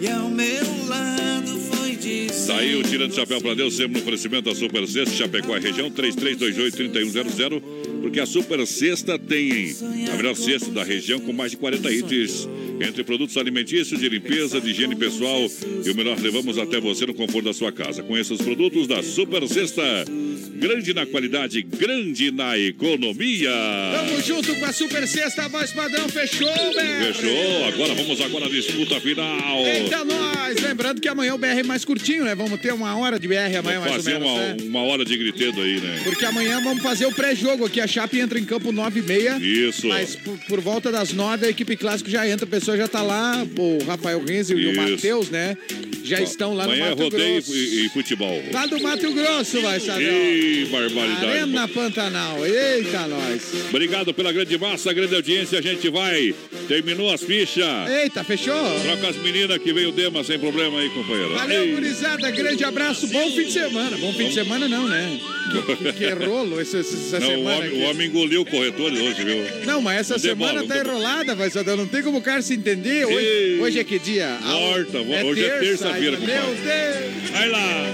E 0.00 0.08
ao 0.08 0.28
meu 0.28 0.64
lado 0.86 1.58
foi 1.70 1.96
dizer. 1.96 2.46
Tá 2.46 2.58
aí 2.58 2.76
o 2.76 2.82
Tirando 2.82 3.14
Chapéu 3.14 3.40
pra 3.40 3.54
Deus, 3.54 3.76
sempre 3.76 3.94
no 3.94 4.00
oferecimento 4.00 4.48
da 4.48 4.54
Super 4.54 4.86
Sexta, 4.86 5.14
Chapecó 5.14 5.54
região, 5.58 5.90
3328-3100, 5.90 7.87
porque 8.00 8.20
a 8.20 8.26
Super 8.26 8.66
Sexta 8.66 9.18
tem 9.18 9.74
a 10.12 10.16
melhor 10.16 10.34
cesta 10.34 10.70
da 10.70 10.82
região 10.82 11.20
com 11.20 11.32
mais 11.32 11.50
de 11.50 11.56
40 11.56 11.90
itens, 11.92 12.48
entre 12.80 13.02
produtos 13.04 13.36
alimentícios, 13.36 14.00
de 14.00 14.08
limpeza, 14.08 14.60
de 14.60 14.70
higiene 14.70 14.96
pessoal 14.96 15.40
e 15.84 15.90
o 15.90 15.94
melhor 15.94 16.18
levamos 16.18 16.58
até 16.58 16.80
você 16.80 17.06
no 17.06 17.14
conforto 17.14 17.46
da 17.46 17.52
sua 17.52 17.72
casa. 17.72 18.02
Conheça 18.02 18.34
os 18.34 18.42
produtos 18.42 18.86
da 18.86 19.02
Super 19.02 19.46
Sexta, 19.48 19.82
grande 20.58 20.92
na 20.92 21.06
qualidade, 21.06 21.62
grande 21.62 22.30
na 22.30 22.58
economia. 22.58 23.50
Tamo 23.92 24.22
junto 24.22 24.54
com 24.56 24.64
a 24.64 24.72
Super 24.72 25.06
Sexta, 25.06 25.48
voz 25.48 25.72
padrão, 25.72 26.08
fechou, 26.08 26.48
velho? 26.74 27.14
Fechou, 27.14 27.64
agora 27.66 27.94
vamos 27.94 28.20
agora 28.20 28.46
à 28.46 28.48
disputa 28.48 29.00
final. 29.00 29.64
Eita, 29.64 30.04
nós! 30.04 30.60
Lembrando 30.60 31.00
que 31.00 31.08
amanhã 31.08 31.34
o 31.34 31.38
BR 31.38 31.58
é 31.58 31.62
mais 31.62 31.84
curtinho, 31.84 32.24
né? 32.24 32.34
Vamos 32.34 32.60
ter 32.60 32.72
uma 32.72 32.96
hora 32.96 33.18
de 33.18 33.28
BR 33.28 33.56
amanhã, 33.58 33.80
mais 33.80 33.92
ou 33.92 33.98
Fazer 33.98 34.18
menos, 34.18 34.28
uma, 34.28 34.40
né? 34.40 34.56
uma 34.64 34.82
hora 34.82 35.04
de 35.04 35.16
gritedo 35.16 35.60
aí, 35.62 35.80
né? 35.80 36.00
Porque 36.04 36.24
amanhã 36.24 36.60
vamos 36.60 36.82
fazer 36.82 37.06
o 37.06 37.12
pré-jogo 37.12 37.64
aqui. 37.66 37.80
A 37.80 37.86
Chape 37.86 38.18
entra 38.18 38.38
em 38.38 38.44
campo 38.44 38.72
9 38.72 39.00
e 39.00 39.02
meia. 39.02 39.38
Isso. 39.38 39.86
Mas 39.86 40.16
por, 40.16 40.38
por 40.46 40.60
volta 40.60 40.90
das 40.90 41.12
9 41.12 41.46
a 41.46 41.50
equipe 41.50 41.76
clássico 41.76 42.10
já 42.10 42.28
entra. 42.28 42.46
A 42.46 42.48
pessoa 42.48 42.76
já 42.76 42.88
tá 42.88 43.02
lá. 43.02 43.46
O 43.58 43.84
Rafael 43.84 44.22
Renzel 44.24 44.58
e 44.58 44.66
o. 44.66 44.78
Matheus, 44.78 45.28
né? 45.30 45.56
Já 46.04 46.20
estão 46.22 46.54
lá 46.54 46.66
no 46.66 46.72
Amanhã 46.72 46.86
é 46.86 46.90
Mato 46.90 47.02
rodeio 47.02 47.34
Grosso. 47.34 47.54
e, 47.54 47.86
e 47.86 47.88
futebol. 47.90 48.42
Lá 48.52 48.66
do 48.66 48.80
Mato 48.80 49.12
Grosso, 49.12 49.60
vai 49.60 49.78
saber. 49.80 50.47
Ih, 50.48 50.64
barbaridade. 50.66 51.26
Arena 51.26 51.68
Pantanal. 51.68 52.46
Eita, 52.46 53.06
nós. 53.06 53.42
Obrigado 53.68 54.14
pela 54.14 54.32
grande 54.32 54.56
massa, 54.56 54.92
grande 54.94 55.14
audiência. 55.14 55.58
A 55.58 55.62
gente 55.62 55.90
vai. 55.90 56.34
Terminou 56.66 57.12
as 57.12 57.22
fichas. 57.22 57.64
Eita, 57.90 58.24
fechou? 58.24 58.54
Troca 58.82 59.08
as 59.08 59.16
meninas 59.16 59.58
que 59.58 59.72
veio 59.72 59.90
o 59.90 59.92
Dema 59.92 60.24
sem 60.24 60.38
problema 60.38 60.80
aí, 60.80 60.88
companheiro. 60.90 61.34
Valeu, 61.34 61.62
Ei. 61.64 61.72
gurizada. 61.74 62.30
Grande 62.30 62.64
abraço. 62.64 63.06
Bom 63.08 63.30
fim 63.30 63.44
de 63.44 63.52
semana. 63.52 63.96
Bom 63.98 64.12
fim 64.14 64.28
de 64.28 64.34
semana, 64.34 64.68
não, 64.68 64.88
né? 64.88 65.20
Que, 65.50 65.92
que 65.98 66.10
rolo 66.24 66.60
essa, 66.60 66.78
essa 66.78 67.20
Não, 67.20 67.26
o 67.28 67.30
semana. 67.30 67.56
homem, 67.56 67.68
aqui. 67.68 67.78
o 67.78 67.90
homem 67.90 68.08
engoliu 68.08 68.40
o 68.42 68.46
corretor 68.46 68.92
hoje, 68.92 69.24
viu? 69.24 69.44
Não, 69.66 69.80
mas 69.82 70.00
essa 70.00 70.14
Não 70.14 70.20
semana 70.20 70.60
demora, 70.60 70.68
tá 70.68 70.74
demora. 70.82 70.98
enrolada, 70.98 71.34
vai 71.34 71.50
só 71.50 71.62
não 71.64 71.86
tem 71.86 72.02
como 72.02 72.18
o 72.18 72.22
cara 72.22 72.40
se 72.42 72.54
entender. 72.54 73.04
Hoje, 73.06 73.26
Ei. 73.26 73.60
hoje 73.60 73.78
é 73.78 73.84
que 73.84 73.98
dia? 73.98 74.38
Morta, 74.42 74.98
hoje 75.00 75.44
é 75.44 75.58
terça-feira, 75.58 76.16
ainda. 76.16 76.26
Meu 76.32 76.42
compadre. 76.42 76.62
Deus! 76.62 77.30
Vai 77.30 77.48
lá. 77.48 77.92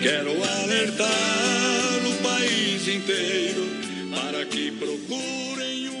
Quero 0.00 0.30
alertar 0.30 2.00
o 2.06 2.22
país 2.22 2.86
inteiro 2.86 3.66
para 4.14 4.44
que 4.44 4.70
procure. 4.72 5.97